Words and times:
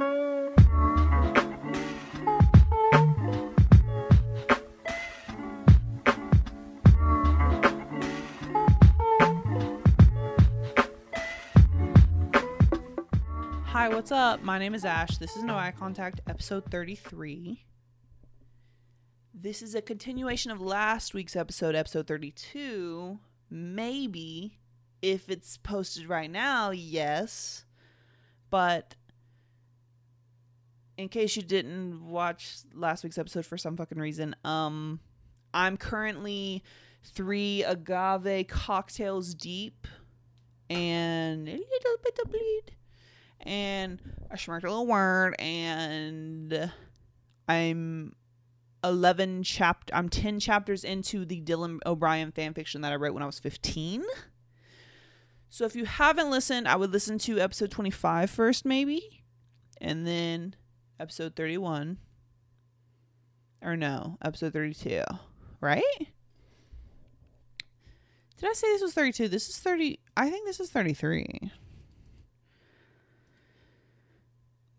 Hi, 0.00 0.06
what's 13.88 14.10
up? 14.10 14.42
My 14.42 14.58
name 14.58 14.74
is 14.74 14.86
Ash. 14.86 15.18
This 15.18 15.36
is 15.36 15.42
No 15.42 15.54
Eye 15.54 15.74
Contact, 15.78 16.22
episode 16.26 16.64
33. 16.70 17.62
This 19.34 19.60
is 19.60 19.74
a 19.74 19.82
continuation 19.82 20.50
of 20.50 20.62
last 20.62 21.12
week's 21.12 21.36
episode, 21.36 21.74
episode 21.74 22.06
32. 22.06 23.18
Maybe, 23.50 24.60
if 25.02 25.28
it's 25.28 25.58
posted 25.58 26.08
right 26.08 26.30
now, 26.30 26.70
yes. 26.70 27.66
But 28.48 28.94
in 31.00 31.08
case 31.08 31.36
you 31.36 31.42
didn't 31.42 32.08
watch 32.08 32.58
last 32.74 33.04
week's 33.04 33.18
episode 33.18 33.46
for 33.46 33.56
some 33.58 33.76
fucking 33.76 33.98
reason, 33.98 34.36
um, 34.44 35.00
I'm 35.54 35.76
currently 35.76 36.62
three 37.02 37.64
agave 37.64 38.46
cocktails 38.48 39.34
deep 39.34 39.86
and 40.68 41.48
a 41.48 41.52
little 41.52 41.96
bit 42.02 42.18
of 42.22 42.30
bleed 42.30 42.76
and 43.42 44.00
I 44.30 44.36
smirked 44.36 44.64
a 44.64 44.68
little 44.68 44.86
word, 44.86 45.34
and 45.40 46.70
I'm 47.48 48.14
11 48.84 49.42
chapter 49.42 49.94
I'm 49.94 50.08
10 50.08 50.40
chapters 50.40 50.84
into 50.84 51.24
the 51.24 51.40
Dylan 51.40 51.78
O'Brien 51.84 52.32
fan 52.32 52.54
fiction 52.54 52.80
that 52.82 52.92
I 52.92 52.96
wrote 52.96 53.14
when 53.14 53.22
I 53.22 53.26
was 53.26 53.38
15. 53.38 54.04
So 55.48 55.64
if 55.64 55.74
you 55.74 55.84
haven't 55.84 56.30
listened, 56.30 56.68
I 56.68 56.76
would 56.76 56.92
listen 56.92 57.18
to 57.20 57.40
episode 57.40 57.70
25 57.70 58.30
first 58.30 58.64
maybe, 58.64 59.24
and 59.80 60.06
then 60.06 60.54
episode 61.00 61.34
31 61.34 61.96
or 63.62 63.76
no, 63.76 64.18
episode 64.22 64.52
32, 64.52 65.02
right? 65.60 65.82
Did 65.98 66.08
I 68.48 68.52
say 68.52 68.68
this 68.68 68.82
was 68.82 68.94
32? 68.94 69.26
This 69.28 69.48
is 69.48 69.58
30. 69.58 69.98
I 70.16 70.30
think 70.30 70.46
this 70.46 70.60
is 70.60 70.70
33. 70.70 71.50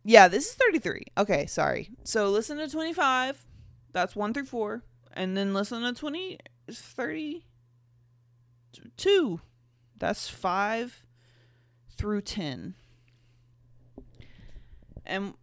Yeah, 0.03 0.28
this 0.28 0.47
is 0.47 0.55
33. 0.55 1.03
Okay, 1.17 1.45
sorry. 1.45 1.91
So 2.03 2.30
listen 2.30 2.58
to 2.58 2.67
25. 2.67 3.45
That's 3.94 4.16
1 4.16 4.33
through 4.33 4.45
4. 4.45 4.81
And 5.13 5.38
then 5.38 5.53
listen 5.53 5.83
to 5.83 5.94
20 5.94 6.39
32. 6.72 9.41
That's 9.97 10.28
5 10.28 11.03
through 11.97 12.22
10. 12.22 12.73
And 15.06 15.35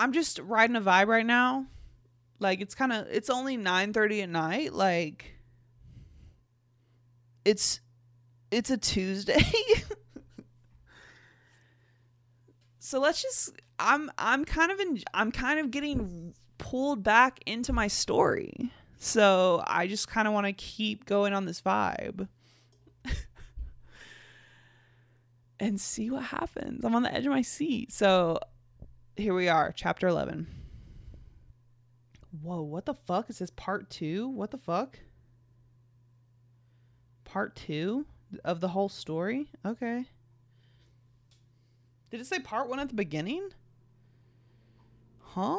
I'm 0.00 0.12
just 0.12 0.38
riding 0.38 0.76
a 0.76 0.80
vibe 0.80 1.08
right 1.08 1.26
now. 1.26 1.66
Like 2.38 2.62
it's 2.62 2.74
kind 2.74 2.92
of 2.92 3.06
it's 3.08 3.28
only 3.28 3.58
9:30 3.58 4.22
at 4.22 4.30
night. 4.30 4.72
Like 4.72 5.34
it's 7.44 7.80
it's 8.50 8.70
a 8.70 8.78
Tuesday. 8.78 9.44
so 12.78 12.98
let's 12.98 13.22
just 13.22 13.52
i'm 13.78 14.10
i'm 14.18 14.44
kind 14.44 14.72
of 14.72 14.80
in 14.80 14.98
i'm 15.14 15.30
kind 15.30 15.60
of 15.60 15.70
getting 15.70 16.34
pulled 16.58 17.04
back 17.04 17.38
into 17.46 17.72
my 17.72 17.86
story 17.86 18.72
so 18.98 19.62
i 19.66 19.86
just 19.86 20.08
kind 20.08 20.26
of 20.26 20.34
want 20.34 20.44
to 20.46 20.52
keep 20.52 21.06
going 21.06 21.32
on 21.32 21.44
this 21.44 21.62
vibe 21.62 22.26
and 25.60 25.80
see 25.80 26.10
what 26.10 26.24
happens 26.24 26.84
i'm 26.84 26.94
on 26.94 27.02
the 27.02 27.14
edge 27.14 27.24
of 27.26 27.32
my 27.32 27.42
seat 27.42 27.92
so 27.92 28.38
here 29.20 29.34
we 29.34 29.48
are 29.48 29.72
chapter 29.72 30.08
11 30.08 30.46
whoa 32.42 32.62
what 32.62 32.86
the 32.86 32.94
fuck 32.94 33.28
is 33.28 33.38
this 33.38 33.50
part 33.50 33.90
two 33.90 34.28
what 34.28 34.50
the 34.50 34.58
fuck 34.58 34.98
part 37.24 37.54
two 37.54 38.06
of 38.44 38.60
the 38.60 38.68
whole 38.68 38.88
story 38.88 39.48
okay 39.64 40.06
did 42.10 42.20
it 42.20 42.26
say 42.26 42.40
part 42.40 42.68
one 42.68 42.80
at 42.80 42.88
the 42.88 42.94
beginning? 42.94 43.50
Huh? 45.20 45.58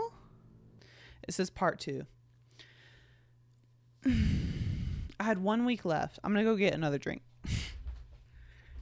It 1.26 1.34
says 1.34 1.50
part 1.50 1.80
two. 1.80 2.06
I 4.06 5.24
had 5.24 5.42
one 5.42 5.66
week 5.66 5.86
left. 5.86 6.20
I'm 6.24 6.34
going 6.34 6.46
to 6.46 6.52
go 6.52 6.58
get 6.58 6.74
another 6.74 6.98
drink. 6.98 7.22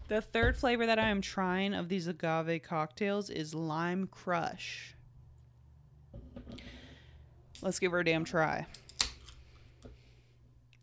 the 0.10 0.22
third 0.22 0.58
flavor 0.58 0.88
that 0.88 1.00
I 1.00 1.10
am 1.10 1.22
trying 1.22 1.74
of 1.76 1.88
these 1.88 2.08
agave 2.08 2.64
cocktails 2.64 3.30
is 3.30 3.54
Lime 3.54 4.08
Crush. 4.08 4.96
Let's 7.62 7.80
give 7.80 7.92
her 7.92 8.00
a 8.00 8.06
damn 8.06 8.26
try. 8.26 8.66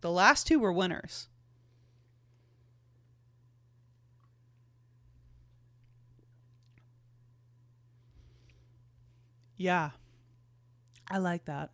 The 0.00 0.10
last 0.10 0.46
two 0.46 0.60
were 0.60 0.72
winners. 0.72 1.26
Yeah. 9.56 9.90
I 11.10 11.18
like 11.18 11.46
that. 11.46 11.70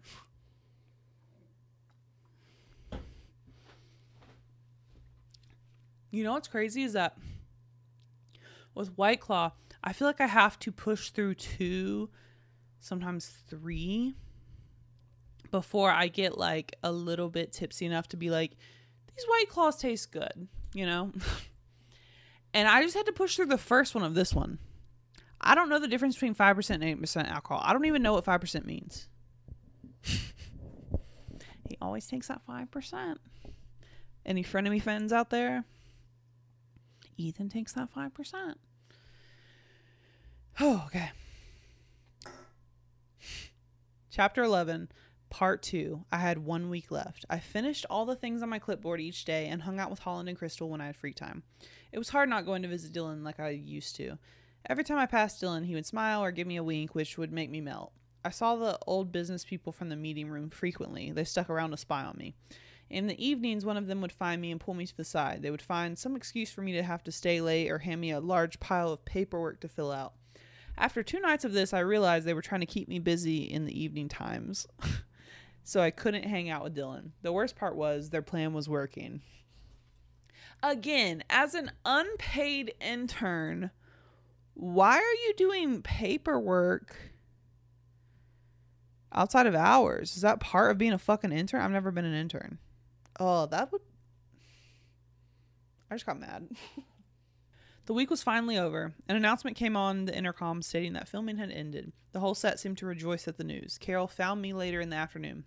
You 6.10 6.24
know 6.24 6.32
what's 6.32 6.48
crazy 6.48 6.82
is 6.82 6.92
that 6.92 7.16
with 8.74 8.96
White 8.96 9.20
Claw, 9.20 9.52
I 9.82 9.92
feel 9.92 10.06
like 10.06 10.20
I 10.20 10.26
have 10.26 10.58
to 10.60 10.72
push 10.72 11.10
through 11.10 11.34
two, 11.34 12.08
sometimes 12.80 13.32
three, 13.48 14.14
before 15.50 15.90
I 15.90 16.08
get 16.08 16.38
like 16.38 16.76
a 16.82 16.92
little 16.92 17.28
bit 17.28 17.52
tipsy 17.52 17.86
enough 17.86 18.08
to 18.08 18.16
be 18.16 18.30
like, 18.30 18.52
these 19.14 19.24
White 19.26 19.48
Claws 19.48 19.76
taste 19.76 20.10
good, 20.10 20.48
you 20.74 20.86
know? 20.86 21.12
and 22.54 22.68
I 22.68 22.82
just 22.82 22.96
had 22.96 23.06
to 23.06 23.12
push 23.12 23.36
through 23.36 23.46
the 23.46 23.58
first 23.58 23.94
one 23.94 24.04
of 24.04 24.14
this 24.14 24.34
one. 24.34 24.58
I 25.40 25.54
don't 25.54 25.68
know 25.68 25.78
the 25.78 25.88
difference 25.88 26.14
between 26.14 26.34
5% 26.34 26.70
and 26.70 27.02
8% 27.02 27.30
alcohol. 27.30 27.60
I 27.64 27.72
don't 27.72 27.84
even 27.84 28.02
know 28.02 28.12
what 28.12 28.24
5% 28.24 28.64
means. 28.64 29.08
he 30.04 31.76
always 31.80 32.06
takes 32.06 32.28
that 32.28 32.42
5%. 32.48 33.16
Any 34.24 34.44
frenemy 34.44 34.80
friends 34.80 35.12
out 35.12 35.30
there? 35.30 35.64
Ethan 37.16 37.48
takes 37.48 37.72
that 37.72 37.92
5%. 37.94 38.54
Oh, 40.60 40.84
okay. 40.86 41.10
Chapter 44.10 44.42
11, 44.42 44.90
Part 45.30 45.62
2. 45.62 46.04
I 46.12 46.18
had 46.18 46.44
one 46.44 46.68
week 46.68 46.90
left. 46.90 47.24
I 47.30 47.38
finished 47.38 47.86
all 47.88 48.04
the 48.04 48.14
things 48.14 48.42
on 48.42 48.50
my 48.50 48.58
clipboard 48.58 49.00
each 49.00 49.24
day 49.24 49.46
and 49.46 49.62
hung 49.62 49.80
out 49.80 49.88
with 49.88 50.00
Holland 50.00 50.28
and 50.28 50.36
Crystal 50.36 50.68
when 50.68 50.82
I 50.82 50.86
had 50.86 50.96
free 50.96 51.14
time. 51.14 51.42
It 51.90 51.98
was 51.98 52.10
hard 52.10 52.28
not 52.28 52.44
going 52.44 52.60
to 52.62 52.68
visit 52.68 52.92
Dylan 52.92 53.24
like 53.24 53.40
I 53.40 53.48
used 53.48 53.96
to. 53.96 54.18
Every 54.68 54.84
time 54.84 54.98
I 54.98 55.06
passed 55.06 55.42
Dylan, 55.42 55.64
he 55.64 55.74
would 55.74 55.86
smile 55.86 56.22
or 56.22 56.30
give 56.32 56.46
me 56.46 56.56
a 56.56 56.62
wink, 56.62 56.94
which 56.94 57.16
would 57.16 57.32
make 57.32 57.50
me 57.50 57.62
melt. 57.62 57.92
I 58.24 58.28
saw 58.28 58.56
the 58.56 58.78
old 58.86 59.10
business 59.10 59.44
people 59.44 59.72
from 59.72 59.88
the 59.88 59.96
meeting 59.96 60.28
room 60.28 60.50
frequently. 60.50 61.10
They 61.10 61.24
stuck 61.24 61.48
around 61.48 61.70
to 61.70 61.78
spy 61.78 62.04
on 62.04 62.16
me. 62.18 62.34
In 62.92 63.06
the 63.06 63.26
evenings, 63.26 63.64
one 63.64 63.78
of 63.78 63.86
them 63.86 64.02
would 64.02 64.12
find 64.12 64.38
me 64.38 64.50
and 64.50 64.60
pull 64.60 64.74
me 64.74 64.84
to 64.86 64.94
the 64.94 65.02
side. 65.02 65.40
They 65.40 65.50
would 65.50 65.62
find 65.62 65.98
some 65.98 66.14
excuse 66.14 66.52
for 66.52 66.60
me 66.60 66.72
to 66.72 66.82
have 66.82 67.02
to 67.04 67.10
stay 67.10 67.40
late 67.40 67.70
or 67.70 67.78
hand 67.78 68.02
me 68.02 68.10
a 68.10 68.20
large 68.20 68.60
pile 68.60 68.92
of 68.92 69.06
paperwork 69.06 69.60
to 69.60 69.68
fill 69.68 69.90
out. 69.90 70.12
After 70.76 71.02
two 71.02 71.18
nights 71.18 71.46
of 71.46 71.54
this, 71.54 71.72
I 71.72 71.78
realized 71.78 72.26
they 72.26 72.34
were 72.34 72.42
trying 72.42 72.60
to 72.60 72.66
keep 72.66 72.88
me 72.88 72.98
busy 72.98 73.44
in 73.44 73.64
the 73.64 73.82
evening 73.82 74.08
times. 74.08 74.66
so 75.64 75.80
I 75.80 75.90
couldn't 75.90 76.24
hang 76.24 76.50
out 76.50 76.64
with 76.64 76.76
Dylan. 76.76 77.12
The 77.22 77.32
worst 77.32 77.56
part 77.56 77.76
was 77.76 78.10
their 78.10 78.20
plan 78.20 78.52
was 78.52 78.68
working. 78.68 79.22
Again, 80.62 81.24
as 81.30 81.54
an 81.54 81.72
unpaid 81.86 82.74
intern, 82.78 83.70
why 84.52 84.96
are 84.98 85.26
you 85.26 85.32
doing 85.38 85.80
paperwork 85.80 86.94
outside 89.14 89.46
of 89.46 89.54
hours? 89.54 90.14
Is 90.14 90.20
that 90.22 90.40
part 90.40 90.70
of 90.70 90.76
being 90.76 90.92
a 90.92 90.98
fucking 90.98 91.32
intern? 91.32 91.62
I've 91.62 91.70
never 91.70 91.90
been 91.90 92.04
an 92.04 92.14
intern. 92.14 92.58
Oh, 93.24 93.46
that 93.46 93.70
would. 93.70 93.82
I 95.88 95.94
just 95.94 96.06
got 96.06 96.18
mad. 96.18 96.48
the 97.86 97.94
week 97.94 98.10
was 98.10 98.20
finally 98.20 98.58
over. 98.58 98.94
An 99.08 99.14
announcement 99.14 99.56
came 99.56 99.76
on 99.76 100.06
the 100.06 100.16
intercom 100.16 100.60
stating 100.60 100.94
that 100.94 101.06
filming 101.06 101.36
had 101.36 101.52
ended. 101.52 101.92
The 102.10 102.18
whole 102.18 102.34
set 102.34 102.58
seemed 102.58 102.78
to 102.78 102.86
rejoice 102.86 103.28
at 103.28 103.36
the 103.36 103.44
news. 103.44 103.78
Carol 103.78 104.08
found 104.08 104.42
me 104.42 104.52
later 104.52 104.80
in 104.80 104.90
the 104.90 104.96
afternoon. 104.96 105.44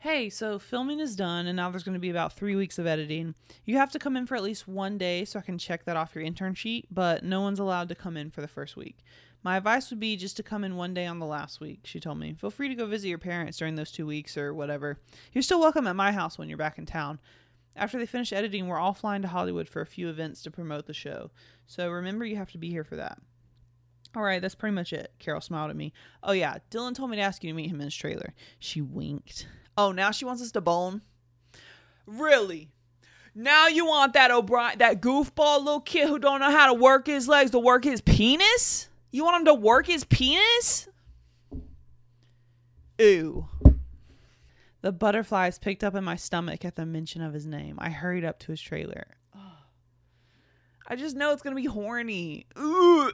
Hey, 0.00 0.28
so 0.28 0.58
filming 0.58 1.00
is 1.00 1.16
done, 1.16 1.46
and 1.46 1.56
now 1.56 1.70
there's 1.70 1.84
going 1.84 1.94
to 1.94 1.98
be 1.98 2.10
about 2.10 2.34
three 2.34 2.54
weeks 2.54 2.78
of 2.78 2.86
editing. 2.86 3.34
You 3.64 3.78
have 3.78 3.90
to 3.92 3.98
come 3.98 4.14
in 4.14 4.26
for 4.26 4.36
at 4.36 4.42
least 4.42 4.68
one 4.68 4.98
day 4.98 5.24
so 5.24 5.38
I 5.38 5.42
can 5.42 5.56
check 5.56 5.86
that 5.86 5.96
off 5.96 6.14
your 6.14 6.22
intern 6.22 6.54
sheet, 6.54 6.86
but 6.90 7.24
no 7.24 7.40
one's 7.40 7.58
allowed 7.58 7.88
to 7.88 7.94
come 7.94 8.18
in 8.18 8.30
for 8.30 8.42
the 8.42 8.46
first 8.46 8.76
week. 8.76 8.98
My 9.42 9.56
advice 9.56 9.90
would 9.90 10.00
be 10.00 10.16
just 10.16 10.36
to 10.36 10.42
come 10.42 10.64
in 10.64 10.76
one 10.76 10.94
day 10.94 11.06
on 11.06 11.20
the 11.20 11.26
last 11.26 11.60
week, 11.60 11.80
she 11.84 12.00
told 12.00 12.18
me. 12.18 12.34
Feel 12.34 12.50
free 12.50 12.68
to 12.68 12.74
go 12.74 12.86
visit 12.86 13.08
your 13.08 13.18
parents 13.18 13.56
during 13.58 13.76
those 13.76 13.92
two 13.92 14.06
weeks 14.06 14.36
or 14.36 14.52
whatever. 14.52 14.98
You're 15.32 15.42
still 15.42 15.60
welcome 15.60 15.86
at 15.86 15.96
my 15.96 16.12
house 16.12 16.36
when 16.36 16.48
you're 16.48 16.58
back 16.58 16.78
in 16.78 16.86
town. 16.86 17.20
After 17.76 17.98
they 17.98 18.06
finish 18.06 18.32
editing, 18.32 18.66
we're 18.66 18.78
all 18.78 18.94
flying 18.94 19.22
to 19.22 19.28
Hollywood 19.28 19.68
for 19.68 19.80
a 19.80 19.86
few 19.86 20.08
events 20.08 20.42
to 20.42 20.50
promote 20.50 20.86
the 20.86 20.92
show, 20.92 21.30
so 21.66 21.88
remember 21.88 22.24
you 22.24 22.36
have 22.36 22.50
to 22.50 22.58
be 22.58 22.70
here 22.70 22.82
for 22.82 22.96
that. 22.96 23.18
All 24.16 24.22
right, 24.22 24.42
that's 24.42 24.56
pretty 24.56 24.74
much 24.74 24.92
it. 24.92 25.12
Carol 25.20 25.40
smiled 25.40 25.70
at 25.70 25.76
me. 25.76 25.92
Oh, 26.22 26.32
yeah, 26.32 26.56
Dylan 26.70 26.94
told 26.94 27.10
me 27.10 27.16
to 27.18 27.22
ask 27.22 27.44
you 27.44 27.50
to 27.50 27.56
meet 27.56 27.70
him 27.70 27.80
in 27.80 27.84
his 27.84 27.94
trailer. 27.94 28.34
She 28.58 28.80
winked. 28.80 29.46
Oh, 29.76 29.92
now 29.92 30.10
she 30.10 30.24
wants 30.24 30.42
us 30.42 30.50
to 30.52 30.60
bone? 30.60 31.02
Really? 32.06 32.70
Now 33.34 33.68
you 33.68 33.86
want 33.86 34.14
that 34.14 34.32
O'Brien, 34.32 34.78
that 34.78 35.00
goofball 35.00 35.58
little 35.58 35.80
kid 35.80 36.08
who 36.08 36.18
don't 36.18 36.40
know 36.40 36.50
how 36.50 36.66
to 36.66 36.74
work 36.74 37.06
his 37.06 37.28
legs 37.28 37.52
to 37.52 37.60
work 37.60 37.84
his 37.84 38.00
penis? 38.00 38.87
You 39.10 39.24
want 39.24 39.40
him 39.40 39.44
to 39.46 39.54
work 39.54 39.86
his 39.86 40.04
penis? 40.04 40.88
Ooh. 43.00 43.48
The 44.80 44.92
butterflies 44.92 45.58
picked 45.58 45.82
up 45.82 45.94
in 45.94 46.04
my 46.04 46.16
stomach 46.16 46.64
at 46.64 46.76
the 46.76 46.86
mention 46.86 47.22
of 47.22 47.32
his 47.32 47.46
name. 47.46 47.76
I 47.80 47.90
hurried 47.90 48.24
up 48.24 48.38
to 48.40 48.52
his 48.52 48.60
trailer. 48.60 49.16
I 50.90 50.96
just 50.96 51.16
know 51.16 51.32
it's 51.32 51.42
gonna 51.42 51.56
be 51.56 51.66
horny. 51.66 52.46
Ooh. 52.58 53.12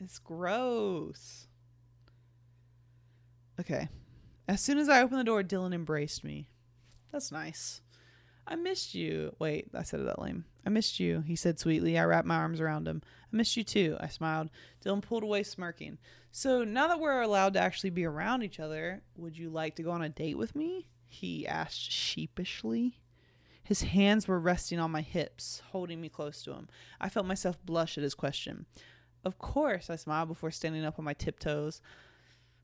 It's 0.00 0.18
gross. 0.18 1.48
Okay. 3.58 3.88
As 4.46 4.60
soon 4.60 4.78
as 4.78 4.88
I 4.88 5.02
opened 5.02 5.20
the 5.20 5.24
door, 5.24 5.42
Dylan 5.42 5.74
embraced 5.74 6.22
me. 6.22 6.50
That's 7.10 7.32
nice. 7.32 7.80
I 8.46 8.56
missed 8.56 8.94
you. 8.94 9.34
Wait, 9.38 9.68
I 9.74 9.82
said 9.82 10.00
it 10.00 10.06
that 10.06 10.20
lame. 10.20 10.44
I 10.66 10.70
missed 10.70 11.00
you, 11.00 11.22
he 11.22 11.36
said 11.36 11.58
sweetly. 11.58 11.98
I 11.98 12.04
wrapped 12.04 12.26
my 12.26 12.36
arms 12.36 12.60
around 12.60 12.86
him. 12.86 13.02
I 13.32 13.36
missed 13.36 13.56
you 13.56 13.64
too, 13.64 13.96
I 14.00 14.08
smiled. 14.08 14.50
Dylan 14.84 15.02
pulled 15.02 15.22
away, 15.22 15.42
smirking. 15.42 15.98
So 16.30 16.64
now 16.64 16.88
that 16.88 17.00
we're 17.00 17.22
allowed 17.22 17.54
to 17.54 17.60
actually 17.60 17.90
be 17.90 18.04
around 18.04 18.42
each 18.42 18.60
other, 18.60 19.02
would 19.16 19.38
you 19.38 19.50
like 19.50 19.76
to 19.76 19.82
go 19.82 19.90
on 19.90 20.02
a 20.02 20.08
date 20.08 20.36
with 20.36 20.54
me? 20.54 20.88
He 21.06 21.46
asked 21.46 21.90
sheepishly. 21.90 22.98
His 23.62 23.82
hands 23.82 24.28
were 24.28 24.38
resting 24.38 24.78
on 24.78 24.90
my 24.90 25.00
hips, 25.00 25.62
holding 25.70 26.00
me 26.00 26.08
close 26.10 26.42
to 26.42 26.52
him. 26.52 26.68
I 27.00 27.08
felt 27.08 27.24
myself 27.24 27.56
blush 27.64 27.96
at 27.96 28.04
his 28.04 28.14
question. 28.14 28.66
Of 29.24 29.38
course, 29.38 29.88
I 29.88 29.96
smiled 29.96 30.28
before 30.28 30.50
standing 30.50 30.84
up 30.84 30.98
on 30.98 31.04
my 31.04 31.14
tiptoes. 31.14 31.80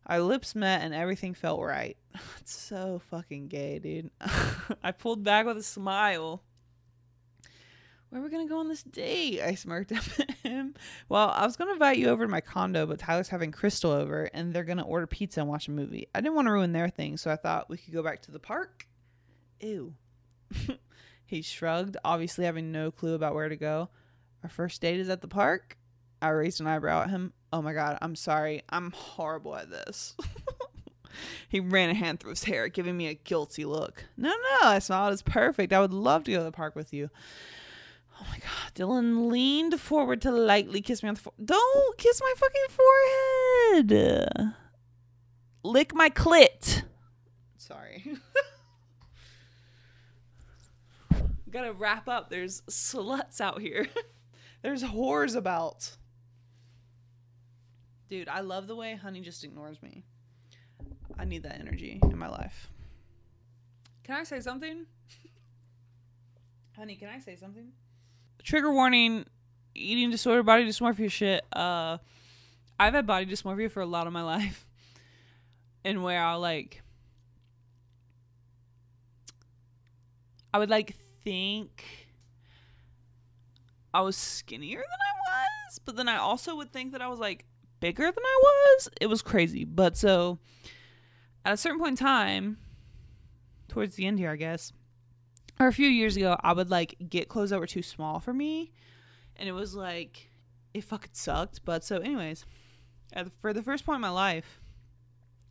Our 0.06 0.20
lips 0.20 0.54
met 0.54 0.82
and 0.82 0.94
everything 0.94 1.34
felt 1.34 1.60
right. 1.62 1.96
It's 2.40 2.56
so 2.56 3.00
fucking 3.10 3.48
gay, 3.48 3.78
dude. 3.78 4.10
I 4.82 4.92
pulled 4.92 5.22
back 5.22 5.46
with 5.46 5.58
a 5.58 5.62
smile. 5.62 6.42
Where 8.08 8.20
are 8.20 8.24
we 8.24 8.30
gonna 8.30 8.48
go 8.48 8.58
on 8.58 8.68
this 8.68 8.82
date? 8.82 9.40
I 9.40 9.54
smirked 9.54 9.92
at 9.92 10.30
him. 10.42 10.74
Well, 11.08 11.28
I 11.28 11.46
was 11.46 11.56
gonna 11.56 11.74
invite 11.74 11.98
you 11.98 12.08
over 12.08 12.24
to 12.24 12.30
my 12.30 12.40
condo, 12.40 12.86
but 12.86 12.98
Tyler's 12.98 13.28
having 13.28 13.52
Crystal 13.52 13.92
over 13.92 14.24
and 14.34 14.52
they're 14.52 14.64
gonna 14.64 14.82
order 14.82 15.06
pizza 15.06 15.40
and 15.40 15.48
watch 15.48 15.68
a 15.68 15.70
movie. 15.70 16.08
I 16.12 16.20
didn't 16.20 16.34
want 16.34 16.46
to 16.46 16.52
ruin 16.52 16.72
their 16.72 16.88
thing, 16.88 17.16
so 17.16 17.30
I 17.30 17.36
thought 17.36 17.70
we 17.70 17.76
could 17.76 17.94
go 17.94 18.02
back 18.02 18.22
to 18.22 18.32
the 18.32 18.40
park. 18.40 18.88
Ew. 19.60 19.94
he 21.24 21.42
shrugged, 21.42 21.96
obviously 22.04 22.46
having 22.46 22.72
no 22.72 22.90
clue 22.90 23.14
about 23.14 23.34
where 23.34 23.48
to 23.48 23.56
go. 23.56 23.90
Our 24.42 24.50
first 24.50 24.80
date 24.80 24.98
is 24.98 25.08
at 25.08 25.20
the 25.20 25.28
park? 25.28 25.76
I 26.20 26.30
raised 26.30 26.60
an 26.60 26.66
eyebrow 26.66 27.02
at 27.02 27.10
him. 27.10 27.32
Oh 27.52 27.62
my 27.62 27.72
god, 27.72 27.98
I'm 28.00 28.14
sorry. 28.14 28.62
I'm 28.68 28.92
horrible 28.92 29.56
at 29.56 29.70
this. 29.70 30.14
he 31.48 31.60
ran 31.60 31.90
a 31.90 31.94
hand 31.94 32.20
through 32.20 32.30
his 32.30 32.44
hair, 32.44 32.68
giving 32.68 32.96
me 32.96 33.08
a 33.08 33.14
guilty 33.14 33.64
look. 33.64 34.04
No, 34.16 34.28
no, 34.28 34.68
I 34.68 34.78
smiled. 34.78 35.12
It's 35.12 35.22
perfect. 35.22 35.72
I 35.72 35.80
would 35.80 35.92
love 35.92 36.24
to 36.24 36.32
go 36.32 36.38
to 36.38 36.44
the 36.44 36.52
park 36.52 36.76
with 36.76 36.92
you. 36.92 37.10
Oh 38.20 38.26
my 38.30 38.38
god. 38.38 38.74
Dylan 38.74 39.30
leaned 39.30 39.80
forward 39.80 40.22
to 40.22 40.30
lightly 40.30 40.80
kiss 40.80 41.02
me 41.02 41.08
on 41.08 41.14
the 41.14 41.20
forehead. 41.20 41.46
Don't 41.46 41.98
kiss 41.98 42.20
my 42.20 42.34
fucking 42.36 42.66
forehead. 43.90 44.54
Lick 45.62 45.94
my 45.94 46.10
clit. 46.10 46.84
Sorry. 47.56 48.16
Gotta 51.50 51.72
wrap 51.72 52.08
up. 52.08 52.30
There's 52.30 52.60
sluts 52.62 53.40
out 53.40 53.60
here. 53.60 53.88
There's 54.62 54.84
whores 54.84 55.34
about. 55.34 55.96
Dude, 58.10 58.28
I 58.28 58.40
love 58.40 58.66
the 58.66 58.74
way 58.74 58.96
Honey 58.96 59.20
just 59.20 59.44
ignores 59.44 59.80
me. 59.80 60.02
I 61.16 61.24
need 61.24 61.44
that 61.44 61.60
energy 61.60 62.00
in 62.02 62.18
my 62.18 62.28
life. 62.28 62.68
Can 64.02 64.16
I 64.16 64.24
say 64.24 64.40
something? 64.40 64.84
Honey, 66.76 66.96
can 66.96 67.08
I 67.08 67.20
say 67.20 67.36
something? 67.36 67.70
Trigger 68.42 68.72
warning 68.72 69.26
eating 69.76 70.10
disorder, 70.10 70.42
body 70.42 70.66
dysmorphia 70.66 71.08
shit. 71.08 71.44
Uh 71.54 71.98
I've 72.80 72.94
had 72.94 73.06
body 73.06 73.26
dysmorphia 73.26 73.70
for 73.70 73.80
a 73.80 73.86
lot 73.86 74.08
of 74.08 74.12
my 74.12 74.22
life. 74.36 74.66
And 75.84 76.02
where 76.02 76.20
I'll 76.20 76.40
like 76.40 76.82
I 80.52 80.58
would 80.58 80.70
like 80.70 80.96
think 81.22 81.84
I 83.94 84.00
was 84.00 84.16
skinnier 84.16 84.78
than 84.78 84.82
I 84.82 85.12
was, 85.68 85.78
but 85.84 85.94
then 85.94 86.08
I 86.08 86.16
also 86.16 86.56
would 86.56 86.72
think 86.72 86.90
that 86.90 87.02
I 87.02 87.06
was 87.06 87.20
like 87.20 87.44
bigger 87.80 88.04
than 88.04 88.24
I 88.24 88.38
was. 88.42 88.88
It 89.00 89.06
was 89.06 89.22
crazy. 89.22 89.64
But 89.64 89.96
so 89.96 90.38
at 91.44 91.54
a 91.54 91.56
certain 91.56 91.78
point 91.78 92.00
in 92.00 92.06
time, 92.06 92.58
towards 93.68 93.96
the 93.96 94.06
end 94.06 94.18
here, 94.18 94.30
I 94.30 94.36
guess, 94.36 94.72
or 95.58 95.66
a 95.66 95.72
few 95.72 95.88
years 95.88 96.16
ago, 96.16 96.36
I 96.40 96.52
would 96.52 96.70
like 96.70 96.96
get 97.08 97.28
clothes 97.28 97.50
that 97.50 97.60
were 97.60 97.66
too 97.66 97.82
small 97.82 98.20
for 98.20 98.32
me. 98.32 98.72
And 99.36 99.48
it 99.48 99.52
was 99.52 99.74
like, 99.74 100.30
it 100.74 100.84
fucking 100.84 101.10
sucked. 101.12 101.64
But 101.64 101.84
so, 101.84 101.98
anyways, 101.98 102.44
the, 103.14 103.30
for 103.40 103.52
the 103.52 103.62
first 103.62 103.84
point 103.84 103.96
in 103.96 104.02
my 104.02 104.10
life, 104.10 104.60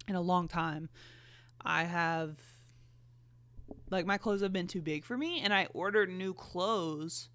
in 0.08 0.16
a 0.16 0.22
long 0.22 0.48
time, 0.48 0.90
I 1.62 1.84
have, 1.84 2.40
like, 3.90 4.06
my 4.06 4.18
clothes 4.18 4.42
have 4.42 4.54
been 4.54 4.68
too 4.68 4.82
big 4.82 5.04
for 5.04 5.18
me. 5.18 5.42
And 5.42 5.54
I 5.54 5.68
ordered 5.74 6.10
new 6.10 6.34
clothes 6.34 7.30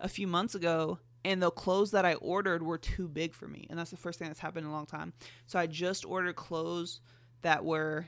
a 0.00 0.08
few 0.08 0.26
months 0.26 0.54
ago 0.54 0.98
and 1.24 1.42
the 1.42 1.50
clothes 1.50 1.90
that 1.90 2.04
I 2.04 2.14
ordered 2.14 2.62
were 2.62 2.78
too 2.78 3.08
big 3.08 3.34
for 3.34 3.48
me. 3.48 3.66
And 3.70 3.78
that's 3.78 3.90
the 3.90 3.96
first 3.96 4.18
thing 4.18 4.28
that's 4.28 4.40
happened 4.40 4.64
in 4.64 4.70
a 4.70 4.74
long 4.74 4.86
time. 4.86 5.12
So 5.46 5.58
I 5.58 5.66
just 5.66 6.04
ordered 6.04 6.36
clothes 6.36 7.00
that 7.42 7.64
were 7.64 8.06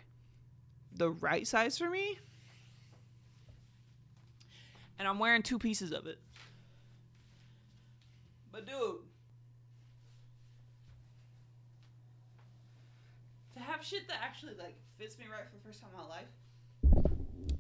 the 0.93 1.11
right 1.11 1.47
size 1.47 1.79
for 1.79 1.91
me. 1.91 2.19
And 4.99 5.09
I'm 5.09 5.19
wearing 5.19 5.43
two 5.43 5.59
pieces 5.59 5.93
of 5.93 6.07
it. 6.07 6.19
But 8.53 8.67
dude, 8.67 8.97
to 13.55 13.61
have 13.61 13.85
shit 13.85 14.09
that 14.09 14.19
actually 14.23 14.55
like 14.59 14.77
fits 14.99 15.19
me 15.19 15.25
right 15.31 15.49
for 15.49 15.57
the 15.57 15.63
first 15.63 15.81
time 15.81 15.91
in 15.93 15.99
my 15.99 16.07
life, 16.07 16.27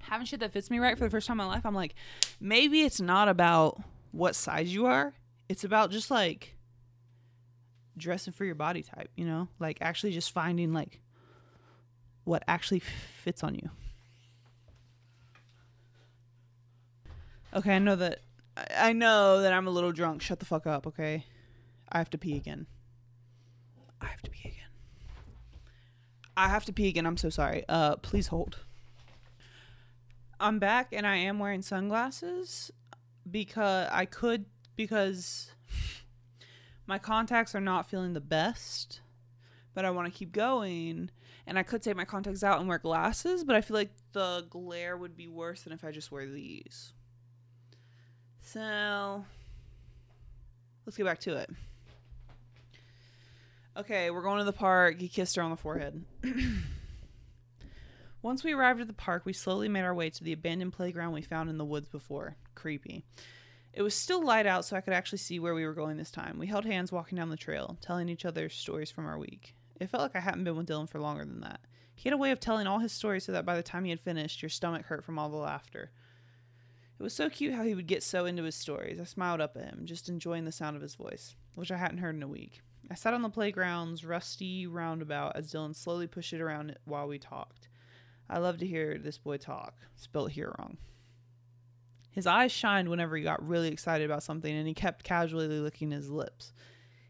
having 0.00 0.26
shit 0.26 0.40
that 0.40 0.52
fits 0.52 0.70
me 0.70 0.78
right 0.78 0.98
for 0.98 1.04
the 1.04 1.10
first 1.10 1.26
time 1.26 1.40
in 1.40 1.46
my 1.46 1.52
life, 1.54 1.64
I'm 1.64 1.74
like, 1.74 1.94
maybe 2.40 2.82
it's 2.82 3.00
not 3.00 3.28
about 3.28 3.80
what 4.12 4.34
size 4.34 4.74
you 4.74 4.86
are 4.86 5.14
it's 5.50 5.64
about 5.64 5.90
just 5.90 6.12
like 6.12 6.54
dressing 7.96 8.32
for 8.32 8.44
your 8.44 8.54
body 8.54 8.84
type, 8.84 9.10
you 9.16 9.26
know? 9.26 9.48
Like 9.58 9.78
actually 9.80 10.12
just 10.12 10.30
finding 10.30 10.72
like 10.72 11.00
what 12.22 12.44
actually 12.46 12.78
fits 12.78 13.42
on 13.42 13.56
you. 13.56 13.68
Okay, 17.52 17.74
I 17.74 17.78
know 17.80 17.96
that 17.96 18.20
I 18.78 18.92
know 18.92 19.42
that 19.42 19.52
I'm 19.52 19.66
a 19.66 19.70
little 19.70 19.90
drunk. 19.90 20.22
Shut 20.22 20.38
the 20.38 20.46
fuck 20.46 20.68
up, 20.68 20.86
okay? 20.86 21.26
I 21.90 21.98
have 21.98 22.10
to 22.10 22.18
pee 22.18 22.36
again. 22.36 22.68
I 24.00 24.06
have 24.06 24.22
to 24.22 24.30
pee 24.30 24.50
again. 24.50 24.70
I 26.36 26.48
have 26.48 26.64
to 26.66 26.72
pee 26.72 26.86
again. 26.86 27.06
I'm 27.06 27.16
so 27.16 27.28
sorry. 27.28 27.64
Uh 27.68 27.96
please 27.96 28.28
hold. 28.28 28.58
I'm 30.38 30.60
back 30.60 30.92
and 30.92 31.08
I 31.08 31.16
am 31.16 31.40
wearing 31.40 31.62
sunglasses 31.62 32.70
because 33.28 33.88
I 33.90 34.04
could 34.04 34.44
because 34.76 35.50
my 36.86 36.98
contacts 36.98 37.54
are 37.54 37.60
not 37.60 37.88
feeling 37.88 38.12
the 38.12 38.20
best, 38.20 39.00
but 39.74 39.84
I 39.84 39.90
want 39.90 40.12
to 40.12 40.18
keep 40.18 40.32
going. 40.32 41.10
And 41.46 41.58
I 41.58 41.62
could 41.62 41.82
take 41.82 41.96
my 41.96 42.04
contacts 42.04 42.44
out 42.44 42.60
and 42.60 42.68
wear 42.68 42.78
glasses, 42.78 43.44
but 43.44 43.56
I 43.56 43.60
feel 43.60 43.76
like 43.76 43.90
the 44.12 44.46
glare 44.50 44.96
would 44.96 45.16
be 45.16 45.26
worse 45.26 45.62
than 45.62 45.72
if 45.72 45.84
I 45.84 45.90
just 45.90 46.12
wear 46.12 46.26
these. 46.26 46.92
So 48.42 49.24
let's 50.86 50.96
get 50.96 51.06
back 51.06 51.20
to 51.20 51.36
it. 51.36 51.50
Okay, 53.76 54.10
we're 54.10 54.22
going 54.22 54.38
to 54.38 54.44
the 54.44 54.52
park. 54.52 55.00
He 55.00 55.08
kissed 55.08 55.36
her 55.36 55.42
on 55.42 55.50
the 55.50 55.56
forehead. 55.56 56.04
Once 58.22 58.44
we 58.44 58.52
arrived 58.52 58.80
at 58.80 58.86
the 58.86 58.92
park, 58.92 59.24
we 59.24 59.32
slowly 59.32 59.68
made 59.68 59.82
our 59.82 59.94
way 59.94 60.10
to 60.10 60.22
the 60.22 60.32
abandoned 60.32 60.72
playground 60.72 61.12
we 61.12 61.22
found 61.22 61.48
in 61.48 61.56
the 61.56 61.64
woods 61.64 61.88
before. 61.88 62.36
Creepy. 62.54 63.04
It 63.72 63.82
was 63.82 63.94
still 63.94 64.24
light 64.24 64.46
out, 64.46 64.64
so 64.64 64.76
I 64.76 64.80
could 64.80 64.94
actually 64.94 65.18
see 65.18 65.38
where 65.38 65.54
we 65.54 65.64
were 65.64 65.74
going 65.74 65.96
this 65.96 66.10
time. 66.10 66.38
We 66.38 66.48
held 66.48 66.64
hands 66.64 66.90
walking 66.90 67.16
down 67.16 67.30
the 67.30 67.36
trail, 67.36 67.78
telling 67.80 68.08
each 68.08 68.24
other 68.24 68.48
stories 68.48 68.90
from 68.90 69.06
our 69.06 69.18
week. 69.18 69.54
It 69.80 69.88
felt 69.88 70.02
like 70.02 70.16
I 70.16 70.20
hadn't 70.20 70.44
been 70.44 70.56
with 70.56 70.66
Dylan 70.66 70.88
for 70.88 71.00
longer 71.00 71.24
than 71.24 71.40
that. 71.40 71.60
He 71.94 72.08
had 72.08 72.14
a 72.14 72.18
way 72.18 72.30
of 72.30 72.40
telling 72.40 72.66
all 72.66 72.80
his 72.80 72.92
stories 72.92 73.24
so 73.24 73.32
that 73.32 73.46
by 73.46 73.56
the 73.56 73.62
time 73.62 73.84
he 73.84 73.90
had 73.90 74.00
finished, 74.00 74.42
your 74.42 74.48
stomach 74.48 74.86
hurt 74.86 75.04
from 75.04 75.18
all 75.18 75.28
the 75.28 75.36
laughter. 75.36 75.90
It 76.98 77.02
was 77.02 77.14
so 77.14 77.30
cute 77.30 77.54
how 77.54 77.62
he 77.62 77.74
would 77.74 77.86
get 77.86 78.02
so 78.02 78.26
into 78.26 78.42
his 78.42 78.54
stories. 78.54 79.00
I 79.00 79.04
smiled 79.04 79.40
up 79.40 79.56
at 79.56 79.64
him, 79.64 79.82
just 79.84 80.08
enjoying 80.08 80.44
the 80.44 80.52
sound 80.52 80.76
of 80.76 80.82
his 80.82 80.96
voice, 80.96 81.36
which 81.54 81.70
I 81.70 81.76
hadn't 81.76 81.98
heard 81.98 82.14
in 82.16 82.22
a 82.22 82.28
week. 82.28 82.60
I 82.90 82.94
sat 82.94 83.14
on 83.14 83.22
the 83.22 83.30
playground's 83.30 84.04
rusty 84.04 84.66
roundabout 84.66 85.36
as 85.36 85.52
Dylan 85.52 85.74
slowly 85.76 86.06
pushed 86.06 86.32
it 86.32 86.40
around 86.40 86.76
while 86.84 87.06
we 87.06 87.18
talked. 87.18 87.68
I 88.28 88.38
love 88.38 88.58
to 88.58 88.66
hear 88.66 88.98
this 88.98 89.16
boy 89.16 89.36
talk. 89.36 89.74
Spelled 89.96 90.32
here 90.32 90.54
wrong. 90.58 90.76
His 92.10 92.26
eyes 92.26 92.50
shined 92.50 92.88
whenever 92.88 93.16
he 93.16 93.22
got 93.22 93.46
really 93.46 93.68
excited 93.68 94.04
about 94.04 94.22
something, 94.22 94.54
and 94.54 94.66
he 94.66 94.74
kept 94.74 95.04
casually 95.04 95.46
licking 95.46 95.90
his 95.90 96.10
lips. 96.10 96.52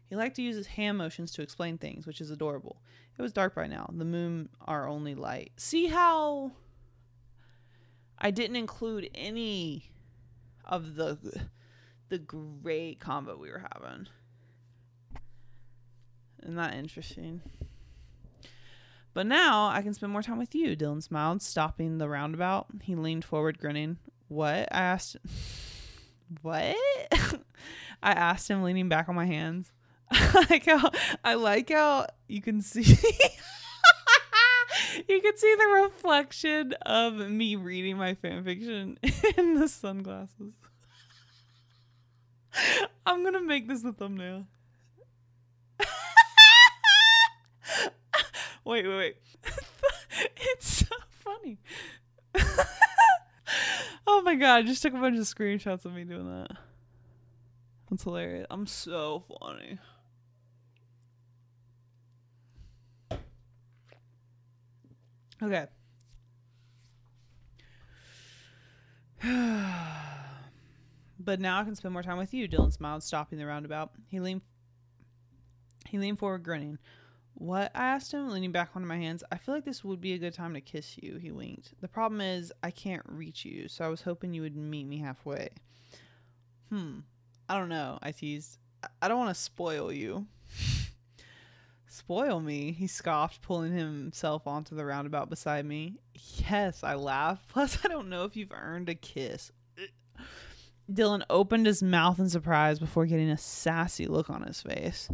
He 0.09 0.15
liked 0.15 0.35
to 0.35 0.41
use 0.41 0.55
his 0.55 0.67
hand 0.67 0.97
motions 0.97 1.31
to 1.33 1.41
explain 1.41 1.77
things, 1.77 2.05
which 2.05 2.21
is 2.21 2.31
adorable. 2.31 2.81
It 3.17 3.21
was 3.21 3.33
dark 3.33 3.55
by 3.55 3.67
now. 3.67 3.89
The 3.93 4.05
moon 4.05 4.49
our 4.61 4.87
only 4.87 5.15
light. 5.15 5.53
See 5.57 5.87
how 5.87 6.51
I 8.17 8.29
didn't 8.29 8.57
include 8.57 9.09
any 9.15 9.91
of 10.65 10.95
the 10.95 11.17
the 12.09 12.19
great 12.19 12.99
combo 12.99 13.37
we 13.37 13.49
were 13.49 13.65
having. 13.73 14.07
Isn't 16.43 16.55
that 16.55 16.73
interesting? 16.73 17.41
But 19.13 19.27
now 19.27 19.67
I 19.67 19.81
can 19.81 19.93
spend 19.93 20.11
more 20.11 20.21
time 20.21 20.37
with 20.37 20.53
you. 20.53 20.75
Dylan 20.75 21.01
smiled, 21.01 21.41
stopping 21.41 21.97
the 21.97 22.09
roundabout. 22.09 22.67
He 22.83 22.95
leaned 22.95 23.25
forward, 23.25 23.59
grinning. 23.59 23.97
What? 24.31 24.69
I 24.71 24.79
asked. 24.79 25.17
what? 26.41 26.53
I 28.01 28.13
asked 28.13 28.49
him, 28.49 28.63
leaning 28.63 28.87
back 28.87 29.09
on 29.09 29.15
my 29.15 29.25
hands. 29.25 29.73
I 30.09 30.45
like 30.49 30.65
how 30.65 30.89
I 31.21 31.33
like 31.33 31.69
how 31.69 32.07
you 32.29 32.41
can 32.41 32.61
see 32.61 32.81
you 35.07 35.21
can 35.21 35.37
see 35.37 35.55
the 35.55 35.81
reflection 35.83 36.73
of 36.85 37.15
me 37.15 37.57
reading 37.57 37.97
my 37.97 38.13
fanfiction 38.13 38.97
in 39.37 39.59
the 39.59 39.67
sunglasses. 39.67 40.53
I'm 43.05 43.25
gonna 43.25 43.41
make 43.41 43.67
this 43.67 43.83
a 43.83 43.91
thumbnail. 43.91 44.47
wait, 48.63 48.87
wait, 48.87 48.97
wait. 48.97 49.17
it's 50.37 50.87
so 50.87 50.95
funny. 51.09 51.57
Oh 54.07 54.21
my 54.23 54.35
god, 54.35 54.57
I 54.57 54.61
just 54.63 54.81
took 54.81 54.93
a 54.93 54.97
bunch 54.97 55.17
of 55.17 55.25
screenshots 55.25 55.85
of 55.85 55.93
me 55.93 56.03
doing 56.03 56.27
that. 56.27 56.57
That's 57.89 58.03
hilarious. 58.03 58.47
I'm 58.49 58.67
so 58.67 59.23
funny. 59.39 59.79
Okay. 65.43 65.65
but 71.19 71.39
now 71.39 71.59
I 71.59 71.63
can 71.63 71.75
spend 71.75 71.93
more 71.93 72.03
time 72.03 72.17
with 72.17 72.33
you. 72.33 72.47
Dylan 72.47 72.71
smiled, 72.71 73.03
stopping 73.03 73.37
the 73.39 73.45
roundabout. 73.45 73.91
He 74.07 74.19
leaned 74.19 74.41
he 75.89 75.97
leaned 75.97 76.19
forward, 76.19 76.43
grinning. 76.43 76.77
What? 77.41 77.71
I 77.73 77.87
asked 77.87 78.11
him, 78.11 78.29
leaning 78.29 78.51
back 78.51 78.69
onto 78.75 78.87
my 78.87 78.97
hands. 78.97 79.23
I 79.31 79.37
feel 79.37 79.55
like 79.55 79.65
this 79.65 79.83
would 79.83 79.99
be 79.99 80.13
a 80.13 80.19
good 80.19 80.35
time 80.35 80.53
to 80.53 80.61
kiss 80.61 80.95
you, 81.01 81.17
he 81.17 81.31
winked. 81.31 81.73
The 81.81 81.87
problem 81.87 82.21
is, 82.21 82.53
I 82.61 82.69
can't 82.69 83.01
reach 83.07 83.45
you, 83.45 83.67
so 83.67 83.83
I 83.83 83.87
was 83.87 84.03
hoping 84.03 84.31
you 84.31 84.43
would 84.43 84.55
meet 84.55 84.85
me 84.85 84.99
halfway. 84.99 85.49
Hmm. 86.69 86.99
I 87.49 87.57
don't 87.57 87.69
know, 87.69 87.97
I 87.99 88.11
teased. 88.11 88.59
I 89.01 89.07
don't 89.07 89.17
want 89.17 89.35
to 89.35 89.41
spoil 89.41 89.91
you. 89.91 90.27
Spoil 91.87 92.39
me, 92.41 92.73
he 92.73 92.85
scoffed, 92.85 93.41
pulling 93.41 93.73
himself 93.73 94.45
onto 94.45 94.75
the 94.75 94.85
roundabout 94.85 95.31
beside 95.31 95.65
me. 95.65 95.97
Yes, 96.47 96.83
I 96.83 96.93
laughed. 96.93 97.47
Plus, 97.49 97.79
I 97.83 97.87
don't 97.87 98.09
know 98.09 98.23
if 98.25 98.35
you've 98.35 98.53
earned 98.53 98.87
a 98.87 98.93
kiss. 98.93 99.51
Dylan 100.91 101.23
opened 101.27 101.65
his 101.65 101.81
mouth 101.81 102.19
in 102.19 102.29
surprise 102.29 102.77
before 102.77 103.07
getting 103.07 103.31
a 103.31 103.37
sassy 103.37 104.05
look 104.05 104.29
on 104.29 104.43
his 104.43 104.61
face. 104.61 105.09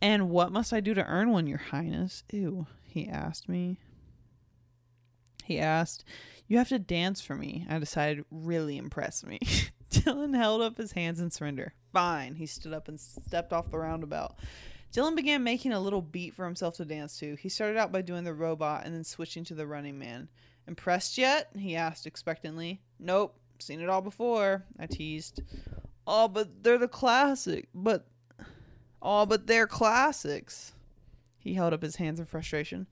And 0.00 0.30
what 0.30 0.52
must 0.52 0.72
I 0.72 0.80
do 0.80 0.94
to 0.94 1.04
earn 1.04 1.30
one, 1.30 1.46
Your 1.46 1.58
Highness? 1.58 2.22
Ew, 2.30 2.66
he 2.84 3.08
asked 3.08 3.48
me. 3.48 3.78
He 5.44 5.58
asked, 5.58 6.04
You 6.46 6.58
have 6.58 6.68
to 6.68 6.78
dance 6.78 7.20
for 7.20 7.34
me. 7.34 7.66
I 7.68 7.78
decided 7.78 8.24
really 8.30 8.76
impress 8.76 9.24
me. 9.24 9.40
Dylan 9.90 10.36
held 10.36 10.60
up 10.60 10.76
his 10.76 10.92
hands 10.92 11.20
in 11.20 11.30
surrender. 11.30 11.72
Fine. 11.92 12.34
He 12.36 12.46
stood 12.46 12.74
up 12.74 12.88
and 12.88 13.00
stepped 13.00 13.52
off 13.52 13.70
the 13.70 13.78
roundabout. 13.78 14.36
Dylan 14.92 15.16
began 15.16 15.42
making 15.42 15.72
a 15.72 15.80
little 15.80 16.02
beat 16.02 16.34
for 16.34 16.44
himself 16.44 16.76
to 16.76 16.84
dance 16.84 17.18
to. 17.18 17.36
He 17.36 17.48
started 17.48 17.76
out 17.76 17.92
by 17.92 18.02
doing 18.02 18.24
the 18.24 18.34
robot 18.34 18.84
and 18.84 18.94
then 18.94 19.04
switching 19.04 19.44
to 19.44 19.54
the 19.54 19.66
running 19.66 19.98
man. 19.98 20.28
Impressed 20.66 21.18
yet? 21.18 21.50
He 21.56 21.76
asked 21.76 22.06
expectantly. 22.06 22.80
Nope, 22.98 23.38
seen 23.58 23.80
it 23.80 23.88
all 23.88 24.00
before, 24.00 24.64
I 24.78 24.86
teased. 24.86 25.42
Oh, 26.06 26.28
but 26.28 26.62
they're 26.62 26.78
the 26.78 26.88
classic. 26.88 27.68
But 27.74 28.06
oh, 29.02 29.26
but 29.26 29.46
they're 29.46 29.66
classics. 29.66 30.72
He 31.38 31.54
held 31.54 31.72
up 31.72 31.82
his 31.82 31.96
hands 31.96 32.20
in 32.20 32.26
frustration. 32.26 32.86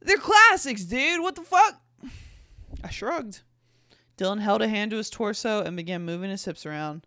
They're 0.00 0.18
classics, 0.18 0.84
dude. 0.84 1.22
What 1.22 1.34
the 1.34 1.42
fuck? 1.42 1.80
I 2.82 2.90
shrugged. 2.90 3.40
Dylan 4.18 4.40
held 4.40 4.62
a 4.62 4.68
hand 4.68 4.90
to 4.92 4.96
his 4.96 5.10
torso 5.10 5.62
and 5.62 5.76
began 5.76 6.04
moving 6.04 6.30
his 6.30 6.44
hips 6.44 6.66
around. 6.66 7.06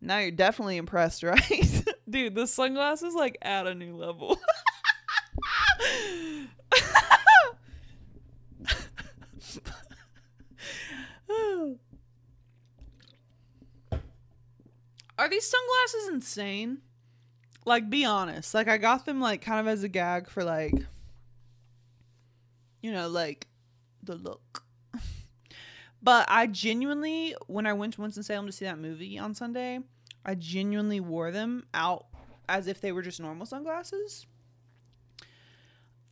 Now 0.00 0.18
you're 0.18 0.30
definitely 0.30 0.76
impressed, 0.76 1.22
right? 1.24 1.84
Dude, 2.08 2.34
the 2.34 2.46
sunglasses 2.46 3.14
like 3.14 3.36
at 3.42 3.66
a 3.66 3.74
new 3.74 3.96
level. 3.96 4.38
Are 15.18 15.28
these 15.28 15.50
sunglasses 15.50 16.08
insane? 16.12 16.78
Like 17.68 17.90
be 17.90 18.04
honest. 18.04 18.54
Like 18.54 18.66
I 18.66 18.78
got 18.78 19.04
them 19.04 19.20
like 19.20 19.42
kind 19.42 19.60
of 19.60 19.68
as 19.68 19.82
a 19.82 19.88
gag 19.88 20.28
for 20.28 20.42
like 20.42 20.72
you 22.80 22.92
know, 22.92 23.08
like 23.08 23.46
the 24.02 24.16
look. 24.16 24.64
But 26.00 26.26
I 26.30 26.46
genuinely, 26.46 27.34
when 27.48 27.66
I 27.66 27.72
went 27.72 27.94
to 27.94 28.00
Winston-Salem 28.02 28.46
to 28.46 28.52
see 28.52 28.64
that 28.64 28.78
movie 28.78 29.18
on 29.18 29.34
Sunday, 29.34 29.80
I 30.24 30.36
genuinely 30.36 31.00
wore 31.00 31.32
them 31.32 31.66
out 31.74 32.06
as 32.48 32.68
if 32.68 32.80
they 32.80 32.92
were 32.92 33.02
just 33.02 33.18
normal 33.18 33.46
sunglasses. 33.46 34.24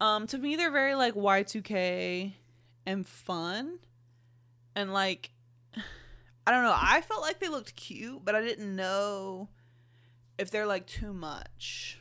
Um, 0.00 0.26
to 0.26 0.38
me, 0.38 0.56
they're 0.56 0.72
very 0.72 0.96
like 0.96 1.14
Y2K 1.14 2.32
and 2.84 3.06
fun. 3.06 3.78
And 4.75 4.92
like, 4.92 5.30
I 6.46 6.50
don't 6.50 6.64
know. 6.64 6.76
I 6.76 7.00
felt 7.02 7.22
like 7.22 7.38
they 7.38 7.48
looked 7.48 7.76
cute, 7.76 8.25
but 8.25 8.34
I 8.34 8.40
didn't 8.40 8.75
know 8.75 9.50
if 10.38 10.50
they're 10.50 10.66
like 10.66 10.86
too 10.86 11.12
much. 11.12 12.00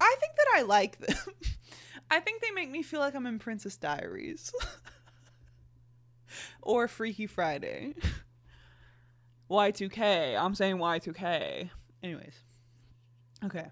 I 0.00 0.16
think 0.20 0.32
that 0.36 0.46
I 0.56 0.62
like 0.62 0.98
them. 0.98 1.16
I 2.10 2.20
think 2.20 2.42
they 2.42 2.50
make 2.50 2.70
me 2.70 2.82
feel 2.82 3.00
like 3.00 3.14
I'm 3.14 3.26
in 3.26 3.38
Princess 3.38 3.76
Diaries. 3.76 4.52
or 6.62 6.88
Freaky 6.88 7.26
Friday. 7.26 7.94
Y2K. 9.50 10.38
I'm 10.38 10.54
saying 10.54 10.76
Y2K. 10.76 11.70
Anyways. 12.02 12.34
Okay. 13.44 13.66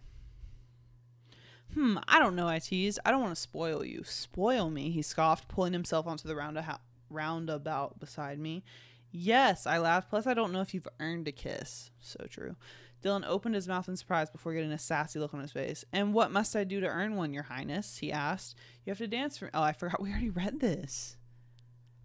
Hmm, 1.75 1.99
I 2.07 2.19
don't 2.19 2.37
know, 2.37 2.49
I 2.49 2.59
teased. 2.59 2.99
I 3.05 3.11
don't 3.11 3.23
want 3.23 3.35
to 3.35 3.41
spoil 3.41 3.85
you. 3.85 4.03
Spoil 4.05 4.69
me, 4.69 4.91
he 4.91 5.01
scoffed, 5.01 5.49
pulling 5.49 5.73
himself 5.73 6.07
onto 6.07 6.29
the 6.29 6.35
rounda- 6.35 6.79
roundabout 7.09 7.99
beside 7.99 8.39
me. 8.39 8.63
Yes, 9.11 9.67
I 9.67 9.79
laughed. 9.79 10.09
Plus, 10.09 10.27
I 10.27 10.35
don't 10.35 10.53
know 10.53 10.63
if 10.63 10.73
you've 10.73 10.89
earned 10.99 11.29
a 11.29 11.33
kiss. 11.33 11.91
So 12.01 12.27
true. 12.31 12.57
Dylan 13.03 13.25
opened 13.27 13.55
his 13.55 13.67
mouth 13.67 13.89
in 13.89 13.97
surprise 13.97 14.31
before 14.31 14.55
getting 14.55 14.73
a 14.73 14.79
sassy 14.79 15.19
look 15.19 15.35
on 15.35 15.41
his 15.41 15.53
face. 15.53 15.85
And 15.93 16.15
what 16.15 16.31
must 16.31 16.55
I 16.55 16.65
do 16.65 16.81
to 16.81 16.87
earn 16.87 17.17
one, 17.17 17.35
Your 17.35 17.43
Highness? 17.43 17.99
he 17.99 18.13
asked. 18.13 18.57
You 18.85 18.91
have 18.91 18.99
to 18.99 19.09
dance 19.09 19.39
for. 19.39 19.47
me. 19.47 19.51
Oh, 19.55 19.63
I 19.63 19.73
forgot. 19.73 20.01
We 20.01 20.11
already 20.11 20.31
read 20.31 20.61
this. 20.61 21.17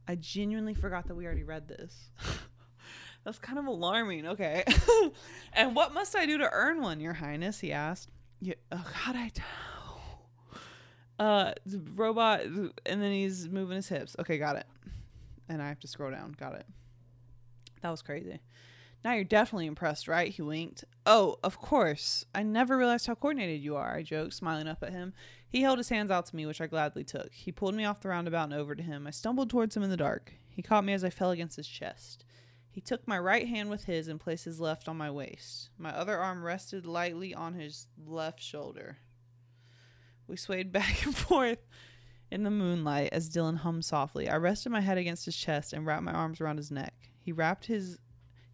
I 0.08 0.16
genuinely 0.16 0.74
forgot 0.74 1.08
that 1.08 1.16
we 1.16 1.26
already 1.26 1.44
read 1.44 1.68
this. 1.68 2.10
That's 3.24 3.40
kind 3.40 3.60
of 3.60 3.68
alarming. 3.68 4.26
Okay. 4.28 4.64
and 5.54 5.76
what 5.76 5.94
must 5.94 6.16
I 6.16 6.26
do 6.26 6.38
to 6.40 6.50
earn 6.52 6.82
one, 6.82 7.00
Your 7.00 7.14
Highness? 7.14 7.60
He 7.60 7.72
asked. 7.72 8.10
Yeah, 8.40 8.56
oh, 8.72 8.86
God, 9.06 9.16
I 9.16 9.32
know. 9.38 11.20
Uh, 11.20 11.54
robot, 11.96 12.42
and 12.42 12.72
then 12.86 13.12
he's 13.12 13.50
moving 13.50 13.76
his 13.76 13.90
hips. 13.90 14.16
Okay, 14.20 14.38
got 14.38 14.56
it. 14.56 14.66
And 15.50 15.62
I 15.62 15.68
have 15.68 15.80
to 15.80 15.88
scroll 15.88 16.12
down. 16.12 16.36
Got 16.40 16.56
it. 16.56 16.66
That 17.82 17.90
was 17.90 18.02
crazy. 18.02 18.40
Now 19.08 19.14
you're 19.14 19.24
definitely 19.24 19.68
impressed, 19.68 20.10
right? 20.10 20.34
He 20.34 20.42
winked. 20.42 20.84
Oh, 21.06 21.38
of 21.42 21.62
course. 21.62 22.26
I 22.36 22.44
never 22.44 22.78
realized 22.78 23.08
how 23.08 23.16
coordinated 23.16 23.62
you 23.62 23.78
are, 23.78 23.96
I 23.96 24.04
joked, 24.04 24.34
smiling 24.34 24.68
up 24.68 24.84
at 24.84 24.92
him. 24.92 25.14
He 25.48 25.62
held 25.62 25.78
his 25.78 25.88
hands 25.88 26.12
out 26.12 26.26
to 26.26 26.36
me, 26.36 26.46
which 26.46 26.60
I 26.60 26.68
gladly 26.68 27.06
took. 27.06 27.32
He 27.32 27.54
pulled 27.54 27.74
me 27.74 27.86
off 27.86 28.02
the 28.02 28.10
roundabout 28.10 28.52
and 28.52 28.54
over 28.54 28.76
to 28.76 28.84
him. 28.84 29.08
I 29.08 29.12
stumbled 29.12 29.50
towards 29.50 29.78
him 29.78 29.84
in 29.84 29.90
the 29.90 29.96
dark. 29.96 30.34
He 30.50 30.62
caught 30.62 30.84
me 30.84 30.92
as 30.92 31.06
I 31.06 31.10
fell 31.10 31.32
against 31.32 31.56
his 31.56 31.70
chest. 31.70 32.26
He 32.70 32.82
took 32.82 33.08
my 33.08 33.18
right 33.18 33.48
hand 33.48 33.70
with 33.70 33.86
his 33.86 34.10
and 34.10 34.20
placed 34.20 34.44
his 34.44 34.60
left 34.60 34.90
on 34.90 34.98
my 34.98 35.10
waist. 35.10 35.70
My 35.78 35.92
other 35.92 36.18
arm 36.18 36.44
rested 36.44 36.86
lightly 36.86 37.34
on 37.34 37.54
his 37.54 37.88
left 38.06 38.44
shoulder. 38.44 38.98
We 40.28 40.36
swayed 40.36 40.72
back 40.74 41.06
and 41.06 41.16
forth 41.16 41.66
in 42.30 42.44
the 42.44 42.52
moonlight 42.52 43.14
as 43.14 43.30
Dylan 43.30 43.60
hummed 43.60 43.86
softly. 43.86 44.28
I 44.28 44.36
rested 44.36 44.74
my 44.74 44.82
head 44.82 44.98
against 44.98 45.24
his 45.24 45.38
chest 45.38 45.72
and 45.72 45.86
wrapped 45.86 46.04
my 46.04 46.12
arms 46.12 46.42
around 46.42 46.58
his 46.58 46.72
neck. 46.72 46.94
He 47.22 47.32
wrapped 47.32 47.68
his 47.68 48.00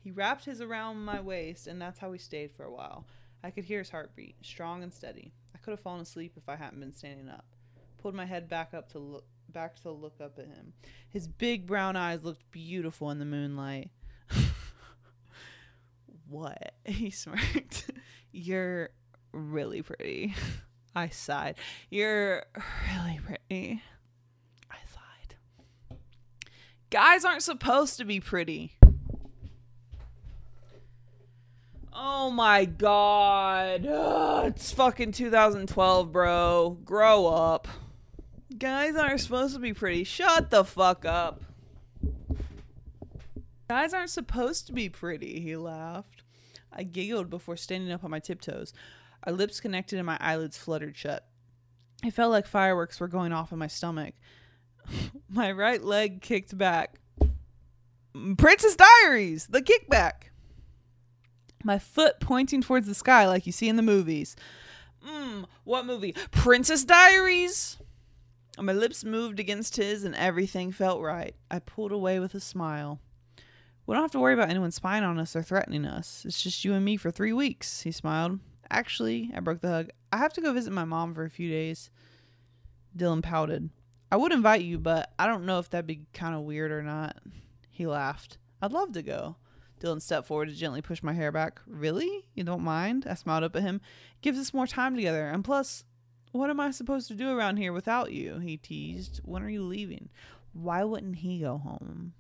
he 0.04 0.12
wrapped 0.12 0.44
his 0.44 0.60
around 0.60 0.98
my 0.98 1.22
waist 1.22 1.68
and 1.68 1.82
that's 1.82 1.98
how 1.98 2.10
we 2.10 2.18
stayed 2.18 2.52
for 2.52 2.66
a 2.66 2.72
while. 2.72 3.06
I 3.42 3.52
could 3.52 3.64
hear 3.64 3.80
his 3.80 3.90
heartbeat, 3.90 4.36
strong 4.42 4.84
and 4.84 4.94
steady. 4.94 5.34
I 5.56 5.60
could 5.60 5.72
have 5.72 5.80
fallen 5.80 6.02
asleep 6.02 6.34
if 6.36 6.50
I 6.50 6.58
hadn't 6.58 6.82
been 6.82 6.92
standing 6.92 7.30
up. 7.30 7.46
Pulled 8.02 8.14
my 8.14 8.26
head 8.26 8.50
back 8.50 8.74
up 8.74 8.90
to 8.92 9.00
look 9.00 9.26
back 9.48 9.82
to 9.84 9.92
look 9.92 10.20
up 10.20 10.38
at 10.40 10.48
him. 10.48 10.74
His 11.10 11.28
big 11.28 11.66
brown 11.66 11.96
eyes 11.96 12.24
looked 12.24 12.52
beautiful 12.52 13.12
in 13.12 13.20
the 13.20 13.26
moonlight. 13.26 13.92
what? 16.28 16.74
He 16.86 17.12
smirked. 17.12 17.92
You're 18.34 18.90
really 19.32 19.82
pretty. 19.82 20.36
I 20.94 21.08
sighed. 21.08 21.56
You're 21.90 22.44
really 22.94 23.22
pretty. 23.26 23.82
I 24.70 24.78
sighed. 24.92 25.98
Guys 26.90 27.24
aren't 27.24 27.44
supposed 27.44 27.98
to 28.00 28.06
be 28.06 28.20
pretty. 28.20 28.74
Oh 31.96 32.32
my 32.32 32.66
god. 32.66 33.86
Ugh, 33.86 34.46
it's 34.48 34.72
fucking 34.72 35.12
2012, 35.12 36.12
bro. 36.12 36.78
Grow 36.84 37.28
up. 37.28 37.68
Guys 38.58 38.96
aren't 38.96 39.22
supposed 39.22 39.54
to 39.54 39.60
be 39.60 39.74
pretty. 39.74 40.04
Shut 40.04 40.50
the 40.50 40.64
fuck 40.64 41.06
up. 41.06 41.44
Guys 43.70 43.94
aren't 43.94 44.10
supposed 44.10 44.68
to 44.68 44.74
be 44.74 44.90
pretty, 44.90 45.40
he 45.40 45.56
laughed. 45.56 46.24
I 46.72 46.84
giggled 46.84 47.30
before 47.30 47.58
standing 47.58 47.92
up 47.92 48.04
on 48.04 48.12
my 48.12 48.20
tiptoes. 48.20 48.74
Our 49.24 49.34
lips 49.34 49.60
connected 49.60 49.98
and 49.98 50.06
my 50.06 50.18
eyelids 50.20 50.58
fluttered 50.58 50.98
shut. 50.98 51.26
It 52.04 52.14
felt 52.14 52.32
like 52.32 52.46
fireworks 52.46 53.00
were 53.00 53.08
going 53.08 53.32
off 53.32 53.52
in 53.52 53.60
my 53.60 53.68
stomach. 53.68 54.16
my 55.30 55.52
right 55.52 55.82
leg 55.82 56.22
kicked 56.22 56.58
back. 56.58 57.00
Princess 58.38 58.76
Diaries, 58.76 59.48
the 59.48 59.62
kickback. 59.62 60.33
My 61.64 61.80
foot 61.80 62.20
pointing 62.20 62.62
towards 62.62 62.88
the 62.88 62.94
sky 62.94 63.28
like 63.28 63.46
you 63.46 63.52
see 63.52 63.70
in 63.70 63.78
the 63.78 63.82
movies. 63.82 64.36
Mmm, 65.06 65.46
what 65.64 65.86
movie? 65.86 66.16
Princess 66.32 66.84
Diaries? 66.84 67.78
My 68.60 68.74
lips 68.74 69.04
moved 69.04 69.40
against 69.40 69.78
his 69.78 70.04
and 70.04 70.16
everything 70.16 70.72
felt 70.72 71.02
right. 71.02 71.36
I 71.50 71.60
pulled 71.60 71.92
away 71.92 72.20
with 72.20 72.36
a 72.36 72.40
smile. 72.40 73.00
We 73.86 73.96
don't 73.96 74.04
have 74.04 74.12
to 74.12 74.20
worry 74.20 74.34
about 74.34 74.50
anyone 74.50 74.72
spying 74.72 75.04
on 75.04 75.20
us 75.20 75.36
or 75.36 75.42
threatening 75.42 75.86
us. 75.86 76.24
It's 76.26 76.42
just 76.42 76.64
you 76.64 76.74
and 76.74 76.86
me 76.86 76.96
for 76.96 77.12
three 77.12 77.34
weeks, 77.34 77.82
he 77.82 77.92
smiled. 77.92 78.40
Actually, 78.70 79.32
I 79.36 79.40
broke 79.40 79.62
the 79.62 79.70
hug. 79.70 79.90
I 80.12 80.18
have 80.18 80.34
to 80.34 80.42
go 80.42 80.54
visit 80.54 80.72
my 80.72 80.86
mom 80.86 81.14
for 81.14 81.26
a 81.26 81.30
few 81.30 81.50
days. 81.50 81.90
Dylan 82.96 83.24
pouted. 83.24 83.70
I 84.12 84.16
would 84.16 84.32
invite 84.32 84.62
you, 84.62 84.78
but 84.78 85.12
I 85.18 85.26
don't 85.26 85.46
know 85.46 85.60
if 85.60 85.70
that'd 85.70 85.88
be 85.88 86.06
kind 86.14 86.36
of 86.36 86.42
weird 86.42 86.72
or 86.72 86.84
not. 86.84 87.18
He 87.72 87.88
laughed. 87.88 88.38
I'd 88.62 88.72
love 88.72 88.94
to 88.94 89.02
go. 89.02 89.36
Dylan 89.84 90.02
stepped 90.02 90.28
forward 90.28 90.48
to 90.48 90.56
gently 90.56 90.82
push 90.82 91.04
my 91.04 91.12
hair 91.12 91.32
back. 91.32 91.60
Really? 91.68 92.26
You 92.36 92.46
don't 92.46 92.64
mind? 92.64 93.06
I 93.10 93.16
smiled 93.16 93.44
up 93.44 93.56
at 93.56 93.64
him. 93.64 93.82
gives 94.22 94.40
us 94.40 94.54
more 94.54 94.66
time 94.66 94.96
together. 94.96 95.28
And 95.28 95.44
plus, 95.44 95.84
what 96.32 96.50
am 96.50 96.60
I 96.60 96.72
supposed 96.72 97.10
to 97.10 97.16
do 97.16 97.38
around 97.38 97.58
here 97.58 97.74
without 97.74 98.14
you? 98.14 98.40
He 98.40 98.56
teased. 98.56 99.20
When 99.26 99.44
are 99.44 99.50
you 99.50 99.62
leaving? 99.62 100.10
Why 100.54 100.86
wouldn't 100.86 101.18
he 101.18 101.40
go 101.40 101.58
home? 101.58 102.14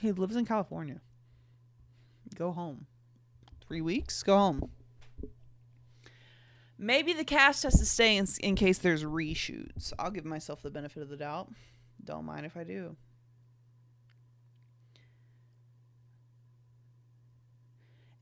He 0.00 0.12
lives 0.12 0.36
in 0.36 0.46
California. 0.46 1.00
Go 2.34 2.52
home. 2.52 2.86
Three 3.66 3.82
weeks? 3.82 4.22
Go 4.22 4.38
home. 4.38 4.70
Maybe 6.78 7.12
the 7.12 7.24
cast 7.24 7.62
has 7.62 7.78
to 7.78 7.86
stay 7.86 8.16
in, 8.16 8.26
in 8.40 8.54
case 8.54 8.78
there's 8.78 9.04
reshoots. 9.04 9.92
I'll 9.98 10.10
give 10.10 10.24
myself 10.24 10.62
the 10.62 10.70
benefit 10.70 11.02
of 11.02 11.08
the 11.08 11.16
doubt. 11.16 11.50
Don't 12.06 12.24
mind 12.24 12.46
if 12.46 12.56
I 12.56 12.64
do. 12.64 12.96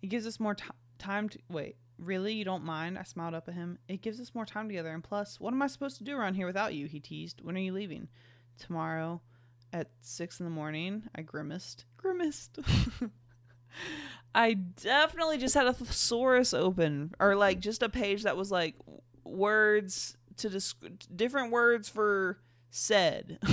It 0.03 0.09
gives 0.09 0.27
us 0.27 0.41
more 0.41 0.55
t- 0.55 0.65
time 0.99 1.29
to. 1.29 1.39
Wait, 1.49 1.77
really? 1.99 2.33
You 2.33 2.45
don't 2.45 2.65
mind? 2.65 2.99
I 2.99 3.05
smiled 3.05 3.35
up 3.35 3.49
at 3.49 3.55
him. 3.55 3.79
It 3.89 4.03
gives 4.03 4.21
us 4.21 4.35
more 4.35 4.45
time 4.45 4.69
together. 4.69 4.91
And 4.93 5.05
plus, 5.05 5.39
what 5.39 5.53
am 5.53 5.63
I 5.63 5.67
supposed 5.67 5.99
to 5.99 6.05
do 6.05 6.17
around 6.17 6.35
here 6.35 6.47
without 6.47 6.75
you? 6.75 6.87
He 6.87 6.99
teased. 6.99 7.41
When 7.43 7.57
are 7.57 7.61
you 7.61 7.73
leaving? 7.73 8.09
Tomorrow 8.59 9.21
at 9.73 9.89
six 10.01 10.41
in 10.41 10.45
the 10.45 10.51
morning. 10.51 11.05
I 11.15 11.23
grimaced. 11.23 11.85
Grimaced. 11.97 12.59
I 14.35 14.55
definitely 14.55 15.39
just 15.39 15.55
had 15.55 15.67
a 15.67 15.73
thesaurus 15.73 16.55
open, 16.55 17.15
or 17.21 17.37
like 17.37 17.61
just 17.61 17.83
a 17.83 17.89
page 17.89 18.25
that 18.25 18.37
was 18.37 18.51
like 18.51 18.75
words 19.25 20.17
to 20.39 20.49
desc- 20.49 21.07
different 21.15 21.53
words 21.53 21.89
for 21.89 22.41
said. 22.71 23.39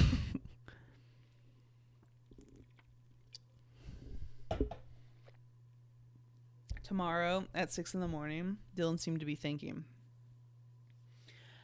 Tomorrow 6.92 7.46
at 7.56 7.72
six 7.72 7.94
in 7.94 8.02
the 8.02 8.08
morning, 8.10 8.58
Dylan 8.76 9.00
seemed 9.00 9.22
to 9.22 9.26
be 9.26 9.36
thinking. 9.36 9.86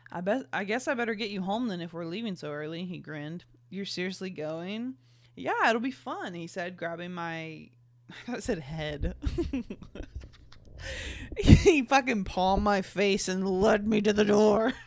I 0.10 0.22
bet 0.22 0.46
I 0.54 0.63
guess 0.63 0.88
I 0.88 0.94
better 0.94 1.16
get 1.16 1.32
you 1.32 1.42
home 1.42 1.68
then 1.68 1.82
if 1.82 1.92
we're 1.92 2.06
leaving 2.06 2.38
so 2.38 2.50
early, 2.50 2.86
he 2.86 3.00
grinned. 3.00 3.44
You're 3.70 3.84
seriously 3.84 4.30
going? 4.30 4.94
Yeah, 5.36 5.70
it'll 5.70 5.82
be 5.82 5.92
fun, 5.92 6.34
he 6.34 6.48
said, 6.48 6.78
grabbing 6.78 7.12
my 7.12 7.68
I 8.30 8.40
said 8.40 8.60
head. 8.60 9.16
he 11.38 11.82
fucking 11.84 12.24
palmed 12.24 12.63
my 12.63 12.82
face 12.82 13.28
and 13.28 13.46
led 13.46 13.86
me 13.86 14.00
to 14.00 14.13
the 14.13 14.24
door. 14.24 14.72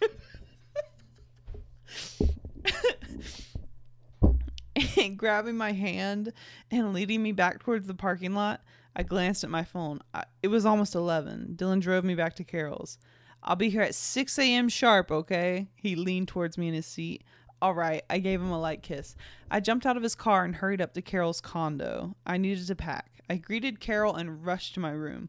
grabbing 5.19 5.59
my 5.59 5.73
hand 5.73 6.33
and 6.71 6.95
leading 6.95 7.23
me 7.23 7.33
back 7.33 7.63
towards 7.63 7.87
the 7.87 7.95
parking 7.95 8.35
lot, 8.35 8.63
I 8.97 9.03
glanced 9.03 9.45
at 9.45 9.51
my 9.51 9.65
phone. 9.65 10.01
I, 10.13 10.25
it 10.43 10.49
was 10.49 10.67
almost 10.67 10.95
11. 10.95 11.55
Dylan 11.57 11.81
drove 11.81 12.05
me 12.05 12.15
back 12.15 12.35
to 12.37 12.45
Carol's. 12.45 12.99
I'll 13.43 13.57
be 13.57 13.71
here 13.71 13.83
at 13.83 13.95
6 13.95 14.39
a.m. 14.39 14.69
sharp, 14.69 15.11
okay? 15.11 15.69
He 15.77 15.97
leaned 15.97 16.29
towards 16.29 16.59
me 16.59 16.69
in 16.69 16.75
his 16.75 16.87
seat. 16.87 17.25
All 17.63 17.75
right, 17.75 18.03
I 18.09 18.19
gave 18.19 18.41
him 18.41 18.51
a 18.51 18.61
light 18.61 18.83
kiss. 18.83 19.17
I 19.51 19.61
jumped 19.61 19.87
out 19.87 19.97
of 19.97 20.03
his 20.03 20.15
car 20.15 20.45
and 20.45 20.57
hurried 20.57 20.81
up 20.81 20.95
to 20.95 21.03
Carol's 21.03 21.41
condo. 21.41 22.17
I 22.27 22.39
needed 22.39 22.67
to 22.67 22.75
pack. 22.75 23.23
I 23.29 23.37
greeted 23.37 23.81
Carol 23.81 24.17
and 24.17 24.45
rushed 24.45 24.75
to 24.75 24.81
my 24.81 24.91
room, 24.91 25.29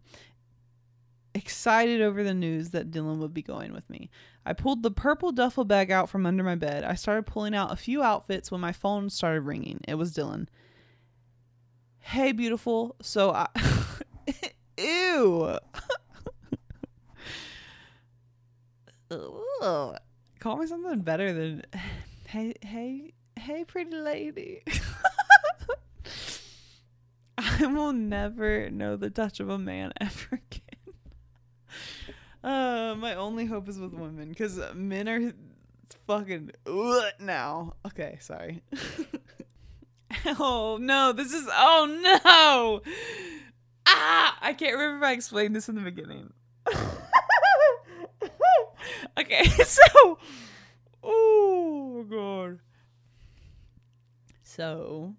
excited 1.36 2.02
over 2.02 2.24
the 2.24 2.34
news 2.34 2.70
that 2.72 2.90
Dylan 2.90 3.20
would 3.20 3.34
be 3.34 3.42
going 3.42 3.74
with 3.74 3.90
me. 3.90 4.10
I 4.46 4.54
pulled 4.54 4.82
the 4.82 4.92
purple 4.92 5.32
duffel 5.32 5.66
bag 5.66 5.92
out 5.92 6.10
from 6.10 6.26
under 6.26 6.44
my 6.44 6.56
bed. 6.56 6.84
I 6.84 6.96
started 6.96 7.28
pulling 7.28 7.54
out 7.54 7.72
a 7.72 7.78
few 7.78 8.02
outfits 8.02 8.50
when 8.50 8.62
my 8.62 8.72
phone 8.72 9.10
started 9.10 9.42
ringing. 9.42 9.82
It 9.88 9.96
was 9.96 10.14
Dylan. 10.14 10.48
Hey, 12.02 12.32
beautiful. 12.32 12.96
So 13.02 13.32
I. 13.32 13.48
Ew. 14.78 15.58
Call 20.40 20.58
me 20.58 20.66
something 20.68 21.02
better 21.02 21.34
than 21.34 21.64
hey 22.28 22.54
hey 22.62 23.14
hey 23.38 23.64
pretty 23.66 23.96
lady. 23.96 24.64
I 27.38 27.66
will 27.68 27.94
never 27.94 28.70
know 28.70 28.96
the 28.96 29.10
touch 29.10 29.40
of 29.40 29.50
a 29.50 29.58
man 29.58 29.94
ever 30.02 30.42
again. 30.52 30.96
Uh, 32.44 32.96
my 32.98 33.16
only 33.16 33.46
hope 33.46 33.70
is 33.70 33.78
with 33.80 33.94
women 33.94 34.30
because 34.30 34.60
men 34.74 35.08
are 35.08 35.34
fucking 36.08 36.52
now. 37.20 37.74
Okay, 37.86 38.18
sorry. 38.20 38.64
oh 40.40 40.78
no, 40.80 41.12
this 41.14 41.34
is 41.34 41.48
oh 41.52 41.88
no. 42.02 42.82
Ah, 43.86 44.38
I 44.42 44.54
can't 44.54 44.74
remember 44.74 44.98
if 45.06 45.10
I 45.10 45.14
explained 45.14 45.56
this 45.56 45.70
in 45.70 45.76
the 45.76 45.82
beginning. 45.82 46.34
okay, 49.20 49.46
so 49.66 50.20
oh 51.04 52.06
god. 52.10 52.60
So 54.44 55.16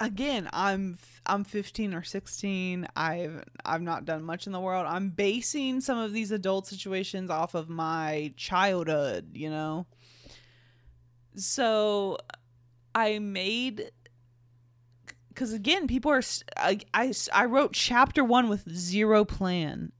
again, 0.00 0.48
I'm 0.52 0.98
I'm 1.24 1.44
15 1.44 1.94
or 1.94 2.02
16. 2.02 2.86
I've 2.96 3.44
I've 3.64 3.82
not 3.82 4.04
done 4.04 4.24
much 4.24 4.46
in 4.46 4.52
the 4.52 4.60
world. 4.60 4.86
I'm 4.88 5.10
basing 5.10 5.80
some 5.80 5.98
of 5.98 6.12
these 6.12 6.30
adult 6.30 6.66
situations 6.66 7.30
off 7.30 7.54
of 7.54 7.68
my 7.68 8.32
childhood, 8.36 9.30
you 9.34 9.50
know. 9.50 9.86
So 11.36 12.18
I 12.94 13.18
made 13.18 13.92
because 15.28 15.52
again, 15.52 15.86
people 15.86 16.10
are 16.10 16.22
I, 16.56 16.80
I 16.94 17.12
I 17.32 17.44
wrote 17.44 17.72
chapter 17.74 18.24
one 18.24 18.48
with 18.48 18.70
zero 18.74 19.24
plan, 19.24 19.92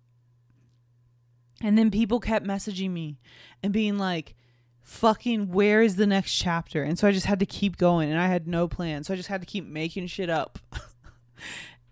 and 1.62 1.76
then 1.76 1.90
people 1.90 2.20
kept 2.20 2.46
messaging 2.46 2.90
me 2.90 3.18
and 3.62 3.72
being 3.72 3.98
like 3.98 4.34
fucking 4.80 5.48
where 5.50 5.82
is 5.82 5.96
the 5.96 6.06
next 6.06 6.36
chapter? 6.36 6.82
And 6.82 6.98
so 6.98 7.08
i 7.08 7.12
just 7.12 7.26
had 7.26 7.40
to 7.40 7.46
keep 7.46 7.76
going 7.76 8.10
and 8.10 8.20
i 8.20 8.28
had 8.28 8.46
no 8.46 8.68
plan. 8.68 9.04
So 9.04 9.12
i 9.12 9.16
just 9.16 9.28
had 9.28 9.40
to 9.40 9.46
keep 9.46 9.66
making 9.66 10.06
shit 10.06 10.30
up. 10.30 10.58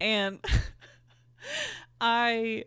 And 0.01 0.45
i 2.01 2.65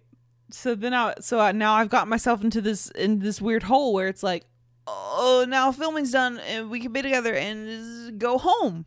so 0.49 0.73
then 0.75 0.93
i 0.93 1.13
so 1.19 1.39
I, 1.39 1.51
now 1.51 1.73
i've 1.73 1.89
got 1.89 2.07
myself 2.07 2.43
into 2.43 2.61
this 2.61 2.89
in 2.91 3.19
this 3.19 3.41
weird 3.41 3.63
hole 3.63 3.93
where 3.93 4.07
it's 4.07 4.23
like 4.23 4.45
oh 4.87 5.45
now 5.47 5.71
filming's 5.71 6.11
done 6.11 6.39
and 6.39 6.69
we 6.69 6.79
can 6.79 6.91
be 6.91 7.01
together 7.01 7.33
and 7.33 8.19
go 8.19 8.37
home 8.37 8.85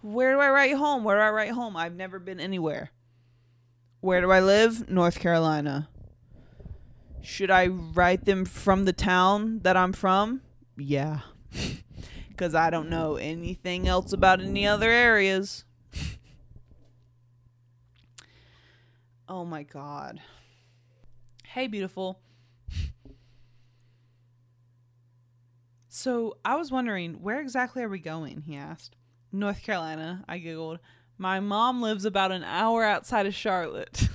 where 0.00 0.32
do 0.32 0.40
i 0.40 0.48
write 0.48 0.74
home 0.74 1.04
where 1.04 1.16
do 1.16 1.22
i 1.22 1.30
write 1.30 1.50
home 1.50 1.76
i've 1.76 1.94
never 1.94 2.18
been 2.18 2.40
anywhere 2.40 2.90
where 4.00 4.20
do 4.20 4.30
i 4.30 4.40
live 4.40 4.88
north 4.88 5.18
carolina 5.18 5.88
should 7.20 7.50
i 7.50 7.66
write 7.66 8.24
them 8.24 8.44
from 8.44 8.84
the 8.84 8.92
town 8.92 9.60
that 9.60 9.76
i'm 9.76 9.92
from 9.92 10.40
yeah. 10.76 11.20
Because 12.28 12.54
I 12.54 12.70
don't 12.70 12.90
know 12.90 13.14
anything 13.14 13.86
else 13.86 14.12
about 14.12 14.40
any 14.40 14.66
other 14.66 14.90
areas. 14.90 15.64
oh 19.28 19.44
my 19.44 19.62
god. 19.62 20.20
Hey, 21.44 21.68
beautiful. 21.68 22.18
So 25.96 26.38
I 26.44 26.56
was 26.56 26.72
wondering, 26.72 27.22
where 27.22 27.40
exactly 27.40 27.80
are 27.84 27.88
we 27.88 28.00
going? 28.00 28.40
He 28.40 28.56
asked. 28.56 28.96
North 29.30 29.62
Carolina, 29.62 30.24
I 30.28 30.38
giggled. 30.38 30.80
My 31.18 31.38
mom 31.38 31.80
lives 31.82 32.04
about 32.04 32.32
an 32.32 32.42
hour 32.42 32.82
outside 32.82 33.26
of 33.26 33.34
Charlotte. 33.34 34.08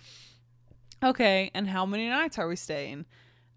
okay, 1.04 1.50
and 1.52 1.68
how 1.68 1.84
many 1.84 2.08
nights 2.08 2.38
are 2.38 2.48
we 2.48 2.56
staying? 2.56 3.04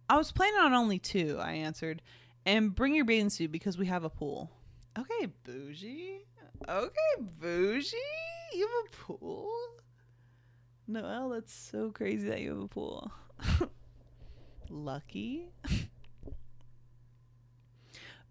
I 0.09 0.17
was 0.17 0.33
planning 0.33 0.59
on 0.59 0.73
only 0.73 0.99
two, 0.99 1.37
I 1.39 1.53
answered. 1.53 2.01
And 2.45 2.75
bring 2.75 2.93
your 2.93 3.05
bathing 3.05 3.29
suit 3.29 3.53
because 3.53 3.77
we 3.77 3.85
have 3.85 4.03
a 4.03 4.09
pool. 4.09 4.51
Okay, 4.99 5.31
bougie. 5.45 6.25
Okay, 6.67 7.23
bougie. 7.39 7.95
You 8.55 8.67
have 8.67 8.91
a 8.91 9.05
pool? 9.05 9.53
Noelle, 10.85 11.29
that's 11.29 11.53
so 11.53 11.91
crazy 11.91 12.27
that 12.27 12.41
you 12.41 12.49
have 12.49 12.63
a 12.63 12.67
pool. 12.67 13.09
Lucky. 14.69 15.53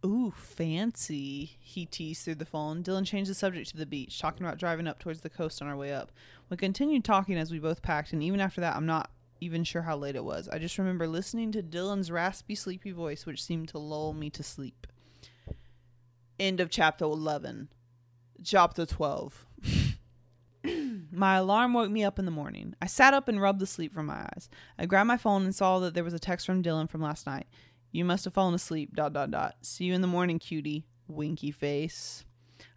Ooh, 0.05 0.33
fancy, 0.37 1.57
he 1.59 1.87
teased 1.87 2.25
through 2.25 2.37
the 2.37 2.45
phone. 2.45 2.83
Dylan 2.83 3.07
changed 3.07 3.31
the 3.31 3.35
subject 3.35 3.71
to 3.71 3.77
the 3.77 3.87
beach, 3.87 4.19
talking 4.19 4.47
about 4.47 4.59
driving 4.59 4.87
up 4.87 4.99
towards 4.99 5.21
the 5.21 5.31
coast 5.31 5.61
on 5.63 5.69
our 5.69 5.77
way 5.77 5.93
up. 5.93 6.13
We 6.49 6.57
continued 6.57 7.05
talking 7.05 7.37
as 7.37 7.51
we 7.51 7.59
both 7.59 7.83
packed, 7.83 8.13
and 8.13 8.23
even 8.23 8.41
after 8.41 8.61
that, 8.61 8.77
I'm 8.77 8.87
not 8.87 9.11
even 9.41 9.65
sure 9.65 9.83
how 9.83 9.97
late 9.97 10.17
it 10.17 10.25
was. 10.25 10.49
I 10.49 10.59
just 10.59 10.79
remember 10.79 11.07
listening 11.07 11.53
to 11.53 11.63
Dylan's 11.63 12.11
raspy, 12.11 12.55
sleepy 12.55 12.93
voice, 12.93 13.27
which 13.27 13.43
seemed 13.43 13.69
to 13.71 13.79
lull 13.79 14.13
me 14.13 14.31
to 14.31 14.43
sleep. 14.43 14.87
End 16.39 16.61
of 16.61 16.71
chapter 16.71 17.05
11. 17.05 17.69
Chapter 18.45 18.87
12. 18.87 19.47
my 21.11 21.37
alarm 21.37 21.73
woke 21.73 21.91
me 21.91 22.05
up 22.05 22.19
in 22.19 22.27
the 22.27 22.31
morning. 22.31 22.75
I 22.81 22.87
sat 22.87 23.15
up 23.15 23.29
and 23.29 23.41
rubbed 23.41 23.61
the 23.61 23.67
sleep 23.67 23.95
from 23.95 24.07
my 24.07 24.21
eyes. 24.21 24.49
I 24.79 24.87
grabbed 24.87 25.09
my 25.09 25.17
phone 25.17 25.45
and 25.45 25.55
saw 25.55 25.79
that 25.81 25.95
there 25.95 26.05
was 26.05 26.15
a 26.15 26.19
text 26.19 26.47
from 26.47 26.63
Dylan 26.63 26.89
from 26.89 27.01
last 27.01 27.27
night. 27.27 27.47
You 27.93 28.05
must 28.05 28.25
have 28.25 28.35
fallen 28.35 28.55
asleep. 28.55 28.95
Dot 28.95 29.13
dot 29.13 29.31
dot. 29.31 29.57
See 29.63 29.85
you 29.85 29.95
in 29.95 30.03
the 30.03 30.07
morning, 30.07 30.39
cutie. 30.39 30.85
Winky 31.09 31.51
face. 31.51 32.25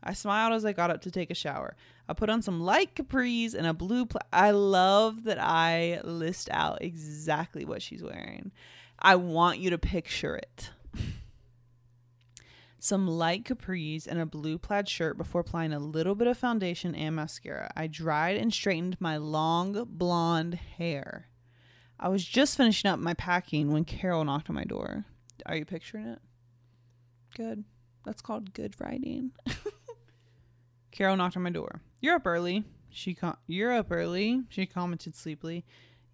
I 0.04 0.13
smiled 0.13 0.54
as 0.54 0.65
I 0.65 0.74
got 0.74 0.91
up 0.91 1.02
to 1.02 1.12
take 1.12 1.32
a 1.32 1.36
shower. 1.36 1.76
I 2.08 2.13
put 2.13 2.30
on 2.30 2.41
some 2.41 2.62
light 2.62 2.95
capris 2.95 3.54
and 3.54 3.67
a 3.67 3.74
blue. 3.74 4.06
Pla- 4.06 4.22
I 4.32 4.52
love 4.52 5.26
that 5.26 5.39
I 5.39 6.02
list 6.04 6.50
out 6.52 6.82
exactly 6.82 7.65
what 7.65 7.82
she's 7.82 8.04
wearing. 8.04 8.52
I 8.98 9.15
want 9.15 9.60
you 9.60 9.69
to 9.72 9.78
picture 9.78 10.36
it. 10.36 10.72
some 12.80 13.08
light 13.08 13.43
capris 13.43 14.08
and 14.08 14.19
a 14.19 14.26
blue 14.26 14.58
plaid 14.58 14.88
shirt 14.88 15.17
before 15.17 15.41
applying 15.41 15.74
a 15.74 15.80
little 15.80 16.15
bit 16.15 16.28
of 16.28 16.38
foundation 16.38 16.95
and 16.95 17.15
mascara. 17.15 17.72
I 17.76 17.88
dried 17.88 18.38
and 18.38 18.54
straightened 18.54 18.98
my 19.00 19.17
long 19.17 19.86
blonde 19.88 20.56
hair. 20.56 21.28
I 22.00 22.08
was 22.08 22.24
just 22.24 22.56
finishing 22.56 22.90
up 22.90 23.00
my 23.00 23.14
packing 23.14 23.72
when 23.72 23.84
Carol 23.84 24.24
knocked 24.24 24.50
on 24.50 24.56
my 24.56 24.64
door. 24.64 25.06
Are 25.46 25.56
you 25.56 25.66
picturing 25.66 26.08
it? 26.08 26.20
Good. 27.36 27.66
That's 28.06 28.22
called 28.22 28.54
good 28.54 28.76
writing. 28.80 29.32
Carol 30.92 31.18
knocked 31.18 31.36
on 31.36 31.44
my 31.44 31.50
door. 31.50 31.82
You're 32.00 32.16
up 32.16 32.26
early. 32.26 32.64
She 32.90 33.14
com- 33.14 33.38
You're 33.48 33.74
up 33.74 33.92
early. 33.92 34.44
She 34.50 34.66
commented 34.66 35.16
sleepily. 35.16 35.66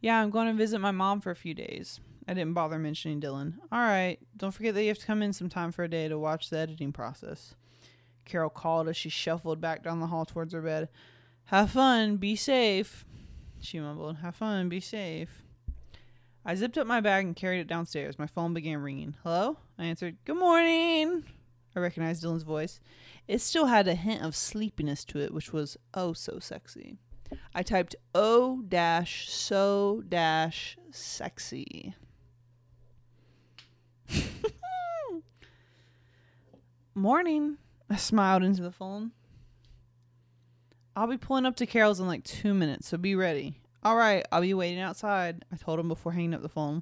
Yeah, 0.01 0.19
I'm 0.19 0.29
going 0.31 0.47
to 0.47 0.53
visit 0.53 0.79
my 0.79 0.91
mom 0.91 1.21
for 1.21 1.31
a 1.31 1.35
few 1.35 1.53
days. 1.53 1.99
I 2.27 2.33
didn't 2.33 2.53
bother 2.53 2.79
mentioning 2.79 3.21
Dylan. 3.21 3.53
All 3.71 3.79
right. 3.79 4.17
Don't 4.35 4.51
forget 4.51 4.73
that 4.73 4.81
you 4.81 4.89
have 4.89 4.97
to 4.97 5.05
come 5.05 5.21
in 5.21 5.33
sometime 5.33 5.71
for 5.71 5.83
a 5.83 5.89
day 5.89 6.07
to 6.07 6.17
watch 6.17 6.49
the 6.49 6.57
editing 6.57 6.91
process. 6.91 7.53
Carol 8.25 8.49
called 8.49 8.89
as 8.89 8.97
she 8.97 9.09
shuffled 9.09 9.61
back 9.61 9.83
down 9.83 9.99
the 9.99 10.07
hall 10.07 10.25
towards 10.25 10.53
her 10.53 10.61
bed. 10.61 10.89
Have 11.45 11.69
fun. 11.71 12.17
Be 12.17 12.35
safe. 12.35 13.05
She 13.59 13.79
mumbled. 13.79 14.17
Have 14.17 14.35
fun. 14.35 14.67
Be 14.67 14.79
safe. 14.79 15.44
I 16.47 16.53
zipped 16.53 16.77
up 16.77 16.85
my 16.85 17.01
bag 17.01 17.25
and 17.25 17.35
carried 17.35 17.61
it 17.61 17.67
downstairs. 17.67 18.19
My 18.19 18.27
phone 18.27 18.53
began 18.53 18.77
ringing. 18.77 19.15
Hello? 19.23 19.57
I 19.79 19.85
answered. 19.85 20.17
Good 20.25 20.37
morning. 20.37 21.23
I 21.75 21.79
recognized 21.79 22.23
Dylan's 22.23 22.43
voice. 22.43 22.79
It 23.27 23.41
still 23.41 23.65
had 23.65 23.87
a 23.87 23.95
hint 23.95 24.21
of 24.21 24.35
sleepiness 24.35 25.03
to 25.05 25.17
it, 25.17 25.33
which 25.33 25.51
was 25.51 25.75
oh 25.95 26.13
so 26.13 26.37
sexy. 26.37 26.99
I 27.55 27.63
typed 27.63 27.95
oh 28.13 28.61
dash 28.61 29.27
so 29.27 30.03
dash 30.07 30.77
sexy. 30.91 31.95
Morning. 36.93 37.57
I 37.89 37.95
smiled 37.95 38.43
into 38.43 38.61
the 38.61 38.71
phone. 38.71 39.13
I'll 40.95 41.07
be 41.07 41.17
pulling 41.17 41.47
up 41.47 41.55
to 41.57 41.65
Carol's 41.65 41.99
in 41.99 42.05
like 42.05 42.23
two 42.23 42.53
minutes, 42.53 42.87
so 42.89 42.97
be 42.97 43.15
ready. 43.15 43.59
All 43.85 43.95
right, 43.95 44.25
I'll 44.31 44.41
be 44.41 44.55
waiting 44.55 44.79
outside, 44.79 45.45
I 45.53 45.57
told 45.57 45.79
him 45.79 45.87
before 45.87 46.11
hanging 46.11 46.33
up 46.33 46.41
the 46.41 46.49
phone. 46.49 46.81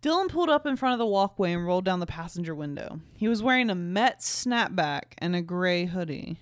Dylan 0.00 0.28
pulled 0.28 0.48
up 0.48 0.66
in 0.66 0.76
front 0.76 0.92
of 0.92 1.00
the 1.00 1.06
walkway 1.06 1.52
and 1.52 1.66
rolled 1.66 1.84
down 1.84 1.98
the 1.98 2.06
passenger 2.06 2.54
window. 2.54 3.00
He 3.16 3.26
was 3.26 3.42
wearing 3.42 3.68
a 3.68 3.74
Met 3.74 4.20
snapback 4.20 5.14
and 5.18 5.34
a 5.34 5.42
gray 5.42 5.86
hoodie. 5.86 6.38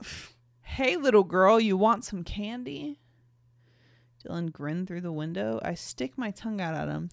hey, 0.62 0.96
little 0.96 1.24
girl, 1.24 1.58
you 1.58 1.76
want 1.76 2.04
some 2.04 2.22
candy? 2.22 3.00
Dylan 4.24 4.52
grinned 4.52 4.86
through 4.86 5.00
the 5.00 5.10
window. 5.10 5.58
I 5.64 5.74
stick 5.74 6.16
my 6.16 6.30
tongue 6.30 6.60
out 6.60 6.76
at 6.76 6.86
him 6.86 7.10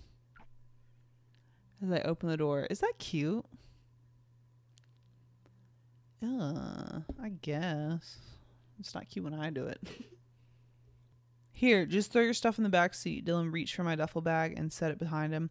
as 1.84 1.91
I 1.91 2.02
open 2.02 2.30
the 2.30 2.38
door. 2.38 2.67
Is 2.70 2.82
that 2.82 3.00
cute? 3.00 3.43
Uh, 6.24 7.00
I 7.20 7.30
guess. 7.41 8.37
It's 8.79 8.93
not 8.93 9.09
cute 9.09 9.25
when 9.25 9.33
I 9.33 9.49
do 9.49 9.65
it. 9.65 9.79
Here, 11.51 11.85
just 11.85 12.11
throw 12.11 12.21
your 12.21 12.35
stuff 12.35 12.59
in 12.59 12.63
the 12.63 12.69
back 12.69 12.93
seat. 12.93 13.25
Dylan 13.25 13.51
reached 13.51 13.75
for 13.75 13.83
my 13.83 13.95
duffel 13.95 14.21
bag 14.21 14.53
and 14.57 14.71
set 14.71 14.91
it 14.91 14.99
behind 14.99 15.33
him. 15.33 15.49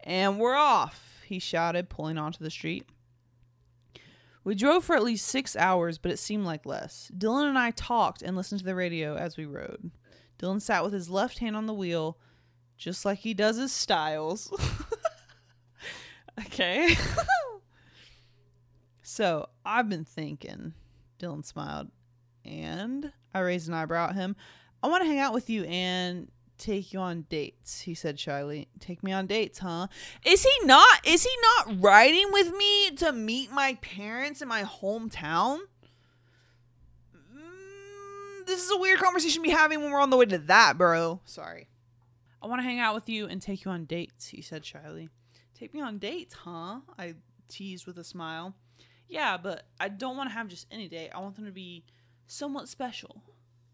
And 0.00 0.38
we're 0.38 0.54
off, 0.54 1.20
he 1.26 1.40
shouted, 1.40 1.88
pulling 1.88 2.16
onto 2.16 2.44
the 2.44 2.50
street. 2.50 2.88
We 4.44 4.54
drove 4.54 4.84
for 4.84 4.94
at 4.94 5.02
least 5.02 5.26
six 5.26 5.56
hours, 5.56 5.98
but 5.98 6.12
it 6.12 6.18
seemed 6.18 6.44
like 6.44 6.64
less. 6.64 7.10
Dylan 7.16 7.48
and 7.48 7.58
I 7.58 7.72
talked 7.72 8.22
and 8.22 8.36
listened 8.36 8.60
to 8.60 8.64
the 8.64 8.74
radio 8.74 9.16
as 9.16 9.36
we 9.36 9.44
rode. 9.44 9.90
Dylan 10.38 10.62
sat 10.62 10.84
with 10.84 10.92
his 10.92 11.10
left 11.10 11.38
hand 11.38 11.56
on 11.56 11.66
the 11.66 11.74
wheel, 11.74 12.18
just 12.76 13.04
like 13.04 13.18
he 13.18 13.34
does 13.34 13.56
his 13.56 13.72
Stiles. 13.72 14.52
okay. 16.46 16.96
so 19.02 19.48
I've 19.66 19.88
been 19.88 20.04
thinking, 20.04 20.74
Dylan 21.18 21.44
smiled, 21.44 21.90
and 22.48 23.12
I 23.34 23.40
raised 23.40 23.68
an 23.68 23.74
eyebrow 23.74 24.08
at 24.08 24.14
him. 24.14 24.36
I 24.82 24.88
want 24.88 25.02
to 25.02 25.08
hang 25.08 25.18
out 25.18 25.34
with 25.34 25.50
you 25.50 25.64
and 25.64 26.30
take 26.56 26.92
you 26.92 26.98
on 26.98 27.22
dates, 27.28 27.80
he 27.80 27.94
said 27.94 28.18
shyly. 28.18 28.68
Take 28.80 29.02
me 29.02 29.12
on 29.12 29.26
dates, 29.26 29.58
huh? 29.60 29.88
Is 30.24 30.42
he 30.42 30.66
not 30.66 31.06
is 31.06 31.24
he 31.24 31.30
not 31.42 31.82
riding 31.82 32.32
with 32.32 32.52
me 32.52 32.90
to 32.96 33.12
meet 33.12 33.50
my 33.52 33.74
parents 33.80 34.42
in 34.42 34.48
my 34.48 34.62
hometown? 34.62 35.60
Mm, 37.14 38.46
this 38.46 38.64
is 38.64 38.70
a 38.70 38.78
weird 38.78 38.98
conversation 38.98 39.42
to 39.42 39.48
be 39.48 39.54
having 39.54 39.80
when 39.80 39.92
we're 39.92 40.00
on 40.00 40.10
the 40.10 40.16
way 40.16 40.26
to 40.26 40.38
that, 40.38 40.76
bro. 40.78 41.20
Sorry. 41.24 41.68
I 42.40 42.46
want 42.46 42.60
to 42.60 42.64
hang 42.64 42.78
out 42.78 42.94
with 42.94 43.08
you 43.08 43.26
and 43.26 43.42
take 43.42 43.64
you 43.64 43.70
on 43.70 43.84
dates, 43.84 44.28
he 44.28 44.42
said 44.42 44.64
shyly. 44.64 45.08
Take 45.54 45.74
me 45.74 45.80
on 45.80 45.98
dates, 45.98 46.34
huh? 46.34 46.80
I 46.96 47.14
teased 47.48 47.86
with 47.86 47.98
a 47.98 48.04
smile. 48.04 48.54
Yeah, 49.08 49.38
but 49.38 49.66
I 49.80 49.88
don't 49.88 50.16
want 50.16 50.30
to 50.30 50.34
have 50.34 50.48
just 50.48 50.66
any 50.70 50.86
date. 50.86 51.10
I 51.14 51.18
want 51.18 51.34
them 51.34 51.46
to 51.46 51.52
be 51.52 51.84
somewhat 52.28 52.68
special, 52.68 53.24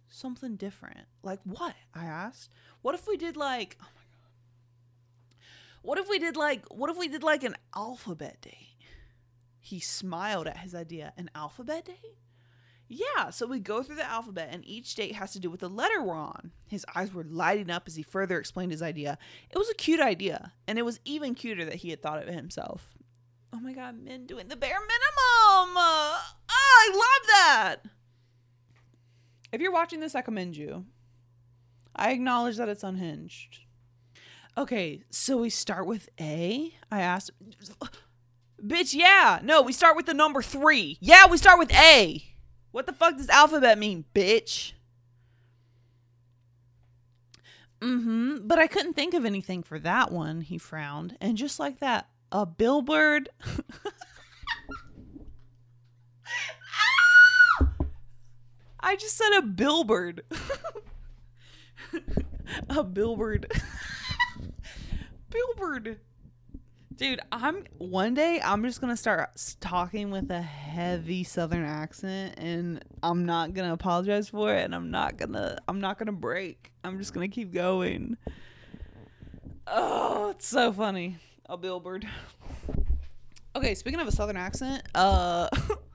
something 0.08 0.56
different. 0.56 1.06
Like 1.22 1.40
what? 1.44 1.74
I 1.92 2.06
asked. 2.06 2.50
What 2.80 2.94
if 2.94 3.06
we 3.06 3.18
did 3.18 3.36
like, 3.36 3.76
oh 3.80 3.84
my 3.94 4.02
god. 4.02 5.44
What 5.82 5.98
if 5.98 6.08
we 6.08 6.18
did 6.18 6.36
like, 6.36 6.64
what 6.70 6.88
if 6.88 6.96
we 6.96 7.08
did 7.08 7.22
like 7.22 7.44
an 7.44 7.56
alphabet 7.76 8.38
date? 8.40 8.78
He 9.60 9.80
smiled 9.80 10.46
at 10.46 10.58
his 10.58 10.74
idea. 10.74 11.12
An 11.18 11.30
alphabet 11.34 11.84
date? 11.84 12.16
Yeah, 12.86 13.30
so 13.30 13.46
we 13.46 13.60
go 13.60 13.82
through 13.82 13.96
the 13.96 14.08
alphabet, 14.08 14.50
and 14.52 14.62
each 14.66 14.94
date 14.94 15.14
has 15.14 15.32
to 15.32 15.40
do 15.40 15.50
with 15.50 15.60
the 15.60 15.70
letter 15.70 16.02
we're 16.02 16.14
on. 16.14 16.52
His 16.68 16.84
eyes 16.94 17.14
were 17.14 17.24
lighting 17.24 17.70
up 17.70 17.84
as 17.86 17.96
he 17.96 18.02
further 18.02 18.38
explained 18.38 18.72
his 18.72 18.82
idea. 18.82 19.16
It 19.50 19.56
was 19.56 19.70
a 19.70 19.74
cute 19.74 20.00
idea, 20.00 20.52
and 20.68 20.78
it 20.78 20.84
was 20.84 21.00
even 21.04 21.34
cuter 21.34 21.64
that 21.64 21.76
he 21.76 21.88
had 21.88 22.02
thought 22.02 22.22
of 22.22 22.28
it 22.28 22.34
himself. 22.34 22.94
Oh 23.54 23.58
my 23.58 23.72
god, 23.72 23.98
men 23.98 24.26
doing 24.26 24.48
the 24.48 24.56
bare 24.56 24.80
minimum! 24.80 25.74
Oh, 25.76 26.34
I 26.50 26.90
love 26.92 27.26
that! 27.28 27.76
If 29.54 29.60
you're 29.60 29.72
watching 29.72 30.00
this, 30.00 30.16
I 30.16 30.20
commend 30.20 30.56
you. 30.56 30.84
I 31.94 32.10
acknowledge 32.10 32.56
that 32.56 32.68
it's 32.68 32.82
unhinged. 32.82 33.60
Okay, 34.58 35.02
so 35.10 35.36
we 35.36 35.48
start 35.48 35.86
with 35.86 36.08
A? 36.20 36.74
I 36.90 37.00
asked. 37.00 37.30
Bitch, 38.60 38.94
yeah. 38.94 39.38
No, 39.44 39.62
we 39.62 39.72
start 39.72 39.94
with 39.94 40.06
the 40.06 40.14
number 40.14 40.42
three. 40.42 40.98
Yeah, 41.00 41.28
we 41.28 41.36
start 41.36 41.60
with 41.60 41.72
A. 41.72 42.24
What 42.72 42.86
the 42.86 42.92
fuck 42.92 43.16
does 43.16 43.28
alphabet 43.28 43.78
mean, 43.78 44.04
bitch? 44.12 44.72
Mm 47.80 48.02
hmm. 48.02 48.36
But 48.48 48.58
I 48.58 48.66
couldn't 48.66 48.94
think 48.94 49.14
of 49.14 49.24
anything 49.24 49.62
for 49.62 49.78
that 49.78 50.10
one, 50.10 50.40
he 50.40 50.58
frowned. 50.58 51.16
And 51.20 51.36
just 51.36 51.60
like 51.60 51.78
that, 51.78 52.08
a 52.32 52.44
billboard. 52.44 53.28
I 58.84 58.96
just 58.96 59.16
said 59.16 59.30
a 59.38 59.42
billboard. 59.42 60.24
a 62.68 62.84
billboard. 62.84 63.50
billboard. 65.30 66.00
Dude, 66.94 67.20
I'm 67.32 67.64
one 67.78 68.12
day 68.12 68.42
I'm 68.44 68.62
just 68.62 68.82
gonna 68.82 68.96
start 68.96 69.30
talking 69.58 70.10
with 70.10 70.30
a 70.30 70.42
heavy 70.42 71.24
southern 71.24 71.64
accent 71.64 72.34
and 72.36 72.84
I'm 73.02 73.24
not 73.24 73.54
gonna 73.54 73.72
apologize 73.72 74.28
for 74.28 74.54
it 74.54 74.64
and 74.64 74.74
I'm 74.74 74.90
not 74.90 75.16
gonna 75.16 75.56
I'm 75.66 75.80
not 75.80 75.98
gonna 75.98 76.12
break. 76.12 76.70
I'm 76.84 76.98
just 76.98 77.14
gonna 77.14 77.28
keep 77.28 77.54
going. 77.54 78.18
Oh, 79.66 80.28
it's 80.30 80.46
so 80.46 80.74
funny. 80.74 81.16
A 81.46 81.56
billboard. 81.56 82.06
Okay, 83.56 83.74
speaking 83.74 84.00
of 84.00 84.06
a 84.06 84.12
southern 84.12 84.36
accent, 84.36 84.82
uh 84.94 85.48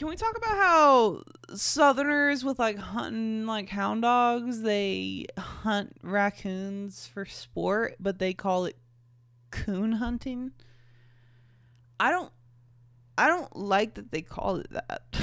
can 0.00 0.08
we 0.08 0.16
talk 0.16 0.34
about 0.34 0.56
how 0.56 1.22
southerners 1.54 2.42
with 2.42 2.58
like 2.58 2.78
hunting 2.78 3.44
like 3.44 3.68
hound 3.68 4.00
dogs, 4.00 4.62
they 4.62 5.26
hunt 5.36 5.94
raccoons 6.02 7.06
for 7.06 7.26
sport, 7.26 7.96
but 8.00 8.18
they 8.18 8.32
call 8.32 8.64
it 8.64 8.78
coon 9.50 9.92
hunting? 9.92 10.52
I 12.00 12.12
don't 12.12 12.32
I 13.18 13.28
don't 13.28 13.54
like 13.54 13.92
that 13.96 14.10
they 14.10 14.22
call 14.22 14.56
it 14.56 14.70
that. 14.70 15.02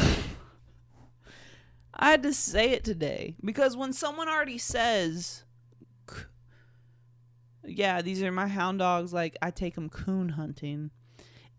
I 1.96 2.12
had 2.12 2.22
to 2.22 2.32
say 2.32 2.70
it 2.70 2.84
today 2.84 3.34
because 3.44 3.76
when 3.76 3.94
someone 3.94 4.30
already 4.30 4.60
says 4.60 5.44
yeah, 7.66 8.04
these 8.04 8.22
are 8.22 8.32
my 8.32 8.48
hound 8.48 8.78
dogs 8.78 9.12
like 9.12 9.38
I 9.42 9.50
take 9.50 9.74
them 9.74 9.90
coon 9.90 10.30
hunting 10.30 10.92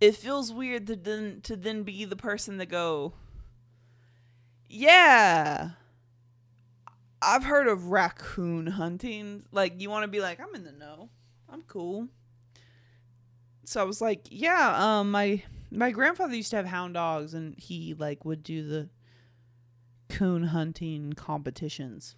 it 0.01 0.15
feels 0.15 0.53
weird 0.53 0.87
to 0.87 0.97
then 0.97 1.41
to 1.43 1.57
then 1.57 1.83
be 1.83 2.05
the 2.05 2.17
person 2.17 2.59
that 2.59 2.67
go 2.67 3.13
yeah 4.69 5.71
i've 7.21 7.45
heard 7.45 7.67
of 7.67 7.87
raccoon 7.87 8.67
hunting. 8.67 9.43
Like 9.51 9.81
you 9.81 9.91
want 9.91 10.05
to 10.05 10.09
be 10.09 10.21
like 10.21 10.41
i'm 10.41 10.55
in 10.55 10.65
the 10.65 10.73
know. 10.73 11.09
I'm 11.51 11.63
cool. 11.63 12.09
So 13.65 13.81
i 13.81 13.85
was 13.85 14.01
like 14.01 14.27
yeah 14.31 14.99
um 14.99 15.11
my 15.11 15.43
my 15.71 15.91
grandfather 15.91 16.35
used 16.35 16.51
to 16.51 16.57
have 16.57 16.67
hound 16.67 16.95
dogs 16.95 17.35
and 17.35 17.55
he 17.59 17.95
like 17.95 18.25
would 18.25 18.43
do 18.43 18.67
the 18.67 18.89
coon 20.09 20.45
hunting 20.45 21.13
competitions. 21.13 22.15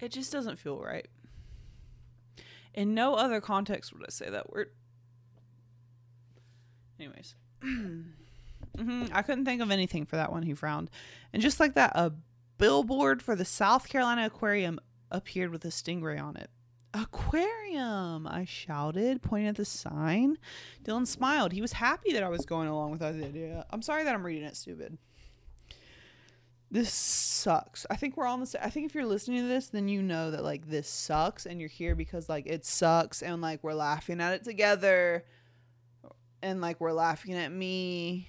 It 0.00 0.12
just 0.12 0.32
doesn't 0.32 0.58
feel 0.58 0.80
right 0.80 1.08
in 2.74 2.94
no 2.94 3.14
other 3.14 3.40
context 3.40 3.92
would 3.92 4.02
I 4.02 4.10
say 4.10 4.30
that 4.30 4.50
word. 4.52 4.70
Anyways, 6.98 7.34
hmm 7.62 9.04
I 9.12 9.22
couldn't 9.22 9.44
think 9.44 9.62
of 9.62 9.70
anything 9.70 10.04
for 10.06 10.16
that 10.16 10.32
one. 10.32 10.42
He 10.42 10.54
frowned, 10.54 10.90
and 11.32 11.42
just 11.42 11.60
like 11.60 11.74
that, 11.74 11.92
a 11.94 12.12
billboard 12.58 13.22
for 13.22 13.36
the 13.36 13.44
South 13.44 13.88
Carolina 13.88 14.26
Aquarium 14.26 14.80
appeared 15.10 15.50
with 15.50 15.64
a 15.64 15.68
stingray 15.68 16.20
on 16.20 16.36
it. 16.36 16.50
Aquarium! 16.94 18.26
I 18.26 18.44
shouted, 18.46 19.22
pointing 19.22 19.48
at 19.48 19.56
the 19.56 19.64
sign. 19.64 20.38
Dylan 20.82 21.06
smiled. 21.06 21.52
He 21.52 21.60
was 21.60 21.74
happy 21.74 22.12
that 22.12 22.22
I 22.22 22.28
was 22.28 22.46
going 22.46 22.66
along 22.66 22.92
with 22.92 23.00
the 23.00 23.06
idea. 23.06 23.66
I'm 23.70 23.82
sorry 23.82 24.04
that 24.04 24.14
I'm 24.14 24.24
reading 24.24 24.44
it 24.44 24.56
stupid. 24.56 24.98
This 26.70 26.92
sucks. 26.92 27.86
I 27.88 27.96
think 27.96 28.16
we're 28.16 28.26
all 28.26 28.34
on 28.34 28.40
the 28.40 28.58
I 28.64 28.68
think 28.68 28.86
if 28.86 28.94
you're 28.94 29.06
listening 29.06 29.42
to 29.42 29.48
this, 29.48 29.68
then 29.68 29.88
you 29.88 30.02
know 30.02 30.30
that 30.30 30.44
like 30.44 30.68
this 30.68 30.88
sucks 30.88 31.46
and 31.46 31.60
you're 31.60 31.68
here 31.68 31.94
because 31.94 32.28
like 32.28 32.46
it 32.46 32.66
sucks 32.66 33.22
and 33.22 33.40
like 33.40 33.64
we're 33.64 33.72
laughing 33.72 34.20
at 34.20 34.34
it 34.34 34.44
together 34.44 35.24
and 36.42 36.60
like 36.60 36.78
we're 36.78 36.92
laughing 36.92 37.34
at 37.34 37.50
me 37.50 38.28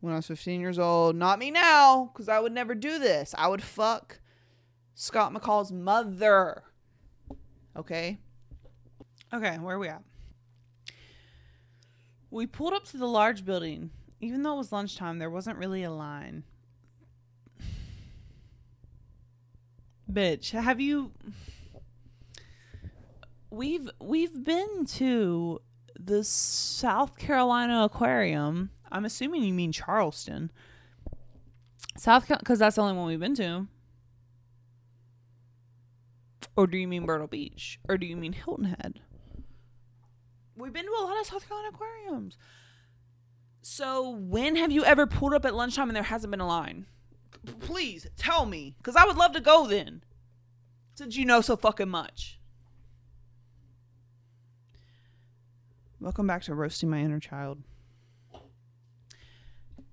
when 0.00 0.12
I 0.12 0.16
was 0.16 0.26
15 0.26 0.60
years 0.60 0.78
old. 0.78 1.16
Not 1.16 1.38
me 1.38 1.50
now 1.50 2.10
cuz 2.14 2.28
I 2.28 2.38
would 2.38 2.52
never 2.52 2.74
do 2.74 2.98
this. 2.98 3.34
I 3.38 3.48
would 3.48 3.62
fuck 3.62 4.20
Scott 4.94 5.32
McCall's 5.32 5.72
mother. 5.72 6.64
Okay? 7.76 8.18
Okay, 9.32 9.56
where 9.58 9.76
are 9.76 9.78
we 9.78 9.88
at? 9.88 10.02
We 12.30 12.46
pulled 12.46 12.74
up 12.74 12.84
to 12.88 12.98
the 12.98 13.06
large 13.06 13.44
building. 13.44 13.90
Even 14.20 14.42
though 14.42 14.54
it 14.54 14.58
was 14.58 14.72
lunchtime, 14.72 15.18
there 15.18 15.30
wasn't 15.30 15.58
really 15.58 15.82
a 15.82 15.90
line. 15.90 16.44
Bitch, 20.14 20.50
have 20.50 20.80
you 20.80 21.10
We've 23.50 23.88
we've 24.00 24.44
been 24.44 24.84
to 24.86 25.60
the 25.98 26.22
South 26.22 27.16
Carolina 27.16 27.84
Aquarium. 27.84 28.70
I'm 28.90 29.04
assuming 29.04 29.42
you 29.42 29.52
mean 29.52 29.72
Charleston. 29.72 30.52
South 31.96 32.30
cuz 32.44 32.60
that's 32.60 32.76
the 32.76 32.82
only 32.82 32.94
one 32.94 33.06
we've 33.06 33.20
been 33.20 33.34
to. 33.36 33.66
Or 36.56 36.68
do 36.68 36.78
you 36.78 36.86
mean 36.86 37.04
Myrtle 37.04 37.26
Beach? 37.26 37.80
Or 37.88 37.98
do 37.98 38.06
you 38.06 38.16
mean 38.16 38.32
Hilton 38.32 38.66
Head? 38.66 39.00
We've 40.56 40.72
been 40.72 40.84
to 40.84 40.90
a 40.90 41.02
lot 41.02 41.20
of 41.20 41.26
South 41.26 41.48
Carolina 41.48 41.70
aquariums. 41.74 42.36
So, 43.62 44.10
when 44.10 44.56
have 44.56 44.70
you 44.70 44.84
ever 44.84 45.06
pulled 45.06 45.34
up 45.34 45.44
at 45.44 45.54
lunchtime 45.54 45.88
and 45.88 45.96
there 45.96 46.04
hasn't 46.04 46.30
been 46.30 46.40
a 46.40 46.46
line? 46.46 46.86
P- 47.44 47.52
please 47.60 48.06
tell 48.16 48.46
me, 48.46 48.74
because 48.78 48.96
I 48.96 49.04
would 49.04 49.16
love 49.16 49.32
to 49.32 49.40
go 49.40 49.66
then. 49.66 50.02
Since 50.94 51.16
you 51.16 51.24
know 51.24 51.40
so 51.40 51.56
fucking 51.56 51.88
much. 51.88 52.38
Welcome 56.00 56.26
back 56.26 56.42
to 56.42 56.54
roasting 56.54 56.90
my 56.90 57.00
inner 57.00 57.18
child. 57.18 57.62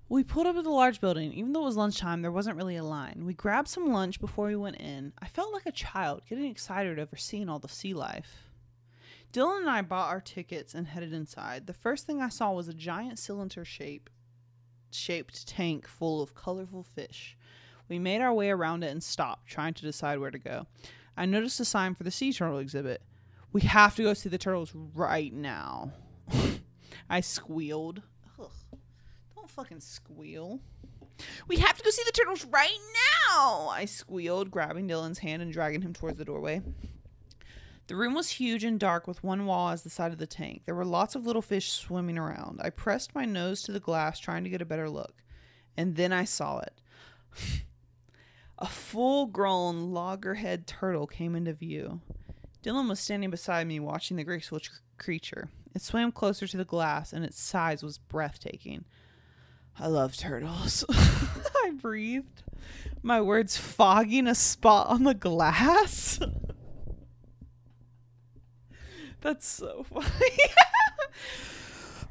We 0.08 0.22
pulled 0.22 0.46
up 0.46 0.56
at 0.56 0.64
the 0.64 0.70
large 0.70 1.00
building. 1.00 1.32
Even 1.32 1.52
though 1.54 1.62
it 1.62 1.64
was 1.64 1.76
lunchtime, 1.76 2.20
there 2.20 2.30
wasn't 2.30 2.58
really 2.58 2.76
a 2.76 2.84
line. 2.84 3.22
We 3.24 3.32
grabbed 3.32 3.68
some 3.68 3.90
lunch 3.90 4.20
before 4.20 4.46
we 4.48 4.56
went 4.56 4.76
in. 4.76 5.14
I 5.20 5.26
felt 5.26 5.54
like 5.54 5.64
a 5.64 5.72
child, 5.72 6.22
getting 6.28 6.50
excited 6.50 6.98
over 6.98 7.16
seeing 7.16 7.48
all 7.48 7.58
the 7.58 7.68
sea 7.68 7.94
life. 7.94 8.50
Dylan 9.32 9.60
and 9.60 9.70
I 9.70 9.80
bought 9.80 10.10
our 10.10 10.20
tickets 10.20 10.74
and 10.74 10.86
headed 10.86 11.14
inside. 11.14 11.66
The 11.66 11.72
first 11.72 12.06
thing 12.06 12.20
I 12.20 12.28
saw 12.28 12.52
was 12.52 12.68
a 12.68 12.74
giant 12.74 13.18
cylinder 13.18 13.64
shape 13.64 14.10
shaped 14.90 15.48
tank 15.48 15.86
full 15.88 16.20
of 16.20 16.34
colorful 16.34 16.82
fish. 16.82 17.38
We 17.88 17.98
made 17.98 18.20
our 18.20 18.32
way 18.32 18.50
around 18.50 18.84
it 18.84 18.90
and 18.90 19.02
stopped, 19.02 19.46
trying 19.46 19.74
to 19.74 19.82
decide 19.82 20.18
where 20.18 20.30
to 20.30 20.38
go. 20.38 20.66
I 21.16 21.26
noticed 21.26 21.60
a 21.60 21.64
sign 21.64 21.94
for 21.94 22.04
the 22.04 22.10
sea 22.10 22.32
turtle 22.32 22.58
exhibit. 22.58 23.02
We 23.52 23.62
have 23.62 23.94
to 23.96 24.02
go 24.02 24.14
see 24.14 24.28
the 24.28 24.38
turtles 24.38 24.72
right 24.94 25.32
now. 25.32 25.92
I 27.10 27.20
squealed. 27.20 28.02
Ugh. 28.40 28.50
Don't 29.36 29.50
fucking 29.50 29.80
squeal. 29.80 30.60
We 31.46 31.58
have 31.58 31.76
to 31.76 31.84
go 31.84 31.90
see 31.90 32.02
the 32.06 32.12
turtles 32.12 32.46
right 32.46 32.78
now. 33.28 33.68
I 33.68 33.84
squealed, 33.84 34.50
grabbing 34.50 34.88
Dylan's 34.88 35.18
hand 35.18 35.42
and 35.42 35.52
dragging 35.52 35.82
him 35.82 35.92
towards 35.92 36.18
the 36.18 36.24
doorway. 36.24 36.62
The 37.88 37.96
room 37.96 38.14
was 38.14 38.30
huge 38.30 38.64
and 38.64 38.80
dark 38.80 39.06
with 39.06 39.22
one 39.22 39.44
wall 39.44 39.70
as 39.70 39.82
the 39.82 39.90
side 39.90 40.12
of 40.12 40.18
the 40.18 40.26
tank. 40.26 40.62
There 40.64 40.74
were 40.74 40.84
lots 40.84 41.14
of 41.14 41.26
little 41.26 41.42
fish 41.42 41.70
swimming 41.70 42.16
around. 42.16 42.60
I 42.62 42.70
pressed 42.70 43.14
my 43.14 43.24
nose 43.24 43.62
to 43.62 43.72
the 43.72 43.80
glass 43.80 44.18
trying 44.18 44.44
to 44.44 44.50
get 44.50 44.62
a 44.62 44.66
better 44.66 44.88
look. 44.88 45.22
And 45.76 45.96
then 45.96 46.12
I 46.12 46.24
saw 46.24 46.60
it. 46.60 46.80
a 48.62 48.66
full 48.66 49.26
grown 49.26 49.92
loggerhead 49.92 50.68
turtle 50.68 51.08
came 51.08 51.34
into 51.34 51.52
view. 51.52 52.00
Dylan 52.64 52.88
was 52.88 53.00
standing 53.00 53.28
beside 53.28 53.66
me 53.66 53.80
watching 53.80 54.16
the 54.16 54.22
graceful 54.22 54.60
tr- 54.60 54.70
creature. 54.98 55.48
It 55.74 55.82
swam 55.82 56.12
closer 56.12 56.46
to 56.46 56.56
the 56.56 56.64
glass 56.64 57.12
and 57.12 57.24
its 57.24 57.40
size 57.40 57.82
was 57.82 57.98
breathtaking. 57.98 58.84
I 59.80 59.88
love 59.88 60.16
turtles. 60.16 60.84
I 60.90 61.72
breathed, 61.74 62.44
my 63.02 63.20
words 63.20 63.56
fogging 63.56 64.28
a 64.28 64.34
spot 64.36 64.86
on 64.86 65.02
the 65.02 65.14
glass. 65.14 66.20
That's 69.22 69.46
so 69.46 69.84
funny. 69.92 70.06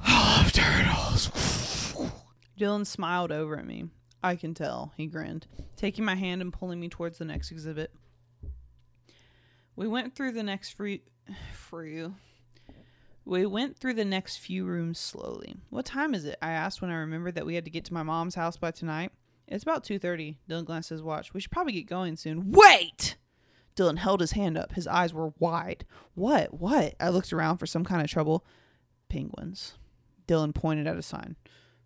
I 0.02 0.42
love 0.42 0.52
turtles. 0.52 1.30
Dylan 2.60 2.86
smiled 2.86 3.32
over 3.32 3.58
at 3.58 3.66
me. 3.66 3.86
I 4.24 4.36
can 4.36 4.54
tell, 4.54 4.94
he 4.98 5.08
grinned, 5.08 5.48
taking 5.76 6.06
my 6.06 6.16
hand 6.16 6.42
and 6.42 6.54
pulling 6.54 6.80
me 6.80 6.90
towards 6.90 7.18
the 7.18 7.26
next 7.26 7.52
exhibit. 7.52 7.92
We 9.76 9.88
went 9.88 10.16
through 10.16 10.34
the 10.34 10.44
next 10.44 10.72
free 10.72 11.02
free 11.54 12.08
we 13.26 13.46
went 13.46 13.78
through 13.78 13.94
the 13.94 14.06
next 14.06 14.38
few 14.38 14.66
rooms 14.66 15.00
slowly. 15.00 15.56
What 15.70 15.86
time 15.86 16.14
is 16.14 16.26
it? 16.26 16.38
I 16.42 16.52
asked 16.52 16.82
when 16.82 16.92
I 16.92 16.96
remembered 16.96 17.36
that 17.36 17.46
we 17.46 17.56
had 17.56 17.66
to 17.66 17.72
get 17.72 17.86
to 17.86 17.94
my 17.94 18.04
mom's 18.04 18.36
house 18.36 18.58
by 18.58 18.72
tonight. 18.72 19.12
It's 19.48 19.64
about 19.64 19.84
2:30. 19.84 20.38
Dylan 20.50 20.66
glanced 20.66 20.92
at 20.92 20.96
his 20.96 21.04
watch. 21.04 21.34
We 21.34 21.42
should 21.42 21.52
probably 21.52 21.74
get 21.74 21.86
going 21.86 22.16
soon. 22.16 22.52
Wait! 22.52 23.18
Dylan 23.76 23.98
held 23.98 24.22
his 24.22 24.32
hand 24.32 24.58
up. 24.58 24.74
His 24.74 24.88
eyes 24.88 25.14
were 25.14 25.34
wide. 25.40 25.86
What? 26.14 26.54
What? 26.54 26.96
I 27.00 27.10
looked 27.10 27.32
around 27.32 27.58
for 27.58 27.66
some 27.66 27.84
kind 27.84 28.02
of 28.02 28.10
trouble. 28.10 28.46
Penguins. 29.10 29.78
Dylan 30.28 30.54
pointed 30.54 30.88
at 30.88 30.98
a 30.98 31.02
sign. 31.02 31.36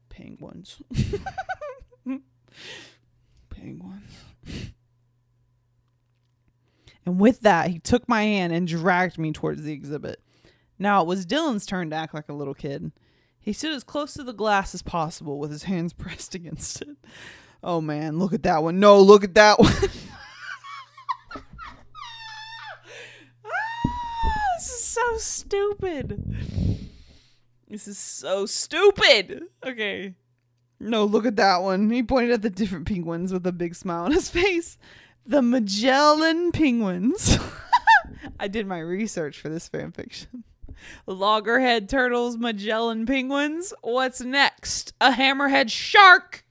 Penguins. 0.10 0.82
Penguins. 3.50 4.12
And 7.06 7.20
with 7.20 7.41
that, 7.41 7.70
he 7.70 7.80
took 7.80 8.10
my 8.10 8.24
hand 8.24 8.52
and 8.52 8.68
dragged 8.68 9.20
me 9.20 9.32
towards 9.32 9.62
the 9.62 9.74
exhibit. 9.74 10.20
Now 10.80 11.02
it 11.02 11.08
was 11.08 11.26
Dylan's 11.26 11.65
turn 11.65 11.91
to 11.91 11.96
act 11.96 12.13
like 12.13 12.30
a 12.30 12.34
little 12.34 12.56
kid. 12.56 12.91
He 13.39 13.54
stood 13.54 13.74
as 13.74 13.84
close 13.84 14.13
to 14.15 14.24
the 14.24 14.34
glass 14.34 14.74
as 14.74 14.82
possible 14.82 15.38
with 15.38 15.52
his 15.52 15.63
hands 15.63 15.94
pressed 15.98 16.34
against 16.34 16.82
it. 16.82 16.98
Oh 17.63 17.80
man, 17.80 18.18
look 18.18 18.34
at 18.34 18.44
that 18.44 18.63
one. 18.63 18.80
No, 18.80 19.00
look 19.00 19.24
at 19.24 19.36
that 19.36 19.60
one. 19.60 19.72
Ah, 23.46 24.56
this 24.58 24.70
is 24.70 24.84
so 24.84 25.18
stupid. 25.18 26.89
This 27.68 27.88
is 27.88 27.98
so 27.98 28.46
stupid. 28.46 29.44
Okay. 29.65 30.15
No, 30.80 31.06
look 31.06 31.26
at 31.26 31.38
that 31.38 31.62
one. 31.62 31.90
He 31.90 32.04
pointed 32.04 32.32
at 32.32 32.42
the 32.42 32.50
different 32.50 32.88
penguins 32.88 33.32
with 33.32 33.46
a 33.48 33.52
big 33.52 33.76
smile 33.76 34.04
on 34.06 34.12
his 34.12 34.30
face. 34.32 34.78
The 35.26 35.42
Magellan 35.42 36.52
penguins. 36.52 37.38
I 38.40 38.48
did 38.48 38.68
my 38.68 38.80
research 38.80 39.40
for 39.40 39.50
this 39.50 39.68
fan 39.68 39.92
fiction. 39.92 40.44
Loggerhead 41.08 41.90
turtles, 41.90 42.38
Magellan 42.38 43.06
penguins. 43.06 43.74
What's 43.82 44.22
next? 44.22 44.94
A 45.02 45.12
hammerhead 45.12 45.72
shark. 45.72 46.44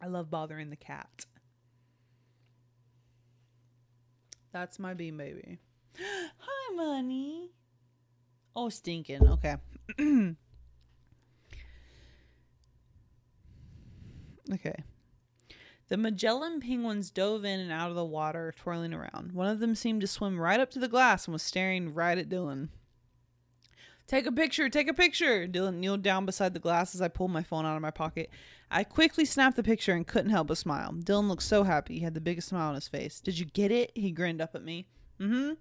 I 0.00 0.06
love 0.06 0.30
bothering 0.30 0.70
the 0.70 0.76
cat. 0.76 1.26
That's 4.52 4.78
my 4.78 4.94
bean 4.94 5.16
baby. 5.16 5.58
Hi, 5.98 6.74
money. 6.74 7.50
Oh, 8.56 8.68
stinking. 8.68 9.26
Okay. 9.28 9.56
okay. 14.52 14.84
The 15.88 15.96
Magellan 15.96 16.60
penguins 16.60 17.10
dove 17.10 17.44
in 17.44 17.60
and 17.60 17.72
out 17.72 17.88
of 17.88 17.96
the 17.96 18.04
water, 18.04 18.52
twirling 18.56 18.92
around. 18.92 19.32
One 19.32 19.48
of 19.48 19.58
them 19.58 19.74
seemed 19.74 20.02
to 20.02 20.06
swim 20.06 20.38
right 20.38 20.60
up 20.60 20.70
to 20.72 20.78
the 20.78 20.88
glass 20.88 21.26
and 21.26 21.32
was 21.32 21.42
staring 21.42 21.94
right 21.94 22.18
at 22.18 22.28
Dylan. 22.28 22.68
Take 24.06 24.26
a 24.26 24.32
picture, 24.32 24.68
take 24.68 24.88
a 24.88 24.94
picture. 24.94 25.46
Dylan 25.46 25.76
kneeled 25.76 26.02
down 26.02 26.26
beside 26.26 26.52
the 26.52 26.60
glass 26.60 26.94
as 26.94 27.02
I 27.02 27.08
pulled 27.08 27.30
my 27.30 27.42
phone 27.42 27.64
out 27.64 27.76
of 27.76 27.82
my 27.82 27.90
pocket. 27.90 28.30
I 28.70 28.84
quickly 28.84 29.24
snapped 29.24 29.56
the 29.56 29.62
picture 29.62 29.94
and 29.94 30.06
couldn't 30.06 30.30
help 30.30 30.48
but 30.48 30.58
smile. 30.58 30.92
Dylan 30.92 31.28
looked 31.28 31.42
so 31.42 31.62
happy. 31.62 31.94
He 31.94 32.04
had 32.04 32.14
the 32.14 32.20
biggest 32.20 32.48
smile 32.48 32.68
on 32.68 32.74
his 32.74 32.88
face. 32.88 33.20
Did 33.20 33.38
you 33.38 33.46
get 33.46 33.70
it? 33.70 33.92
He 33.94 34.10
grinned 34.10 34.40
up 34.40 34.54
at 34.54 34.64
me. 34.64 34.86
Mm 35.20 35.28
hmm. 35.28 35.52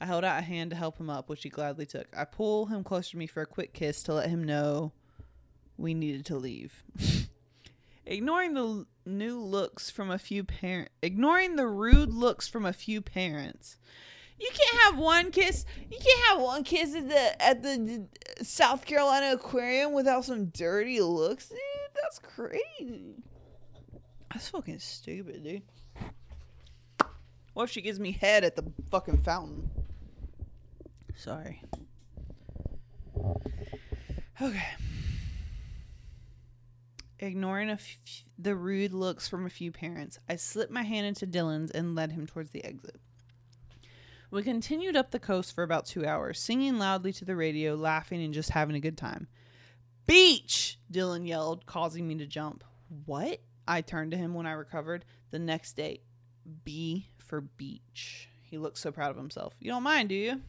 I 0.00 0.06
held 0.06 0.24
out 0.24 0.38
a 0.38 0.42
hand 0.42 0.70
to 0.70 0.76
help 0.76 0.98
him 0.98 1.10
up, 1.10 1.28
which 1.28 1.42
he 1.42 1.48
gladly 1.48 1.84
took. 1.84 2.06
I 2.16 2.24
pulled 2.24 2.70
him 2.70 2.84
closer 2.84 3.12
to 3.12 3.16
me 3.16 3.26
for 3.26 3.42
a 3.42 3.46
quick 3.46 3.74
kiss 3.74 4.02
to 4.04 4.14
let 4.14 4.30
him 4.30 4.44
know 4.44 4.92
we 5.76 5.92
needed 5.92 6.24
to 6.26 6.36
leave. 6.36 6.84
ignoring 8.06 8.54
the 8.54 8.86
new 9.04 9.40
looks 9.40 9.90
from 9.90 10.10
a 10.10 10.18
few 10.18 10.44
parents, 10.44 10.92
ignoring 11.02 11.56
the 11.56 11.66
rude 11.66 12.12
looks 12.12 12.46
from 12.46 12.64
a 12.64 12.72
few 12.72 13.00
parents. 13.00 13.76
You 14.40 14.48
can't 14.54 14.82
have 14.84 14.98
one 14.98 15.30
kiss. 15.30 15.64
You 15.90 15.98
can't 15.98 16.24
have 16.28 16.40
one 16.40 16.64
kiss 16.64 16.94
at 16.94 17.08
the 17.08 17.42
at 17.42 17.62
the 17.62 18.06
South 18.42 18.84
Carolina 18.86 19.34
Aquarium 19.34 19.92
without 19.92 20.24
some 20.24 20.46
dirty 20.46 21.00
looks, 21.00 21.48
dude. 21.48 21.58
That's 21.94 22.18
crazy. 22.20 23.16
That's 24.32 24.48
fucking 24.48 24.78
stupid, 24.78 25.42
dude. 25.42 25.62
What 27.54 27.64
if 27.64 27.70
she 27.70 27.82
gives 27.82 27.98
me 27.98 28.12
head 28.12 28.44
at 28.44 28.54
the 28.54 28.64
fucking 28.90 29.22
fountain? 29.22 29.68
Sorry. 31.16 31.62
Okay. 34.40 34.62
Ignoring 37.18 37.76
the 38.38 38.54
rude 38.54 38.92
looks 38.92 39.26
from 39.26 39.44
a 39.44 39.50
few 39.50 39.72
parents, 39.72 40.20
I 40.28 40.36
slipped 40.36 40.70
my 40.70 40.84
hand 40.84 41.06
into 41.06 41.26
Dylan's 41.26 41.72
and 41.72 41.96
led 41.96 42.12
him 42.12 42.28
towards 42.28 42.50
the 42.50 42.64
exit. 42.64 43.00
We 44.30 44.42
continued 44.42 44.94
up 44.94 45.10
the 45.10 45.18
coast 45.18 45.54
for 45.54 45.62
about 45.62 45.86
two 45.86 46.04
hours, 46.04 46.38
singing 46.38 46.78
loudly 46.78 47.12
to 47.14 47.24
the 47.24 47.34
radio, 47.34 47.74
laughing, 47.74 48.22
and 48.22 48.34
just 48.34 48.50
having 48.50 48.76
a 48.76 48.80
good 48.80 48.98
time. 48.98 49.26
Beach! 50.06 50.78
Dylan 50.92 51.26
yelled, 51.26 51.64
causing 51.64 52.06
me 52.06 52.16
to 52.16 52.26
jump. 52.26 52.62
What? 53.06 53.40
I 53.66 53.80
turned 53.80 54.10
to 54.10 54.16
him 54.18 54.34
when 54.34 54.46
I 54.46 54.52
recovered. 54.52 55.04
The 55.30 55.38
next 55.38 55.74
day. 55.74 56.00
B 56.64 57.08
for 57.18 57.40
beach. 57.40 58.28
He 58.42 58.58
looked 58.58 58.78
so 58.78 58.90
proud 58.90 59.10
of 59.10 59.16
himself. 59.16 59.54
You 59.60 59.70
don't 59.70 59.82
mind, 59.82 60.10
do 60.10 60.14
you? 60.14 60.40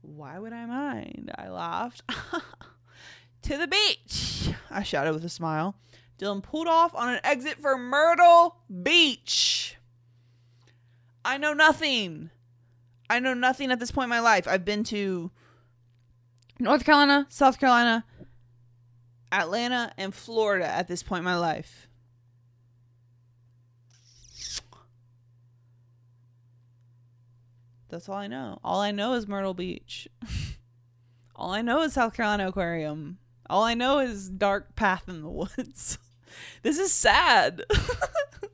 Why 0.00 0.38
would 0.38 0.52
I 0.52 0.66
mind? 0.66 1.32
I 1.36 1.48
laughed. 1.48 2.02
to 3.42 3.56
the 3.56 3.66
beach, 3.66 4.50
I 4.70 4.82
shouted 4.82 5.14
with 5.14 5.24
a 5.24 5.28
smile. 5.28 5.76
Dylan 6.18 6.42
pulled 6.42 6.68
off 6.68 6.94
on 6.94 7.14
an 7.14 7.20
exit 7.24 7.60
for 7.60 7.76
Myrtle 7.76 8.56
Beach. 8.82 9.76
I 11.24 11.38
know 11.38 11.52
nothing. 11.52 12.30
I 13.08 13.18
know 13.18 13.34
nothing 13.34 13.70
at 13.70 13.80
this 13.80 13.90
point 13.90 14.04
in 14.04 14.10
my 14.10 14.20
life. 14.20 14.48
I've 14.48 14.64
been 14.64 14.84
to 14.84 15.30
North 16.58 16.84
Carolina, 16.84 17.26
South 17.28 17.58
Carolina, 17.58 18.04
Atlanta, 19.30 19.92
and 19.96 20.14
Florida 20.14 20.66
at 20.66 20.88
this 20.88 21.02
point 21.02 21.20
in 21.20 21.24
my 21.24 21.38
life. 21.38 21.88
That's 27.88 28.08
all 28.08 28.16
I 28.16 28.26
know. 28.26 28.58
All 28.64 28.80
I 28.80 28.90
know 28.90 29.12
is 29.12 29.28
Myrtle 29.28 29.54
Beach. 29.54 30.08
all 31.36 31.52
I 31.52 31.62
know 31.62 31.82
is 31.82 31.92
South 31.92 32.14
Carolina 32.14 32.48
Aquarium. 32.48 33.18
All 33.48 33.62
I 33.62 33.74
know 33.74 34.00
is 34.00 34.28
Dark 34.28 34.74
Path 34.74 35.08
in 35.08 35.22
the 35.22 35.28
Woods. 35.28 35.98
this 36.62 36.78
is 36.78 36.90
sad. 36.90 37.62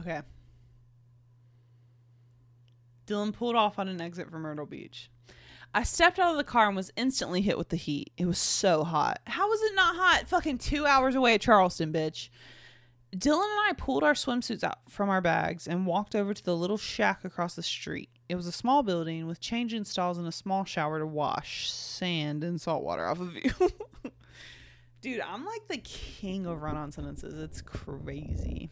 okay. 0.00 0.20
Dylan 3.06 3.32
pulled 3.32 3.56
off 3.56 3.78
on 3.78 3.88
an 3.88 4.00
exit 4.00 4.30
from 4.30 4.42
Myrtle 4.42 4.66
Beach. 4.66 5.10
I 5.72 5.84
stepped 5.84 6.18
out 6.18 6.32
of 6.32 6.36
the 6.36 6.44
car 6.44 6.66
and 6.66 6.76
was 6.76 6.92
instantly 6.96 7.40
hit 7.40 7.56
with 7.56 7.68
the 7.68 7.76
heat. 7.76 8.12
It 8.16 8.26
was 8.26 8.38
so 8.38 8.82
hot. 8.82 9.20
How 9.26 9.48
was 9.48 9.62
it 9.62 9.74
not 9.74 9.94
hot? 9.96 10.28
Fucking 10.28 10.58
two 10.58 10.86
hours 10.86 11.14
away 11.14 11.34
at 11.34 11.40
Charleston, 11.40 11.92
bitch. 11.92 12.28
Dylan 13.14 13.42
and 13.42 13.68
I 13.68 13.72
pulled 13.76 14.04
our 14.04 14.14
swimsuits 14.14 14.62
out 14.62 14.78
from 14.88 15.08
our 15.08 15.20
bags 15.20 15.66
and 15.66 15.86
walked 15.86 16.14
over 16.14 16.32
to 16.32 16.44
the 16.44 16.56
little 16.56 16.76
shack 16.76 17.24
across 17.24 17.54
the 17.54 17.62
street. 17.62 18.08
It 18.28 18.36
was 18.36 18.46
a 18.46 18.52
small 18.52 18.82
building 18.84 19.26
with 19.26 19.40
changing 19.40 19.84
stalls 19.84 20.18
and 20.18 20.28
a 20.28 20.32
small 20.32 20.64
shower 20.64 21.00
to 21.00 21.06
wash 21.06 21.70
sand 21.70 22.44
and 22.44 22.60
salt 22.60 22.84
water 22.84 23.06
off 23.06 23.20
of 23.20 23.34
you. 23.34 23.50
Dude, 25.00 25.20
I'm 25.20 25.44
like 25.44 25.66
the 25.68 25.78
king 25.78 26.46
of 26.46 26.62
run 26.62 26.76
on 26.76 26.92
sentences. 26.92 27.34
It's 27.34 27.62
crazy. 27.62 28.70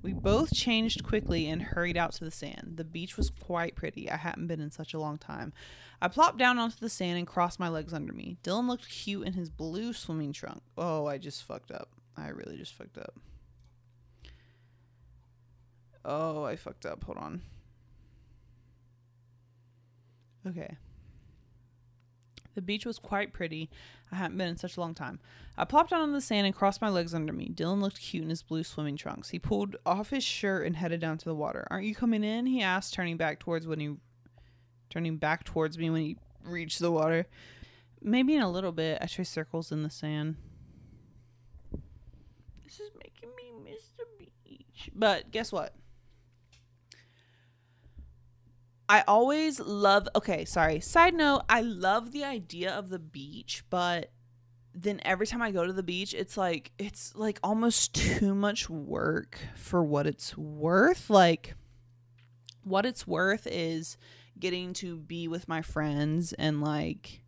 We 0.00 0.12
both 0.12 0.54
changed 0.54 1.02
quickly 1.02 1.48
and 1.48 1.60
hurried 1.60 1.96
out 1.96 2.12
to 2.12 2.24
the 2.24 2.30
sand. 2.30 2.74
The 2.76 2.84
beach 2.84 3.16
was 3.16 3.30
quite 3.30 3.74
pretty. 3.74 4.08
I 4.10 4.16
hadn't 4.16 4.46
been 4.46 4.60
in 4.60 4.70
such 4.70 4.94
a 4.94 4.98
long 4.98 5.18
time. 5.18 5.52
I 6.00 6.08
plopped 6.08 6.38
down 6.38 6.58
onto 6.58 6.78
the 6.78 6.88
sand 6.88 7.18
and 7.18 7.26
crossed 7.26 7.58
my 7.58 7.68
legs 7.68 7.92
under 7.92 8.12
me. 8.12 8.36
Dylan 8.44 8.68
looked 8.68 8.88
cute 8.88 9.26
in 9.26 9.32
his 9.32 9.50
blue 9.50 9.92
swimming 9.92 10.32
trunk. 10.32 10.62
Oh, 10.76 11.06
I 11.06 11.18
just 11.18 11.42
fucked 11.42 11.72
up. 11.72 11.90
I 12.16 12.28
really 12.28 12.56
just 12.56 12.74
fucked 12.74 12.98
up. 12.98 13.14
Oh, 16.04 16.44
I 16.44 16.54
fucked 16.56 16.86
up. 16.86 17.02
Hold 17.04 17.18
on. 17.18 17.42
Okay. 20.46 20.76
The 22.58 22.62
beach 22.62 22.84
was 22.84 22.98
quite 22.98 23.32
pretty. 23.32 23.70
I 24.10 24.16
hadn't 24.16 24.36
been 24.36 24.48
in 24.48 24.56
such 24.56 24.76
a 24.76 24.80
long 24.80 24.92
time. 24.92 25.20
I 25.56 25.64
plopped 25.64 25.90
down 25.90 26.00
on 26.00 26.12
the 26.12 26.20
sand 26.20 26.44
and 26.44 26.52
crossed 26.52 26.82
my 26.82 26.88
legs 26.88 27.14
under 27.14 27.32
me. 27.32 27.52
Dylan 27.54 27.80
looked 27.80 28.00
cute 28.00 28.24
in 28.24 28.30
his 28.30 28.42
blue 28.42 28.64
swimming 28.64 28.96
trunks. 28.96 29.28
He 29.28 29.38
pulled 29.38 29.76
off 29.86 30.10
his 30.10 30.24
shirt 30.24 30.66
and 30.66 30.74
headed 30.74 31.00
down 31.00 31.18
to 31.18 31.24
the 31.24 31.36
water. 31.36 31.68
Aren't 31.70 31.86
you 31.86 31.94
coming 31.94 32.24
in? 32.24 32.46
He 32.46 32.60
asked, 32.60 32.94
turning 32.94 33.16
back 33.16 33.38
towards 33.38 33.68
when 33.68 33.78
he 33.78 33.94
turning 34.90 35.18
back 35.18 35.44
towards 35.44 35.78
me 35.78 35.88
when 35.88 36.02
he 36.02 36.16
reached 36.42 36.80
the 36.80 36.90
water. 36.90 37.28
Maybe 38.02 38.34
in 38.34 38.42
a 38.42 38.50
little 38.50 38.72
bit. 38.72 38.98
I 39.00 39.06
traced 39.06 39.32
circles 39.32 39.70
in 39.70 39.84
the 39.84 39.90
sand. 39.90 40.34
This 42.64 42.80
is 42.80 42.90
making 43.00 43.28
me 43.36 43.52
miss 43.70 43.84
the 43.96 44.04
beach. 44.44 44.90
But 44.96 45.30
guess 45.30 45.52
what? 45.52 45.74
I 48.88 49.04
always 49.06 49.60
love 49.60 50.08
okay, 50.16 50.44
sorry. 50.44 50.80
Side 50.80 51.14
note, 51.14 51.42
I 51.48 51.60
love 51.60 52.12
the 52.12 52.24
idea 52.24 52.72
of 52.72 52.88
the 52.88 52.98
beach, 52.98 53.62
but 53.68 54.10
then 54.74 55.00
every 55.04 55.26
time 55.26 55.42
I 55.42 55.50
go 55.50 55.66
to 55.66 55.72
the 55.72 55.82
beach, 55.82 56.14
it's 56.14 56.36
like 56.36 56.72
it's 56.78 57.14
like 57.14 57.38
almost 57.42 57.94
too 58.18 58.34
much 58.34 58.70
work 58.70 59.38
for 59.56 59.84
what 59.84 60.06
it's 60.06 60.36
worth. 60.36 61.10
Like 61.10 61.54
what 62.62 62.86
it's 62.86 63.06
worth 63.06 63.46
is 63.46 63.96
getting 64.38 64.72
to 64.72 64.96
be 64.96 65.28
with 65.28 65.48
my 65.48 65.62
friends 65.62 66.32
and 66.32 66.62
like 66.62 67.22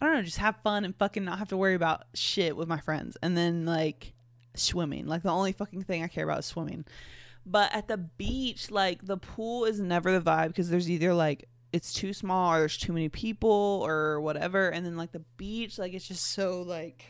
I 0.00 0.06
don't 0.06 0.14
know, 0.14 0.22
just 0.22 0.38
have 0.38 0.56
fun 0.62 0.84
and 0.84 0.94
fucking 0.94 1.24
not 1.24 1.38
have 1.38 1.48
to 1.48 1.56
worry 1.56 1.74
about 1.74 2.04
shit 2.14 2.56
with 2.56 2.68
my 2.68 2.78
friends. 2.78 3.16
And 3.20 3.36
then 3.36 3.66
like 3.66 4.12
swimming. 4.54 5.06
Like 5.06 5.22
the 5.22 5.30
only 5.30 5.52
fucking 5.52 5.82
thing 5.82 6.04
I 6.04 6.08
care 6.08 6.24
about 6.24 6.40
is 6.40 6.46
swimming. 6.46 6.84
But 7.50 7.74
at 7.74 7.88
the 7.88 7.96
beach, 7.96 8.70
like 8.70 9.06
the 9.06 9.16
pool 9.16 9.64
is 9.64 9.80
never 9.80 10.12
the 10.12 10.20
vibe 10.20 10.48
because 10.48 10.68
there's 10.68 10.90
either 10.90 11.14
like 11.14 11.48
it's 11.72 11.92
too 11.92 12.12
small 12.12 12.52
or 12.52 12.58
there's 12.58 12.76
too 12.76 12.92
many 12.92 13.08
people 13.08 13.82
or 13.86 14.20
whatever. 14.20 14.68
And 14.68 14.84
then 14.84 14.96
like 14.96 15.12
the 15.12 15.24
beach, 15.38 15.78
like 15.78 15.94
it's 15.94 16.06
just 16.06 16.26
so 16.26 16.60
like 16.62 17.06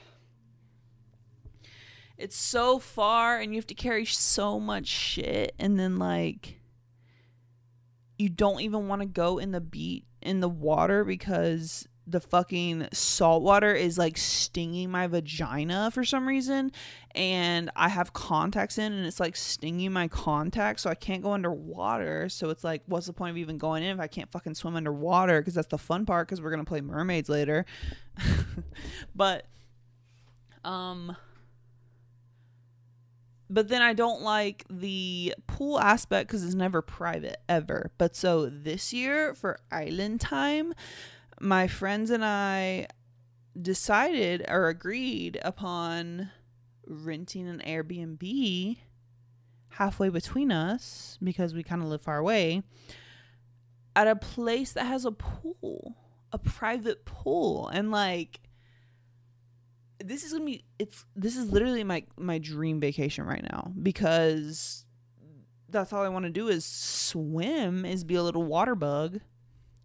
it's 2.17 2.37
so 2.37 2.79
far 2.79 3.39
and 3.39 3.53
you 3.53 3.59
have 3.59 3.67
to 3.69 3.75
carry 3.75 4.05
so 4.05 4.59
much 4.59 4.87
shit 4.87 5.55
and 5.59 5.79
then 5.79 5.99
like 5.99 6.61
you 8.19 8.29
don't 8.29 8.61
even 8.61 8.89
want 8.89 9.01
to 9.01 9.07
go 9.07 9.39
in 9.39 9.53
the 9.53 9.61
beach 9.61 10.05
in 10.21 10.41
the 10.41 10.49
water 10.49 11.05
because 11.05 11.87
the 12.11 12.21
fucking 12.21 12.89
salt 12.93 13.43
water 13.43 13.73
is 13.75 13.99
like 13.99 14.17
stinging 14.17 14.91
my 14.91 15.07
vagina 15.07 15.91
for 15.93 16.05
some 16.05 16.27
reason 16.27 16.73
and 17.15 17.71
I 17.77 17.89
have 17.89 18.13
contacts 18.13 18.79
in 18.79 18.93
and 18.93 19.07
it's 19.07 19.21
like 19.21 19.37
stinging 19.37 19.93
my 19.93 20.09
contacts 20.09 20.83
so 20.83 20.91
I 20.91 20.95
can't 20.95 21.23
go 21.23 21.33
underwater. 21.33 22.29
So 22.29 22.51
it's 22.51 22.65
like 22.65 22.83
what's 22.87 23.07
the 23.07 23.13
point 23.13 23.31
of 23.33 23.37
even 23.37 23.59
going 23.59 23.83
in 23.83 23.91
if 23.91 24.01
I 24.01 24.07
can't 24.07 24.31
fucking 24.31 24.55
swim 24.55 24.77
underwater? 24.77 25.41
Because 25.41 25.55
that's 25.55 25.69
the 25.69 25.79
fun 25.79 26.07
part 26.07 26.29
because 26.29 26.41
we're 26.41 26.51
gonna 26.51 26.65
play 26.65 26.81
mermaids 26.81 27.29
later. 27.29 27.67
But 29.15 29.47
um 30.65 31.17
but 33.51 33.69
then 33.69 33.83
I 33.83 33.95
don't 33.95 34.23
like 34.23 34.65
the 34.69 35.35
pool 35.47 35.81
aspect 35.81 36.29
because 36.29 36.45
it's 36.45 36.55
never 36.55 36.83
private 36.83 37.39
ever. 37.49 37.91
But 37.97 38.15
so 38.15 38.47
this 38.47 38.93
year 38.93 39.35
for 39.35 39.59
island 39.71 40.21
time, 40.21 40.75
my 41.41 41.67
friends 41.67 42.11
and 42.11 42.25
I 42.25 42.87
decided 43.61 44.45
or 44.49 44.69
agreed 44.69 45.39
upon 45.43 46.31
renting 46.87 47.49
an 47.49 47.63
Airbnb 47.67 48.79
halfway 49.71 50.09
between 50.09 50.51
us 50.51 51.19
because 51.23 51.55
we 51.55 51.63
kind 51.63 51.83
of 51.83 51.89
live 51.89 52.03
far 52.03 52.19
away 52.19 52.63
at 53.95 54.07
a 54.07 54.17
place 54.17 54.73
that 54.73 54.87
has 54.87 55.05
a 55.05 55.13
pool, 55.13 55.97
a 56.33 56.39
private 56.39 57.05
pool. 57.05 57.69
And 57.69 57.91
like, 57.91 58.41
this 60.03 60.25
is 60.25 60.33
gonna 60.33 60.45
be 60.45 60.65
it's 60.79 61.05
this 61.17 61.37
is 61.37 61.51
literally 61.51 61.83
my 61.83 62.05
my 62.17 62.39
dream 62.39 62.79
vacation 62.79 63.25
right 63.25 63.43
now 63.43 63.73
because 63.83 64.87
that's 65.69 65.93
all 65.93 66.05
I 66.05 66.09
want 66.09 66.25
to 66.25 66.31
do 66.31 66.47
is 66.47 66.65
swim 66.65 67.85
is 67.85 68.05
be 68.05 68.15
a 68.15 68.23
little 68.23 68.45
water 68.45 68.77
bug 68.77 69.19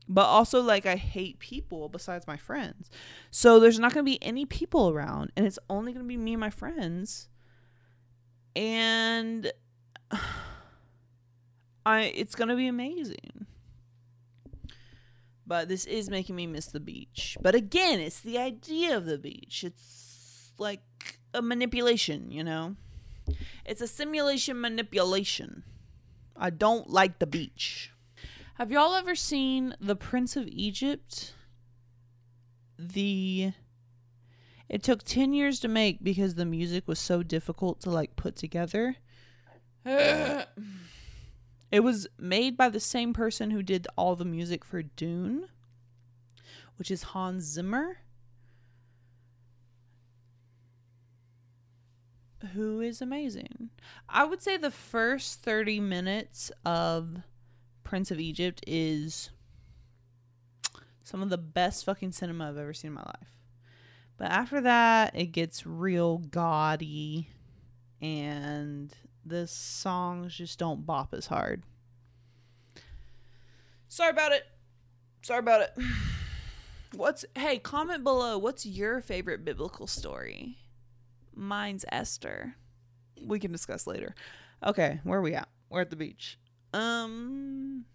but 0.08 0.26
also 0.26 0.62
like 0.62 0.86
I 0.86 0.96
hate 0.96 1.40
people 1.40 1.90
besides 1.90 2.28
my 2.28 2.38
friends 2.38 2.90
so 3.32 3.60
there's 3.60 3.80
not 3.80 3.94
gonna 3.94 4.04
be 4.04 4.22
any 4.24 4.46
people 4.46 4.90
around 4.90 5.32
and 5.36 5.46
it's 5.46 5.60
only 5.70 5.94
gonna 5.94 6.06
be 6.06 6.18
me 6.18 6.34
and 6.34 6.42
my 6.42 6.50
friends 6.50 7.30
and 8.56 9.52
I 11.86 12.14
it's 12.16 12.36
gonna 12.36 12.56
be 12.56 12.68
amazing 12.68 13.48
but 15.46 15.68
this 15.68 15.86
is 15.86 16.10
making 16.10 16.36
me 16.36 16.48
miss 16.48 16.68
the 16.68 16.80
beach. 16.80 17.38
But 17.42 17.56
again, 17.56 18.00
it's 18.00 18.22
the 18.22 18.38
idea 18.38 18.96
of 18.96 19.06
the 19.06 19.18
beach. 19.18 19.64
It's 19.64 20.52
like 20.58 21.20
a 21.34 21.42
manipulation, 21.42 22.32
you 22.32 22.44
know? 22.44 22.76
It's 23.66 23.82
a 23.82 23.88
simulation 23.88 24.60
manipulation. 24.60 25.64
I 26.36 26.50
don't 26.50 26.90
like 26.90 27.20
the 27.20 27.28
beach. 27.28 27.92
Have 28.64 28.72
y'all 28.72 28.96
ever 28.96 29.14
seen 29.14 29.76
The 29.82 29.98
Prince 29.98 30.38
of 30.38 30.48
Egypt? 30.48 31.34
The 32.80 33.52
it 34.70 34.82
took 34.82 35.04
10 35.04 35.34
years 35.34 35.60
to 35.60 35.68
make 35.68 36.02
because 36.02 36.36
the 36.36 36.46
music 36.46 36.88
was 36.88 36.98
so 36.98 37.24
difficult 37.24 37.82
to 37.82 37.90
like 37.90 38.16
put 38.16 38.38
together. 38.38 38.96
It 39.86 41.84
was 41.84 42.08
made 42.18 42.56
by 42.56 42.70
the 42.70 42.80
same 42.80 43.12
person 43.12 43.52
who 43.52 43.64
did 43.64 43.86
all 43.98 44.16
the 44.16 44.24
music 44.24 44.64
for 44.64 44.82
Dune, 44.82 45.50
which 46.78 46.90
is 46.90 47.04
Hans 47.04 47.44
Zimmer. 47.44 47.98
Who 52.54 52.80
is 52.80 53.02
amazing. 53.02 53.72
I 54.08 54.24
would 54.24 54.42
say 54.42 54.56
the 54.56 54.72
first 54.72 55.42
30 55.42 55.82
minutes 55.82 56.50
of 56.66 57.24
Prince 57.94 58.10
of 58.10 58.20
Egypt 58.20 58.64
is 58.66 59.30
some 61.04 61.22
of 61.22 61.30
the 61.30 61.38
best 61.38 61.86
fucking 61.86 62.12
cinema 62.12 62.50
I've 62.50 62.58
ever 62.58 62.74
seen 62.74 62.88
in 62.88 62.96
my 62.96 63.04
life. 63.04 63.38
But 64.18 64.32
after 64.32 64.62
that, 64.62 65.16
it 65.16 65.28
gets 65.28 65.68
real 65.68 66.18
gaudy 66.18 67.30
and 68.02 68.92
the 69.24 69.46
songs 69.46 70.34
just 70.36 70.58
don't 70.58 70.88
bop 70.88 71.14
as 71.14 71.28
hard. 71.28 71.62
Sorry 73.90 74.10
about 74.10 74.32
it. 74.32 74.48
Sorry 75.22 75.38
about 75.38 75.62
it. 75.62 75.76
What's 76.96 77.26
hey, 77.36 77.60
comment 77.60 78.04
below 78.04 78.40
what's 78.40 78.66
your 78.66 79.02
favorite 79.02 79.46
biblical 79.46 79.86
story? 79.86 80.58
Mine's 81.36 81.86
Esther. 81.92 82.56
We 83.22 83.38
can 83.38 83.52
discuss 83.52 83.86
later. 83.86 84.16
Okay, 84.66 85.00
where 85.04 85.20
are 85.20 85.22
we 85.22 85.36
at? 85.36 85.48
We're 85.70 85.82
at 85.82 85.92
the 85.92 85.96
beach. 85.96 86.40
Um 86.74 87.86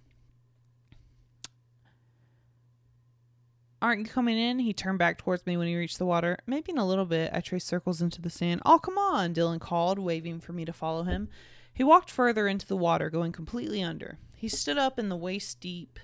Aren't 3.81 4.01
you 4.01 4.07
coming 4.07 4.39
in? 4.39 4.59
He 4.59 4.73
turned 4.73 4.99
back 4.99 5.19
towards 5.19 5.47
me 5.47 5.57
when 5.57 5.69
he 5.69 5.77
reached 5.77 5.99
the 5.99 6.07
water. 6.07 6.37
Maybe 6.47 6.73
in 6.73 6.79
a 6.79 6.87
little 6.87 7.05
bit. 7.05 7.31
I 7.33 7.41
traced 7.41 7.69
circles 7.69 8.03
into 8.03 8.21
the 8.21 8.31
sand. 8.31 8.61
Oh, 8.67 8.79
come 8.79 8.99
on, 8.99 9.35
Dylan 9.35 9.61
called, 9.61 10.01
waving 10.01 10.41
for 10.41 10.53
me 10.53 10.65
to 10.65 10.73
follow 10.73 11.05
him. 11.05 11.29
He 11.73 11.85
walked 11.85 12.11
further 12.11 12.49
into 12.49 12.67
the 12.67 12.77
water, 12.77 13.09
going 13.09 13.31
completely 13.31 13.83
under. 13.83 14.19
He 14.35 14.49
stood 14.49 14.79
up 14.79 14.99
in 14.99 15.09
the 15.09 15.17
waist 15.17 15.61
deep 15.61 16.01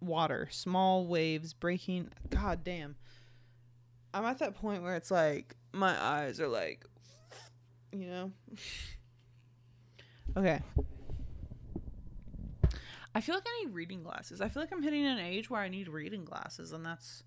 water, 0.00 0.48
small 0.50 1.06
waves 1.06 1.52
breaking. 1.52 2.08
God 2.30 2.64
damn. 2.64 2.96
I'm 4.12 4.24
at 4.24 4.38
that 4.40 4.56
point 4.56 4.82
where 4.82 4.96
it's 4.96 5.10
like, 5.10 5.54
my 5.72 5.94
eyes 6.02 6.40
are 6.40 6.48
like, 6.48 6.84
you 7.92 8.08
know? 8.08 8.32
okay. 10.36 10.62
I 13.16 13.22
feel 13.22 13.34
like 13.34 13.46
I 13.48 13.64
need 13.64 13.72
reading 13.72 14.02
glasses. 14.02 14.42
I 14.42 14.50
feel 14.50 14.62
like 14.62 14.70
I'm 14.70 14.82
hitting 14.82 15.06
an 15.06 15.18
age 15.18 15.48
where 15.48 15.62
I 15.62 15.70
need 15.70 15.88
reading 15.88 16.26
glasses, 16.26 16.72
and 16.72 16.84
that's 16.84 17.22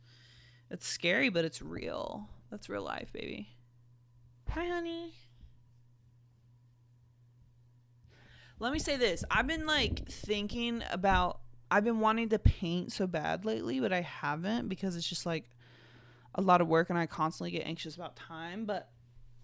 it's 0.70 0.88
scary, 0.88 1.30
but 1.30 1.46
it's 1.46 1.64
real. 1.64 2.30
That's 2.52 2.70
real 2.70 2.84
life, 2.84 3.12
baby. 3.12 3.50
Hi, 4.50 4.68
honey. 4.68 5.16
Let 8.60 8.72
me 8.72 8.78
say 8.78 8.98
this. 8.98 9.24
I've 9.32 9.48
been 9.48 9.66
like 9.66 10.08
thinking 10.08 10.84
about 10.92 11.40
I've 11.72 11.86
been 11.86 12.02
wanting 12.02 12.30
to 12.30 12.38
paint 12.38 12.92
so 12.92 13.08
bad 13.08 13.44
lately, 13.44 13.80
but 13.80 13.92
I 13.92 14.02
haven't 14.02 14.70
because 14.70 14.96
it's 14.96 15.10
just 15.10 15.26
like 15.26 15.50
a 16.36 16.42
lot 16.44 16.62
of 16.62 16.68
work 16.68 16.92
and 16.92 17.00
I 17.00 17.08
constantly 17.08 17.50
get 17.50 17.66
anxious 17.66 17.96
about 17.96 18.16
time, 18.16 18.66
but 18.66 18.92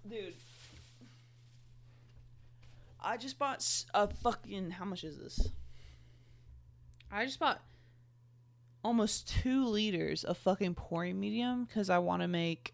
dude, 0.08 0.36
I 3.02 3.18
just 3.18 3.40
bought 3.40 3.66
a 3.96 4.08
fucking 4.08 4.70
how 4.70 4.86
much 4.86 5.04
is 5.04 5.18
this? 5.18 5.50
I 7.12 7.26
just 7.26 7.40
bought 7.40 7.62
almost 8.84 9.28
two 9.28 9.66
liters 9.66 10.24
of 10.24 10.38
fucking 10.38 10.76
pouring 10.76 11.20
medium 11.20 11.66
because 11.66 11.90
I 11.90 11.98
want 11.98 12.22
to 12.22 12.28
make 12.28 12.74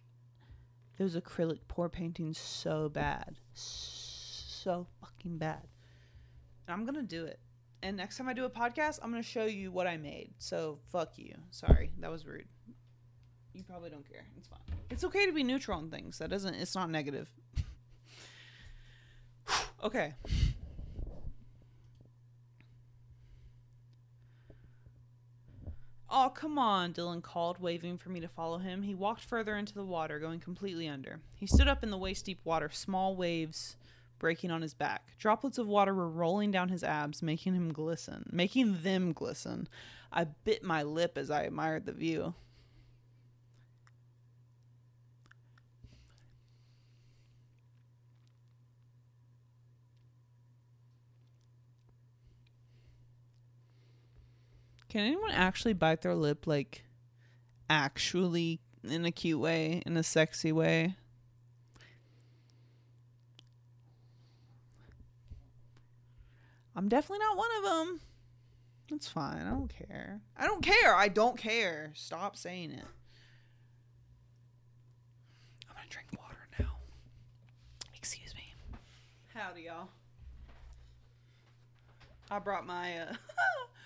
those 0.97 1.15
acrylic 1.15 1.59
pour 1.67 1.89
paintings 1.89 2.37
so 2.37 2.89
bad. 2.89 3.37
So 3.53 4.87
fucking 4.99 5.37
bad. 5.37 5.67
And 6.67 6.73
I'm 6.73 6.85
going 6.85 6.95
to 6.95 7.01
do 7.01 7.25
it. 7.25 7.39
And 7.81 7.97
next 7.97 8.17
time 8.17 8.27
I 8.27 8.33
do 8.33 8.45
a 8.45 8.49
podcast, 8.49 8.99
I'm 9.01 9.09
going 9.09 9.23
to 9.23 9.27
show 9.27 9.45
you 9.45 9.71
what 9.71 9.87
I 9.87 9.97
made. 9.97 10.33
So 10.37 10.79
fuck 10.91 11.13
you. 11.17 11.33
Sorry. 11.49 11.91
That 11.99 12.11
was 12.11 12.25
rude. 12.25 12.45
You 13.53 13.63
probably 13.63 13.89
don't 13.89 14.07
care. 14.07 14.25
It's 14.37 14.47
fine. 14.47 14.59
It's 14.89 15.03
okay 15.03 15.25
to 15.25 15.31
be 15.31 15.43
neutral 15.43 15.77
on 15.77 15.89
things. 15.89 16.19
That 16.19 16.29
doesn't, 16.29 16.53
it's 16.55 16.75
not 16.75 16.89
negative. 16.89 17.29
okay. 19.83 20.13
Oh, 26.13 26.29
come 26.29 26.59
on, 26.59 26.91
Dylan 26.91 27.23
called, 27.23 27.61
waving 27.61 27.97
for 27.97 28.09
me 28.09 28.19
to 28.19 28.27
follow 28.27 28.57
him. 28.57 28.81
He 28.81 28.93
walked 28.93 29.23
further 29.23 29.55
into 29.55 29.73
the 29.73 29.85
water, 29.85 30.19
going 30.19 30.41
completely 30.41 30.89
under. 30.89 31.21
He 31.35 31.47
stood 31.47 31.69
up 31.69 31.83
in 31.83 31.89
the 31.89 31.97
waist 31.97 32.25
deep 32.25 32.41
water, 32.43 32.69
small 32.69 33.15
waves 33.15 33.77
breaking 34.19 34.51
on 34.51 34.61
his 34.61 34.73
back. 34.73 35.17
Droplets 35.17 35.57
of 35.57 35.67
water 35.67 35.93
were 35.93 36.09
rolling 36.09 36.51
down 36.51 36.67
his 36.67 36.83
abs, 36.83 37.23
making 37.23 37.55
him 37.55 37.71
glisten, 37.71 38.29
making 38.29 38.81
them 38.83 39.13
glisten. 39.13 39.69
I 40.11 40.25
bit 40.25 40.63
my 40.63 40.83
lip 40.83 41.17
as 41.17 41.31
I 41.31 41.43
admired 41.43 41.85
the 41.85 41.93
view. 41.93 42.33
Can 54.91 55.05
anyone 55.05 55.31
actually 55.31 55.71
bite 55.71 56.01
their 56.01 56.15
lip 56.15 56.45
like 56.45 56.83
actually 57.69 58.59
in 58.83 59.05
a 59.05 59.11
cute 59.11 59.39
way, 59.39 59.81
in 59.85 59.95
a 59.95 60.03
sexy 60.03 60.51
way? 60.51 60.97
I'm 66.75 66.89
definitely 66.89 67.19
not 67.19 67.37
one 67.37 67.49
of 67.57 67.63
them. 67.63 68.01
That's 68.89 69.07
fine. 69.07 69.47
I 69.47 69.51
don't 69.51 69.73
care. 69.73 70.19
I 70.35 70.45
don't 70.45 70.61
care. 70.61 70.93
I 70.93 71.07
don't 71.07 71.37
care. 71.37 71.93
Stop 71.95 72.35
saying 72.35 72.71
it. 72.71 72.83
I'm 75.69 75.73
gonna 75.73 75.87
drink 75.89 76.09
water 76.19 76.49
now. 76.59 76.75
Excuse 77.95 78.35
me. 78.35 78.53
Howdy, 79.33 79.61
y'all. 79.61 79.87
I 82.29 82.39
brought 82.39 82.65
my 82.65 82.97
uh 82.97 83.13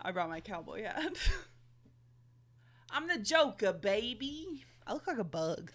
I 0.00 0.12
brought 0.12 0.28
my 0.28 0.40
cowboy 0.40 0.84
hat. 0.84 1.16
I'm 2.90 3.08
the 3.08 3.18
Joker, 3.18 3.72
baby. 3.72 4.64
I 4.86 4.94
look 4.94 5.06
like 5.06 5.18
a 5.18 5.24
bug. 5.24 5.72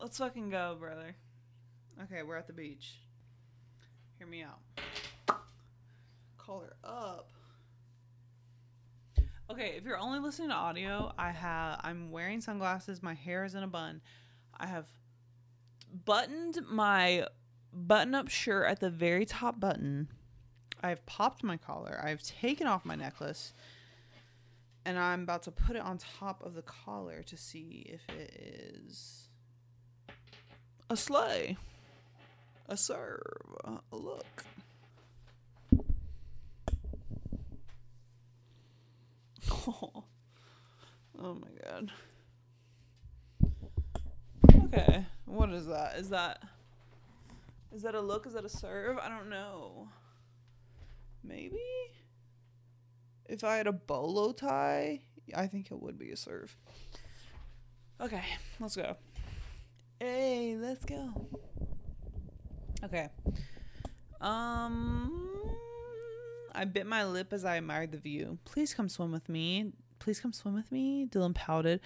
Let's 0.00 0.16
fucking 0.16 0.48
go, 0.48 0.76
brother. 0.80 1.14
Okay, 2.04 2.22
we're 2.22 2.36
at 2.36 2.46
the 2.46 2.54
beach. 2.54 2.94
Hear 4.16 4.26
me 4.26 4.42
out. 4.42 4.60
Call 6.38 6.60
her 6.60 6.74
up. 6.82 7.28
Okay, 9.50 9.74
if 9.76 9.84
you're 9.84 9.98
only 9.98 10.18
listening 10.18 10.48
to 10.48 10.54
audio, 10.54 11.12
I 11.18 11.30
have 11.32 11.80
I'm 11.84 12.10
wearing 12.10 12.40
sunglasses, 12.40 13.02
my 13.02 13.12
hair 13.12 13.44
is 13.44 13.54
in 13.54 13.62
a 13.62 13.66
bun. 13.66 14.00
I 14.58 14.66
have 14.66 14.86
buttoned 15.92 16.58
my 16.68 17.26
button 17.72 18.14
up 18.14 18.28
shirt 18.28 18.68
at 18.68 18.80
the 18.80 18.90
very 18.90 19.24
top 19.24 19.60
button. 19.60 20.08
I've 20.82 21.04
popped 21.06 21.44
my 21.44 21.56
collar. 21.56 22.00
I've 22.02 22.22
taken 22.22 22.66
off 22.66 22.84
my 22.84 22.94
necklace. 22.94 23.52
And 24.84 24.98
I'm 24.98 25.22
about 25.22 25.42
to 25.42 25.50
put 25.50 25.76
it 25.76 25.82
on 25.82 25.98
top 25.98 26.42
of 26.44 26.54
the 26.54 26.62
collar 26.62 27.22
to 27.24 27.36
see 27.36 27.84
if 27.86 28.00
it 28.16 28.30
is 28.34 29.28
a 30.88 30.96
sleigh, 30.96 31.58
a 32.68 32.76
serve, 32.76 33.20
a 33.64 33.96
look. 33.96 34.44
Oh, 39.52 40.04
oh 41.22 41.34
my 41.34 41.48
god. 41.64 41.92
Okay, 44.72 45.04
what 45.24 45.50
is 45.50 45.66
that? 45.66 45.96
Is 45.96 46.10
that 46.10 46.42
is 47.74 47.82
that 47.82 47.94
a 47.94 48.00
look? 48.00 48.26
Is 48.26 48.34
that 48.34 48.44
a 48.44 48.48
serve? 48.48 48.98
I 48.98 49.08
don't 49.08 49.28
know. 49.28 49.88
Maybe 51.24 51.58
if 53.28 53.42
I 53.42 53.56
had 53.56 53.66
a 53.66 53.72
bolo 53.72 54.32
tie, 54.32 55.00
I 55.34 55.46
think 55.48 55.70
it 55.72 55.80
would 55.80 55.98
be 55.98 56.10
a 56.10 56.16
serve. 56.16 56.56
Okay, 58.00 58.22
let's 58.60 58.76
go. 58.76 58.96
Hey, 59.98 60.56
let's 60.56 60.84
go. 60.84 61.28
Okay. 62.84 63.08
Um 64.20 65.30
I 66.52 66.64
bit 66.64 66.86
my 66.86 67.04
lip 67.04 67.32
as 67.32 67.44
I 67.44 67.56
admired 67.56 67.90
the 67.90 67.98
view. 67.98 68.38
Please 68.44 68.72
come 68.72 68.88
swim 68.88 69.10
with 69.10 69.28
me. 69.28 69.72
Please 69.98 70.20
come 70.20 70.32
swim 70.32 70.54
with 70.54 70.70
me, 70.70 71.06
Dylan 71.06 71.34
pouted. 71.34 71.80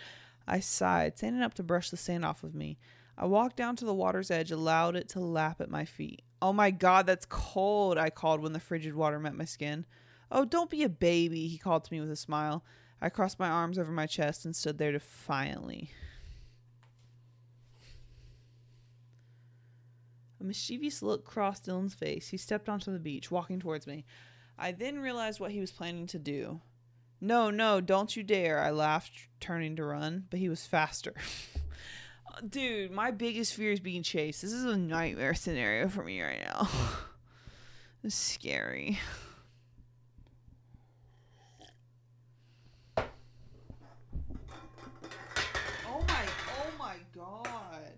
I 0.47 0.61
sighed, 0.61 1.19
standing 1.19 1.43
up 1.43 1.55
to 1.55 1.63
brush 1.63 1.91
the 1.91 1.97
sand 1.97 2.25
off 2.25 2.45
of 2.45 2.55
me. 2.55 2.79
I 3.17 3.27
walked 3.27 3.57
down 3.57 3.77
to 3.77 3.85
the 3.85 3.95
water's 3.95 4.31
edge, 4.31 4.51
allowed 4.51 4.97
it 4.97 5.09
to 5.11 5.21
lap 5.21 5.61
at 5.61 5.71
my 5.71 5.85
feet. 5.85 6.23
Oh 6.43 6.53
my 6.53 6.71
god, 6.71 7.07
that's 7.07 7.27
cold, 7.27 7.97
I 7.97 8.11
called 8.11 8.41
when 8.41 8.53
the 8.53 8.61
frigid 8.61 8.95
water 8.95 9.19
met 9.19 9.35
my 9.35 9.45
skin. 9.45 9.87
Oh, 10.31 10.45
don't 10.45 10.71
be 10.71 10.83
a 10.83 10.89
baby, 10.89 11.47
he 11.47 11.59
called 11.59 11.85
to 11.85 11.93
me 11.93 12.01
with 12.01 12.11
a 12.11 12.17
smile. 12.17 12.65
I 13.01 13.09
crossed 13.09 13.39
my 13.39 13.49
arms 13.49 13.79
over 13.79 13.93
my 13.93 14.07
chest 14.07 14.45
and 14.45 14.55
stood 14.55 14.79
there 14.79 14.93
defiantly. 14.93 15.91
A 20.41 20.45
mischievous 20.45 21.03
look 21.03 21.25
crossed 21.25 21.67
Dylan's 21.67 21.95
face. 21.95 22.29
He 22.29 22.37
stepped 22.37 22.69
onto 22.69 22.93
the 22.93 22.99
beach, 22.99 23.31
walking 23.31 23.61
towards 23.61 23.87
me. 23.87 24.05
I 24.59 24.73
then 24.73 24.99
realized 24.99 25.41
what 25.41 25.53
he 25.53 25.61
was 25.61 25.73
planning 25.73 26.07
to 26.09 26.19
do. 26.19 26.61
No, 27.25 27.49
no, 27.49 27.81
don't 27.81 28.15
you 28.15 28.23
dare, 28.23 28.61
I 28.61 28.69
laughed, 28.69 29.29
turning 29.41 29.77
to 29.77 29.85
run, 29.85 30.27
but 30.29 30.39
he 30.39 30.51
was 30.51 30.67
faster. 30.67 31.15
Dude, 32.51 32.91
my 32.91 33.13
biggest 33.13 33.55
fear 33.55 33.73
is 33.73 33.81
being 33.81 34.03
chased. 34.03 34.43
This 34.43 34.53
is 34.53 34.67
a 34.67 34.77
nightmare 34.77 35.33
scenario 35.33 35.89
for 35.89 36.05
me 36.05 36.21
right 36.21 36.43
now. 36.45 36.69
it's 38.05 38.15
scary. 38.15 38.99
Oh 42.99 43.05
my, 46.07 46.27
oh 46.59 46.71
my 46.79 46.97
god. 47.17 47.95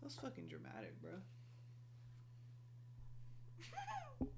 That's 0.00 0.14
fucking 0.14 0.48
dramatic, 0.48 0.94
bro. 1.02 1.10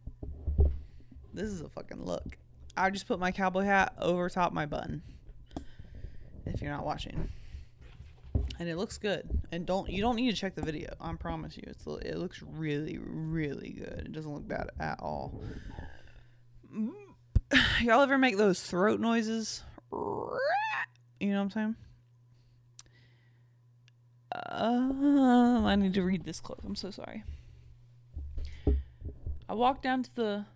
this 1.32 1.50
is 1.50 1.60
a 1.60 1.68
fucking 1.68 2.04
look. 2.04 2.39
I 2.80 2.90
just 2.90 3.06
put 3.06 3.18
my 3.18 3.30
cowboy 3.30 3.64
hat 3.64 3.94
over 3.98 4.28
top 4.28 4.52
my 4.52 4.66
bun. 4.66 5.02
If 6.46 6.62
you're 6.62 6.72
not 6.72 6.86
watching. 6.86 7.28
And 8.58 8.68
it 8.68 8.76
looks 8.76 8.98
good. 8.98 9.28
And 9.52 9.66
don't 9.66 9.90
you 9.90 10.02
don't 10.02 10.16
need 10.16 10.30
to 10.30 10.36
check 10.36 10.54
the 10.54 10.62
video. 10.62 10.94
I 11.00 11.12
promise 11.14 11.56
you. 11.56 11.64
It's 11.66 11.86
it 11.86 12.16
looks 12.16 12.42
really 12.42 12.98
really 12.98 13.70
good. 13.70 14.02
It 14.06 14.12
doesn't 14.12 14.32
look 14.32 14.48
bad 14.48 14.70
at 14.80 14.98
all. 15.00 15.40
Y'all 17.82 18.02
ever 18.02 18.18
make 18.18 18.36
those 18.36 18.62
throat 18.62 19.00
noises? 19.00 19.62
You 19.92 21.28
know 21.32 21.36
what 21.36 21.42
I'm 21.42 21.50
saying? 21.50 21.76
Um, 24.32 25.66
I 25.66 25.74
need 25.76 25.94
to 25.94 26.02
read 26.02 26.24
this 26.24 26.40
close. 26.40 26.60
I'm 26.64 26.76
so 26.76 26.90
sorry. 26.90 27.24
I 29.48 29.54
walked 29.54 29.82
down 29.82 30.04
to 30.04 30.14
the 30.14 30.46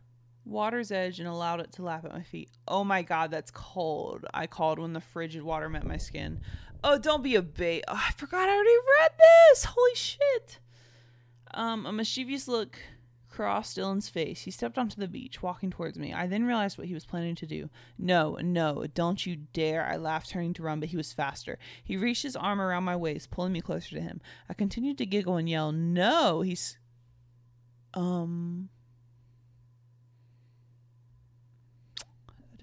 water's 0.44 0.90
edge 0.90 1.20
and 1.20 1.28
allowed 1.28 1.60
it 1.60 1.72
to 1.72 1.82
lap 1.82 2.04
at 2.04 2.12
my 2.12 2.22
feet. 2.22 2.50
Oh 2.68 2.84
my 2.84 3.02
god, 3.02 3.30
that's 3.30 3.50
cold. 3.50 4.24
I 4.32 4.46
called 4.46 4.78
when 4.78 4.92
the 4.92 5.00
frigid 5.00 5.42
water 5.42 5.68
met 5.68 5.86
my 5.86 5.96
skin. 5.96 6.40
Oh, 6.82 6.98
don't 6.98 7.22
be 7.22 7.34
a 7.34 7.42
bait. 7.42 7.84
Oh, 7.88 8.02
I 8.08 8.12
forgot 8.12 8.48
I 8.48 8.54
already 8.54 8.70
read 9.00 9.12
this. 9.18 9.64
Holy 9.64 9.94
shit. 9.94 10.58
Um, 11.54 11.86
a 11.86 11.92
mischievous 11.92 12.46
look 12.46 12.78
crossed 13.34 13.76
Dylan's 13.76 14.08
face. 14.08 14.42
He 14.42 14.50
stepped 14.50 14.78
onto 14.78 15.00
the 15.00 15.08
beach, 15.08 15.42
walking 15.42 15.70
towards 15.70 15.98
me. 15.98 16.12
I 16.12 16.26
then 16.26 16.44
realized 16.44 16.78
what 16.78 16.86
he 16.86 16.94
was 16.94 17.04
planning 17.04 17.34
to 17.36 17.46
do. 17.46 17.68
No, 17.98 18.38
no, 18.40 18.86
don't 18.94 19.24
you 19.26 19.36
dare. 19.36 19.84
I 19.84 19.96
laughed, 19.96 20.30
turning 20.30 20.54
to 20.54 20.62
run, 20.62 20.78
but 20.78 20.90
he 20.90 20.96
was 20.96 21.12
faster. 21.12 21.58
He 21.82 21.96
reached 21.96 22.22
his 22.22 22.36
arm 22.36 22.60
around 22.60 22.84
my 22.84 22.96
waist, 22.96 23.30
pulling 23.30 23.52
me 23.52 23.60
closer 23.60 23.90
to 23.96 24.00
him. 24.00 24.20
I 24.48 24.54
continued 24.54 24.98
to 24.98 25.06
giggle 25.06 25.36
and 25.36 25.48
yell, 25.48 25.72
No, 25.72 26.42
he's. 26.42 26.78
Um. 27.92 28.68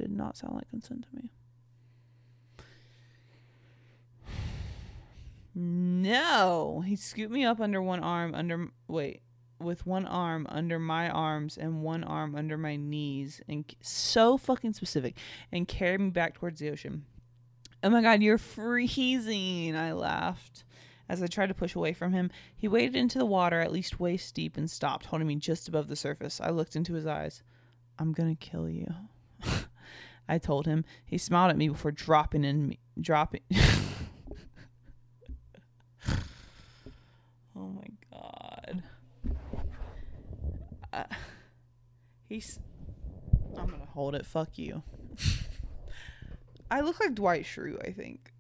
Did 0.01 0.11
not 0.11 0.37
sound 0.37 0.55
like 0.55 0.69
consent 0.69 1.05
to 1.09 1.15
me. 1.15 1.31
No, 5.53 6.83
he 6.85 6.95
scooped 6.95 7.31
me 7.31 7.43
up 7.43 7.59
under 7.59 7.81
one 7.81 8.01
arm, 8.01 8.33
under 8.33 8.69
wait, 8.87 9.21
with 9.59 9.85
one 9.85 10.05
arm 10.05 10.47
under 10.49 10.79
my 10.79 11.09
arms 11.09 11.57
and 11.57 11.83
one 11.83 12.03
arm 12.03 12.35
under 12.35 12.57
my 12.57 12.77
knees, 12.77 13.41
and 13.47 13.65
so 13.81 14.37
fucking 14.37 14.73
specific, 14.73 15.17
and 15.51 15.67
carried 15.67 15.99
me 15.99 16.09
back 16.09 16.35
towards 16.35 16.59
the 16.59 16.69
ocean. 16.69 17.05
Oh 17.83 17.89
my 17.89 18.01
god, 18.01 18.21
you're 18.21 18.37
freezing! 18.37 19.75
I 19.75 19.91
laughed. 19.91 20.63
As 21.09 21.21
I 21.21 21.27
tried 21.27 21.47
to 21.47 21.53
push 21.53 21.75
away 21.75 21.91
from 21.91 22.13
him, 22.13 22.31
he 22.55 22.69
waded 22.69 22.95
into 22.95 23.17
the 23.17 23.25
water 23.25 23.59
at 23.59 23.73
least 23.73 23.99
waist 23.99 24.33
deep 24.33 24.55
and 24.55 24.71
stopped, 24.71 25.07
holding 25.07 25.27
me 25.27 25.35
just 25.35 25.67
above 25.67 25.89
the 25.89 25.95
surface. 25.97 26.39
I 26.39 26.51
looked 26.51 26.77
into 26.77 26.93
his 26.93 27.05
eyes. 27.05 27.43
I'm 27.99 28.13
gonna 28.13 28.35
kill 28.35 28.69
you. 28.69 28.87
I 30.27 30.37
told 30.37 30.65
him. 30.65 30.85
He 31.05 31.17
smiled 31.17 31.51
at 31.51 31.57
me 31.57 31.69
before 31.69 31.91
dropping 31.91 32.43
in 32.43 32.67
me 32.67 32.79
dropping 32.99 33.41
Oh 37.61 37.67
my 37.67 37.87
god. 38.11 38.83
Uh, 40.91 41.03
he's. 42.27 42.59
I'm 43.57 43.67
gonna 43.67 43.85
hold 43.93 44.15
it. 44.15 44.25
Fuck 44.25 44.57
you. 44.57 44.81
I 46.71 46.81
look 46.81 46.99
like 46.99 47.13
Dwight 47.13 47.43
Schrute, 47.43 47.87
I 47.87 47.91
think. 47.91 48.31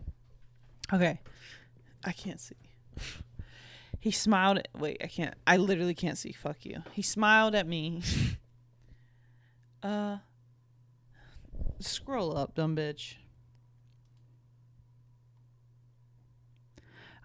okay. 0.92 1.20
I 2.04 2.12
can't 2.12 2.40
see. 2.40 2.54
He 3.98 4.10
smiled. 4.10 4.58
At, 4.58 4.68
wait, 4.78 4.98
I 5.02 5.06
can't. 5.08 5.34
I 5.46 5.58
literally 5.58 5.94
can't 5.94 6.16
see. 6.16 6.32
Fuck 6.32 6.64
you. 6.64 6.82
He 6.92 7.02
smiled 7.02 7.54
at 7.54 7.66
me. 7.66 8.02
Uh. 9.82 10.18
Scroll 11.78 12.36
up, 12.36 12.54
dumb 12.54 12.76
bitch. 12.76 13.14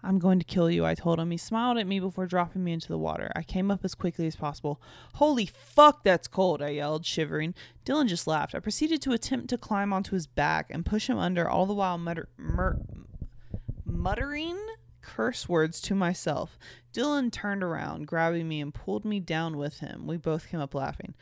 I'm 0.02 0.18
going 0.18 0.38
to 0.38 0.44
kill 0.44 0.70
you, 0.70 0.86
I 0.86 0.94
told 0.94 1.18
him. 1.18 1.32
He 1.32 1.36
smiled 1.36 1.78
at 1.78 1.86
me 1.86 1.98
before 1.98 2.26
dropping 2.26 2.62
me 2.62 2.72
into 2.72 2.88
the 2.88 2.98
water. 2.98 3.32
I 3.34 3.42
came 3.42 3.70
up 3.72 3.84
as 3.84 3.94
quickly 3.94 4.26
as 4.26 4.36
possible. 4.36 4.80
Holy 5.14 5.46
fuck, 5.46 6.04
that's 6.04 6.28
cold, 6.28 6.62
I 6.62 6.68
yelled, 6.70 7.04
shivering. 7.04 7.54
Dylan 7.84 8.06
just 8.06 8.26
laughed. 8.26 8.54
I 8.54 8.60
proceeded 8.60 9.02
to 9.02 9.12
attempt 9.12 9.48
to 9.50 9.58
climb 9.58 9.92
onto 9.92 10.14
his 10.14 10.28
back 10.28 10.68
and 10.70 10.86
push 10.86 11.08
him 11.08 11.18
under, 11.18 11.48
all 11.48 11.66
the 11.66 11.74
while 11.74 11.98
mutter- 11.98 12.28
mur- 12.36 12.80
muttering 13.84 14.58
curse 15.02 15.48
words 15.48 15.80
to 15.82 15.94
myself. 15.94 16.56
Dylan 16.92 17.32
turned 17.32 17.64
around, 17.64 18.06
grabbing 18.06 18.48
me, 18.48 18.60
and 18.60 18.72
pulled 18.72 19.04
me 19.04 19.18
down 19.18 19.56
with 19.56 19.80
him. 19.80 20.06
We 20.06 20.16
both 20.18 20.48
came 20.48 20.60
up 20.60 20.74
laughing. 20.74 21.14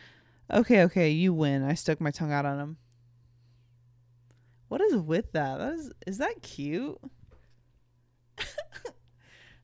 Okay, 0.52 0.82
okay, 0.84 1.10
you 1.10 1.32
win. 1.32 1.62
I 1.62 1.74
stuck 1.74 2.00
my 2.00 2.10
tongue 2.10 2.32
out 2.32 2.44
on 2.44 2.58
him. 2.58 2.76
What 4.68 4.80
is 4.80 4.96
with 4.96 5.32
that? 5.32 5.58
That 5.58 5.74
is 5.74 5.92
is 6.06 6.18
that 6.18 6.42
cute? 6.42 6.98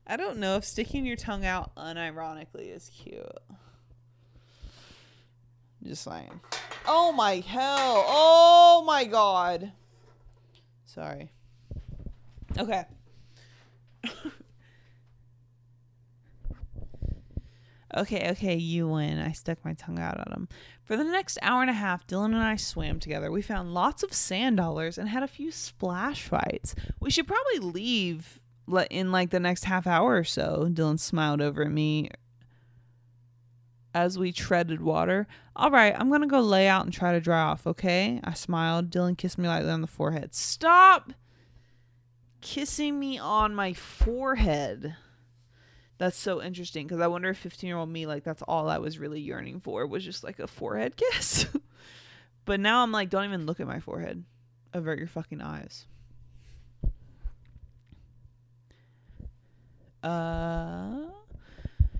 I 0.07 0.17
don't 0.17 0.37
know 0.37 0.55
if 0.55 0.65
sticking 0.65 1.05
your 1.05 1.15
tongue 1.15 1.45
out 1.45 1.75
unironically 1.75 2.75
is 2.75 2.89
cute. 2.89 3.25
Just 5.83 6.03
saying. 6.03 6.39
Oh 6.87 7.11
my 7.11 7.35
hell. 7.35 8.05
Oh 8.07 8.83
my 8.85 9.03
god. 9.05 9.71
Sorry. 10.85 11.31
Okay. 12.57 12.85
okay, 17.95 18.31
okay, 18.31 18.55
you 18.55 18.87
win. 18.87 19.19
I 19.19 19.31
stuck 19.31 19.63
my 19.63 19.73
tongue 19.73 19.99
out 19.99 20.19
at 20.19 20.31
him. 20.31 20.47
For 20.83 20.97
the 20.97 21.03
next 21.03 21.37
hour 21.41 21.61
and 21.61 21.69
a 21.69 21.73
half, 21.73 22.07
Dylan 22.07 22.25
and 22.25 22.37
I 22.37 22.55
swam 22.55 22.99
together. 22.99 23.31
We 23.31 23.41
found 23.41 23.73
lots 23.73 24.03
of 24.03 24.13
sand 24.13 24.57
dollars 24.57 24.97
and 24.97 25.09
had 25.09 25.23
a 25.23 25.27
few 25.27 25.51
splash 25.51 26.23
fights. 26.23 26.75
We 26.99 27.09
should 27.09 27.27
probably 27.27 27.59
leave 27.59 28.39
in 28.89 29.11
like 29.11 29.29
the 29.29 29.39
next 29.39 29.65
half 29.65 29.87
hour 29.87 30.15
or 30.15 30.23
so. 30.23 30.67
Dylan 30.71 30.99
smiled 30.99 31.41
over 31.41 31.63
at 31.63 31.71
me 31.71 32.09
as 33.93 34.17
we 34.17 34.31
treaded 34.31 34.81
water. 34.81 35.27
All 35.55 35.71
right, 35.71 35.93
I'm 35.97 36.09
going 36.09 36.21
to 36.21 36.27
go 36.27 36.39
lay 36.39 36.67
out 36.67 36.85
and 36.85 36.93
try 36.93 37.11
to 37.11 37.19
dry 37.19 37.41
off, 37.41 37.67
okay? 37.67 38.19
I 38.23 38.33
smiled. 38.33 38.89
Dylan 38.89 39.17
kissed 39.17 39.37
me 39.37 39.47
lightly 39.47 39.69
on 39.69 39.81
the 39.81 39.87
forehead. 39.87 40.33
Stop 40.33 41.11
kissing 42.39 42.99
me 42.99 43.17
on 43.17 43.53
my 43.53 43.73
forehead. 43.73 44.95
That's 46.01 46.17
so 46.17 46.41
interesting 46.41 46.87
because 46.87 46.99
I 46.99 47.05
wonder 47.05 47.29
if 47.29 47.37
15 47.37 47.67
year 47.67 47.77
old 47.77 47.87
me, 47.89 48.07
like, 48.07 48.23
that's 48.23 48.41
all 48.47 48.67
I 48.67 48.79
was 48.79 48.97
really 48.97 49.21
yearning 49.21 49.59
for 49.59 49.85
was 49.85 50.03
just 50.03 50.23
like 50.23 50.39
a 50.39 50.47
forehead 50.47 50.95
kiss. 51.13 51.45
but 52.43 52.59
now 52.59 52.81
I'm 52.81 52.91
like, 52.91 53.11
don't 53.11 53.25
even 53.25 53.45
look 53.45 53.59
at 53.59 53.67
my 53.67 53.79
forehead. 53.79 54.23
Avert 54.73 54.97
your 54.97 55.07
fucking 55.07 55.41
eyes. 55.41 55.85
Uh, 60.01 61.05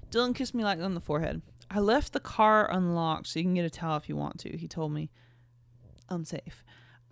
Dylan 0.10 0.34
kissed 0.34 0.56
me 0.56 0.64
lightly 0.64 0.84
on 0.84 0.96
the 0.96 1.00
forehead. 1.00 1.44
I 1.70 1.78
left 1.78 2.14
the 2.14 2.20
car 2.20 2.72
unlocked 2.72 3.28
so 3.28 3.38
you 3.38 3.46
can 3.46 3.54
get 3.54 3.66
a 3.66 3.70
towel 3.70 3.98
if 3.98 4.10
you 4.10 4.16
want 4.16 4.40
to, 4.40 4.58
he 4.58 4.68
told 4.68 4.92
me. 4.92 5.12
Unsafe. 6.10 6.64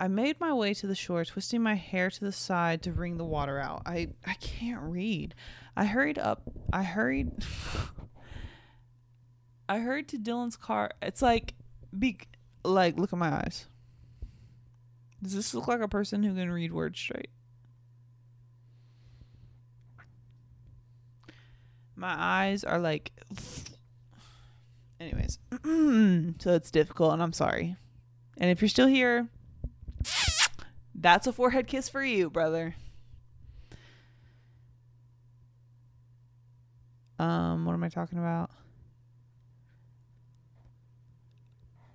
I 0.01 0.07
made 0.07 0.39
my 0.39 0.53
way 0.53 0.73
to 0.75 0.87
the 0.87 0.95
shore, 0.95 1.25
twisting 1.25 1.61
my 1.61 1.75
hair 1.75 2.09
to 2.09 2.19
the 2.21 2.31
side 2.31 2.81
to 2.83 2.93
wring 2.93 3.17
the 3.17 3.25
water 3.25 3.59
out. 3.59 3.81
I, 3.85 4.07
I 4.25 4.35
can't 4.35 4.81
read. 4.81 5.35
I 5.75 5.83
hurried 5.83 6.17
up. 6.17 6.43
I 6.71 6.83
hurried. 6.83 7.31
I 9.69 9.79
hurried 9.79 10.07
to 10.07 10.17
Dylan's 10.17 10.55
car. 10.55 10.91
It's 11.01 11.21
like, 11.21 11.53
be, 11.97 12.17
like, 12.63 12.97
look 12.97 13.11
at 13.11 13.19
my 13.19 13.29
eyes. 13.29 13.67
Does 15.21 15.35
this 15.35 15.53
look 15.53 15.67
like 15.67 15.81
a 15.81 15.89
person 15.89 16.23
who 16.23 16.33
can 16.33 16.49
read 16.49 16.71
words 16.71 16.97
straight? 16.97 17.31
My 21.97 22.15
eyes 22.17 22.63
are 22.63 22.79
like. 22.79 23.11
Anyways, 25.01 25.39
so 26.41 26.53
it's 26.53 26.71
difficult, 26.71 27.11
and 27.11 27.21
I'm 27.21 27.33
sorry. 27.33 27.75
And 28.37 28.49
if 28.49 28.61
you're 28.61 28.69
still 28.69 28.87
here, 28.87 29.27
that's 30.99 31.27
a 31.27 31.33
forehead 31.33 31.67
kiss 31.67 31.89
for 31.89 32.03
you, 32.03 32.29
brother. 32.29 32.75
Um, 37.17 37.65
what 37.65 37.73
am 37.73 37.83
I 37.83 37.89
talking 37.89 38.17
about? 38.17 38.49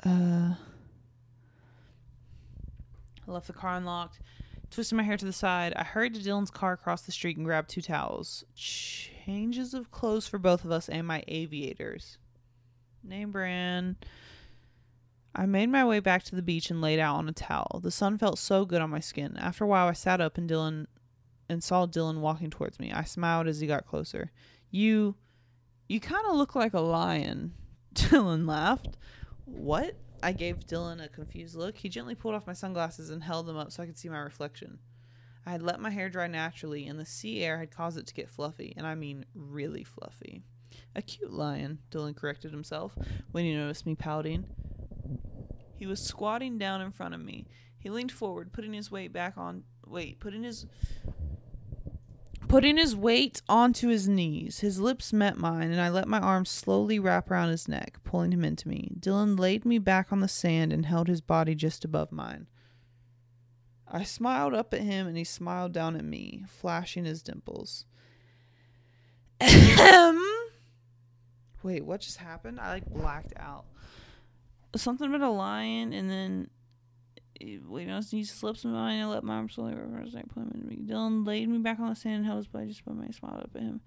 Uh, 0.04 0.54
I 3.26 3.30
left 3.30 3.46
the 3.46 3.54
car 3.54 3.74
unlocked, 3.76 4.20
twisted 4.70 4.96
my 4.96 5.02
hair 5.02 5.16
to 5.16 5.24
the 5.24 5.32
side. 5.32 5.72
I 5.76 5.82
hurried 5.82 6.14
to 6.14 6.20
Dylan's 6.20 6.50
car 6.50 6.72
across 6.72 7.02
the 7.02 7.12
street 7.12 7.38
and 7.38 7.46
grabbed 7.46 7.70
two 7.70 7.80
towels. 7.80 8.44
Changes 8.54 9.72
of 9.72 9.90
clothes 9.90 10.28
for 10.28 10.38
both 10.38 10.64
of 10.64 10.70
us 10.70 10.90
and 10.90 11.06
my 11.06 11.24
aviators. 11.26 12.18
Name 13.02 13.30
brand. 13.30 13.96
I 15.34 15.46
made 15.46 15.68
my 15.68 15.84
way 15.84 16.00
back 16.00 16.22
to 16.24 16.36
the 16.36 16.42
beach 16.42 16.70
and 16.70 16.80
laid 16.80 17.00
out 17.00 17.16
on 17.16 17.28
a 17.28 17.32
towel. 17.32 17.80
The 17.82 17.90
sun 17.90 18.18
felt 18.18 18.38
so 18.38 18.64
good 18.64 18.80
on 18.80 18.90
my 18.90 19.00
skin. 19.00 19.36
After 19.36 19.64
a 19.64 19.66
while, 19.66 19.88
I 19.88 19.92
sat 19.92 20.20
up 20.20 20.38
and 20.38 20.48
Dylan 20.48 20.86
and 21.48 21.62
saw 21.62 21.86
Dylan 21.86 22.20
walking 22.20 22.50
towards 22.50 22.78
me. 22.78 22.92
I 22.92 23.04
smiled 23.04 23.48
as 23.48 23.60
he 23.60 23.66
got 23.66 23.86
closer. 23.86 24.30
You, 24.70 25.16
you 25.88 26.00
kind 26.00 26.24
of 26.28 26.36
look 26.36 26.54
like 26.54 26.72
a 26.72 26.80
lion. 26.80 27.54
Dylan 27.94 28.46
laughed. 28.46 28.96
What? 29.44 29.96
I 30.22 30.32
gave 30.32 30.60
Dylan 30.60 31.04
a 31.04 31.08
confused 31.08 31.54
look. 31.54 31.78
He 31.78 31.88
gently 31.88 32.14
pulled 32.14 32.34
off 32.34 32.46
my 32.46 32.52
sunglasses 32.52 33.10
and 33.10 33.22
held 33.22 33.46
them 33.46 33.56
up 33.56 33.72
so 33.72 33.82
I 33.82 33.86
could 33.86 33.98
see 33.98 34.08
my 34.08 34.18
reflection. 34.18 34.78
I 35.46 35.50
had 35.50 35.62
let 35.62 35.80
my 35.80 35.90
hair 35.90 36.08
dry 36.08 36.26
naturally, 36.26 36.86
and 36.86 36.98
the 36.98 37.04
sea 37.04 37.44
air 37.44 37.58
had 37.58 37.70
caused 37.70 37.98
it 37.98 38.06
to 38.06 38.14
get 38.14 38.30
fluffy, 38.30 38.72
and 38.76 38.86
I 38.86 38.94
mean 38.94 39.26
really 39.34 39.84
fluffy. 39.84 40.42
A 40.96 41.02
cute 41.02 41.32
lion, 41.32 41.80
Dylan 41.90 42.16
corrected 42.16 42.52
himself 42.52 42.96
when 43.32 43.44
he 43.44 43.54
noticed 43.54 43.84
me 43.84 43.94
pouting. 43.94 44.46
He 45.76 45.86
was 45.86 46.00
squatting 46.00 46.58
down 46.58 46.80
in 46.80 46.92
front 46.92 47.14
of 47.14 47.20
me. 47.20 47.46
He 47.78 47.90
leaned 47.90 48.12
forward, 48.12 48.52
putting 48.52 48.72
his 48.72 48.90
weight 48.90 49.12
back 49.12 49.36
on 49.36 49.64
wait, 49.86 50.20
putting 50.20 50.42
his 50.42 50.66
putting 52.48 52.76
his 52.76 52.94
weight 52.94 53.42
onto 53.48 53.88
his 53.88 54.08
knees. 54.08 54.60
His 54.60 54.78
lips 54.78 55.12
met 55.12 55.36
mine, 55.36 55.70
and 55.70 55.80
I 55.80 55.88
let 55.88 56.08
my 56.08 56.20
arms 56.20 56.50
slowly 56.50 56.98
wrap 56.98 57.30
around 57.30 57.50
his 57.50 57.68
neck, 57.68 57.98
pulling 58.04 58.32
him 58.32 58.44
into 58.44 58.68
me. 58.68 58.92
Dylan 58.98 59.38
laid 59.38 59.64
me 59.64 59.78
back 59.78 60.12
on 60.12 60.20
the 60.20 60.28
sand 60.28 60.72
and 60.72 60.86
held 60.86 61.08
his 61.08 61.20
body 61.20 61.54
just 61.54 61.84
above 61.84 62.12
mine. 62.12 62.46
I 63.88 64.04
smiled 64.04 64.54
up 64.54 64.72
at 64.72 64.80
him, 64.80 65.06
and 65.06 65.16
he 65.16 65.24
smiled 65.24 65.72
down 65.72 65.96
at 65.96 66.04
me, 66.04 66.44
flashing 66.48 67.04
his 67.04 67.22
dimples. 67.22 67.86
Wait, 71.62 71.84
what 71.84 72.00
just 72.00 72.18
happened? 72.18 72.60
I 72.60 72.70
like 72.74 72.86
blacked 72.86 73.32
out 73.36 73.64
something 74.80 75.08
about 75.08 75.28
a 75.28 75.30
lion, 75.30 75.92
and 75.92 76.10
then 76.10 76.48
wait, 77.66 77.88
I 77.88 78.00
he 78.00 78.24
slips 78.24 78.64
my 78.64 78.70
mind 78.70 79.00
and 79.00 79.10
let 79.10 79.24
my 79.24 79.34
arm 79.34 79.48
slowly 79.48 79.74
reverse 79.74 80.14
neck 80.14 80.26
pull 80.32 80.44
him 80.44 80.52
into 80.54 80.66
me. 80.66 80.78
Dylan 80.84 81.26
laid 81.26 81.48
me 81.48 81.58
back 81.58 81.78
on 81.80 81.88
the 81.88 81.96
sand 81.96 82.16
and 82.16 82.26
held 82.26 82.38
his 82.38 82.46
body 82.46 82.66
just 82.66 82.86
me. 82.86 83.06
I 83.08 83.12
smiled 83.12 83.42
up 83.42 83.50
at 83.54 83.62
him. 83.62 83.80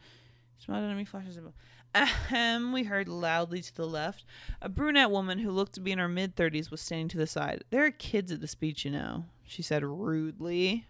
He 0.58 0.64
smiled 0.64 0.90
at 0.90 0.98
me, 0.98 1.06
flashes 1.06 1.38
above. 1.38 1.54
Ahem, 1.96 2.74
we 2.74 2.84
heard 2.84 3.08
loudly 3.08 3.62
to 3.62 3.76
the 3.76 3.88
left. 3.88 4.26
A 4.62 4.70
brunette 4.70 5.12
woman 5.12 5.40
who 5.40 5.52
looked 5.52 5.74
to 5.74 5.80
be 5.80 5.92
in 5.92 6.00
her 6.00 6.10
mid 6.10 6.36
30s 6.36 6.70
was 6.70 6.82
standing 6.82 7.08
to 7.10 7.18
the 7.18 7.28
side. 7.28 7.64
There 7.70 7.86
are 7.86 7.92
kids 7.92 8.32
at 8.32 8.42
the 8.42 8.48
speech, 8.48 8.86
you 8.86 8.92
know, 8.92 9.26
she 9.46 9.62
said 9.62 9.84
rudely. 9.84 10.86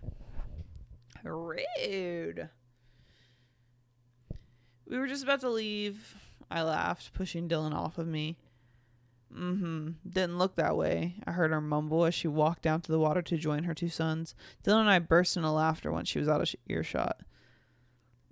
Rude. 1.24 2.50
We 4.90 4.98
were 4.98 5.08
just 5.08 5.24
about 5.24 5.42
to 5.42 5.50
leave. 5.50 6.16
I 6.50 6.64
laughed, 6.64 7.14
pushing 7.14 7.50
Dylan 7.50 7.74
off 7.74 7.98
of 7.98 8.08
me. 8.08 8.38
Mm-hmm. 9.36 9.90
Didn't 10.10 10.38
look 10.38 10.56
that 10.56 10.78
way. 10.78 11.16
I 11.26 11.32
heard 11.32 11.52
her 11.52 11.62
mumble 11.62 12.06
as 12.06 12.16
she 12.16 12.28
walked 12.28 12.62
down 12.62 12.82
to 12.82 12.92
the 12.92 13.00
water 13.00 13.22
to 13.22 13.38
join 13.38 13.64
her 13.64 13.74
two 13.74 13.90
sons. 13.90 14.36
Dylan 14.64 14.82
and 14.82 14.90
I 14.90 15.00
burst 15.00 15.38
into 15.38 15.52
laughter 15.52 15.92
once 15.92 16.10
she 16.10 16.20
was 16.20 16.30
out 16.30 16.42
of 16.42 16.56
earshot. 16.68 17.22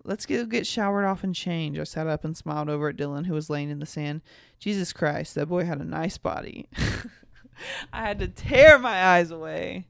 Let's 0.03 0.25
go 0.25 0.45
get 0.45 0.67
showered 0.67 1.05
off 1.05 1.23
and 1.23 1.33
change. 1.33 1.79
I 1.79 1.83
sat 1.83 2.07
up 2.07 2.23
and 2.23 2.37
smiled 2.37 2.69
over 2.69 2.89
at 2.89 2.95
Dylan, 2.95 3.25
who 3.25 3.33
was 3.33 3.49
laying 3.49 3.69
in 3.69 3.79
the 3.79 3.85
sand. 3.85 4.21
Jesus 4.59 4.93
Christ, 4.93 5.35
that 5.35 5.47
boy 5.47 5.65
had 5.65 5.81
a 5.81 5.85
nice 5.85 6.17
body. 6.17 6.67
I 7.93 8.03
had 8.03 8.19
to 8.19 8.27
tear 8.27 8.77
my 8.77 9.03
eyes 9.03 9.31
away. 9.31 9.87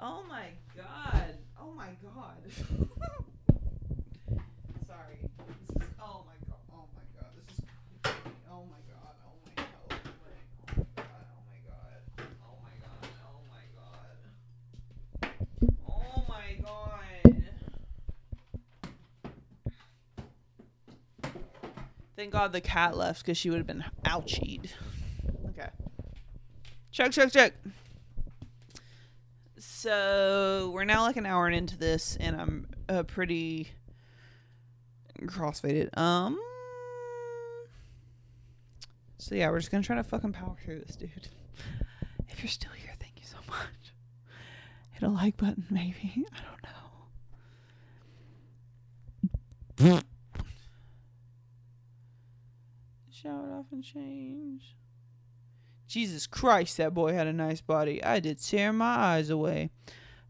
Oh 0.00 0.24
my 0.28 0.48
god. 0.76 1.36
Oh 1.60 1.72
my 1.76 1.90
god. 2.02 2.88
Thank 22.16 22.32
God 22.32 22.52
the 22.52 22.62
cat 22.62 22.96
left 22.96 23.22
because 23.22 23.36
she 23.36 23.50
would 23.50 23.58
have 23.58 23.66
been 23.66 23.84
ouchied. 24.04 24.70
Okay. 25.50 25.68
Check, 26.90 27.12
check, 27.12 27.30
check. 27.30 27.52
So 29.58 30.70
we're 30.74 30.84
now 30.84 31.02
like 31.02 31.16
an 31.16 31.26
hour 31.26 31.48
into 31.48 31.76
this, 31.76 32.16
and 32.18 32.40
I'm 32.40 32.68
uh, 32.88 33.02
pretty 33.02 33.68
crossfaded. 35.24 35.96
Um. 35.98 36.40
So 39.18 39.34
yeah, 39.34 39.50
we're 39.50 39.58
just 39.58 39.70
gonna 39.70 39.82
try 39.82 39.96
to 39.96 40.04
fucking 40.04 40.32
power 40.32 40.56
through 40.64 40.80
this, 40.80 40.96
dude. 40.96 41.28
If 42.28 42.42
you're 42.42 42.48
still 42.48 42.72
here, 42.72 42.94
thank 42.98 43.14
you 43.16 43.26
so 43.26 43.36
much. 43.48 43.94
Hit 44.92 45.02
a 45.02 45.08
like 45.08 45.36
button, 45.36 45.66
maybe. 45.70 46.24
I 46.32 46.40
don't 49.78 49.92
know. 49.92 50.00
Shower 53.10 53.52
off 53.58 53.66
and 53.72 53.75
change. 53.86 54.76
Jesus 55.86 56.26
Christ, 56.26 56.76
that 56.78 56.94
boy 56.94 57.12
had 57.12 57.26
a 57.26 57.32
nice 57.32 57.60
body. 57.60 58.02
I 58.02 58.20
did 58.20 58.42
tear 58.42 58.72
my 58.72 58.96
eyes 58.96 59.30
away. 59.30 59.70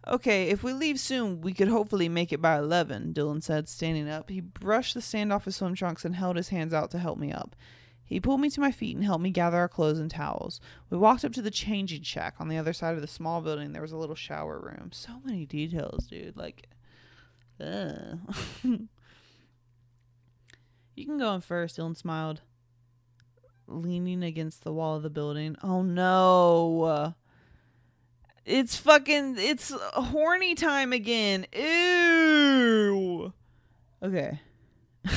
Okay, 0.06 0.48
if 0.50 0.62
we 0.62 0.72
leave 0.72 1.00
soon, 1.00 1.40
we 1.40 1.52
could 1.52 1.68
hopefully 1.68 2.08
make 2.08 2.32
it 2.32 2.42
by 2.42 2.58
11, 2.58 3.12
Dylan 3.14 3.42
said, 3.42 3.68
standing 3.68 4.08
up. 4.08 4.30
He 4.30 4.40
brushed 4.40 4.94
the 4.94 5.00
sand 5.00 5.32
off 5.32 5.46
his 5.46 5.56
swim 5.56 5.74
trunks 5.74 6.04
and 6.04 6.14
held 6.14 6.36
his 6.36 6.50
hands 6.50 6.72
out 6.72 6.90
to 6.92 6.98
help 6.98 7.18
me 7.18 7.32
up. 7.32 7.56
He 8.04 8.20
pulled 8.20 8.40
me 8.40 8.50
to 8.50 8.60
my 8.60 8.70
feet 8.70 8.94
and 8.94 9.04
helped 9.04 9.24
me 9.24 9.30
gather 9.30 9.56
our 9.56 9.68
clothes 9.68 9.98
and 9.98 10.08
towels. 10.08 10.60
We 10.90 10.96
walked 10.96 11.24
up 11.24 11.32
to 11.32 11.42
the 11.42 11.50
changing 11.50 12.02
shack 12.02 12.36
on 12.38 12.48
the 12.48 12.58
other 12.58 12.72
side 12.72 12.94
of 12.94 13.00
the 13.00 13.08
small 13.08 13.40
building. 13.40 13.72
There 13.72 13.82
was 13.82 13.90
a 13.90 13.96
little 13.96 14.14
shower 14.14 14.60
room. 14.60 14.90
So 14.92 15.10
many 15.24 15.44
details, 15.44 16.06
dude. 16.06 16.36
Like, 16.36 16.68
ugh. 17.60 18.20
you 20.94 21.04
can 21.04 21.18
go 21.18 21.34
in 21.34 21.40
first, 21.40 21.78
Dylan 21.78 21.96
smiled, 21.96 22.42
leaning 23.68 24.22
against 24.22 24.64
the 24.64 24.72
wall 24.72 24.96
of 24.96 25.02
the 25.02 25.10
building. 25.10 25.56
Oh 25.62 25.82
no. 25.82 27.14
It's 28.44 28.76
fucking, 28.76 29.36
it's 29.38 29.72
horny 29.94 30.54
time 30.54 30.92
again. 30.92 31.46
Ew. 31.52 33.32
Okay. 34.02 34.40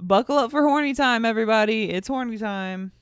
Buckle 0.00 0.38
up 0.38 0.52
for 0.52 0.62
horny 0.62 0.94
time, 0.94 1.24
everybody. 1.24 1.90
It's 1.90 2.06
horny 2.06 2.38
time. 2.38 2.92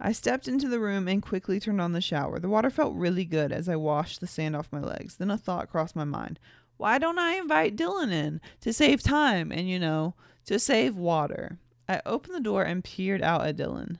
I 0.00 0.12
stepped 0.12 0.48
into 0.48 0.68
the 0.68 0.80
room 0.80 1.06
and 1.06 1.22
quickly 1.22 1.60
turned 1.60 1.80
on 1.80 1.92
the 1.92 2.00
shower. 2.00 2.40
The 2.40 2.48
water 2.48 2.68
felt 2.68 2.94
really 2.94 3.24
good 3.24 3.52
as 3.52 3.68
I 3.68 3.76
washed 3.76 4.20
the 4.20 4.26
sand 4.26 4.56
off 4.56 4.72
my 4.72 4.80
legs. 4.80 5.16
Then 5.16 5.30
a 5.30 5.38
thought 5.38 5.70
crossed 5.70 5.94
my 5.94 6.04
mind. 6.04 6.40
Why 6.76 6.98
don't 6.98 7.18
I 7.18 7.34
invite 7.34 7.76
Dylan 7.76 8.12
in 8.12 8.40
to 8.62 8.72
save 8.72 9.02
time 9.02 9.52
and, 9.52 9.68
you 9.68 9.78
know, 9.78 10.14
to 10.46 10.58
save 10.58 10.96
water? 10.96 11.58
I 11.88 12.00
opened 12.06 12.34
the 12.34 12.40
door 12.40 12.62
and 12.62 12.82
peered 12.82 13.22
out 13.22 13.46
at 13.46 13.56
Dylan. 13.56 13.98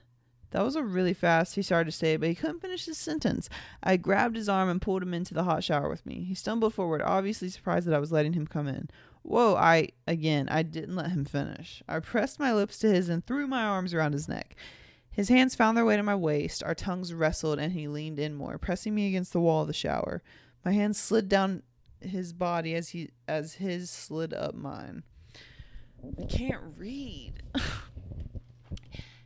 That 0.51 0.63
was 0.63 0.75
a 0.75 0.83
really 0.83 1.13
fast, 1.13 1.55
he 1.55 1.61
started 1.61 1.91
to 1.91 1.97
say, 1.97 2.15
but 2.15 2.29
he 2.29 2.35
couldn't 2.35 2.61
finish 2.61 2.85
his 2.85 2.97
sentence. 2.97 3.49
I 3.83 3.97
grabbed 3.97 4.37
his 4.37 4.47
arm 4.47 4.69
and 4.69 4.81
pulled 4.81 5.03
him 5.03 5.13
into 5.13 5.33
the 5.33 5.43
hot 5.43 5.63
shower 5.63 5.89
with 5.89 6.05
me. 6.05 6.23
He 6.23 6.33
stumbled 6.33 6.73
forward, 6.73 7.01
obviously 7.01 7.49
surprised 7.49 7.87
that 7.87 7.93
I 7.93 7.99
was 7.99 8.11
letting 8.11 8.33
him 8.33 8.47
come 8.47 8.67
in. 8.67 8.89
Whoa, 9.21 9.55
I, 9.55 9.89
again, 10.07 10.47
I 10.49 10.63
didn't 10.63 10.95
let 10.95 11.11
him 11.11 11.25
finish. 11.25 11.83
I 11.89 11.99
pressed 11.99 12.39
my 12.39 12.53
lips 12.53 12.77
to 12.79 12.87
his 12.87 13.09
and 13.09 13.25
threw 13.25 13.47
my 13.47 13.63
arms 13.63 13.93
around 13.93 14.13
his 14.13 14.29
neck. 14.29 14.55
His 15.11 15.29
hands 15.29 15.55
found 15.55 15.75
their 15.75 15.85
way 15.85 15.97
to 15.97 16.03
my 16.03 16.15
waist, 16.15 16.63
our 16.63 16.75
tongues 16.75 17.13
wrestled, 17.13 17.59
and 17.59 17.73
he 17.73 17.87
leaned 17.87 18.19
in 18.19 18.33
more, 18.35 18.57
pressing 18.57 18.93
me 18.93 19.07
against 19.07 19.33
the 19.33 19.39
wall 19.39 19.61
of 19.61 19.67
the 19.67 19.73
shower. 19.73 20.21
My 20.63 20.71
hands 20.71 20.97
slid 20.99 21.27
down 21.27 21.63
his 22.01 22.33
body 22.33 22.75
as 22.75 22.89
he 22.89 23.09
as 23.27 23.55
his 23.55 23.89
slid 23.89 24.33
up 24.33 24.55
mine. 24.55 25.03
I 26.21 26.25
can't 26.25 26.61
read. 26.77 27.43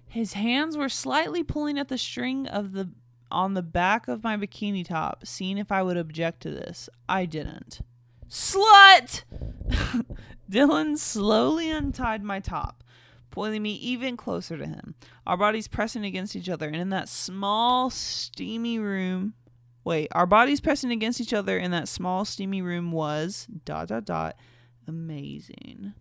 his 0.07 0.33
hands 0.33 0.77
were 0.77 0.89
slightly 0.89 1.43
pulling 1.43 1.77
at 1.77 1.87
the 1.87 1.97
string 1.97 2.47
of 2.47 2.73
the 2.73 2.89
on 3.31 3.53
the 3.53 3.61
back 3.61 4.07
of 4.07 4.23
my 4.23 4.35
bikini 4.35 4.83
top, 4.83 5.25
seeing 5.25 5.57
if 5.57 5.71
I 5.71 5.83
would 5.83 5.97
object 5.97 6.41
to 6.41 6.49
this. 6.49 6.89
I 7.07 7.25
didn't. 7.25 7.81
Slut! 8.27 9.23
Dylan 10.51 10.97
slowly 10.97 11.69
untied 11.69 12.23
my 12.23 12.39
top, 12.39 12.83
pulling 13.29 13.61
me 13.61 13.73
even 13.73 14.17
closer 14.17 14.57
to 14.57 14.65
him. 14.65 14.95
Our 15.27 15.37
bodies 15.37 15.67
pressing 15.67 16.05
against 16.05 16.35
each 16.35 16.49
other, 16.49 16.65
and 16.65 16.75
in 16.75 16.89
that 16.89 17.07
small, 17.07 17.91
steamy 17.91 18.79
room. 18.79 19.35
Wait, 19.83 20.07
our 20.11 20.25
bodies 20.25 20.59
pressing 20.59 20.91
against 20.91 21.21
each 21.21 21.33
other 21.33 21.57
in 21.57 21.71
that 21.71 21.87
small, 21.87 22.25
steamy 22.25 22.61
room 22.61 22.91
was 22.91 23.47
dot 23.63 23.89
dot 23.89 24.05
dot 24.05 24.35
amazing. 24.87 25.93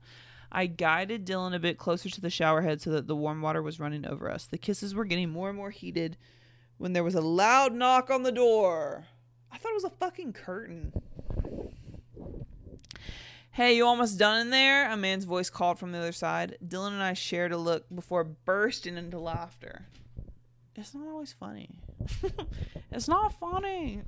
I 0.50 0.66
guided 0.66 1.26
Dylan 1.26 1.54
a 1.54 1.58
bit 1.58 1.78
closer 1.78 2.08
to 2.08 2.20
the 2.20 2.30
shower 2.30 2.62
head 2.62 2.80
so 2.80 2.90
that 2.90 3.06
the 3.06 3.16
warm 3.16 3.42
water 3.42 3.62
was 3.62 3.78
running 3.78 4.06
over 4.06 4.30
us. 4.30 4.46
The 4.46 4.58
kisses 4.58 4.94
were 4.94 5.04
getting 5.04 5.30
more 5.30 5.48
and 5.48 5.58
more 5.58 5.70
heated 5.70 6.16
when 6.78 6.94
there 6.94 7.04
was 7.04 7.14
a 7.14 7.20
loud 7.20 7.74
knock 7.74 8.10
on 8.10 8.22
the 8.22 8.32
door. 8.32 9.06
I 9.52 9.58
thought 9.58 9.72
it 9.72 9.74
was 9.74 9.84
a 9.84 9.90
fucking 9.90 10.32
curtain. 10.32 10.92
Hey, 13.50 13.76
you 13.76 13.86
almost 13.86 14.18
done 14.18 14.40
in 14.40 14.50
there? 14.50 14.90
A 14.90 14.96
man's 14.96 15.24
voice 15.24 15.50
called 15.50 15.78
from 15.78 15.92
the 15.92 15.98
other 15.98 16.12
side. 16.12 16.56
Dylan 16.64 16.92
and 16.92 17.02
I 17.02 17.12
shared 17.14 17.52
a 17.52 17.56
look 17.56 17.86
before 17.92 18.22
bursting 18.22 18.96
into 18.96 19.18
laughter. 19.18 19.86
It's 20.76 20.94
not 20.94 21.08
always 21.08 21.32
funny. 21.32 21.80
it's 22.92 23.08
not 23.08 23.32
funny. 23.40 24.02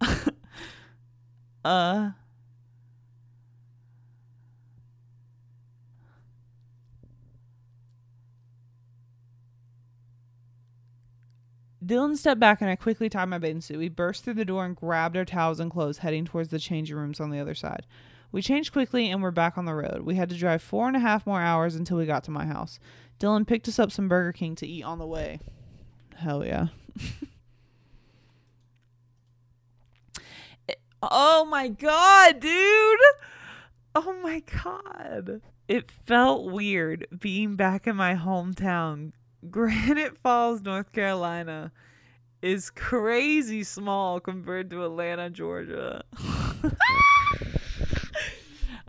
uh 1.64 2.10
Dylan 11.88 12.16
stepped 12.18 12.38
back 12.38 12.60
and 12.60 12.68
I 12.68 12.76
quickly 12.76 13.08
tied 13.08 13.30
my 13.30 13.38
bathing 13.38 13.62
suit. 13.62 13.78
We 13.78 13.88
burst 13.88 14.22
through 14.22 14.34
the 14.34 14.44
door 14.44 14.66
and 14.66 14.76
grabbed 14.76 15.16
our 15.16 15.24
towels 15.24 15.58
and 15.58 15.70
clothes, 15.70 15.98
heading 15.98 16.26
towards 16.26 16.50
the 16.50 16.58
changing 16.58 16.96
rooms 16.96 17.18
on 17.18 17.30
the 17.30 17.40
other 17.40 17.54
side. 17.54 17.86
We 18.30 18.42
changed 18.42 18.74
quickly 18.74 19.10
and 19.10 19.22
were 19.22 19.30
back 19.30 19.56
on 19.56 19.64
the 19.64 19.74
road. 19.74 20.02
We 20.02 20.16
had 20.16 20.28
to 20.28 20.36
drive 20.36 20.60
four 20.60 20.86
and 20.86 20.94
a 20.94 21.00
half 21.00 21.26
more 21.26 21.40
hours 21.40 21.74
until 21.74 21.96
we 21.96 22.04
got 22.04 22.24
to 22.24 22.30
my 22.30 22.44
house. 22.44 22.78
Dylan 23.18 23.46
picked 23.46 23.68
us 23.68 23.78
up 23.78 23.90
some 23.90 24.06
Burger 24.06 24.32
King 24.32 24.54
to 24.56 24.66
eat 24.66 24.82
on 24.82 24.98
the 24.98 25.06
way. 25.06 25.40
Hell 26.16 26.44
yeah. 26.44 26.66
oh 31.02 31.46
my 31.46 31.68
god, 31.68 32.38
dude! 32.40 33.00
Oh 33.94 34.14
my 34.22 34.42
god. 34.62 35.40
It 35.68 35.90
felt 35.90 36.50
weird 36.50 37.06
being 37.18 37.56
back 37.56 37.86
in 37.86 37.96
my 37.96 38.14
hometown 38.14 39.12
Granite 39.50 40.18
Falls, 40.18 40.62
North 40.62 40.92
Carolina 40.92 41.72
is 42.42 42.70
crazy 42.70 43.64
small 43.64 44.20
compared 44.20 44.70
to 44.70 44.84
Atlanta, 44.84 45.28
Georgia. 45.30 46.04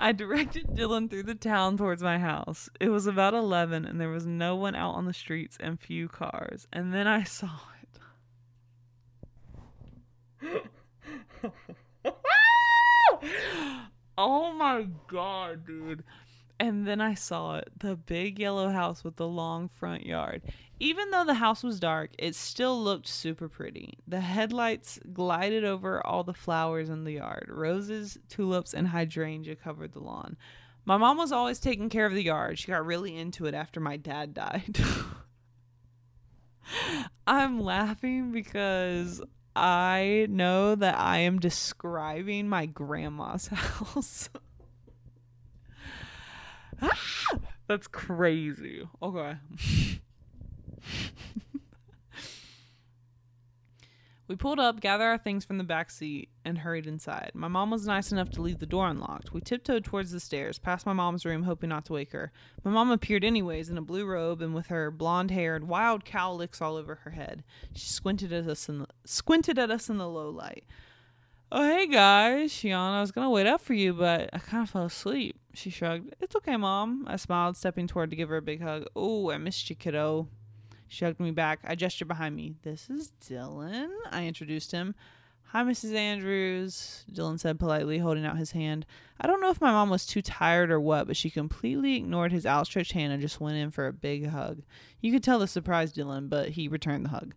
I 0.02 0.14
directed 0.14 0.68
Dylan 0.68 1.10
through 1.10 1.24
the 1.24 1.36
town 1.36 1.76
towards 1.78 2.02
my 2.02 2.20
house. 2.20 2.70
It 2.80 2.88
was 2.90 3.06
about 3.06 3.34
11 3.34 3.86
and 3.86 4.00
there 4.00 4.10
was 4.10 4.26
no 4.26 4.56
one 4.56 4.76
out 4.76 4.96
on 4.96 5.06
the 5.06 5.14
streets 5.14 5.58
and 5.60 5.78
few 5.80 6.08
cars. 6.08 6.68
And 6.72 6.94
then 6.94 7.06
I 7.06 7.24
saw 7.24 7.50
it. 10.44 10.54
oh 14.18 14.54
my 14.54 14.88
god, 15.08 15.68
dude. 15.68 16.04
And 16.60 16.86
then 16.86 17.00
I 17.00 17.14
saw 17.14 17.56
it 17.56 17.70
the 17.80 17.96
big 17.96 18.38
yellow 18.38 18.70
house 18.70 19.04
with 19.04 19.16
the 19.16 19.28
long 19.28 19.70
front 19.70 20.06
yard. 20.06 20.42
Even 20.82 21.12
though 21.12 21.24
the 21.24 21.36
house 21.36 21.64
was 21.64 21.80
dark, 21.80 22.12
it 22.18 22.36
still 22.36 22.82
looked 22.82 23.08
super 23.08 23.48
pretty. 23.48 23.98
The 24.08 24.20
headlights 24.20 25.00
glided 25.14 25.64
over 25.64 26.06
all 26.06 26.24
the 26.24 26.34
flowers 26.34 26.90
in 26.90 27.06
the 27.06 27.14
yard. 27.14 27.48
Roses, 27.50 28.18
tulips, 28.28 28.74
and 28.74 28.90
hydrangea 28.90 29.56
covered 29.56 29.94
the 29.94 30.00
lawn. 30.00 30.36
My 30.86 30.98
mom 30.98 31.18
was 31.18 31.32
always 31.32 31.60
taking 31.60 31.90
care 31.90 32.06
of 32.06 32.14
the 32.14 32.24
yard. 32.24 32.60
She 32.60 32.68
got 32.68 32.86
really 32.86 33.16
into 33.16 33.46
it 33.46 33.54
after 33.54 33.80
my 33.80 33.96
dad 33.96 34.34
died. 34.34 34.80
I'm 37.28 37.62
laughing 37.62 38.32
because 38.32 39.22
I 39.56 40.28
know 40.30 40.76
that 40.76 40.98
I 40.98 41.20
am 41.20 41.40
describing 41.40 42.48
my 42.48 42.66
grandma's 42.66 43.48
house. 43.48 44.30
That's 47.68 47.88
crazy. 47.88 48.88
Okay. 49.02 49.38
we 54.28 54.36
pulled 54.36 54.60
up, 54.60 54.80
gathered 54.80 55.06
our 55.06 55.18
things 55.18 55.46
from 55.46 55.58
the 55.58 55.64
back 55.64 55.92
seat, 55.92 56.30
and 56.46 56.60
hurried 56.60 56.88
inside. 56.88 57.32
My 57.34 57.48
mom 57.48 57.72
was 57.72 57.86
nice 57.86 58.12
enough 58.12 58.30
to 58.32 58.42
leave 58.42 58.60
the 58.60 58.66
door 58.66 58.88
unlocked. 58.88 59.34
We 59.34 59.42
tiptoed 59.42 59.84
towards 59.84 60.12
the 60.12 60.20
stairs, 60.20 60.60
past 60.60 60.86
my 60.86 60.94
mom's 60.94 61.26
room, 61.26 61.44
hoping 61.44 61.70
not 61.70 61.86
to 61.86 61.94
wake 61.94 62.12
her. 62.12 62.32
My 62.64 62.72
mom 62.72 62.92
appeared 62.92 63.24
anyways 63.24 63.70
in 63.70 63.78
a 63.78 63.84
blue 63.84 64.06
robe 64.06 64.42
and 64.42 64.54
with 64.54 64.68
her 64.68 64.92
blonde 64.92 65.32
hair 65.32 65.56
and 65.56 65.68
wild 65.68 66.06
cowlicks 66.06 66.62
all 66.62 66.76
over 66.76 66.96
her 66.96 67.12
head. 67.12 67.44
She 67.74 67.88
squinted 67.88 68.34
at 68.34 68.48
us 68.48 68.70
in 68.70 68.80
the, 68.80 68.88
squinted 69.06 69.60
at 69.60 69.72
us 69.72 69.90
in 69.90 69.98
the 69.98 70.10
low 70.10 70.30
light. 70.30 70.64
Oh, 71.52 71.64
hey 71.64 71.88
guys, 71.88 72.52
Shiana, 72.52 72.98
I 72.98 73.02
was 73.02 73.12
gonna 73.12 73.32
wait 73.32 73.48
up 73.48 73.62
for 73.62 73.74
you, 73.74 73.92
but 73.94 74.30
I 74.34 74.38
kind 74.38 74.62
of 74.62 74.70
fell 74.70 74.86
asleep. 74.86 75.36
She 75.54 75.70
shrugged. 75.70 76.14
It's 76.20 76.36
okay, 76.36 76.58
Mom. 76.58 77.06
I 77.08 77.16
smiled, 77.16 77.58
stepping 77.58 77.88
toward 77.88 78.10
to 78.12 78.16
give 78.16 78.30
her 78.30 78.38
a 78.38 78.42
big 78.42 78.62
hug. 78.62 78.86
Oh, 78.96 79.32
I 79.32 79.38
missed 79.38 79.70
you, 79.70 79.76
kiddo. 79.76 80.28
She 80.88 81.06
hugged 81.06 81.20
me 81.20 81.32
back. 81.32 81.60
I 81.64 81.76
gestured 81.76 82.08
behind 82.08 82.36
me. 82.36 82.56
This 82.64 82.90
is 82.90 83.12
Dylan. 83.28 83.90
I 84.12 84.26
introduced 84.26 84.72
him. 84.72 84.96
Hi, 85.52 85.64
Mrs. 85.64 85.96
Andrews, 85.96 87.06
Dylan 87.12 87.40
said 87.40 87.58
politely, 87.58 87.98
holding 87.98 88.24
out 88.24 88.38
his 88.38 88.52
hand. 88.52 88.86
I 89.20 89.26
don't 89.26 89.42
know 89.42 89.50
if 89.50 89.60
my 89.60 89.72
mom 89.72 89.90
was 89.90 90.06
too 90.06 90.22
tired 90.22 90.70
or 90.70 90.80
what, 90.80 91.08
but 91.08 91.18
she 91.18 91.32
completely 91.32 91.96
ignored 91.96 92.32
his 92.32 92.46
outstretched 92.46 92.92
hand 92.92 93.14
and 93.14 93.22
just 93.22 93.42
went 93.42 93.58
in 93.58 93.72
for 93.72 93.88
a 93.88 93.94
big 93.94 94.28
hug. 94.28 94.62
You 95.02 95.12
could 95.12 95.24
tell 95.24 95.40
this 95.40 95.50
surprised 95.50 95.96
Dylan, 95.96 96.30
but 96.30 96.50
he 96.50 96.68
returned 96.68 97.06
the 97.06 97.10
hug. 97.10 97.34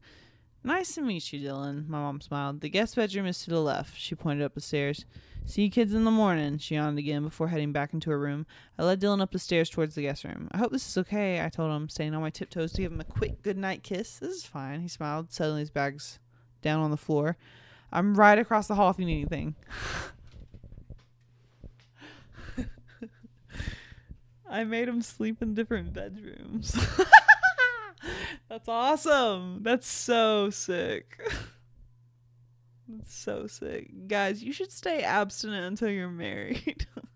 Nice 0.65 0.95
to 0.95 1.03
meet 1.03 1.33
you, 1.33 1.41
Dylan, 1.41 1.89
my 1.89 1.99
mom 1.99 2.21
smiled. 2.21 2.61
The 2.61 2.69
guest 2.69 2.95
bedroom 2.95 3.27
is 3.27 3.43
to 3.43 3.51
the 3.51 3.61
left. 3.61 3.99
She 3.99 4.15
pointed 4.15 4.45
up 4.45 4.55
the 4.55 4.61
stairs. 4.61 5.05
See 5.45 5.63
you 5.63 5.71
kids 5.71 5.93
in 5.93 6.05
the 6.05 6.13
morning, 6.13 6.59
she 6.59 6.77
yawned 6.77 7.01
again 7.01 7.25
before 7.25 7.49
heading 7.49 7.73
back 7.73 7.93
into 7.93 8.11
her 8.11 8.19
room. 8.19 8.47
I 8.79 8.85
led 8.85 9.01
Dylan 9.01 9.21
up 9.21 9.33
the 9.33 9.41
stairs 9.41 9.69
towards 9.69 9.97
the 9.97 10.03
guest 10.03 10.23
room. 10.23 10.49
I 10.53 10.59
hope 10.59 10.71
this 10.71 10.89
is 10.89 10.97
okay, 10.99 11.45
I 11.45 11.49
told 11.49 11.73
him, 11.73 11.89
staying 11.89 12.15
on 12.15 12.23
my 12.23 12.31
tiptoes 12.31 12.71
to 12.73 12.83
give 12.83 12.93
him 12.93 13.01
a 13.01 13.05
quick 13.05 13.43
good 13.43 13.59
night 13.59 13.83
kiss. 13.83 14.21
This 14.21 14.37
is 14.37 14.45
fine, 14.45 14.83
he 14.83 14.89
smiled, 14.89 15.33
settling 15.33 15.59
his 15.59 15.71
bags 15.71 16.21
down 16.63 16.81
on 16.81 16.93
the 16.93 16.97
floor. 16.97 17.37
I'm 17.93 18.15
right 18.15 18.39
across 18.39 18.69
the 18.69 18.77
hall 18.77 18.91
if 18.91 19.01
you 19.01 19.05
need 19.05 19.23
anything. 19.33 19.57
I 24.49 24.63
made 24.63 24.87
him 24.87 25.03
sleep 25.03 25.43
in 25.43 25.55
different 25.55 25.93
bedrooms. 25.93 26.77
That's 28.49 28.69
awesome. 28.69 29.63
That's 29.63 29.87
so 29.87 30.51
sick. 30.51 31.21
That's 32.89 33.15
so 33.15 33.47
sick. 33.47 33.91
Guys, 34.09 34.43
you 34.43 34.53
should 34.53 34.73
stay 34.73 35.03
abstinent 35.03 35.65
until 35.65 35.89
you're 35.89 36.09
married. 36.11 36.87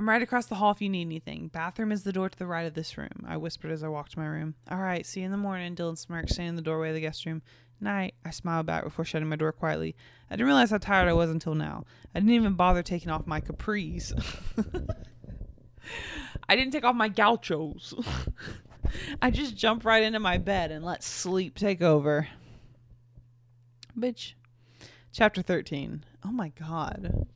I'm 0.00 0.08
right 0.08 0.22
across 0.22 0.46
the 0.46 0.54
hall 0.54 0.70
if 0.70 0.80
you 0.80 0.88
need 0.88 1.02
anything. 1.02 1.48
Bathroom 1.48 1.92
is 1.92 2.04
the 2.04 2.12
door 2.12 2.30
to 2.30 2.38
the 2.38 2.46
right 2.46 2.66
of 2.66 2.72
this 2.72 2.96
room, 2.96 3.26
I 3.28 3.36
whispered 3.36 3.70
as 3.70 3.82
I 3.82 3.88
walked 3.88 4.12
to 4.12 4.18
my 4.18 4.24
room. 4.24 4.54
All 4.70 4.78
right, 4.78 5.04
see 5.04 5.20
you 5.20 5.26
in 5.26 5.30
the 5.30 5.36
morning, 5.36 5.76
Dylan 5.76 5.98
smirked, 5.98 6.30
standing 6.30 6.48
in 6.48 6.56
the 6.56 6.62
doorway 6.62 6.88
of 6.88 6.94
the 6.94 7.02
guest 7.02 7.26
room. 7.26 7.42
Night, 7.82 8.14
I 8.24 8.30
smiled 8.30 8.64
back 8.64 8.82
before 8.82 9.04
shutting 9.04 9.28
my 9.28 9.36
door 9.36 9.52
quietly. 9.52 9.94
I 10.30 10.36
didn't 10.36 10.46
realize 10.46 10.70
how 10.70 10.78
tired 10.78 11.06
I 11.06 11.12
was 11.12 11.28
until 11.28 11.54
now. 11.54 11.84
I 12.14 12.20
didn't 12.20 12.32
even 12.32 12.54
bother 12.54 12.82
taking 12.82 13.10
off 13.10 13.26
my 13.26 13.42
capris. 13.42 14.14
I 16.48 16.56
didn't 16.56 16.72
take 16.72 16.84
off 16.84 16.96
my 16.96 17.08
gauchos. 17.08 17.92
I 19.20 19.30
just 19.30 19.54
jumped 19.54 19.84
right 19.84 20.02
into 20.02 20.18
my 20.18 20.38
bed 20.38 20.70
and 20.70 20.82
let 20.82 21.04
sleep 21.04 21.58
take 21.58 21.82
over. 21.82 22.26
Bitch. 23.98 24.32
Chapter 25.12 25.42
13. 25.42 26.06
Oh 26.24 26.32
my 26.32 26.52
god. 26.58 27.26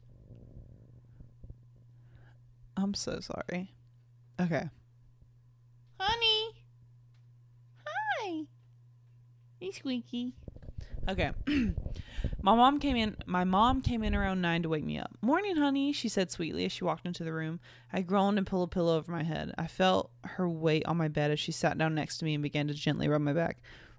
I'm 2.76 2.94
so 2.94 3.20
sorry. 3.20 3.72
Okay. 4.40 4.68
Honey. 6.00 6.64
Hi. 7.86 8.42
Hey, 9.60 9.70
Squeaky. 9.70 10.32
Okay. 11.08 11.30
my 12.42 12.54
mom 12.54 12.80
came 12.80 12.96
in. 12.96 13.16
My 13.26 13.44
mom 13.44 13.82
came 13.82 14.02
in 14.02 14.14
around 14.14 14.40
nine 14.40 14.62
to 14.62 14.68
wake 14.68 14.84
me 14.84 14.98
up. 14.98 15.10
Morning, 15.20 15.56
honey, 15.56 15.92
she 15.92 16.08
said 16.08 16.30
sweetly 16.30 16.64
as 16.64 16.72
she 16.72 16.84
walked 16.84 17.06
into 17.06 17.24
the 17.24 17.32
room. 17.32 17.60
I 17.92 18.00
groaned 18.02 18.38
and 18.38 18.46
pulled 18.46 18.68
a 18.68 18.74
pillow 18.74 18.96
over 18.96 19.12
my 19.12 19.22
head. 19.22 19.54
I 19.58 19.66
felt 19.66 20.10
her 20.24 20.48
weight 20.48 20.86
on 20.86 20.96
my 20.96 21.08
bed 21.08 21.30
as 21.30 21.38
she 21.40 21.52
sat 21.52 21.78
down 21.78 21.94
next 21.94 22.18
to 22.18 22.24
me 22.24 22.34
and 22.34 22.42
began 22.42 22.68
to 22.68 22.74
gently 22.74 23.08
rub 23.08 23.20
my 23.20 23.32
back. 23.32 23.58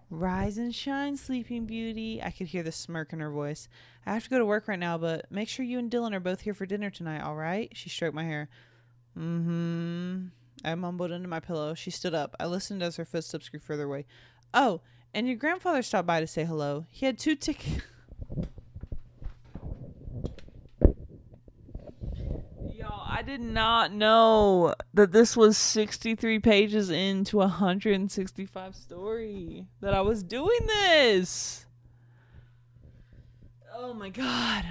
Rise 0.09 0.57
and 0.57 0.73
shine, 0.73 1.17
sleeping 1.17 1.65
beauty. 1.65 2.21
I 2.21 2.31
could 2.31 2.47
hear 2.47 2.63
the 2.63 2.71
smirk 2.71 3.11
in 3.11 3.19
her 3.19 3.31
voice. 3.31 3.67
I 4.05 4.13
have 4.13 4.23
to 4.23 4.29
go 4.29 4.37
to 4.37 4.45
work 4.45 4.67
right 4.67 4.79
now, 4.79 4.97
but 4.97 5.31
make 5.31 5.49
sure 5.49 5.65
you 5.65 5.79
and 5.79 5.89
Dylan 5.89 6.13
are 6.13 6.19
both 6.19 6.41
here 6.41 6.53
for 6.53 6.65
dinner 6.65 6.89
tonight, 6.89 7.21
all 7.21 7.35
right? 7.35 7.71
She 7.73 7.89
stroked 7.89 8.15
my 8.15 8.23
hair. 8.23 8.49
Mm 9.17 9.43
hmm. 9.43 10.25
I 10.63 10.75
mumbled 10.75 11.11
into 11.11 11.27
my 11.27 11.39
pillow. 11.39 11.73
She 11.73 11.91
stood 11.91 12.13
up. 12.13 12.35
I 12.39 12.45
listened 12.45 12.81
as 12.81 12.95
her 12.95 13.05
footsteps 13.05 13.49
grew 13.49 13.59
further 13.59 13.83
away. 13.83 14.05
Oh, 14.53 14.81
and 15.13 15.27
your 15.27 15.35
grandfather 15.37 15.81
stopped 15.81 16.07
by 16.07 16.19
to 16.19 16.27
say 16.27 16.45
hello. 16.45 16.85
He 16.89 17.05
had 17.05 17.17
two 17.17 17.35
tickets. 17.35 17.81
I 23.14 23.14
did 23.25 23.41
not 23.41 23.91
know 23.91 24.75
that 24.93 25.11
this 25.11 25.35
was 25.35 25.57
63 25.57 26.39
pages 26.39 26.89
into 26.89 27.37
a 27.37 27.47
165 27.47 28.75
story. 28.75 29.65
That 29.81 29.93
I 29.93 30.01
was 30.01 30.23
doing 30.23 30.59
this. 30.67 31.65
Oh 33.73 33.93
my 33.93 34.09
god. 34.09 34.65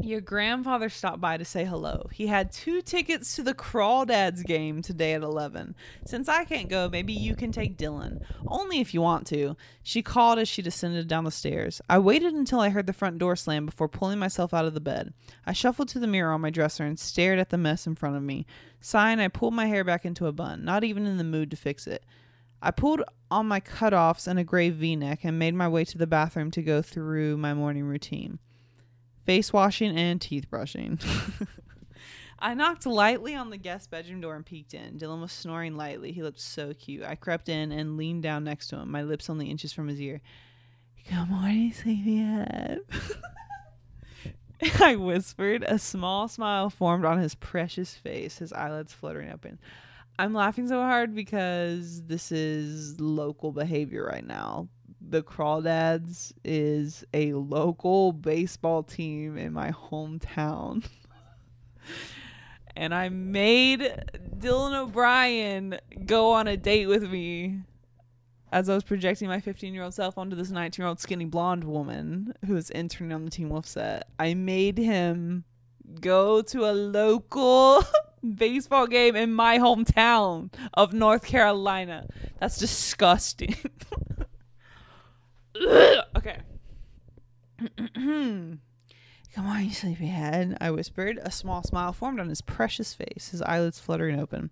Your 0.00 0.20
grandfather 0.20 0.88
stopped 0.88 1.20
by 1.20 1.36
to 1.36 1.44
say 1.44 1.64
hello. 1.64 2.08
He 2.12 2.28
had 2.28 2.52
two 2.52 2.82
tickets 2.82 3.36
to 3.36 3.42
the 3.42 3.54
Crawdads 3.54 4.44
game 4.44 4.80
today 4.80 5.14
at 5.14 5.22
11. 5.22 5.74
Since 6.06 6.28
I 6.28 6.44
can't 6.44 6.68
go, 6.68 6.88
maybe 6.88 7.12
you 7.12 7.34
can 7.34 7.52
take 7.52 7.76
Dylan. 7.76 8.22
Only 8.46 8.80
if 8.80 8.94
you 8.94 9.02
want 9.02 9.26
to. 9.28 9.56
She 9.82 10.02
called 10.02 10.38
as 10.38 10.48
she 10.48 10.62
descended 10.62 11.08
down 11.08 11.24
the 11.24 11.30
stairs. 11.30 11.80
I 11.88 11.98
waited 11.98 12.34
until 12.34 12.60
I 12.60 12.68
heard 12.68 12.86
the 12.86 12.92
front 12.92 13.18
door 13.18 13.36
slam 13.36 13.66
before 13.66 13.88
pulling 13.88 14.18
myself 14.18 14.54
out 14.54 14.64
of 14.64 14.74
the 14.74 14.80
bed. 14.80 15.12
I 15.44 15.52
shuffled 15.52 15.88
to 15.88 15.98
the 15.98 16.06
mirror 16.06 16.32
on 16.32 16.40
my 16.40 16.50
dresser 16.50 16.84
and 16.84 16.98
stared 16.98 17.38
at 17.38 17.50
the 17.50 17.58
mess 17.58 17.86
in 17.86 17.94
front 17.94 18.16
of 18.16 18.22
me. 18.22 18.46
Sighing, 18.80 19.20
I 19.20 19.28
pulled 19.28 19.54
my 19.54 19.66
hair 19.66 19.84
back 19.84 20.04
into 20.04 20.26
a 20.26 20.32
bun, 20.32 20.64
not 20.64 20.84
even 20.84 21.06
in 21.06 21.18
the 21.18 21.24
mood 21.24 21.50
to 21.50 21.56
fix 21.56 21.86
it. 21.86 22.04
I 22.62 22.70
pulled 22.70 23.02
on 23.30 23.46
my 23.46 23.60
cutoffs 23.60 24.26
and 24.26 24.38
a 24.38 24.44
gray 24.44 24.70
v 24.70 24.96
neck 24.96 25.20
and 25.24 25.38
made 25.38 25.54
my 25.54 25.68
way 25.68 25.84
to 25.84 25.98
the 25.98 26.06
bathroom 26.06 26.50
to 26.52 26.62
go 26.62 26.82
through 26.82 27.36
my 27.36 27.54
morning 27.54 27.84
routine 27.84 28.38
face 29.28 29.52
washing 29.52 29.94
and 29.94 30.22
teeth 30.22 30.48
brushing. 30.48 30.98
I 32.38 32.54
knocked 32.54 32.86
lightly 32.86 33.34
on 33.34 33.50
the 33.50 33.58
guest 33.58 33.90
bedroom 33.90 34.22
door 34.22 34.34
and 34.34 34.46
peeked 34.46 34.72
in. 34.72 34.98
Dylan 34.98 35.20
was 35.20 35.32
snoring 35.32 35.76
lightly. 35.76 36.12
He 36.12 36.22
looked 36.22 36.40
so 36.40 36.72
cute. 36.72 37.04
I 37.04 37.14
crept 37.14 37.50
in 37.50 37.70
and 37.70 37.98
leaned 37.98 38.22
down 38.22 38.44
next 38.44 38.68
to 38.68 38.76
him, 38.76 38.90
my 38.90 39.02
lips 39.02 39.28
only 39.28 39.50
inches 39.50 39.70
from 39.70 39.86
his 39.86 40.00
ear. 40.00 40.22
Good 41.10 41.28
morning, 41.28 41.74
sleepyhead. 41.74 42.80
I 44.80 44.96
whispered. 44.96 45.62
A 45.68 45.78
small 45.78 46.28
smile 46.28 46.70
formed 46.70 47.04
on 47.04 47.18
his 47.18 47.34
precious 47.34 47.92
face, 47.92 48.38
his 48.38 48.54
eyelids 48.54 48.94
fluttering 48.94 49.30
open. 49.30 49.58
I'm 50.18 50.32
laughing 50.32 50.68
so 50.68 50.80
hard 50.80 51.14
because 51.14 52.02
this 52.04 52.32
is 52.32 52.98
local 52.98 53.52
behavior 53.52 54.06
right 54.06 54.26
now 54.26 54.68
the 55.00 55.22
Crawdads 55.22 56.32
is 56.44 57.04
a 57.14 57.32
local 57.32 58.12
baseball 58.12 58.82
team 58.82 59.36
in 59.36 59.52
my 59.52 59.70
hometown. 59.70 60.84
and 62.76 62.94
I 62.94 63.08
made 63.08 63.80
Dylan 64.38 64.74
O'Brien 64.74 65.78
go 66.04 66.32
on 66.32 66.46
a 66.46 66.56
date 66.56 66.86
with 66.86 67.10
me 67.10 67.60
as 68.52 68.68
I 68.68 68.74
was 68.74 68.84
projecting 68.84 69.28
my 69.28 69.40
15 69.40 69.74
year 69.74 69.82
old 69.82 69.94
self 69.94 70.18
onto 70.18 70.36
this 70.36 70.50
19 70.50 70.82
year 70.82 70.88
old 70.88 71.00
skinny 71.00 71.24
blonde 71.24 71.64
woman 71.64 72.34
who 72.46 72.54
was 72.54 72.70
interning 72.70 73.12
on 73.12 73.24
the 73.24 73.30
Teen 73.30 73.48
Wolf 73.48 73.66
set. 73.66 74.08
I 74.18 74.34
made 74.34 74.78
him 74.78 75.44
go 76.00 76.42
to 76.42 76.70
a 76.70 76.72
local 76.72 77.82
baseball 78.34 78.86
game 78.86 79.16
in 79.16 79.32
my 79.32 79.58
hometown 79.58 80.52
of 80.74 80.92
North 80.92 81.24
Carolina. 81.24 82.06
That's 82.40 82.58
disgusting. 82.58 83.56
okay. 86.16 86.38
Come 87.94 89.46
on, 89.46 89.64
you 89.64 89.72
sleepyhead, 89.72 90.56
I 90.60 90.70
whispered. 90.70 91.18
A 91.22 91.30
small 91.30 91.62
smile 91.62 91.92
formed 91.92 92.20
on 92.20 92.28
his 92.28 92.40
precious 92.40 92.94
face, 92.94 93.28
his 93.30 93.42
eyelids 93.42 93.78
fluttering 93.78 94.18
open. 94.18 94.50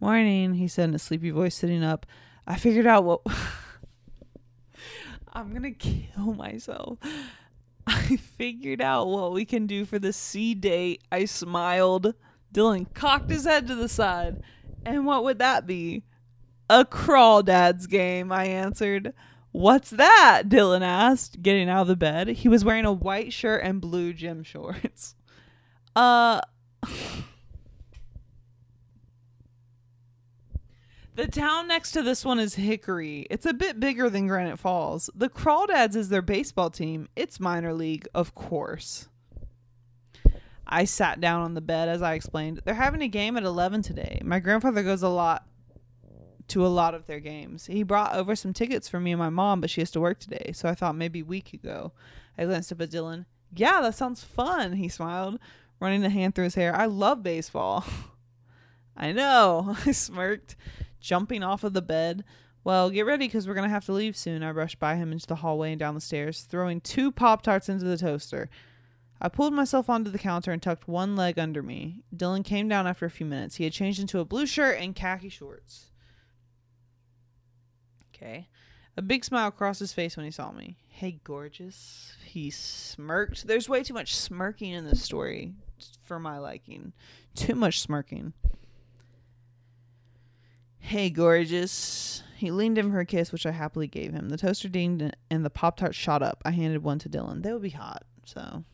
Morning, 0.00 0.54
he 0.54 0.68
said 0.68 0.88
in 0.88 0.94
a 0.94 0.98
sleepy 0.98 1.30
voice, 1.30 1.54
sitting 1.54 1.82
up. 1.82 2.06
I 2.46 2.56
figured 2.56 2.86
out 2.86 3.04
what. 3.04 3.20
I'm 5.32 5.52
gonna 5.52 5.72
kill 5.72 6.34
myself. 6.34 6.98
I 7.86 8.16
figured 8.16 8.80
out 8.80 9.08
what 9.08 9.32
we 9.32 9.44
can 9.44 9.66
do 9.66 9.84
for 9.84 9.98
the 9.98 10.12
C 10.12 10.54
date. 10.54 11.02
I 11.10 11.24
smiled. 11.24 12.14
Dylan 12.52 12.92
cocked 12.94 13.30
his 13.30 13.44
head 13.44 13.66
to 13.66 13.74
the 13.74 13.88
side. 13.88 14.42
And 14.86 15.06
what 15.06 15.24
would 15.24 15.38
that 15.38 15.66
be? 15.66 16.02
A 16.70 16.84
crawdads 16.84 17.88
game, 17.88 18.32
I 18.32 18.46
answered. 18.46 19.12
What's 19.54 19.90
that? 19.90 20.42
Dylan 20.48 20.82
asked, 20.82 21.40
getting 21.40 21.68
out 21.68 21.82
of 21.82 21.86
the 21.86 21.94
bed. 21.94 22.26
He 22.26 22.48
was 22.48 22.64
wearing 22.64 22.84
a 22.84 22.92
white 22.92 23.32
shirt 23.32 23.62
and 23.62 23.80
blue 23.80 24.12
gym 24.12 24.42
shorts. 24.42 25.14
Uh. 25.96 26.40
the 31.14 31.28
town 31.28 31.68
next 31.68 31.92
to 31.92 32.02
this 32.02 32.24
one 32.24 32.40
is 32.40 32.56
Hickory. 32.56 33.28
It's 33.30 33.46
a 33.46 33.54
bit 33.54 33.78
bigger 33.78 34.10
than 34.10 34.26
Granite 34.26 34.58
Falls. 34.58 35.08
The 35.14 35.28
Crawdads 35.28 35.94
is 35.94 36.08
their 36.08 36.20
baseball 36.20 36.70
team. 36.70 37.08
It's 37.14 37.38
minor 37.38 37.72
league, 37.72 38.08
of 38.12 38.34
course. 38.34 39.06
I 40.66 40.84
sat 40.84 41.20
down 41.20 41.42
on 41.42 41.54
the 41.54 41.60
bed 41.60 41.88
as 41.88 42.02
I 42.02 42.14
explained. 42.14 42.62
They're 42.64 42.74
having 42.74 43.02
a 43.02 43.08
game 43.08 43.36
at 43.36 43.44
11 43.44 43.82
today. 43.82 44.20
My 44.24 44.40
grandfather 44.40 44.82
goes 44.82 45.04
a 45.04 45.08
lot 45.08 45.46
to 46.48 46.66
a 46.66 46.68
lot 46.68 46.94
of 46.94 47.06
their 47.06 47.20
games. 47.20 47.66
He 47.66 47.82
brought 47.82 48.14
over 48.14 48.36
some 48.36 48.52
tickets 48.52 48.88
for 48.88 49.00
me 49.00 49.12
and 49.12 49.18
my 49.18 49.30
mom, 49.30 49.60
but 49.60 49.70
she 49.70 49.80
has 49.80 49.90
to 49.92 50.00
work 50.00 50.20
today, 50.20 50.52
so 50.52 50.68
I 50.68 50.74
thought 50.74 50.94
maybe 50.94 51.22
we 51.22 51.40
could 51.40 51.62
go. 51.62 51.92
I 52.36 52.44
glanced 52.44 52.72
up 52.72 52.80
at 52.80 52.90
Dylan. 52.90 53.26
Yeah, 53.54 53.80
that 53.82 53.94
sounds 53.94 54.24
fun, 54.24 54.74
he 54.74 54.88
smiled, 54.88 55.38
running 55.80 56.04
a 56.04 56.10
hand 56.10 56.34
through 56.34 56.44
his 56.44 56.54
hair. 56.54 56.74
I 56.74 56.86
love 56.86 57.22
baseball. 57.22 57.84
I 58.96 59.12
know, 59.12 59.76
I 59.86 59.92
smirked, 59.92 60.56
jumping 61.00 61.42
off 61.42 61.64
of 61.64 61.72
the 61.72 61.82
bed. 61.82 62.24
Well, 62.62 62.90
get 62.90 63.06
ready 63.06 63.26
because 63.26 63.46
we're 63.46 63.54
going 63.54 63.68
to 63.68 63.74
have 63.74 63.84
to 63.86 63.92
leave 63.92 64.16
soon. 64.16 64.42
I 64.42 64.50
rushed 64.50 64.78
by 64.78 64.96
him 64.96 65.12
into 65.12 65.26
the 65.26 65.36
hallway 65.36 65.72
and 65.72 65.78
down 65.78 65.94
the 65.94 66.00
stairs, 66.00 66.42
throwing 66.42 66.80
two 66.80 67.12
Pop 67.12 67.42
Tarts 67.42 67.68
into 67.68 67.84
the 67.84 67.98
toaster. 67.98 68.48
I 69.20 69.28
pulled 69.28 69.52
myself 69.52 69.88
onto 69.88 70.10
the 70.10 70.18
counter 70.18 70.50
and 70.50 70.62
tucked 70.62 70.88
one 70.88 71.14
leg 71.14 71.38
under 71.38 71.62
me. 71.62 72.02
Dylan 72.14 72.44
came 72.44 72.68
down 72.68 72.86
after 72.86 73.06
a 73.06 73.10
few 73.10 73.26
minutes. 73.26 73.56
He 73.56 73.64
had 73.64 73.72
changed 73.72 74.00
into 74.00 74.18
a 74.18 74.24
blue 74.24 74.46
shirt 74.46 74.78
and 74.78 74.94
khaki 74.94 75.28
shorts. 75.28 75.90
Okay. 78.24 78.48
A 78.96 79.02
big 79.02 79.24
smile 79.24 79.50
crossed 79.50 79.80
his 79.80 79.92
face 79.92 80.16
when 80.16 80.24
he 80.24 80.30
saw 80.30 80.52
me. 80.52 80.76
Hey, 80.88 81.18
gorgeous. 81.24 82.14
He 82.24 82.50
smirked. 82.50 83.46
There's 83.46 83.68
way 83.68 83.82
too 83.82 83.94
much 83.94 84.14
smirking 84.14 84.70
in 84.70 84.86
this 84.86 85.02
story 85.02 85.52
for 86.04 86.18
my 86.18 86.38
liking. 86.38 86.92
Too 87.34 87.54
much 87.54 87.80
smirking. 87.80 88.32
Hey, 90.78 91.10
gorgeous. 91.10 92.22
He 92.36 92.50
leaned 92.50 92.78
in 92.78 92.92
for 92.92 93.00
a 93.00 93.06
kiss, 93.06 93.32
which 93.32 93.46
I 93.46 93.50
happily 93.50 93.88
gave 93.88 94.12
him. 94.12 94.28
The 94.28 94.36
toaster 94.36 94.68
dinged 94.68 95.14
and 95.30 95.44
the 95.44 95.50
Pop 95.50 95.76
Tart 95.76 95.94
shot 95.94 96.22
up. 96.22 96.40
I 96.44 96.52
handed 96.52 96.84
one 96.84 97.00
to 97.00 97.08
Dylan. 97.08 97.42
They 97.42 97.52
would 97.52 97.62
be 97.62 97.70
hot, 97.70 98.04
so 98.24 98.64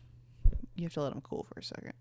you 0.74 0.84
have 0.84 0.94
to 0.94 1.03
let 1.03 1.12
them 1.12 1.22
cool 1.22 1.46
for 1.53 1.61
a 1.61 1.64
second. 1.64 1.94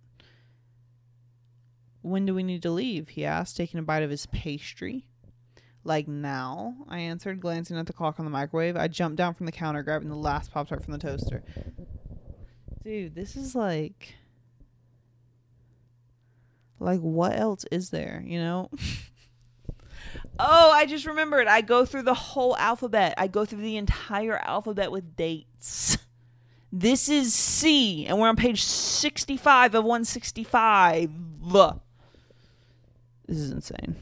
When 2.01 2.25
do 2.25 2.33
we 2.33 2.43
need 2.43 2.63
to 2.63 2.71
leave? 2.71 3.09
He 3.09 3.25
asked, 3.25 3.55
taking 3.55 3.79
a 3.79 3.83
bite 3.83 4.03
of 4.03 4.09
his 4.09 4.25
pastry. 4.25 5.05
Like 5.83 6.07
now, 6.07 6.75
I 6.89 6.99
answered, 6.99 7.39
glancing 7.39 7.77
at 7.77 7.87
the 7.87 7.93
clock 7.93 8.19
on 8.19 8.25
the 8.25 8.31
microwave. 8.31 8.75
I 8.75 8.87
jumped 8.87 9.17
down 9.17 9.33
from 9.33 9.45
the 9.45 9.51
counter, 9.51 9.81
grabbing 9.81 10.09
the 10.09 10.15
last 10.15 10.51
Pop 10.51 10.67
Tart 10.67 10.83
from 10.83 10.93
the 10.93 10.99
toaster. 10.99 11.43
Dude, 12.83 13.15
this 13.15 13.35
is 13.35 13.55
like. 13.55 14.15
Like, 16.79 16.99
what 16.99 17.37
else 17.37 17.65
is 17.71 17.89
there, 17.89 18.23
you 18.25 18.39
know? 18.39 18.69
oh, 20.39 20.71
I 20.71 20.85
just 20.85 21.05
remembered. 21.05 21.47
I 21.47 21.61
go 21.61 21.85
through 21.85 22.03
the 22.03 22.13
whole 22.13 22.55
alphabet, 22.57 23.13
I 23.17 23.27
go 23.27 23.45
through 23.45 23.61
the 23.61 23.77
entire 23.77 24.37
alphabet 24.37 24.91
with 24.91 25.15
dates. 25.15 25.97
This 26.71 27.09
is 27.09 27.33
C, 27.33 28.05
and 28.05 28.19
we're 28.19 28.29
on 28.29 28.35
page 28.35 28.61
65 28.61 29.75
of 29.75 29.83
165. 29.83 31.11
This 33.27 33.37
is 33.37 33.51
insane. 33.51 33.95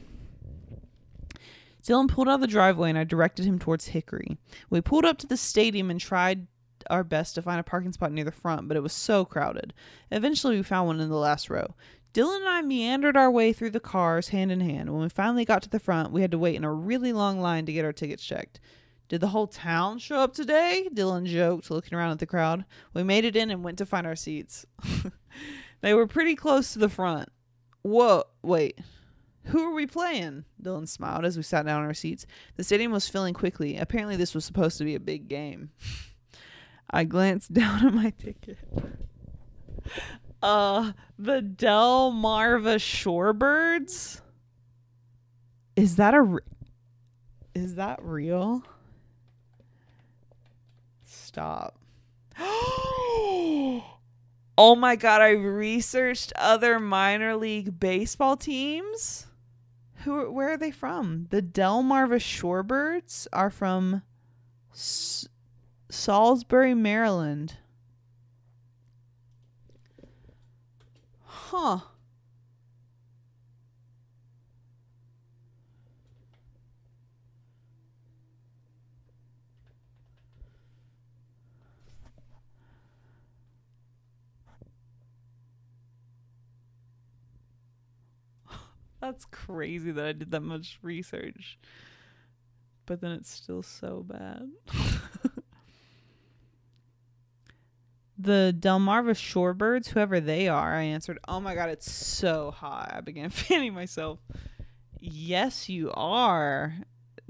Dylan 1.88 2.06
pulled 2.06 2.28
out 2.28 2.34
of 2.34 2.40
the 2.42 2.46
driveway 2.46 2.90
and 2.90 2.98
I 2.98 3.04
directed 3.04 3.46
him 3.46 3.58
towards 3.58 3.86
Hickory. 3.86 4.36
We 4.68 4.82
pulled 4.82 5.06
up 5.06 5.16
to 5.18 5.26
the 5.26 5.38
stadium 5.38 5.90
and 5.90 5.98
tried 5.98 6.46
our 6.90 7.02
best 7.02 7.34
to 7.34 7.42
find 7.42 7.58
a 7.58 7.62
parking 7.64 7.92
spot 7.92 8.12
near 8.12 8.24
the 8.24 8.30
front, 8.30 8.68
but 8.68 8.76
it 8.76 8.82
was 8.82 8.92
so 8.92 9.24
crowded. 9.24 9.72
Eventually, 10.10 10.56
we 10.56 10.62
found 10.62 10.86
one 10.86 11.00
in 11.00 11.08
the 11.08 11.16
last 11.16 11.48
row. 11.48 11.74
Dylan 12.12 12.40
and 12.40 12.48
I 12.48 12.60
meandered 12.60 13.16
our 13.16 13.30
way 13.30 13.54
through 13.54 13.70
the 13.70 13.80
cars 13.80 14.28
hand 14.28 14.52
in 14.52 14.60
hand. 14.60 14.92
When 14.92 15.00
we 15.00 15.08
finally 15.08 15.46
got 15.46 15.62
to 15.62 15.70
the 15.70 15.78
front, 15.78 16.12
we 16.12 16.20
had 16.20 16.30
to 16.32 16.38
wait 16.38 16.56
in 16.56 16.64
a 16.64 16.72
really 16.72 17.14
long 17.14 17.40
line 17.40 17.64
to 17.64 17.72
get 17.72 17.86
our 17.86 17.92
tickets 17.94 18.22
checked. 18.22 18.60
Did 19.08 19.22
the 19.22 19.28
whole 19.28 19.46
town 19.46 19.98
show 19.98 20.16
up 20.16 20.34
today? 20.34 20.88
Dylan 20.92 21.24
joked, 21.24 21.70
looking 21.70 21.96
around 21.96 22.10
at 22.10 22.18
the 22.18 22.26
crowd. 22.26 22.66
We 22.92 23.02
made 23.02 23.24
it 23.24 23.34
in 23.34 23.50
and 23.50 23.64
went 23.64 23.78
to 23.78 23.86
find 23.86 24.06
our 24.06 24.16
seats. 24.16 24.66
they 25.80 25.94
were 25.94 26.06
pretty 26.06 26.34
close 26.34 26.74
to 26.74 26.78
the 26.78 26.90
front. 26.90 27.30
Whoa, 27.80 28.24
wait. 28.42 28.78
Who 29.48 29.64
are 29.64 29.74
we 29.74 29.86
playing? 29.86 30.44
Dylan 30.62 30.86
smiled 30.86 31.24
as 31.24 31.36
we 31.36 31.42
sat 31.42 31.64
down 31.64 31.80
in 31.80 31.86
our 31.86 31.94
seats. 31.94 32.26
The 32.56 32.64
stadium 32.64 32.92
was 32.92 33.08
filling 33.08 33.32
quickly. 33.32 33.78
Apparently, 33.78 34.16
this 34.16 34.34
was 34.34 34.44
supposed 34.44 34.76
to 34.78 34.84
be 34.84 34.94
a 34.94 35.00
big 35.00 35.28
game. 35.28 35.70
I 36.90 37.04
glanced 37.04 37.52
down 37.54 37.86
at 37.86 37.94
my 37.94 38.10
ticket. 38.10 38.58
Uh, 40.42 40.92
the 41.18 41.40
Delmarva 41.40 42.76
Shorebirds? 42.76 44.20
Is 45.76 45.96
that 45.96 46.12
a. 46.12 46.20
Re- 46.20 46.40
is 47.54 47.76
that 47.76 48.00
real? 48.02 48.62
Stop. 51.06 51.78
oh 52.38 53.82
my 54.58 54.94
god, 54.96 55.22
I 55.22 55.30
researched 55.30 56.34
other 56.36 56.78
minor 56.78 57.34
league 57.36 57.80
baseball 57.80 58.36
teams. 58.36 59.27
Who 60.04 60.30
where 60.30 60.52
are 60.52 60.56
they 60.56 60.70
from? 60.70 61.26
The 61.30 61.42
Delmarva 61.42 62.18
Shorebirds 62.20 63.26
are 63.32 63.50
from 63.50 64.02
S- 64.72 65.28
Salisbury, 65.88 66.74
Maryland. 66.74 67.56
Huh. 71.24 71.80
That's 89.08 89.24
crazy 89.24 89.90
that 89.92 90.04
I 90.04 90.12
did 90.12 90.32
that 90.32 90.42
much 90.42 90.78
research. 90.82 91.58
But 92.84 93.00
then 93.00 93.12
it's 93.12 93.30
still 93.30 93.62
so 93.62 94.04
bad. 94.06 94.50
the 98.18 98.54
Delmarva 98.58 99.14
shorebirds, 99.14 99.88
whoever 99.88 100.20
they 100.20 100.46
are, 100.46 100.74
I 100.74 100.82
answered, 100.82 101.18
Oh 101.26 101.40
my 101.40 101.54
god, 101.54 101.70
it's 101.70 101.90
so 101.90 102.50
hot. 102.50 102.92
I 102.94 103.00
began 103.00 103.30
fanning 103.30 103.72
myself. 103.72 104.18
Yes, 105.00 105.70
you 105.70 105.90
are. 105.92 106.74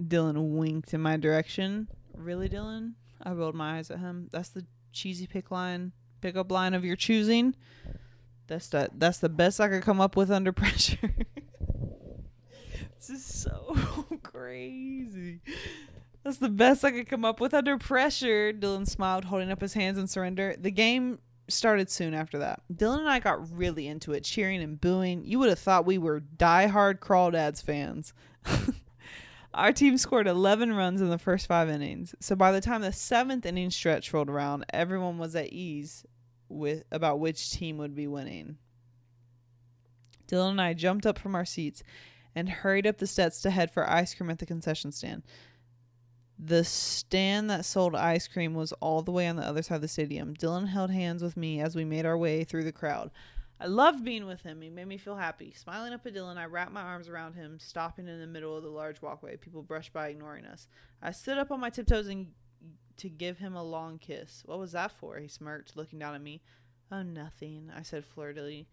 Dylan 0.02 0.56
winked 0.56 0.92
in 0.92 1.00
my 1.00 1.16
direction. 1.16 1.86
Really, 2.12 2.48
Dylan? 2.48 2.94
I 3.22 3.30
rolled 3.30 3.54
my 3.54 3.78
eyes 3.78 3.92
at 3.92 4.00
him. 4.00 4.28
That's 4.32 4.48
the 4.48 4.66
cheesy 4.92 5.28
pick 5.28 5.52
line, 5.52 5.92
pickup 6.22 6.50
line 6.50 6.74
of 6.74 6.84
your 6.84 6.96
choosing. 6.96 7.54
That's 8.48 8.66
the 8.66 8.90
that's 8.92 9.18
the 9.18 9.28
best 9.28 9.60
I 9.60 9.68
could 9.68 9.82
come 9.82 10.00
up 10.00 10.16
with 10.16 10.32
under 10.32 10.52
pressure. 10.64 11.14
This 12.98 13.10
is 13.10 13.24
so 13.24 13.76
crazy. 14.22 15.40
That's 16.24 16.38
the 16.38 16.48
best 16.48 16.84
I 16.84 16.90
could 16.90 17.08
come 17.08 17.24
up 17.24 17.40
with 17.40 17.54
under 17.54 17.78
pressure. 17.78 18.52
Dylan 18.52 18.86
smiled, 18.88 19.24
holding 19.24 19.50
up 19.50 19.60
his 19.60 19.74
hands 19.74 19.98
in 19.98 20.06
surrender. 20.06 20.56
The 20.58 20.70
game 20.70 21.20
started 21.48 21.90
soon 21.90 22.12
after 22.12 22.38
that. 22.38 22.62
Dylan 22.72 23.00
and 23.00 23.08
I 23.08 23.20
got 23.20 23.56
really 23.56 23.86
into 23.86 24.12
it, 24.12 24.24
cheering 24.24 24.62
and 24.62 24.80
booing. 24.80 25.24
You 25.24 25.38
would 25.38 25.48
have 25.48 25.58
thought 25.58 25.86
we 25.86 25.98
were 25.98 26.20
die-hard 26.20 27.00
Crawdads 27.00 27.62
fans. 27.62 28.12
Our 29.54 29.72
team 29.72 29.96
scored 29.96 30.26
11 30.26 30.74
runs 30.74 31.00
in 31.00 31.08
the 31.08 31.18
first 31.18 31.46
five 31.46 31.70
innings. 31.70 32.14
So 32.20 32.36
by 32.36 32.52
the 32.52 32.60
time 32.60 32.82
the 32.82 32.92
seventh 32.92 33.46
inning 33.46 33.70
stretch 33.70 34.12
rolled 34.12 34.28
around, 34.28 34.66
everyone 34.72 35.18
was 35.18 35.34
at 35.34 35.52
ease 35.52 36.04
with 36.48 36.84
about 36.90 37.20
which 37.20 37.50
team 37.50 37.78
would 37.78 37.94
be 37.94 38.06
winning. 38.06 38.58
Dylan 40.26 40.50
and 40.50 40.60
I 40.60 40.74
jumped 40.74 41.06
up 41.06 41.18
from 41.18 41.34
our 41.34 41.46
seats 41.46 41.82
and 42.38 42.48
hurried 42.48 42.86
up 42.86 42.98
the 42.98 43.06
steps 43.06 43.40
to 43.40 43.50
head 43.50 43.68
for 43.70 43.88
ice 43.90 44.14
cream 44.14 44.30
at 44.30 44.38
the 44.38 44.46
concession 44.46 44.92
stand. 44.92 45.24
The 46.38 46.62
stand 46.62 47.50
that 47.50 47.64
sold 47.64 47.96
ice 47.96 48.28
cream 48.28 48.54
was 48.54 48.72
all 48.74 49.02
the 49.02 49.10
way 49.10 49.26
on 49.26 49.34
the 49.34 49.42
other 49.42 49.60
side 49.60 49.74
of 49.74 49.80
the 49.82 49.88
stadium. 49.88 50.34
Dylan 50.34 50.68
held 50.68 50.92
hands 50.92 51.20
with 51.20 51.36
me 51.36 51.60
as 51.60 51.74
we 51.74 51.84
made 51.84 52.06
our 52.06 52.16
way 52.16 52.44
through 52.44 52.62
the 52.62 52.70
crowd. 52.70 53.10
I 53.60 53.66
loved 53.66 54.04
being 54.04 54.24
with 54.24 54.42
him. 54.42 54.62
He 54.62 54.70
made 54.70 54.86
me 54.86 54.98
feel 54.98 55.16
happy. 55.16 55.52
Smiling 55.56 55.92
up 55.92 56.06
at 56.06 56.14
Dylan, 56.14 56.36
I 56.36 56.44
wrapped 56.44 56.70
my 56.70 56.82
arms 56.82 57.08
around 57.08 57.34
him, 57.34 57.58
stopping 57.58 58.06
in 58.06 58.20
the 58.20 58.26
middle 58.28 58.56
of 58.56 58.62
the 58.62 58.68
large 58.68 59.02
walkway. 59.02 59.36
People 59.36 59.62
brushed 59.64 59.92
by, 59.92 60.10
ignoring 60.10 60.44
us. 60.44 60.68
I 61.02 61.10
stood 61.10 61.38
up 61.38 61.50
on 61.50 61.58
my 61.58 61.70
tiptoes 61.70 62.06
and 62.06 62.28
to 62.98 63.08
give 63.08 63.38
him 63.38 63.56
a 63.56 63.64
long 63.64 63.98
kiss. 63.98 64.42
What 64.46 64.60
was 64.60 64.70
that 64.72 64.92
for? 64.92 65.18
He 65.18 65.26
smirked, 65.26 65.76
looking 65.76 65.98
down 65.98 66.14
at 66.14 66.22
me. 66.22 66.40
Oh, 66.92 67.02
nothing, 67.02 67.72
I 67.76 67.82
said 67.82 68.04
flirtily, 68.04 68.68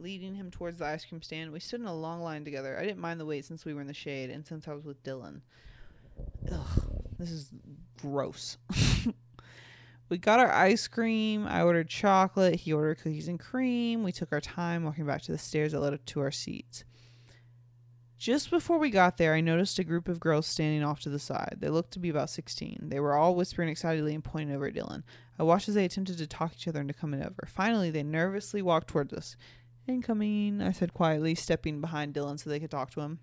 leading 0.00 0.34
him 0.34 0.50
towards 0.50 0.78
the 0.78 0.86
ice 0.86 1.04
cream 1.04 1.22
stand. 1.22 1.52
We 1.52 1.60
stood 1.60 1.80
in 1.80 1.86
a 1.86 1.94
long 1.94 2.22
line 2.22 2.44
together. 2.44 2.78
I 2.78 2.82
didn't 2.82 3.00
mind 3.00 3.20
the 3.20 3.26
wait 3.26 3.44
since 3.44 3.64
we 3.64 3.74
were 3.74 3.80
in 3.80 3.86
the 3.86 3.94
shade 3.94 4.30
and 4.30 4.46
since 4.46 4.66
I 4.66 4.72
was 4.72 4.84
with 4.84 5.02
Dylan. 5.02 5.40
Ugh, 6.50 6.82
this 7.18 7.30
is 7.30 7.50
gross. 8.00 8.58
we 10.08 10.18
got 10.18 10.40
our 10.40 10.52
ice 10.52 10.88
cream. 10.88 11.46
I 11.46 11.62
ordered 11.62 11.88
chocolate. 11.88 12.56
He 12.56 12.72
ordered 12.72 12.98
cookies 12.98 13.28
and 13.28 13.38
cream. 13.38 14.02
We 14.02 14.12
took 14.12 14.32
our 14.32 14.40
time 14.40 14.84
walking 14.84 15.06
back 15.06 15.22
to 15.22 15.32
the 15.32 15.38
stairs 15.38 15.72
that 15.72 15.80
led 15.80 16.04
to 16.04 16.20
our 16.20 16.30
seats. 16.30 16.84
Just 18.20 18.50
before 18.50 18.76
we 18.76 18.90
got 18.90 19.16
there, 19.16 19.32
I 19.32 19.40
noticed 19.40 19.78
a 19.78 19.84
group 19.84 20.06
of 20.06 20.20
girls 20.20 20.46
standing 20.46 20.84
off 20.84 21.00
to 21.00 21.08
the 21.08 21.18
side. 21.18 21.56
They 21.58 21.70
looked 21.70 21.92
to 21.92 21.98
be 21.98 22.10
about 22.10 22.28
16. 22.28 22.88
They 22.88 23.00
were 23.00 23.14
all 23.14 23.34
whispering 23.34 23.70
excitedly 23.70 24.14
and 24.14 24.22
pointing 24.22 24.54
over 24.54 24.66
at 24.66 24.74
Dylan. 24.74 25.04
I 25.38 25.42
watched 25.42 25.70
as 25.70 25.74
they 25.74 25.86
attempted 25.86 26.18
to 26.18 26.26
talk 26.26 26.52
each 26.54 26.68
other 26.68 26.82
into 26.82 26.92
coming 26.92 27.22
over. 27.22 27.48
Finally, 27.48 27.90
they 27.90 28.02
nervously 28.02 28.60
walked 28.60 28.88
towards 28.88 29.14
us. 29.14 29.36
Incoming, 29.90 30.62
I 30.62 30.72
said 30.72 30.94
quietly, 30.94 31.34
stepping 31.34 31.80
behind 31.80 32.14
Dylan 32.14 32.38
so 32.38 32.48
they 32.48 32.60
could 32.60 32.70
talk 32.70 32.90
to 32.92 33.00
him. 33.00 33.18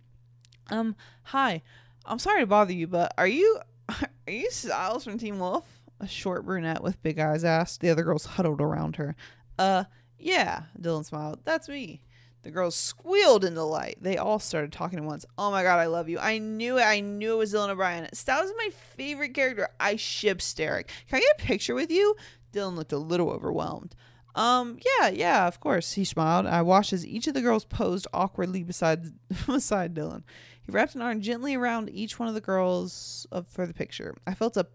Um, 0.69 0.95
hi. 1.23 1.61
I'm 2.05 2.19
sorry 2.19 2.41
to 2.41 2.47
bother 2.47 2.73
you, 2.73 2.87
but 2.87 3.13
are 3.17 3.27
you 3.27 3.59
are 3.89 4.31
you 4.31 4.49
Stiles 4.51 5.03
from 5.03 5.17
Teen 5.17 5.39
Wolf? 5.39 5.65
A 5.99 6.07
short 6.07 6.45
brunette 6.45 6.83
with 6.83 7.01
big 7.01 7.19
eyes 7.19 7.43
asked. 7.43 7.81
The 7.81 7.89
other 7.89 8.03
girls 8.03 8.25
huddled 8.25 8.61
around 8.61 8.97
her. 8.97 9.15
Uh, 9.57 9.85
yeah, 10.19 10.63
Dylan 10.79 11.05
smiled. 11.05 11.39
That's 11.43 11.67
me. 11.67 12.01
The 12.43 12.51
girls 12.51 12.75
squealed 12.75 13.43
in 13.43 13.55
delight. 13.55 13.97
They 13.99 14.17
all 14.17 14.39
started 14.39 14.71
talking 14.71 14.99
at 14.99 15.05
once. 15.05 15.25
Oh 15.37 15.51
my 15.51 15.63
god, 15.63 15.79
I 15.79 15.87
love 15.87 16.07
you. 16.07 16.19
I 16.19 16.37
knew 16.37 16.77
it. 16.77 16.83
I 16.83 16.99
knew 16.99 17.33
it 17.33 17.37
was 17.37 17.53
Dylan 17.53 17.69
O'Brien. 17.69 18.07
Stiles 18.13 18.49
is 18.49 18.55
my 18.57 18.69
favorite 18.95 19.33
character. 19.33 19.69
I 19.79 19.95
ship 19.95 20.39
Sterek. 20.39 20.87
Can 21.09 21.17
I 21.17 21.19
get 21.19 21.41
a 21.41 21.43
picture 21.43 21.75
with 21.75 21.91
you? 21.91 22.15
Dylan 22.53 22.75
looked 22.75 22.93
a 22.93 22.97
little 22.97 23.31
overwhelmed. 23.31 23.95
Um, 24.37 24.77
yeah, 24.85 25.07
yeah, 25.07 25.47
of 25.47 25.59
course. 25.59 25.93
He 25.93 26.05
smiled. 26.05 26.45
I 26.45 26.61
watched 26.61 26.93
as 26.93 27.05
each 27.05 27.25
of 27.25 27.33
the 27.33 27.41
girls 27.41 27.65
posed 27.65 28.05
awkwardly 28.13 28.63
beside 28.63 29.07
beside 29.47 29.95
Dylan. 29.95 30.23
He 30.63 30.71
wrapped 30.71 30.93
an 30.93 31.01
arm 31.01 31.21
gently 31.21 31.55
around 31.55 31.89
each 31.89 32.19
one 32.19 32.27
of 32.27 32.35
the 32.35 32.41
girls 32.41 33.25
of, 33.31 33.47
for 33.47 33.65
the 33.65 33.73
picture. 33.73 34.15
I 34.27 34.35
felt 34.35 34.55
a 34.55 34.67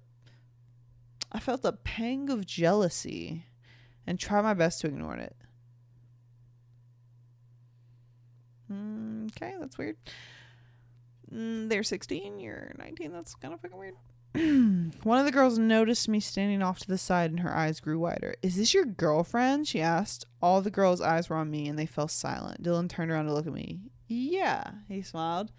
I 1.30 1.38
felt 1.38 1.64
a 1.64 1.72
pang 1.72 2.28
of 2.28 2.44
jealousy 2.44 3.46
and 4.04 4.18
tried 4.18 4.42
my 4.42 4.54
best 4.54 4.80
to 4.80 4.88
ignore 4.88 5.16
it. 5.16 5.36
Mm, 8.70 9.30
okay, 9.30 9.54
that's 9.60 9.78
weird. 9.78 9.96
Mm, 11.32 11.68
they're 11.68 11.84
16, 11.84 12.40
you're 12.40 12.72
19. 12.78 13.12
That's 13.12 13.34
kind 13.36 13.54
of 13.54 13.60
fucking 13.60 13.78
weird. 13.78 13.94
One 15.02 15.18
of 15.18 15.26
the 15.26 15.30
girls 15.32 15.58
noticed 15.58 16.08
me 16.08 16.18
standing 16.18 16.62
off 16.62 16.78
to 16.80 16.88
the 16.88 16.96
side 16.96 17.30
and 17.30 17.40
her 17.40 17.54
eyes 17.54 17.80
grew 17.80 17.98
wider. 17.98 18.34
Is 18.40 18.56
this 18.56 18.72
your 18.72 18.86
girlfriend? 18.86 19.68
She 19.68 19.82
asked. 19.82 20.24
All 20.40 20.62
the 20.62 20.70
girls' 20.70 21.02
eyes 21.02 21.28
were 21.28 21.36
on 21.36 21.50
me 21.50 21.68
and 21.68 21.78
they 21.78 21.84
fell 21.84 22.08
silent. 22.08 22.62
Dylan 22.62 22.88
turned 22.88 23.10
around 23.10 23.26
to 23.26 23.34
look 23.34 23.46
at 23.46 23.52
me. 23.52 23.80
Yeah, 24.08 24.70
he 24.88 25.02
smiled, 25.02 25.52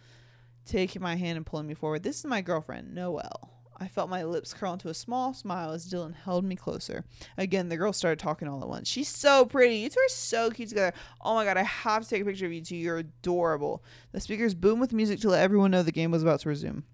taking 0.65 1.03
my 1.03 1.15
hand 1.15 1.37
and 1.37 1.45
pulling 1.45 1.67
me 1.67 1.75
forward. 1.75 2.01
This 2.01 2.19
is 2.19 2.25
my 2.25 2.41
girlfriend, 2.41 2.95
Noelle. 2.95 3.51
I 3.77 3.87
felt 3.87 4.09
my 4.09 4.23
lips 4.23 4.53
curl 4.53 4.73
into 4.73 4.89
a 4.89 4.93
small 4.93 5.33
smile 5.33 5.71
as 5.71 5.91
Dylan 5.91 6.15
held 6.15 6.43
me 6.43 6.55
closer. 6.55 7.03
Again, 7.37 7.69
the 7.69 7.77
girls 7.77 7.97
started 7.97 8.19
talking 8.19 8.47
all 8.47 8.61
at 8.61 8.69
once. 8.69 8.87
She's 8.87 9.07
so 9.07 9.45
pretty. 9.45 9.77
You 9.77 9.89
two 9.89 9.99
are 9.99 10.09
so 10.09 10.49
cute 10.49 10.69
together. 10.69 10.93
Oh 11.21 11.35
my 11.35 11.45
god, 11.45 11.57
I 11.57 11.63
have 11.63 12.03
to 12.03 12.09
take 12.09 12.21
a 12.21 12.25
picture 12.25 12.45
of 12.45 12.53
you 12.53 12.61
two. 12.61 12.75
You're 12.75 12.99
adorable. 12.99 13.83
The 14.13 14.21
speakers 14.21 14.55
boomed 14.55 14.81
with 14.81 14.93
music 14.93 15.19
to 15.21 15.29
let 15.29 15.43
everyone 15.43 15.71
know 15.71 15.83
the 15.83 15.91
game 15.91 16.11
was 16.11 16.23
about 16.23 16.39
to 16.41 16.49
resume. 16.49 16.85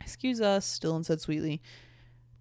Excuse 0.00 0.40
us, 0.40 0.78
Dylan 0.78 1.04
said 1.04 1.20
sweetly. 1.20 1.62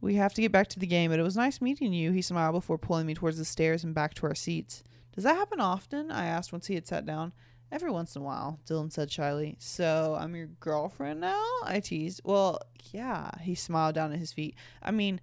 We 0.02 0.16
have 0.16 0.34
to 0.34 0.42
get 0.42 0.52
back 0.52 0.68
to 0.70 0.80
the 0.80 0.88
game, 0.88 1.12
but 1.12 1.20
it 1.20 1.24
was 1.24 1.36
nice 1.36 1.60
meeting 1.60 1.92
you, 1.94 2.12
he 2.12 2.22
smiled 2.22 2.54
before 2.54 2.78
pulling 2.78 3.06
me 3.06 3.14
towards 3.14 3.38
the 3.38 3.46
stairs 3.46 3.84
and 3.84 3.94
back 3.94 4.14
to 4.16 4.28
our 4.28 4.36
seats. 4.36 4.84
Does 5.14 5.26
that 5.26 5.36
happen 5.36 5.60
often? 5.60 6.10
I 6.12 6.26
asked 6.26 6.54
once 6.54 6.68
he 6.68 6.76
had 6.76 6.88
sat 6.88 7.06
down. 7.06 7.34
Every 7.72 7.92
once 7.92 8.16
in 8.16 8.22
a 8.22 8.26
while, 8.26 8.60
Dylan 8.66 8.92
said 8.92 9.12
shyly. 9.12 9.56
So 9.60 10.18
I'm 10.20 10.36
your 10.36 10.48
girlfriend 10.48 11.20
now? 11.20 11.46
I 11.64 11.82
teased. 11.82 12.22
Well, 12.24 12.62
yeah, 12.92 13.30
he 13.42 13.54
smiled 13.54 13.96
down 13.96 14.12
at 14.12 14.20
his 14.20 14.34
feet. 14.34 14.56
I 14.82 14.92
mean, 14.92 15.20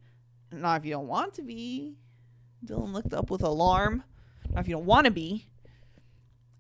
not 0.53 0.81
if 0.81 0.85
you 0.85 0.93
don't 0.93 1.09
want 1.09 1.35
to 1.35 1.43
be. 1.43 1.97
Dylan 2.65 2.93
looked 2.93 3.15
up 3.15 3.31
with 3.31 3.43
alarm. 3.43 4.05
Not 4.51 4.61
if 4.61 4.69
you 4.69 4.77
don't 4.77 4.87
want 4.87 5.07
to 5.07 5.11
be. 5.11 5.47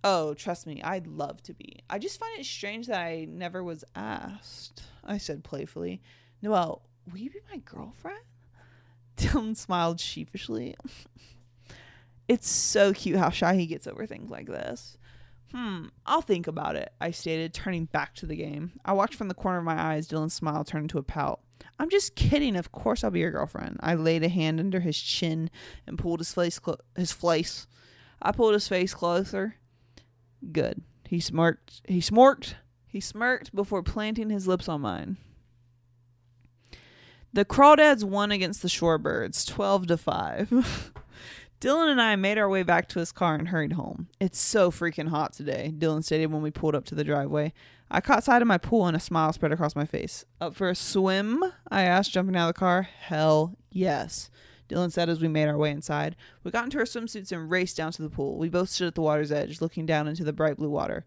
Oh, 0.02 0.34
trust 0.34 0.66
me, 0.66 0.82
I'd 0.82 1.06
love 1.06 1.42
to 1.44 1.54
be. 1.54 1.80
I 1.90 1.98
just 1.98 2.18
find 2.18 2.38
it 2.38 2.46
strange 2.46 2.86
that 2.86 3.00
I 3.00 3.26
never 3.28 3.62
was 3.62 3.84
asked. 3.94 4.82
I 5.06 5.18
said 5.18 5.44
playfully. 5.44 6.02
Noelle, 6.42 6.82
will 7.10 7.18
you 7.18 7.30
be 7.30 7.40
my 7.50 7.58
girlfriend? 7.58 8.20
Dylan 9.16 9.56
smiled 9.56 10.00
sheepishly. 10.00 10.76
it's 12.28 12.48
so 12.48 12.92
cute 12.92 13.16
how 13.16 13.30
shy 13.30 13.54
he 13.54 13.66
gets 13.66 13.86
over 13.86 14.06
things 14.06 14.30
like 14.30 14.46
this. 14.46 14.98
Hmm, 15.52 15.86
I'll 16.04 16.22
think 16.22 16.48
about 16.48 16.76
it, 16.76 16.92
I 17.00 17.12
stated, 17.12 17.54
turning 17.54 17.84
back 17.86 18.14
to 18.16 18.26
the 18.26 18.36
game. 18.36 18.72
I 18.84 18.92
watched 18.92 19.14
from 19.14 19.28
the 19.28 19.34
corner 19.34 19.58
of 19.58 19.64
my 19.64 19.80
eyes 19.80 20.08
Dylan's 20.08 20.34
smile 20.34 20.64
turn 20.64 20.82
into 20.82 20.98
a 20.98 21.02
pout. 21.02 21.40
I'm 21.78 21.90
just 21.90 22.16
kidding. 22.16 22.56
Of 22.56 22.72
course 22.72 23.04
I'll 23.04 23.10
be 23.10 23.20
your 23.20 23.30
girlfriend. 23.30 23.78
I 23.80 23.94
laid 23.94 24.24
a 24.24 24.28
hand 24.28 24.60
under 24.60 24.80
his 24.80 24.98
chin 24.98 25.50
and 25.86 25.98
pulled 25.98 26.20
his 26.20 26.32
face 26.32 26.58
clo- 26.58 26.80
his 26.96 27.12
face. 27.12 27.66
I 28.20 28.32
pulled 28.32 28.54
his 28.54 28.66
face 28.66 28.94
closer. 28.94 29.56
Good. 30.52 30.82
He 31.06 31.20
smirked. 31.20 31.82
He 31.86 32.00
smirked 32.00 32.56
he 32.96 33.00
smirked 33.00 33.54
before 33.54 33.82
planting 33.82 34.30
his 34.30 34.48
lips 34.48 34.70
on 34.70 34.80
mine. 34.80 35.18
The 37.30 37.44
crawdads 37.44 38.02
won 38.02 38.32
against 38.32 38.62
the 38.62 38.68
shorebirds, 38.68 39.46
12 39.46 39.88
to 39.88 39.96
5. 39.98 40.92
Dylan 41.60 41.90
and 41.90 42.00
I 42.00 42.16
made 42.16 42.38
our 42.38 42.48
way 42.48 42.62
back 42.62 42.88
to 42.88 42.98
his 42.98 43.12
car 43.12 43.34
and 43.34 43.48
hurried 43.48 43.74
home. 43.74 44.08
It's 44.18 44.38
so 44.38 44.70
freaking 44.70 45.08
hot 45.08 45.34
today, 45.34 45.74
Dylan 45.76 46.04
stated 46.04 46.32
when 46.32 46.40
we 46.40 46.50
pulled 46.50 46.74
up 46.74 46.86
to 46.86 46.94
the 46.94 47.04
driveway. 47.04 47.52
I 47.90 48.00
caught 48.00 48.24
sight 48.24 48.40
of 48.40 48.48
my 48.48 48.56
pool 48.56 48.86
and 48.86 48.96
a 48.96 49.00
smile 49.00 49.30
spread 49.34 49.52
across 49.52 49.76
my 49.76 49.84
face. 49.84 50.24
Up 50.40 50.54
for 50.54 50.70
a 50.70 50.74
swim? 50.74 51.44
I 51.70 51.82
asked, 51.82 52.12
jumping 52.12 52.34
out 52.34 52.48
of 52.48 52.54
the 52.54 52.58
car. 52.58 52.88
Hell 52.98 53.58
yes. 53.70 54.30
Dylan 54.70 54.90
said 54.90 55.10
as 55.10 55.20
we 55.20 55.28
made 55.28 55.48
our 55.48 55.58
way 55.58 55.70
inside. 55.70 56.16
We 56.44 56.50
got 56.50 56.64
into 56.64 56.78
our 56.78 56.84
swimsuits 56.84 57.30
and 57.30 57.50
raced 57.50 57.76
down 57.76 57.92
to 57.92 58.00
the 58.00 58.08
pool. 58.08 58.38
We 58.38 58.48
both 58.48 58.70
stood 58.70 58.88
at 58.88 58.94
the 58.94 59.02
water's 59.02 59.30
edge, 59.30 59.60
looking 59.60 59.84
down 59.84 60.08
into 60.08 60.24
the 60.24 60.32
bright 60.32 60.56
blue 60.56 60.70
water. 60.70 61.04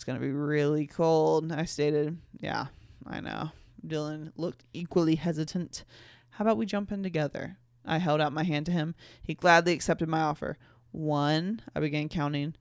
It's 0.00 0.04
going 0.06 0.18
to 0.18 0.24
be 0.26 0.32
really 0.32 0.86
cold, 0.86 1.52
I 1.52 1.66
stated. 1.66 2.16
Yeah, 2.40 2.68
I 3.06 3.20
know. 3.20 3.50
Dylan 3.86 4.32
looked 4.34 4.64
equally 4.72 5.16
hesitant. 5.16 5.84
How 6.30 6.42
about 6.42 6.56
we 6.56 6.64
jump 6.64 6.90
in 6.90 7.02
together? 7.02 7.58
I 7.84 7.98
held 7.98 8.22
out 8.22 8.32
my 8.32 8.44
hand 8.44 8.64
to 8.64 8.72
him. 8.72 8.94
He 9.20 9.34
gladly 9.34 9.74
accepted 9.74 10.08
my 10.08 10.22
offer. 10.22 10.56
One, 10.90 11.60
I 11.76 11.80
began 11.80 12.08
counting. 12.08 12.54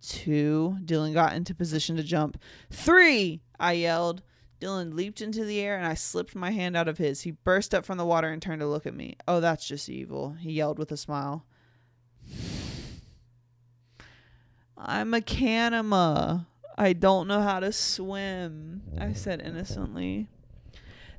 Two, 0.00 0.78
Dylan 0.82 1.12
got 1.12 1.34
into 1.34 1.54
position 1.54 1.96
to 1.96 2.02
jump. 2.02 2.40
Three, 2.70 3.42
I 3.58 3.72
yelled. 3.72 4.22
Dylan 4.58 4.94
leaped 4.94 5.20
into 5.20 5.44
the 5.44 5.60
air 5.60 5.76
and 5.76 5.86
I 5.86 5.92
slipped 5.92 6.34
my 6.34 6.50
hand 6.50 6.78
out 6.78 6.88
of 6.88 6.96
his. 6.96 7.20
He 7.20 7.32
burst 7.32 7.74
up 7.74 7.84
from 7.84 7.98
the 7.98 8.06
water 8.06 8.30
and 8.30 8.40
turned 8.40 8.62
to 8.62 8.66
look 8.66 8.86
at 8.86 8.96
me. 8.96 9.18
Oh, 9.28 9.40
that's 9.40 9.68
just 9.68 9.90
evil, 9.90 10.32
he 10.40 10.52
yelled 10.52 10.78
with 10.78 10.90
a 10.92 10.96
smile. 10.96 11.44
I'm 14.78 15.12
a 15.12 15.20
kanima. 15.20 16.46
I 16.80 16.94
don't 16.94 17.28
know 17.28 17.42
how 17.42 17.60
to 17.60 17.72
swim, 17.72 18.80
I 18.96 19.08
mm. 19.08 19.16
said 19.16 19.42
innocently. 19.42 20.28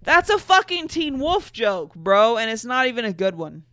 That's 0.02 0.32
a 0.32 0.40
fucking 0.40 0.88
Teen 0.88 1.20
Wolf 1.20 1.54
joke, 1.54 1.94
bro, 1.94 2.38
and 2.38 2.50
it's 2.50 2.66
not 2.66 2.88
even 2.88 3.06
a 3.06 3.14
good 3.14 3.36
one. 3.36 3.66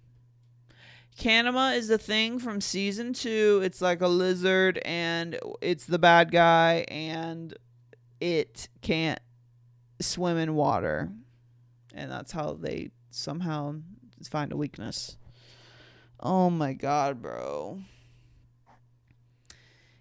Kanima 1.19 1.75
is 1.75 1.89
the 1.89 1.97
thing 1.97 2.39
from 2.41 2.61
season 2.61 3.15
two. 3.15 3.63
It's 3.65 3.81
like 3.81 4.03
a 4.03 4.07
lizard, 4.07 4.79
and 4.85 5.39
it's 5.63 5.87
the 5.87 5.99
bad 5.99 6.31
guy, 6.31 6.85
and 6.89 7.55
it 8.21 8.69
can't 8.83 9.21
swim 9.99 10.37
in 10.37 10.55
water. 10.55 11.11
And 11.95 12.11
that's 12.11 12.33
how 12.33 12.53
they 12.53 12.91
somehow 13.11 13.77
find 14.29 14.53
a 14.53 14.59
weakness. 14.59 15.17
Oh 16.21 16.51
my 16.51 16.75
god, 16.75 17.23
bro. 17.23 17.81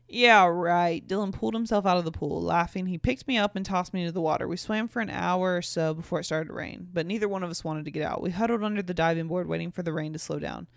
Yeah, 0.09 0.45
right. 0.45 1.05
Dylan 1.05 1.33
pulled 1.33 1.53
himself 1.53 1.85
out 1.85 1.97
of 1.97 2.05
the 2.05 2.11
pool. 2.11 2.41
Laughing, 2.41 2.85
he 2.85 2.97
picked 2.97 3.27
me 3.27 3.37
up 3.37 3.55
and 3.55 3.65
tossed 3.65 3.93
me 3.93 4.01
into 4.01 4.13
the 4.13 4.21
water. 4.21 4.47
We 4.47 4.55
swam 4.55 4.87
for 4.87 5.01
an 5.01 5.09
hour 5.09 5.57
or 5.57 5.61
so 5.61 5.93
before 5.93 6.21
it 6.21 6.23
started 6.23 6.47
to 6.47 6.53
rain, 6.53 6.87
but 6.93 7.05
neither 7.05 7.27
one 7.27 7.43
of 7.43 7.49
us 7.49 7.63
wanted 7.63 7.83
to 7.85 7.91
get 7.91 8.03
out. 8.03 8.21
We 8.21 8.31
huddled 8.31 8.63
under 8.63 8.81
the 8.81 8.93
diving 8.93 9.27
board, 9.27 9.47
waiting 9.47 9.71
for 9.71 9.83
the 9.83 9.91
rain 9.91 10.13
to 10.13 10.19
slow 10.19 10.39
down. 10.39 10.67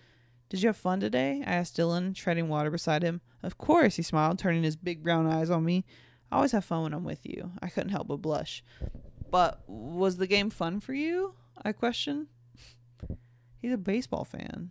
Did 0.49 0.63
you 0.63 0.69
have 0.69 0.77
fun 0.77 0.99
today? 0.99 1.45
I 1.47 1.53
asked 1.53 1.77
Dylan, 1.77 2.13
treading 2.13 2.49
water 2.49 2.73
beside 2.73 3.05
him. 3.05 3.21
Of 3.41 3.57
course, 3.57 3.95
he 3.95 4.03
smiled, 4.03 4.41
turning 4.41 4.65
his 4.65 4.75
big 4.75 5.05
brown 5.05 5.29
eyes 5.29 5.49
on 5.49 5.65
me. 5.65 5.85
I 6.33 6.37
always 6.37 6.53
have 6.53 6.65
fun 6.65 6.83
when 6.83 6.93
I'm 6.93 7.05
with 7.05 7.25
you. 7.25 7.53
I 7.63 7.69
couldn't 7.69 7.91
help 7.91 8.09
but 8.09 8.17
blush. 8.17 8.65
But 9.31 9.63
was 9.69 10.17
the 10.17 10.27
game 10.27 10.51
fun 10.51 10.81
for 10.81 10.93
you? 10.93 11.35
I 11.65 11.71
questioned. 11.71 12.27
He's 13.63 13.73
a 13.73 13.79
baseball 13.79 14.25
fan. 14.25 14.71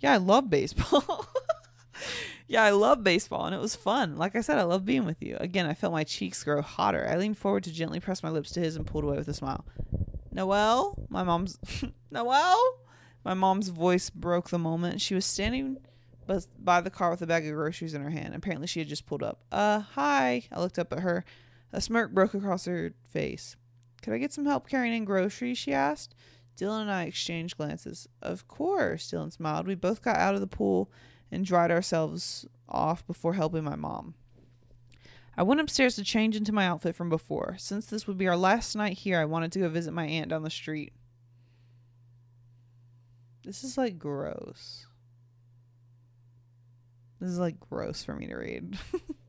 Yeah, 0.00 0.12
I 0.12 0.18
love 0.18 0.50
baseball. 0.50 1.26
yeah, 2.48 2.62
I 2.62 2.70
love 2.70 3.04
baseball 3.04 3.46
and 3.46 3.54
it 3.54 3.60
was 3.60 3.76
fun. 3.76 4.16
Like 4.16 4.36
I 4.36 4.40
said, 4.40 4.58
I 4.58 4.64
love 4.64 4.84
being 4.84 5.04
with 5.04 5.22
you. 5.22 5.36
Again, 5.40 5.66
I 5.66 5.74
felt 5.74 5.92
my 5.92 6.04
cheeks 6.04 6.44
grow 6.44 6.62
hotter. 6.62 7.06
I 7.08 7.16
leaned 7.16 7.38
forward 7.38 7.64
to 7.64 7.72
gently 7.72 8.00
press 8.00 8.22
my 8.22 8.30
lips 8.30 8.50
to 8.52 8.60
his 8.60 8.76
and 8.76 8.86
pulled 8.86 9.04
away 9.04 9.16
with 9.16 9.28
a 9.28 9.34
smile. 9.34 9.64
Noelle? 10.32 10.98
My 11.08 11.22
mom's. 11.22 11.58
Noelle? 12.10 12.78
My 13.24 13.34
mom's 13.34 13.68
voice 13.68 14.10
broke 14.10 14.50
the 14.50 14.58
moment. 14.58 15.00
She 15.00 15.14
was 15.14 15.24
standing 15.24 15.78
by 16.58 16.80
the 16.80 16.90
car 16.90 17.10
with 17.10 17.22
a 17.22 17.26
bag 17.26 17.46
of 17.46 17.54
groceries 17.54 17.94
in 17.94 18.02
her 18.02 18.10
hand. 18.10 18.34
Apparently, 18.34 18.66
she 18.66 18.80
had 18.80 18.88
just 18.88 19.06
pulled 19.06 19.22
up. 19.22 19.42
Uh, 19.52 19.80
hi. 19.80 20.44
I 20.50 20.60
looked 20.60 20.78
up 20.78 20.92
at 20.92 21.00
her. 21.00 21.24
A 21.72 21.80
smirk 21.80 22.12
broke 22.12 22.34
across 22.34 22.64
her 22.64 22.94
face. 23.10 23.56
Could 24.02 24.14
I 24.14 24.18
get 24.18 24.32
some 24.32 24.46
help 24.46 24.68
carrying 24.68 24.94
in 24.94 25.04
groceries? 25.04 25.58
She 25.58 25.72
asked. 25.72 26.14
Dylan 26.56 26.82
and 26.82 26.90
I 26.90 27.04
exchanged 27.04 27.56
glances. 27.56 28.08
Of 28.20 28.46
course, 28.46 29.10
Dylan 29.10 29.32
smiled. 29.32 29.66
We 29.66 29.74
both 29.74 30.02
got 30.02 30.16
out 30.16 30.34
of 30.34 30.40
the 30.40 30.46
pool 30.46 30.90
and 31.32 31.44
dried 31.44 31.70
ourselves 31.70 32.46
off 32.68 33.06
before 33.06 33.34
helping 33.34 33.64
my 33.64 33.74
mom. 33.74 34.14
I 35.36 35.42
went 35.42 35.60
upstairs 35.60 35.96
to 35.96 36.04
change 36.04 36.36
into 36.36 36.52
my 36.52 36.66
outfit 36.66 36.94
from 36.94 37.08
before. 37.08 37.56
Since 37.58 37.86
this 37.86 38.06
would 38.06 38.18
be 38.18 38.28
our 38.28 38.36
last 38.36 38.76
night 38.76 38.98
here, 38.98 39.18
I 39.18 39.24
wanted 39.24 39.50
to 39.52 39.60
go 39.60 39.68
visit 39.68 39.92
my 39.92 40.06
aunt 40.06 40.28
down 40.28 40.42
the 40.42 40.50
street. 40.50 40.92
This 43.42 43.64
is 43.64 43.78
like 43.78 43.98
gross. 43.98 44.86
This 47.18 47.30
is 47.30 47.38
like 47.38 47.58
gross 47.58 48.04
for 48.04 48.14
me 48.14 48.26
to 48.26 48.36
read. 48.36 48.78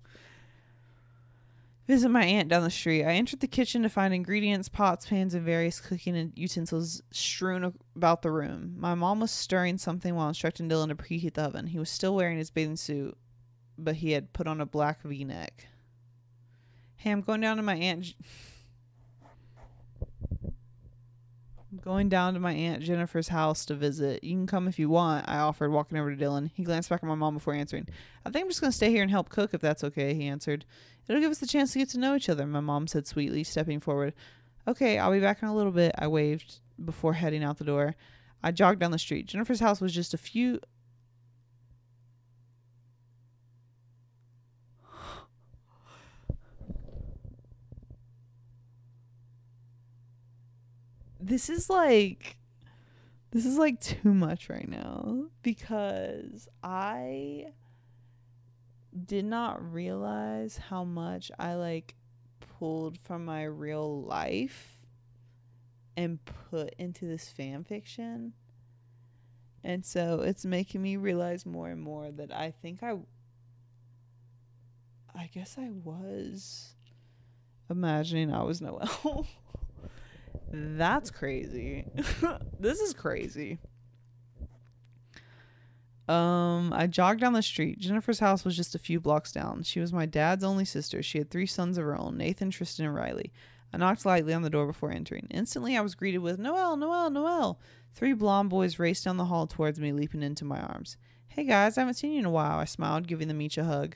visit 1.88 2.10
my 2.10 2.24
aunt 2.24 2.50
down 2.50 2.64
the 2.64 2.70
street. 2.70 3.04
I 3.04 3.14
entered 3.14 3.40
the 3.40 3.48
kitchen 3.48 3.84
to 3.84 3.90
find 3.90 4.14
ingredients, 4.14 4.70
pots, 4.70 5.08
pans, 5.08 5.34
and 5.34 5.44
various 5.44 5.80
cooking 5.80 6.32
utensils 6.36 7.02
strewn 7.12 7.74
about 7.96 8.22
the 8.22 8.32
room. 8.32 8.76
My 8.78 8.96
mom 8.96 9.20
was 9.20 9.32
stirring 9.32 9.78
something 9.78 10.16
while 10.16 10.28
instructing 10.28 10.70
Dylan 10.70 10.90
to 10.90 10.96
preheat 10.96 11.34
the 11.34 11.44
oven. 11.44 11.68
He 11.68 11.80
was 11.80 11.90
still 11.90 12.16
wearing 12.16 12.38
his 12.38 12.52
bathing 12.52 12.78
suit, 12.78 13.18
but 13.78 13.96
he 13.96 14.12
had 14.12 14.34
put 14.34 14.48
on 14.48 14.62
a 14.62 14.66
black 14.66 15.02
v 15.02 15.24
neck. 15.24 15.68
Hey, 16.96 17.12
I'm 17.12 17.22
going 17.22 17.42
down 17.42 17.58
to 17.58 17.64
my 17.64 17.76
aunt. 17.76 18.14
Going 21.82 22.10
down 22.10 22.34
to 22.34 22.40
my 22.40 22.54
Aunt 22.54 22.84
Jennifer's 22.84 23.30
house 23.30 23.66
to 23.66 23.74
visit. 23.74 24.24
You 24.24 24.34
can 24.36 24.48
come 24.48 24.68
if 24.68 24.78
you 24.78 24.90
want, 24.90 25.28
I 25.28 25.38
offered, 25.38 25.72
walking 25.72 25.98
over 25.98 26.14
to 26.14 26.22
Dylan. 26.22 26.52
He 26.54 26.64
glanced 26.64 26.90
back 26.90 27.02
at 27.02 27.08
my 27.08 27.16
mom 27.16 27.34
before 27.34 27.54
answering. 27.54 27.88
I 28.26 28.30
think 28.30 28.44
I'm 28.44 28.50
just 28.50 28.62
going 28.62 28.72
to 28.72 28.76
stay 28.76 28.92
here 28.92 29.02
and 29.02 29.10
help 29.10 29.30
cook 29.30 29.54
if 29.54 29.62
that's 29.62 29.84
okay, 29.84 30.14
he 30.14 30.28
answered. 30.28 30.66
It'll 31.08 31.22
give 31.22 31.32
us 31.32 31.40
the 31.40 31.48
chance 31.48 31.74
to 31.74 31.80
get 31.80 31.90
to 31.90 32.00
know 32.00 32.16
each 32.16 32.30
other, 32.30 32.46
my 32.46 32.60
mom 32.60 32.88
said 32.88 33.08
sweetly, 33.08 33.44
stepping 33.44 33.80
forward. 33.80 34.14
Okay, 34.68 35.00
I'll 35.00 35.12
be 35.12 35.20
back 35.20 35.42
in 35.42 35.48
a 35.48 35.56
little 35.56 35.72
bit, 35.72 35.96
I 35.98 36.08
waved 36.08 36.60
before 36.84 37.14
heading 37.14 37.44
out 37.44 37.58
the 37.58 37.66
door. 37.66 37.96
I 38.44 38.52
jogged 38.52 38.82
down 38.82 38.92
the 38.92 39.00
street. 39.00 39.26
Jennifer's 39.26 39.62
house 39.62 39.82
was 39.82 39.94
just 39.94 40.14
a 40.14 40.18
few 40.18 40.60
this 51.34 51.50
is 51.50 51.68
like 51.68 52.38
this 53.32 53.44
is 53.44 53.58
like 53.58 53.82
too 53.82 54.14
much 54.14 54.52
right 54.52 54.70
now 54.70 55.26
because 55.42 56.48
I 56.64 57.48
did 59.08 59.26
not 59.26 59.74
realize 59.74 60.58
how 60.70 60.84
much 60.84 61.32
I 61.40 61.56
like 61.56 61.96
pulled 62.40 63.00
from 63.00 63.26
my 63.26 63.46
real 63.46 64.04
life 64.04 64.78
and 65.98 66.20
put 66.52 66.76
into 66.78 67.08
this 67.08 67.30
fan 67.30 67.64
fiction. 67.64 68.34
And 69.64 69.84
so 69.84 70.22
it's 70.22 70.46
making 70.46 70.84
me 70.84 70.98
realize 70.98 71.48
more 71.48 71.70
and 71.70 71.82
more 71.82 72.12
that 72.12 72.32
I 72.32 72.52
think 72.52 72.84
I 72.84 72.94
I 75.16 75.32
guess 75.34 75.58
I 75.58 75.70
was 75.72 76.76
imagining 77.72 78.32
I 78.32 78.44
was 78.44 78.62
Noelle. 78.62 79.26
That's 80.56 81.10
crazy. 81.10 81.86
this 82.60 82.80
is 82.80 82.94
crazy. 82.94 83.58
Um, 86.08 86.72
I 86.72 86.86
jogged 86.86 87.22
down 87.22 87.34
the 87.34 87.42
street. 87.42 87.80
Jennifer's 87.80 88.20
house 88.20 88.46
was 88.46 88.56
just 88.56 88.76
a 88.76 88.80
few 88.80 89.00
blocks 89.00 89.32
down. 89.32 89.64
She 89.64 89.80
was 89.80 89.92
my 89.92 90.06
dad's 90.06 90.44
only 90.44 90.64
sister. 90.64 91.02
She 91.02 91.18
had 91.18 91.32
three 91.32 91.48
sons 91.48 91.80
of 91.80 91.86
her 91.86 91.98
own 91.98 92.18
Nathan, 92.18 92.52
Tristan, 92.52 92.86
and 92.86 92.94
Riley. 92.94 93.34
I 93.74 93.78
knocked 93.78 94.06
lightly 94.06 94.34
on 94.34 94.44
the 94.44 94.50
door 94.52 94.68
before 94.68 94.92
entering. 94.92 95.26
Instantly, 95.32 95.76
I 95.76 95.82
was 95.82 95.96
greeted 95.96 96.20
with 96.20 96.38
Noel, 96.38 96.78
Noel, 96.78 97.10
Noel. 97.10 97.60
Three 97.96 98.14
blond 98.14 98.52
boys 98.52 98.78
raced 98.78 99.06
down 99.06 99.18
the 99.18 99.26
hall 99.26 99.48
towards 99.48 99.80
me, 99.80 99.92
leaping 99.92 100.22
into 100.22 100.46
my 100.46 100.60
arms. 100.60 100.98
Hey 101.26 101.46
guys, 101.46 101.80
I 101.80 101.82
haven't 101.82 101.96
seen 101.96 102.12
you 102.12 102.20
in 102.20 102.26
a 102.26 102.30
while, 102.30 102.60
I 102.60 102.66
smiled, 102.66 103.08
giving 103.08 103.28
them 103.28 103.42
each 103.42 103.58
a 103.58 103.64
hug. 103.64 103.96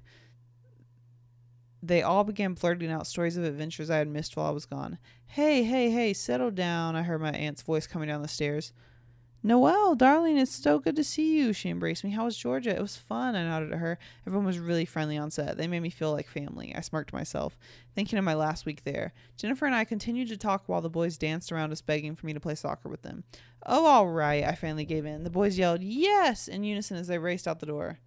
They 1.87 2.01
all 2.01 2.25
began 2.25 2.53
blurting 2.53 2.91
out 2.91 3.07
stories 3.07 3.37
of 3.37 3.45
adventures 3.45 3.89
I 3.89 3.97
had 3.97 4.09
missed 4.09 4.35
while 4.35 4.47
I 4.47 4.51
was 4.51 4.65
gone. 4.65 4.97
Hey, 5.25 5.63
hey, 5.63 5.89
hey, 5.89 6.13
settle 6.13 6.51
down, 6.51 6.95
I 6.97 7.03
heard 7.03 7.21
my 7.21 7.31
aunt's 7.31 7.61
voice 7.61 7.87
coming 7.87 8.09
down 8.09 8.21
the 8.21 8.27
stairs. 8.27 8.73
Noelle, 9.41 9.95
darling, 9.95 10.37
it's 10.37 10.51
so 10.51 10.79
good 10.79 10.97
to 10.97 11.03
see 11.03 11.37
you. 11.37 11.53
She 11.53 11.69
embraced 11.69 12.03
me. 12.03 12.09
How 12.09 12.25
was 12.25 12.35
Georgia? 12.35 12.75
It 12.75 12.81
was 12.81 12.97
fun. 12.97 13.35
I 13.35 13.43
nodded 13.43 13.71
at 13.71 13.79
her. 13.79 13.97
Everyone 14.25 14.45
was 14.45 14.59
really 14.59 14.83
friendly 14.83 15.15
on 15.15 15.31
set. 15.31 15.55
They 15.55 15.67
made 15.67 15.79
me 15.79 15.89
feel 15.89 16.11
like 16.11 16.27
family. 16.27 16.73
I 16.75 16.81
smirked 16.81 17.11
to 17.11 17.15
myself, 17.15 17.57
thinking 17.95 18.19
of 18.19 18.25
my 18.25 18.33
last 18.33 18.65
week 18.65 18.83
there. 18.83 19.13
Jennifer 19.37 19.65
and 19.65 19.75
I 19.75 19.85
continued 19.85 20.27
to 20.29 20.37
talk 20.37 20.63
while 20.65 20.81
the 20.81 20.89
boys 20.89 21.17
danced 21.17 21.53
around 21.53 21.71
us, 21.71 21.81
begging 21.81 22.15
for 22.15 22.25
me 22.25 22.33
to 22.33 22.41
play 22.41 22.55
soccer 22.55 22.89
with 22.89 23.03
them. 23.03 23.23
Oh, 23.65 23.85
all 23.85 24.07
right. 24.09 24.43
I 24.43 24.55
finally 24.55 24.85
gave 24.85 25.05
in. 25.05 25.23
The 25.23 25.29
boys 25.29 25.57
yelled, 25.57 25.81
Yes! 25.81 26.49
in 26.49 26.65
unison 26.65 26.97
as 26.97 27.07
they 27.07 27.17
raced 27.17 27.47
out 27.47 27.61
the 27.61 27.65
door. 27.67 27.99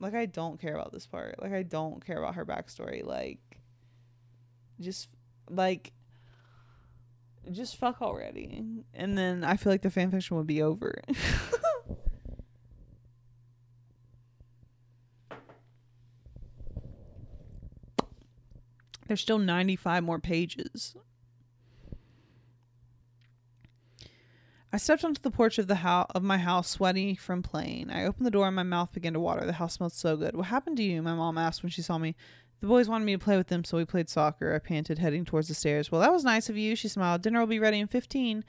Like 0.00 0.14
I 0.14 0.26
don't 0.26 0.60
care 0.60 0.74
about 0.74 0.92
this 0.92 1.06
part. 1.06 1.42
Like 1.42 1.52
I 1.52 1.62
don't 1.62 2.04
care 2.04 2.18
about 2.18 2.34
her 2.36 2.46
backstory. 2.46 3.04
Like 3.04 3.40
just 4.80 5.08
like 5.50 5.92
just 7.50 7.76
fuck 7.76 8.00
already. 8.02 8.62
And 8.94 9.18
then 9.18 9.42
I 9.44 9.56
feel 9.56 9.72
like 9.72 9.82
the 9.82 9.88
fanfiction 9.88 10.32
would 10.32 10.46
be 10.46 10.62
over. 10.62 11.02
There's 19.08 19.22
still 19.22 19.38
95 19.38 20.04
more 20.04 20.18
pages. 20.18 20.94
I 24.72 24.76
stepped 24.76 25.04
onto 25.04 25.22
the 25.22 25.30
porch 25.30 25.58
of 25.58 25.66
the 25.66 25.76
of 25.78 26.22
my 26.22 26.36
house, 26.36 26.68
sweaty 26.68 27.14
from 27.14 27.42
playing. 27.42 27.90
I 27.90 28.04
opened 28.04 28.26
the 28.26 28.30
door 28.30 28.46
and 28.46 28.56
my 28.56 28.62
mouth 28.62 28.92
began 28.92 29.14
to 29.14 29.20
water. 29.20 29.46
The 29.46 29.54
house 29.54 29.74
smelled 29.74 29.92
so 29.94 30.16
good. 30.16 30.36
What 30.36 30.46
happened 30.46 30.76
to 30.76 30.82
you? 30.82 31.00
My 31.00 31.14
mom 31.14 31.38
asked 31.38 31.62
when 31.62 31.70
she 31.70 31.82
saw 31.82 31.96
me. 31.98 32.14
The 32.60 32.66
boys 32.66 32.88
wanted 32.88 33.04
me 33.04 33.12
to 33.12 33.18
play 33.18 33.36
with 33.36 33.46
them, 33.46 33.62
so 33.64 33.76
we 33.76 33.84
played 33.84 34.08
soccer. 34.08 34.54
I 34.54 34.58
panted, 34.58 34.98
heading 34.98 35.24
towards 35.24 35.46
the 35.48 35.54
stairs. 35.54 35.92
Well, 35.92 36.00
that 36.00 36.12
was 36.12 36.24
nice 36.24 36.48
of 36.48 36.56
you, 36.56 36.74
she 36.74 36.88
smiled. 36.88 37.22
Dinner 37.22 37.38
will 37.38 37.46
be 37.46 37.60
ready 37.60 37.78
in 37.78 37.86
fifteen. 37.86 38.44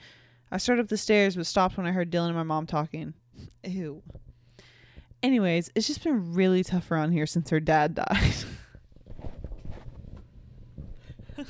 I 0.50 0.58
started 0.58 0.82
up 0.82 0.88
the 0.88 0.96
stairs, 0.96 1.36
but 1.36 1.46
stopped 1.46 1.76
when 1.76 1.86
I 1.86 1.92
heard 1.92 2.10
Dylan 2.10 2.26
and 2.28 2.36
my 2.36 2.42
mom 2.42 2.66
talking. 2.66 3.14
Ew. 3.64 4.02
Anyways, 5.22 5.70
it's 5.74 5.86
just 5.86 6.02
been 6.02 6.34
really 6.34 6.64
tough 6.64 6.90
around 6.90 7.12
here 7.12 7.26
since 7.26 7.50
her 7.50 7.60
dad 7.60 7.94
died. 7.94 8.34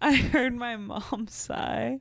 I 0.00 0.14
heard 0.14 0.54
my 0.54 0.76
mom 0.76 1.26
sigh. 1.30 2.00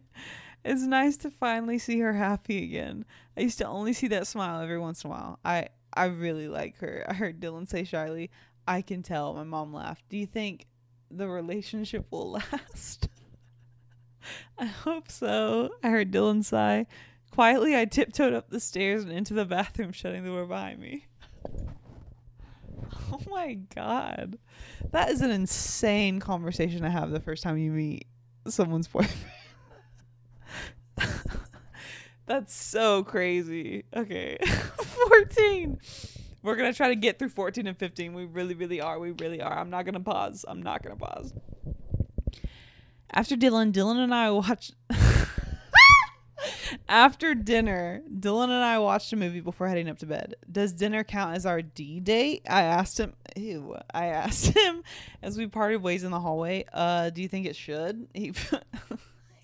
It's 0.66 0.82
nice 0.82 1.16
to 1.18 1.30
finally 1.30 1.78
see 1.78 2.00
her 2.00 2.14
happy 2.14 2.64
again. 2.64 3.06
I 3.38 3.42
used 3.42 3.60
to 3.60 3.68
only 3.68 3.94
see 3.94 4.08
that 4.08 4.26
smile 4.26 4.60
every 4.60 4.80
once 4.80 5.04
in 5.04 5.12
a 5.12 5.14
while. 5.14 5.40
I 5.46 5.70
I 5.94 6.06
really 6.06 6.48
like 6.48 6.80
her. 6.80 7.06
I 7.08 7.14
heard 7.14 7.40
Dylan 7.40 7.70
say 7.70 7.84
shyly, 7.84 8.32
"I 8.68 8.82
can 8.82 9.04
tell." 9.04 9.36
My 9.36 9.44
mom 9.44 9.72
laughed. 9.72 10.10
Do 10.10 10.18
you 10.18 10.26
think 10.26 10.66
the 11.12 11.28
relationship 11.28 12.08
will 12.10 12.32
last? 12.52 13.10
I 14.58 14.66
hope 14.66 15.12
so. 15.12 15.70
I 15.84 15.90
heard 15.90 16.12
Dylan 16.12 16.44
sigh. 16.44 16.88
Quietly, 17.30 17.78
I 17.78 17.86
tiptoed 17.86 18.34
up 18.34 18.50
the 18.50 18.60
stairs 18.60 19.04
and 19.04 19.12
into 19.12 19.36
the 19.36 19.46
bathroom, 19.46 19.92
shutting 19.92 20.24
the 20.24 20.32
door 20.32 20.48
behind 20.48 20.80
me. 20.80 21.06
oh 23.12 23.22
my 23.30 23.54
god. 23.76 24.40
That 24.92 25.10
is 25.12 25.22
an 25.22 25.30
insane 25.30 26.20
conversation 26.20 26.82
to 26.82 26.90
have 26.90 27.12
the 27.12 27.20
first 27.20 27.44
time 27.44 27.60
you 27.60 27.72
meet 27.72 28.08
someone's 28.48 28.88
boyfriend. 28.88 29.32
That's 32.26 32.54
so 32.54 33.04
crazy. 33.04 33.86
Okay. 33.96 34.38
14. 34.46 35.80
We're 36.42 36.56
going 36.56 36.72
to 36.72 36.78
try 36.78 36.90
to 36.90 36.96
get 36.96 37.20
through 37.20 37.30
14 37.30 37.68
and 37.68 37.78
15. 37.78 38.14
We 38.14 38.26
really, 38.26 38.56
really 38.56 38.82
are. 38.82 39.00
We 39.00 39.12
really 39.12 39.42
are. 39.42 39.58
I'm 39.58 39.70
not 39.70 39.86
going 39.86 39.94
to 39.94 40.00
pause. 40.00 40.46
I'm 40.48 40.62
not 40.62 40.84
going 40.84 40.98
to 40.98 41.04
pause. 41.04 41.34
After 43.12 43.36
Dylan, 43.36 43.72
Dylan 43.72 43.98
and 43.98 44.14
I 44.14 44.32
watched. 44.32 44.76
After 46.90 47.34
dinner, 47.34 48.04
Dylan 48.12 48.46
and 48.46 48.64
I 48.64 48.78
watched 48.80 49.12
a 49.14 49.16
movie 49.16 49.40
before 49.40 49.68
heading 49.68 49.90
up 49.90 49.98
to 50.00 50.06
bed. 50.06 50.36
Does 50.52 50.74
dinner 50.74 51.04
count 51.04 51.36
as 51.36 51.46
our 51.46 51.62
D 51.62 52.00
date? 52.00 52.44
I 52.50 52.64
asked 52.64 53.00
him. 53.00 53.14
Ew. 53.36 53.76
I 53.94 54.08
asked 54.08 54.48
him 54.56 54.84
as 55.24 55.38
we 55.38 55.48
parted 55.48 55.82
ways 55.82 56.04
in 56.04 56.12
the 56.12 56.20
hallway. 56.20 56.66
Uh, 56.72 57.10
do 57.10 57.22
you 57.22 57.28
think 57.28 57.46
it 57.48 57.56
should? 57.56 58.08
He 58.14 58.34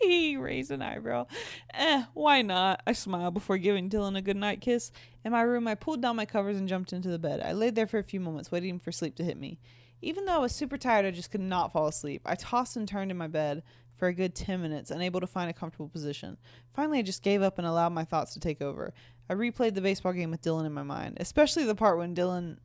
he 0.10 0.38
raised 0.38 0.72
an 0.72 0.82
eyebrow. 0.82 1.28
Eh, 1.74 2.04
why 2.14 2.42
not? 2.42 2.82
I 2.86 2.94
smiled 2.94 3.34
before 3.34 3.58
giving 3.58 3.90
Dylan 3.90 4.18
a 4.18 4.22
good 4.22 4.38
night 4.38 4.62
kiss. 4.62 4.92
In 5.24 5.32
my 5.32 5.42
room, 5.42 5.68
I 5.68 5.76
pulled 5.76 6.02
down 6.02 6.16
my 6.16 6.26
covers 6.26 6.58
and 6.58 6.68
jumped 6.68 6.94
into 6.94 7.10
the 7.10 7.20
bed. 7.20 7.42
I 7.42 7.54
laid 7.54 7.76
there 7.76 7.88
for 7.88 8.00
a 8.00 8.04
few 8.04 8.20
moments, 8.20 8.52
waiting 8.52 8.80
for 8.80 8.92
sleep 8.92 9.16
to 9.16 9.24
hit 9.24 9.38
me. 9.38 9.60
Even 10.02 10.26
though 10.26 10.36
I 10.36 10.40
was 10.40 10.56
super 10.56 10.78
tired, 10.78 11.06
I 11.06 11.12
just 11.12 11.32
could 11.32 11.42
not 11.42 11.72
fall 11.72 11.88
asleep. 11.88 12.22
I 12.26 12.36
tossed 12.36 12.76
and 12.76 12.88
turned 12.88 13.12
in 13.12 13.18
my 13.18 13.28
bed 13.28 13.64
for 13.98 14.08
a 14.08 14.14
good 14.14 14.34
10 14.34 14.62
minutes, 14.62 14.90
unable 14.90 15.20
to 15.20 15.28
find 15.28 15.50
a 15.50 15.54
comfortable 15.54 15.88
position. 15.88 16.38
Finally, 16.74 17.00
I 17.00 17.04
just 17.04 17.22
gave 17.22 17.44
up 17.44 17.60
and 17.60 17.68
allowed 17.68 17.94
my 17.94 18.04
thoughts 18.04 18.34
to 18.34 18.40
take 18.40 18.60
over. 18.60 18.94
I 19.30 19.36
replayed 19.36 19.76
the 19.76 19.82
baseball 19.82 20.14
game 20.14 20.32
with 20.32 20.42
Dylan 20.42 20.66
in 20.66 20.74
my 20.74 20.82
mind, 20.82 21.18
especially 21.20 21.66
the 21.66 21.76
part 21.76 22.00
when 22.00 22.16
Dylan 22.16 22.58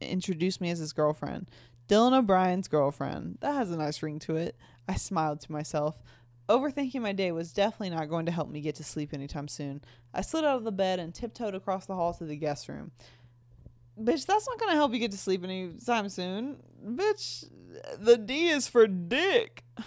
introduced 0.00 0.60
me 0.60 0.70
as 0.70 0.78
his 0.78 0.92
girlfriend. 0.92 1.50
Dylan 1.88 2.16
O'Brien's 2.16 2.68
girlfriend. 2.68 3.38
That 3.40 3.54
has 3.54 3.70
a 3.70 3.76
nice 3.76 4.02
ring 4.02 4.18
to 4.20 4.36
it. 4.36 4.56
I 4.88 4.94
smiled 4.94 5.40
to 5.40 5.52
myself. 5.52 6.02
Overthinking 6.48 7.00
my 7.00 7.12
day 7.12 7.32
was 7.32 7.52
definitely 7.52 7.90
not 7.90 8.10
going 8.10 8.26
to 8.26 8.32
help 8.32 8.50
me 8.50 8.60
get 8.60 8.74
to 8.76 8.84
sleep 8.84 9.14
anytime 9.14 9.48
soon. 9.48 9.80
I 10.12 10.20
slid 10.20 10.44
out 10.44 10.58
of 10.58 10.64
the 10.64 10.72
bed 10.72 10.98
and 10.98 11.14
tiptoed 11.14 11.54
across 11.54 11.86
the 11.86 11.94
hall 11.94 12.12
to 12.14 12.24
the 12.24 12.36
guest 12.36 12.68
room. 12.68 12.90
Bitch, 13.98 14.26
that's 14.26 14.46
not 14.46 14.58
going 14.58 14.70
to 14.70 14.76
help 14.76 14.92
you 14.92 14.98
get 14.98 15.12
to 15.12 15.18
sleep 15.18 15.42
anytime 15.42 16.10
soon. 16.10 16.56
Bitch, 16.84 17.48
the 17.98 18.18
D 18.18 18.48
is 18.48 18.68
for 18.68 18.86
dick. 18.86 19.64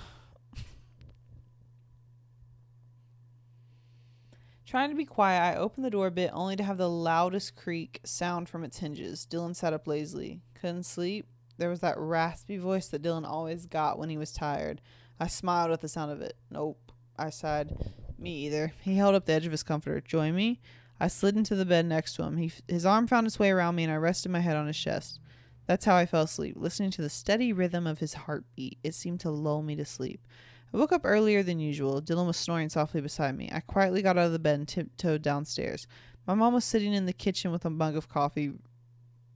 Trying 4.65 4.89
to 4.89 4.95
be 4.95 5.05
quiet, 5.05 5.39
I 5.41 5.55
opened 5.59 5.85
the 5.85 5.91
door 5.91 6.07
a 6.07 6.11
bit 6.11 6.31
only 6.33 6.55
to 6.55 6.63
have 6.63 6.77
the 6.77 6.89
loudest 6.89 7.55
creak 7.55 7.99
sound 8.03 8.49
from 8.49 8.63
its 8.63 8.79
hinges. 8.79 9.27
Dylan 9.29 9.55
sat 9.55 9.73
up 9.73 9.87
lazily. 9.87 10.41
Couldn't 10.55 10.85
sleep? 10.85 11.27
There 11.57 11.69
was 11.69 11.81
that 11.81 11.97
raspy 11.97 12.57
voice 12.57 12.87
that 12.87 13.03
Dylan 13.03 13.27
always 13.27 13.65
got 13.67 13.99
when 13.99 14.09
he 14.09 14.17
was 14.17 14.31
tired. 14.31 14.81
I 15.19 15.27
smiled 15.27 15.71
at 15.71 15.81
the 15.81 15.87
sound 15.87 16.11
of 16.11 16.21
it. 16.21 16.35
Nope. 16.51 16.91
I 17.17 17.29
sighed. 17.29 17.75
Me 18.19 18.45
either. 18.45 18.73
He 18.81 18.95
held 18.95 19.15
up 19.15 19.25
the 19.25 19.33
edge 19.33 19.45
of 19.45 19.51
his 19.51 19.63
comforter. 19.63 20.01
Join 20.01 20.35
me? 20.35 20.59
I 20.99 21.07
slid 21.07 21.35
into 21.35 21.55
the 21.55 21.65
bed 21.65 21.85
next 21.85 22.15
to 22.15 22.23
him. 22.23 22.37
He, 22.37 22.51
his 22.67 22.85
arm 22.85 23.07
found 23.07 23.27
its 23.27 23.37
way 23.37 23.51
around 23.51 23.75
me, 23.75 23.83
and 23.83 23.93
I 23.93 23.97
rested 23.97 24.29
my 24.29 24.39
head 24.39 24.57
on 24.57 24.67
his 24.67 24.77
chest. 24.77 25.19
That's 25.67 25.85
how 25.85 25.95
I 25.95 26.05
fell 26.05 26.23
asleep, 26.23 26.55
listening 26.57 26.91
to 26.91 27.01
the 27.01 27.09
steady 27.09 27.53
rhythm 27.53 27.85
of 27.85 27.99
his 27.99 28.13
heartbeat. 28.13 28.79
It 28.83 28.95
seemed 28.95 29.19
to 29.21 29.29
lull 29.29 29.61
me 29.61 29.75
to 29.75 29.85
sleep. 29.85 30.25
I 30.73 30.77
woke 30.77 30.91
up 30.91 31.01
earlier 31.03 31.43
than 31.43 31.59
usual. 31.59 32.01
Dylan 32.01 32.25
was 32.25 32.37
snoring 32.37 32.69
softly 32.69 33.01
beside 33.01 33.37
me. 33.37 33.49
I 33.51 33.59
quietly 33.59 34.01
got 34.01 34.17
out 34.17 34.25
of 34.25 34.31
the 34.31 34.39
bed 34.39 34.59
and 34.59 34.67
tiptoed 34.67 35.21
downstairs. 35.21 35.87
My 36.25 36.33
mom 36.33 36.53
was 36.53 36.65
sitting 36.65 36.93
in 36.93 37.05
the 37.05 37.13
kitchen 37.13 37.51
with 37.51 37.65
a 37.65 37.69
mug 37.69 37.95
of 37.95 38.09
coffee, 38.09 38.53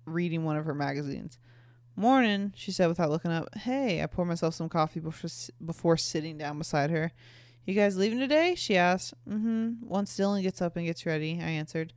reading 0.06 0.44
one 0.44 0.58
of 0.58 0.66
her 0.66 0.76
magazines. 0.76 1.38
Morning, 1.96 2.54
she 2.56 2.72
said 2.72 2.88
without 2.88 3.10
looking 3.10 3.32
up. 3.32 3.56
Hey, 3.56 4.02
I 4.02 4.06
poured 4.06 4.28
myself 4.28 4.54
some 4.54 4.70
coffee 4.70 5.00
before, 5.00 5.30
before 5.64 5.98
sitting 5.98 6.38
down 6.38 6.58
beside 6.58 6.90
her. 6.90 7.12
You 7.66 7.74
guys 7.74 7.98
leaving 7.98 8.20
today? 8.20 8.56
She 8.56 8.76
asked. 8.78 9.14
Mm-hmm. 9.30 9.88
Once 9.88 10.18
Dylan 10.18 10.42
gets 10.42 10.62
up 10.62 10.78
and 10.78 10.86
gets 10.86 11.06
ready, 11.06 11.40
I 11.42 11.50
answered. 11.50 11.94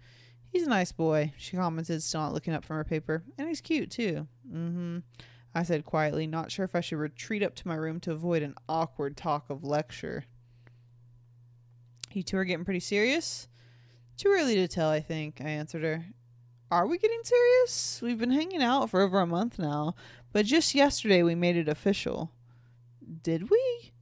He's 0.51 0.67
a 0.67 0.71
nice 0.71 0.93
boy, 0.93 1.33
she 1.37 1.57
commented, 1.57 2.03
still 2.03 2.21
not 2.21 2.35
looking 2.35 2.55
up 2.55 2.65
from 2.65 2.77
her 2.77 2.85
paper. 2.85 3.25
And 3.39 3.49
he's 3.49 3.61
cute, 3.61 3.91
too. 3.91 4.29
Mm-hmm. 4.49 4.99
I 5.55 5.63
said 5.63 5.85
quietly, 5.85 6.27
not 6.27 6.51
sure 6.51 6.65
if 6.65 6.75
I 6.75 6.81
should 6.81 6.99
retreat 6.99 7.43
up 7.43 7.55
to 7.57 7.69
my 7.69 7.77
room 7.77 8.01
to 8.01 8.13
avoid 8.13 8.43
an 8.43 8.55
awkward 8.69 9.17
talk 9.17 9.49
of 9.49 9.65
lecture. 9.65 10.25
You 12.13 12.23
two 12.23 12.37
are 12.37 12.45
getting 12.45 12.65
pretty 12.65 12.81
serious? 12.81 13.49
Too 14.17 14.29
early 14.29 14.55
to 14.57 14.69
tell, 14.69 14.91
I 14.91 15.01
think, 15.01 15.41
I 15.41 15.49
answered 15.49 15.83
her. 15.83 16.05
Are 16.75 16.89
we 16.89 16.99
getting 16.99 17.21
serious? 17.23 18.01
We've 18.03 18.19
been 18.19 18.33
hanging 18.33 18.61
out 18.61 18.91
for 18.91 19.01
over 19.01 19.21
a 19.21 19.27
month 19.29 19.61
now, 19.61 19.95
but 20.33 20.45
just 20.45 20.75
yesterday 20.75 21.23
we 21.23 21.37
made 21.37 21.57
it 21.57 21.69
official. 21.69 22.33
Did 23.23 23.49
we? 23.49 23.93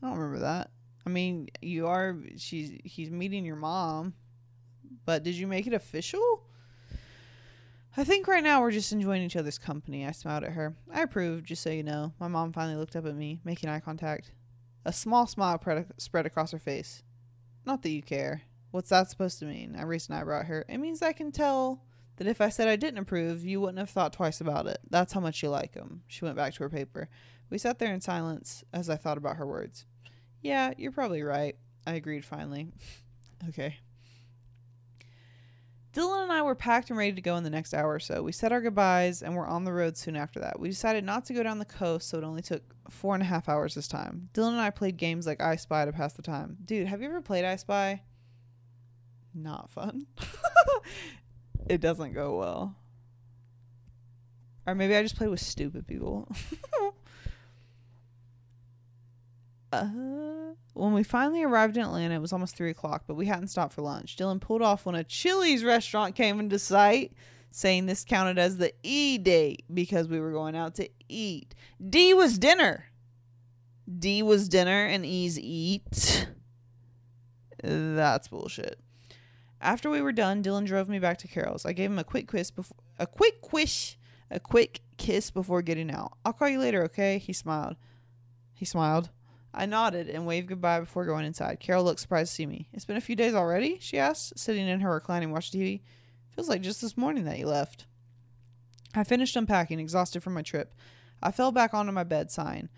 I 0.00 0.06
don't 0.06 0.16
remember 0.16 0.38
that. 0.38 0.70
I 1.04 1.10
mean, 1.10 1.48
you 1.60 1.88
are 1.88 2.16
she's 2.36 2.78
he's 2.84 3.10
meeting 3.10 3.44
your 3.44 3.56
mom, 3.56 4.14
but 5.06 5.24
did 5.24 5.34
you 5.34 5.48
make 5.48 5.66
it 5.66 5.72
official? 5.72 6.44
I 7.96 8.04
think 8.04 8.28
right 8.28 8.44
now 8.44 8.60
we're 8.60 8.70
just 8.70 8.92
enjoying 8.92 9.22
each 9.22 9.34
other's 9.34 9.58
company. 9.58 10.06
I 10.06 10.12
smiled 10.12 10.44
at 10.44 10.52
her. 10.52 10.76
I 10.94 11.02
approved, 11.02 11.46
just 11.46 11.64
so 11.64 11.70
you 11.70 11.82
know. 11.82 12.12
My 12.20 12.28
mom 12.28 12.52
finally 12.52 12.76
looked 12.76 12.94
up 12.94 13.06
at 13.06 13.16
me, 13.16 13.40
making 13.42 13.70
eye 13.70 13.80
contact. 13.80 14.30
A 14.84 14.92
small 14.92 15.26
smile 15.26 15.60
spread 15.96 16.26
across 16.26 16.52
her 16.52 16.60
face. 16.60 17.02
Not 17.66 17.82
that 17.82 17.90
you 17.90 18.02
care. 18.02 18.42
What's 18.70 18.90
that 18.90 19.10
supposed 19.10 19.40
to 19.40 19.46
mean? 19.46 19.74
I 19.76 19.82
raised 19.82 20.10
an 20.10 20.16
eyebrow 20.16 20.40
at 20.40 20.46
her. 20.46 20.64
It 20.68 20.78
means 20.78 21.02
I 21.02 21.12
can 21.12 21.32
tell 21.32 21.82
that 22.18 22.26
if 22.26 22.40
I 22.40 22.48
said 22.48 22.68
I 22.68 22.76
didn't 22.76 22.98
approve, 22.98 23.44
you 23.44 23.60
wouldn't 23.60 23.78
have 23.78 23.90
thought 23.90 24.12
twice 24.12 24.40
about 24.40 24.66
it. 24.66 24.78
That's 24.90 25.12
how 25.12 25.20
much 25.20 25.42
you 25.42 25.48
like 25.48 25.74
him. 25.74 26.02
She 26.06 26.24
went 26.24 26.36
back 26.36 26.52
to 26.54 26.64
her 26.64 26.68
paper. 26.68 27.08
We 27.48 27.58
sat 27.58 27.78
there 27.78 27.94
in 27.94 28.00
silence 28.00 28.64
as 28.72 28.90
I 28.90 28.96
thought 28.96 29.18
about 29.18 29.36
her 29.36 29.46
words. 29.46 29.86
Yeah, 30.42 30.72
you're 30.76 30.92
probably 30.92 31.22
right. 31.22 31.56
I 31.86 31.94
agreed 31.94 32.24
finally. 32.24 32.68
okay. 33.48 33.78
Dylan 35.94 36.24
and 36.24 36.32
I 36.32 36.42
were 36.42 36.54
packed 36.54 36.90
and 36.90 36.98
ready 36.98 37.12
to 37.12 37.22
go 37.22 37.36
in 37.36 37.44
the 37.44 37.50
next 37.50 37.72
hour 37.72 37.94
or 37.94 38.00
so. 38.00 38.22
We 38.22 38.32
said 38.32 38.52
our 38.52 38.60
goodbyes 38.60 39.22
and 39.22 39.34
were 39.34 39.46
on 39.46 39.64
the 39.64 39.72
road 39.72 39.96
soon 39.96 40.16
after 40.16 40.38
that. 40.40 40.60
We 40.60 40.68
decided 40.68 41.02
not 41.02 41.24
to 41.26 41.34
go 41.34 41.42
down 41.42 41.58
the 41.58 41.64
coast, 41.64 42.08
so 42.08 42.18
it 42.18 42.24
only 42.24 42.42
took 42.42 42.62
four 42.90 43.14
and 43.14 43.22
a 43.22 43.26
half 43.26 43.48
hours 43.48 43.74
this 43.74 43.88
time. 43.88 44.28
Dylan 44.34 44.50
and 44.50 44.60
I 44.60 44.70
played 44.70 44.96
games 44.96 45.26
like 45.26 45.40
I 45.40 45.56
Spy 45.56 45.84
to 45.86 45.92
pass 45.92 46.12
the 46.12 46.22
time. 46.22 46.58
Dude, 46.64 46.86
have 46.86 47.00
you 47.00 47.08
ever 47.08 47.22
played 47.22 47.44
I 47.44 47.56
Spy? 47.56 48.02
Not 49.34 49.70
fun. 49.70 50.06
it 51.68 51.80
doesn't 51.80 52.14
go 52.14 52.36
well. 52.38 52.76
Or 54.66 54.74
maybe 54.74 54.96
I 54.96 55.02
just 55.02 55.16
play 55.16 55.28
with 55.28 55.40
stupid 55.40 55.86
people. 55.86 56.30
uh, 59.72 59.88
when 60.74 60.92
we 60.92 61.02
finally 61.02 61.42
arrived 61.42 61.76
in 61.76 61.84
Atlanta, 61.84 62.14
it 62.14 62.20
was 62.20 62.32
almost 62.32 62.56
three 62.56 62.70
o'clock, 62.70 63.04
but 63.06 63.14
we 63.14 63.26
hadn't 63.26 63.48
stopped 63.48 63.74
for 63.74 63.82
lunch. 63.82 64.16
Dylan 64.16 64.40
pulled 64.40 64.62
off 64.62 64.86
when 64.86 64.94
a 64.94 65.04
Chili's 65.04 65.64
restaurant 65.64 66.14
came 66.14 66.40
into 66.40 66.58
sight, 66.58 67.12
saying 67.50 67.86
this 67.86 68.04
counted 68.04 68.38
as 68.38 68.58
the 68.58 68.72
E 68.82 69.18
date 69.18 69.64
because 69.72 70.08
we 70.08 70.20
were 70.20 70.32
going 70.32 70.56
out 70.56 70.74
to 70.76 70.88
eat. 71.08 71.54
D 71.86 72.12
was 72.12 72.38
dinner. 72.38 72.86
D 73.98 74.22
was 74.22 74.48
dinner 74.48 74.84
and 74.84 75.06
E's 75.06 75.38
eat. 75.38 76.28
That's 77.62 78.28
bullshit. 78.28 78.78
After 79.60 79.90
we 79.90 80.00
were 80.00 80.12
done, 80.12 80.42
Dylan 80.42 80.66
drove 80.66 80.88
me 80.88 80.98
back 80.98 81.18
to 81.18 81.28
Carol's. 81.28 81.66
I 81.66 81.72
gave 81.72 81.90
him 81.90 81.98
a 81.98 82.04
quick 82.04 82.30
kiss 82.30 82.50
before 82.50 82.76
a 82.98 83.06
quick 83.06 83.40
quish, 83.40 83.98
a 84.30 84.40
quick 84.40 84.80
kiss 84.96 85.30
before 85.30 85.62
getting 85.62 85.90
out. 85.90 86.12
I'll 86.24 86.32
call 86.32 86.48
you 86.48 86.58
later, 86.58 86.84
okay? 86.84 87.18
He 87.18 87.32
smiled. 87.32 87.76
He 88.54 88.64
smiled. 88.64 89.10
I 89.54 89.66
nodded 89.66 90.08
and 90.08 90.26
waved 90.26 90.48
goodbye 90.48 90.80
before 90.80 91.04
going 91.04 91.24
inside. 91.24 91.60
Carol 91.60 91.84
looked 91.84 92.00
surprised 92.00 92.30
to 92.30 92.34
see 92.34 92.46
me. 92.46 92.68
It's 92.72 92.84
been 92.84 92.96
a 92.96 93.00
few 93.00 93.16
days 93.16 93.34
already? 93.34 93.78
she 93.80 93.98
asked, 93.98 94.38
sitting 94.38 94.68
in 94.68 94.80
her 94.80 94.90
reclining 94.90 95.32
watching 95.32 95.60
TV. 95.60 95.80
Feels 96.34 96.48
like 96.48 96.60
just 96.60 96.80
this 96.80 96.96
morning 96.96 97.24
that 97.24 97.38
you 97.38 97.46
left. 97.46 97.86
I 98.94 99.04
finished 99.04 99.36
unpacking, 99.36 99.80
exhausted 99.80 100.22
from 100.22 100.34
my 100.34 100.42
trip. 100.42 100.74
I 101.22 101.30
fell 101.30 101.50
back 101.50 101.74
onto 101.74 101.92
my 101.92 102.04
bed, 102.04 102.30
sighing. 102.30 102.68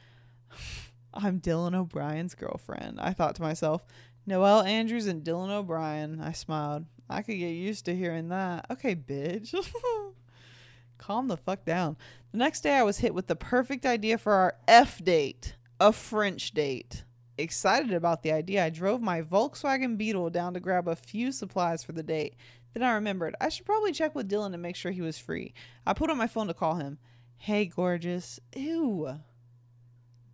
I'm 1.15 1.41
Dylan 1.41 1.75
O'Brien's 1.75 2.35
girlfriend, 2.35 3.01
I 3.01 3.13
thought 3.13 3.35
to 3.35 3.43
myself. 3.43 3.85
Noelle 4.31 4.63
Andrews 4.63 5.09
and 5.09 5.25
Dylan 5.25 5.51
O'Brien. 5.51 6.21
I 6.21 6.31
smiled. 6.31 6.87
I 7.09 7.23
could 7.23 7.37
get 7.37 7.49
used 7.49 7.85
to 7.87 7.97
hearing 7.97 8.29
that. 8.29 8.65
Okay, 8.71 8.95
bitch. 8.95 9.53
Calm 10.99 11.27
the 11.27 11.37
fuck 11.37 11.65
down. 11.65 11.97
The 12.31 12.39
next 12.39 12.61
day, 12.61 12.75
I 12.75 12.85
was 12.85 12.99
hit 12.99 13.13
with 13.13 13.27
the 13.27 13.35
perfect 13.35 13.85
idea 13.85 14.19
for 14.19 14.33
our 14.33 14.55
F 14.69 15.03
date 15.05 15.57
a 15.81 15.93
French 15.93 16.53
date. 16.53 17.03
Excited 17.39 17.93
about 17.93 18.23
the 18.23 18.31
idea, 18.31 18.65
I 18.65 18.71
drove 18.71 19.01
my 19.01 19.21
Volkswagen 19.21 19.97
Beetle 19.97 20.31
down 20.31 20.55
to 20.55 20.61
grab 20.61 20.87
a 20.87 20.95
few 20.95 21.33
supplies 21.33 21.83
for 21.83 21.91
the 21.91 22.03
date. 22.03 22.37
Then 22.73 22.85
I 22.85 22.93
remembered 22.93 23.35
I 23.41 23.49
should 23.49 23.67
probably 23.67 23.91
check 23.91 24.15
with 24.15 24.31
Dylan 24.31 24.53
to 24.53 24.59
make 24.59 24.77
sure 24.77 24.93
he 24.93 25.01
was 25.01 25.19
free. 25.19 25.55
I 25.85 25.93
put 25.93 26.11
on 26.11 26.19
my 26.19 26.29
phone 26.29 26.47
to 26.47 26.55
call 26.55 26.77
him. 26.77 26.99
Hey, 27.37 27.65
gorgeous. 27.67 28.39
Ew. 28.55 29.09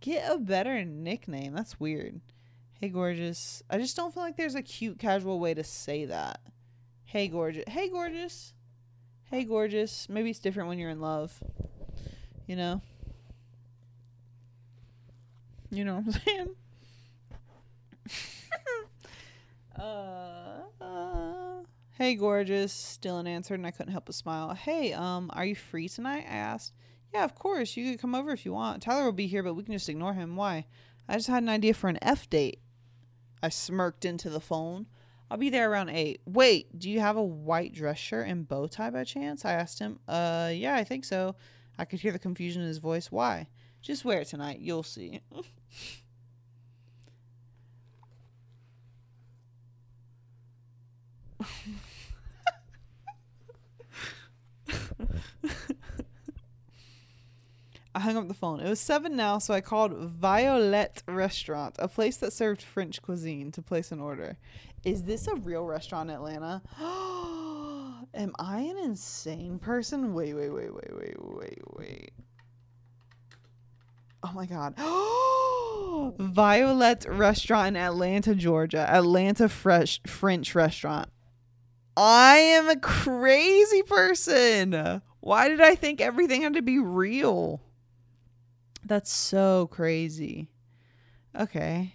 Get 0.01 0.31
a 0.31 0.37
better 0.37 0.85
nickname. 0.85 1.53
That's 1.53 1.79
weird. 1.79 2.21
Hey, 2.79 2.89
gorgeous. 2.89 3.63
I 3.71 3.79
just 3.79 3.95
don't 3.95 4.13
feel 4.13 4.21
like 4.21 4.37
there's 4.37 4.53
a 4.53 4.61
cute, 4.61 4.99
casual 4.99 5.39
way 5.39 5.55
to 5.55 5.63
say 5.63 6.05
that. 6.05 6.41
Hey, 7.05 7.27
gorgeous. 7.27 7.63
Hey, 7.67 7.89
gorgeous. 7.89 8.53
Hey, 9.23 9.45
gorgeous. 9.45 10.07
Maybe 10.09 10.29
it's 10.29 10.37
different 10.37 10.69
when 10.69 10.77
you're 10.77 10.91
in 10.91 11.01
love. 11.01 11.41
You 12.45 12.55
know? 12.55 12.81
You 15.71 15.85
know 15.85 15.95
what 15.95 16.05
I'm 16.05 16.21
saying? 16.25 16.55
uh, 19.79 20.83
uh, 20.83 21.63
hey, 21.97 22.13
gorgeous. 22.13 22.99
Dylan 23.01 23.27
answered, 23.27 23.55
and 23.55 23.65
I 23.65 23.71
couldn't 23.71 23.91
help 23.91 24.05
but 24.05 24.13
smile. 24.13 24.53
Hey, 24.53 24.93
um, 24.93 25.31
are 25.33 25.45
you 25.45 25.55
free 25.55 25.89
tonight? 25.89 26.25
I 26.29 26.35
asked. 26.35 26.73
Yeah, 27.11 27.23
of 27.23 27.33
course. 27.33 27.75
You 27.75 27.89
could 27.89 27.99
come 27.99 28.13
over 28.13 28.29
if 28.31 28.45
you 28.45 28.53
want. 28.53 28.83
Tyler 28.83 29.05
will 29.05 29.13
be 29.13 29.25
here, 29.25 29.41
but 29.41 29.55
we 29.55 29.63
can 29.63 29.73
just 29.73 29.89
ignore 29.89 30.13
him. 30.13 30.35
Why? 30.35 30.67
I 31.09 31.15
just 31.15 31.27
had 31.27 31.41
an 31.41 31.49
idea 31.49 31.73
for 31.73 31.89
an 31.89 31.97
F 32.03 32.29
date. 32.29 32.61
I 33.41 33.49
smirked 33.49 34.05
into 34.05 34.29
the 34.29 34.39
phone. 34.39 34.87
I'll 35.29 35.37
be 35.37 35.49
there 35.49 35.69
around 35.69 35.89
8. 35.89 36.21
Wait, 36.25 36.79
do 36.79 36.89
you 36.89 36.99
have 36.99 37.17
a 37.17 37.23
white 37.23 37.73
dress 37.73 37.97
shirt 37.97 38.27
and 38.27 38.47
bow 38.47 38.67
tie 38.67 38.89
by 38.89 39.03
chance? 39.03 39.43
I 39.43 39.53
asked 39.53 39.79
him. 39.79 39.99
Uh, 40.07 40.51
yeah, 40.53 40.75
I 40.75 40.83
think 40.83 41.03
so. 41.03 41.35
I 41.77 41.85
could 41.85 41.99
hear 41.99 42.11
the 42.11 42.19
confusion 42.19 42.61
in 42.61 42.67
his 42.67 42.77
voice. 42.77 43.11
Why? 43.11 43.47
Just 43.81 44.05
wear 44.05 44.21
it 44.21 44.27
tonight. 44.27 44.59
You'll 44.59 44.83
see. 44.83 45.21
I 57.97 57.99
hung 57.99 58.15
up 58.15 58.27
the 58.27 58.35
phone. 58.35 58.59
It 58.59 58.69
was 58.69 58.79
seven 58.79 59.15
now, 59.15 59.39
so 59.39 59.55
I 59.55 59.61
called 59.61 59.91
Violet 59.97 61.01
Restaurant, 61.07 61.75
a 61.79 61.87
place 61.87 62.17
that 62.17 62.31
served 62.31 62.61
French 62.61 63.01
cuisine, 63.01 63.51
to 63.53 63.63
place 63.63 63.91
an 63.91 63.99
order. 63.99 64.37
Is 64.85 65.05
this 65.05 65.25
a 65.25 65.33
real 65.33 65.65
restaurant 65.65 66.11
in 66.11 66.15
Atlanta? 66.15 66.61
Am 68.13 68.33
I 68.37 68.59
an 68.59 68.77
insane 68.77 69.57
person? 69.57 70.13
Wait, 70.13 70.35
wait, 70.35 70.51
wait, 70.51 70.71
wait, 70.75 70.93
wait, 70.93 71.15
wait, 71.17 71.61
wait. 71.75 72.11
Oh 74.21 74.31
my 74.35 74.45
god. 74.45 74.75
Violet 76.19 77.03
Restaurant 77.09 77.69
in 77.69 77.77
Atlanta, 77.77 78.35
Georgia. 78.35 78.87
Atlanta 78.87 79.49
Fresh 79.49 80.01
French 80.05 80.53
restaurant. 80.53 81.09
I 81.95 82.37
am 82.37 82.69
a 82.69 82.79
crazy 82.79 83.81
person. 83.81 85.01
Why 85.19 85.49
did 85.49 85.61
I 85.61 85.73
think 85.73 85.99
everything 85.99 86.43
had 86.43 86.53
to 86.53 86.61
be 86.61 86.77
real? 86.77 87.63
That's 88.87 89.11
so 89.11 89.67
crazy. 89.67 90.47
Okay. 91.37 91.93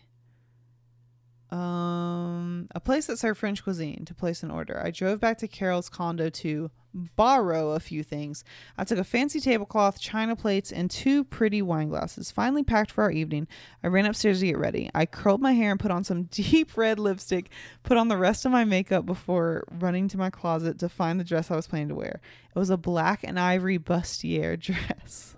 Um, 1.51 2.69
a 2.74 2.81
place 2.81 3.06
that 3.06 3.19
served 3.19 3.40
French 3.40 3.62
cuisine 3.62 4.05
to 4.05 4.14
place 4.14 4.43
an 4.43 4.51
order. 4.51 4.81
I 4.82 4.90
drove 4.90 5.19
back 5.19 5.39
to 5.39 5.48
Carol's 5.48 5.89
condo 5.89 6.28
to 6.28 6.70
borrow 6.93 7.70
a 7.70 7.81
few 7.81 8.02
things. 8.02 8.44
I 8.77 8.85
took 8.85 8.98
a 8.98 9.05
fancy 9.05 9.40
tablecloth, 9.40 10.01
china 10.01 10.36
plates, 10.36 10.70
and 10.70 10.90
two 10.90 11.24
pretty 11.24 11.62
wine 11.62 11.89
glasses. 11.89 12.31
Finally 12.31 12.64
packed 12.64 12.90
for 12.90 13.05
our 13.05 13.10
evening, 13.10 13.48
I 13.82 13.86
ran 13.86 14.05
upstairs 14.05 14.40
to 14.40 14.47
get 14.47 14.59
ready. 14.59 14.90
I 14.94 15.06
curled 15.06 15.40
my 15.40 15.52
hair 15.52 15.70
and 15.70 15.81
put 15.81 15.90
on 15.90 16.05
some 16.05 16.24
deep 16.31 16.77
red 16.77 16.98
lipstick, 16.98 17.48
put 17.85 17.97
on 17.97 18.09
the 18.09 18.19
rest 18.19 18.44
of 18.44 18.52
my 18.52 18.64
makeup 18.64 19.06
before 19.06 19.64
running 19.81 20.09
to 20.09 20.19
my 20.19 20.28
closet 20.28 20.78
to 20.81 20.90
find 20.90 21.19
the 21.19 21.24
dress 21.24 21.51
I 21.51 21.56
was 21.56 21.66
planning 21.66 21.89
to 21.89 21.94
wear. 21.94 22.20
It 22.55 22.59
was 22.59 22.70
a 22.70 22.77
black 22.77 23.20
and 23.24 23.40
ivory 23.40 23.78
bustier 23.78 24.59
dress. 24.60 25.36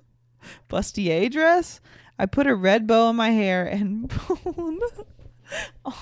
Bustier 0.68 1.30
dress? 1.30 1.80
I 2.18 2.26
put 2.26 2.46
a 2.46 2.54
red 2.54 2.86
bow 2.86 3.10
in 3.10 3.16
my 3.16 3.30
hair 3.30 3.66
and 3.66 4.08
pulled 4.10 4.82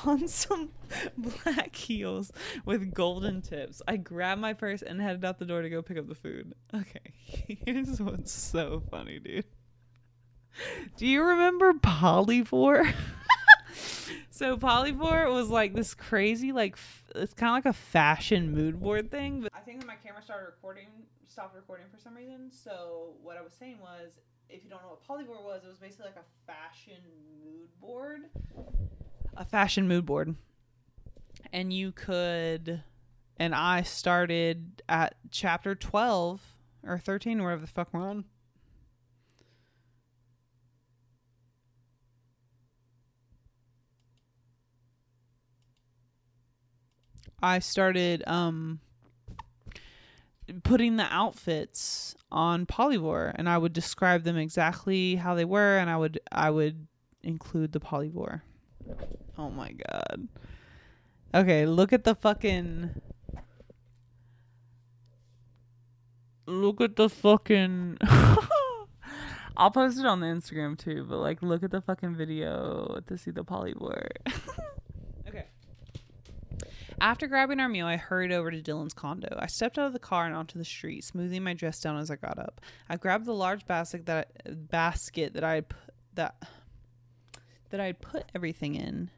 on 0.07 0.29
some 0.29 0.71
black 1.17 1.75
heels 1.75 2.33
with 2.65 2.93
golden 2.95 3.43
tips. 3.43 3.83
I 3.89 3.97
grabbed 3.97 4.41
my 4.41 4.53
purse 4.53 4.83
and 4.83 5.01
headed 5.01 5.25
out 5.25 5.39
the 5.39 5.45
door 5.45 5.63
to 5.63 5.71
go 5.71 5.83
pick 5.83 5.99
up 5.99 6.09
the 6.09 6.15
food. 6.15 6.55
Okay, 6.75 7.13
here's 7.67 8.01
what's 8.01 8.33
so 8.33 8.83
funny, 8.91 9.19
dude. 9.19 9.45
Do 10.97 11.07
you 11.07 11.23
remember 11.23 11.73
Polyvore? 11.73 12.93
so 14.31 14.59
Polyvore 14.59 15.33
was 15.33 15.49
like 15.49 15.75
this 15.75 15.95
crazy, 15.95 16.53
like 16.53 16.75
f- 16.75 17.05
it's 17.15 17.33
kind 17.33 17.57
of 17.57 17.65
like 17.65 17.75
a 17.75 17.77
fashion 17.77 18.53
mood 18.53 18.81
board 18.81 19.11
thing. 19.11 19.41
But 19.41 19.53
I 19.55 19.61
think 19.61 19.81
that 19.81 19.87
my 19.87 19.95
camera 19.95 20.23
started 20.23 20.45
recording, 20.45 20.89
stopped 21.27 21.57
recording 21.57 21.87
for 21.91 21.99
some 21.99 22.15
reason. 22.15 22.51
So 22.51 23.15
what 23.23 23.39
I 23.39 23.41
was 23.41 23.55
saying 23.55 23.79
was, 23.81 24.21
if 24.49 24.65
you 24.65 24.71
don't 24.71 24.83
know 24.83 24.99
what 24.99 25.07
Polyvore 25.07 25.43
was, 25.45 25.63
it 25.65 25.69
was 25.69 25.79
basically 25.79 26.07
like 26.07 26.17
a 26.17 26.51
fashion 26.53 27.03
mood 27.43 27.69
board 27.81 28.23
a 29.37 29.45
fashion 29.45 29.89
mood 29.89 30.07
board. 30.07 30.35
And 31.53 31.73
you 31.73 31.93
could 31.93 32.83
and 33.37 33.55
I 33.55 33.83
started 33.83 34.83
at 34.89 35.15
chapter 35.31 35.75
12 35.75 36.41
or 36.87 36.99
13 36.99 37.41
or 37.41 37.45
wherever 37.45 37.61
the 37.61 37.67
fuck 37.67 37.89
we're 37.93 38.01
on. 38.01 38.25
I 47.43 47.59
started 47.59 48.23
um 48.27 48.81
putting 50.61 50.97
the 50.97 51.05
outfits 51.05 52.15
on 52.31 52.67
Polyvore 52.67 53.33
and 53.35 53.49
I 53.49 53.59
would 53.59 53.73
describe 53.73 54.25
them 54.25 54.37
exactly 54.37 55.17
how 55.17 55.35
they 55.35 55.45
were 55.45 55.79
and 55.79 55.89
I 55.91 55.97
would 55.97 56.21
I 56.31 56.51
would 56.51 56.87
include 57.23 57.73
the 57.73 57.81
Polyvore. 57.81 58.43
Oh 59.39 59.51
my 59.51 59.73
god. 59.73 60.29
Okay, 61.35 61.65
look 61.67 61.93
at 61.93 62.05
the 62.05 62.15
fucking. 62.15 62.91
Look 66.47 66.81
at 66.81 66.97
the 66.97 67.09
fucking. 67.09 67.99
I'll 69.57 69.71
post 69.71 69.99
it 69.99 70.07
on 70.07 70.21
the 70.21 70.27
Instagram 70.27 70.79
too, 70.79 71.07
but 71.09 71.19
like, 71.19 71.43
look 71.43 71.63
at 71.63 71.71
the 71.71 71.81
fucking 71.81 72.15
video 72.17 73.01
to 73.07 73.17
see 73.19 73.31
the 73.31 73.45
Polyvore. 73.45 74.09
After 77.03 77.27
grabbing 77.27 77.59
our 77.59 77.69
meal, 77.69 77.87
I 77.87 77.97
hurried 77.97 78.31
over 78.31 78.53
to 78.53 78.63
Dylan's 78.63 78.95
condo. 78.95 79.37
I 79.37 79.49
stepped 79.49 79.77
out 79.77 79.89
of 79.89 79.93
the 79.93 79.99
car 79.99 80.25
and 80.25 80.37
onto 80.37 80.57
the 80.57 80.65
street, 80.65 81.03
smoothing 81.03 81.43
my 81.43 81.53
dress 81.53 81.81
down 81.81 81.99
as 81.99 82.13
I 82.13 82.15
got 82.15 82.39
up. 82.39 82.61
I 82.89 82.97
grabbed 82.97 83.25
the 83.25 83.35
large 83.35 83.67
basket 83.67 84.07
that 84.07 84.29
I, 84.47 84.53
basket 84.53 85.35
that 85.35 85.43
I 85.43 85.65
that 86.15 86.37
that 87.71 87.81
I 87.81 87.87
had 87.87 88.01
put 88.01 88.31
everything 88.37 88.77
in 88.77 89.11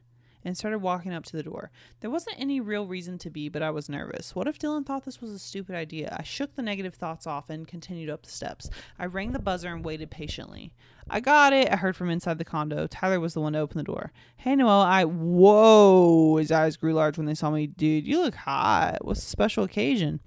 and 0.45 0.55
started 0.55 0.79
walking 0.79 1.13
up 1.13 1.25
to 1.25 1.35
the 1.35 1.43
door. 1.43 1.71
There 1.99 2.09
wasn't 2.09 2.39
any 2.39 2.61
real 2.61 2.85
reason 2.85 3.17
to 3.17 3.29
be, 3.29 3.49
but 3.49 3.63
I 3.63 3.71
was 3.71 3.89
nervous. 3.89 4.35
What 4.35 4.47
if 4.47 4.59
Dylan 4.59 4.85
thought 4.85 5.03
this 5.03 5.19
was 5.19 5.31
a 5.31 5.39
stupid 5.39 5.75
idea? 5.75 6.15
I 6.17 6.23
shook 6.23 6.55
the 6.55 6.61
negative 6.61 6.93
thoughts 6.93 7.25
off 7.25 7.49
and 7.49 7.67
continued 7.67 8.09
up 8.09 8.23
the 8.23 8.31
steps. 8.31 8.69
I 8.99 9.05
rang 9.05 9.31
the 9.31 9.39
buzzer 9.39 9.73
and 9.73 9.83
waited 9.83 10.11
patiently. 10.11 10.71
I 11.09 11.19
got 11.19 11.51
it, 11.51 11.71
I 11.71 11.75
heard 11.75 11.95
from 11.95 12.09
inside 12.09 12.37
the 12.37 12.45
condo. 12.45 12.87
Tyler 12.87 13.19
was 13.19 13.33
the 13.33 13.41
one 13.41 13.53
to 13.53 13.59
open 13.59 13.77
the 13.77 13.83
door. 13.83 14.11
Hey, 14.37 14.55
Noel, 14.55 14.81
I. 14.81 15.03
Whoa! 15.03 16.37
His 16.37 16.51
eyes 16.51 16.77
grew 16.77 16.93
large 16.93 17.17
when 17.17 17.27
they 17.27 17.35
saw 17.35 17.51
me. 17.51 17.67
Dude, 17.67 18.07
you 18.07 18.21
look 18.21 18.35
hot. 18.35 19.03
What's 19.03 19.21
the 19.21 19.29
special 19.29 19.63
occasion? 19.63 20.19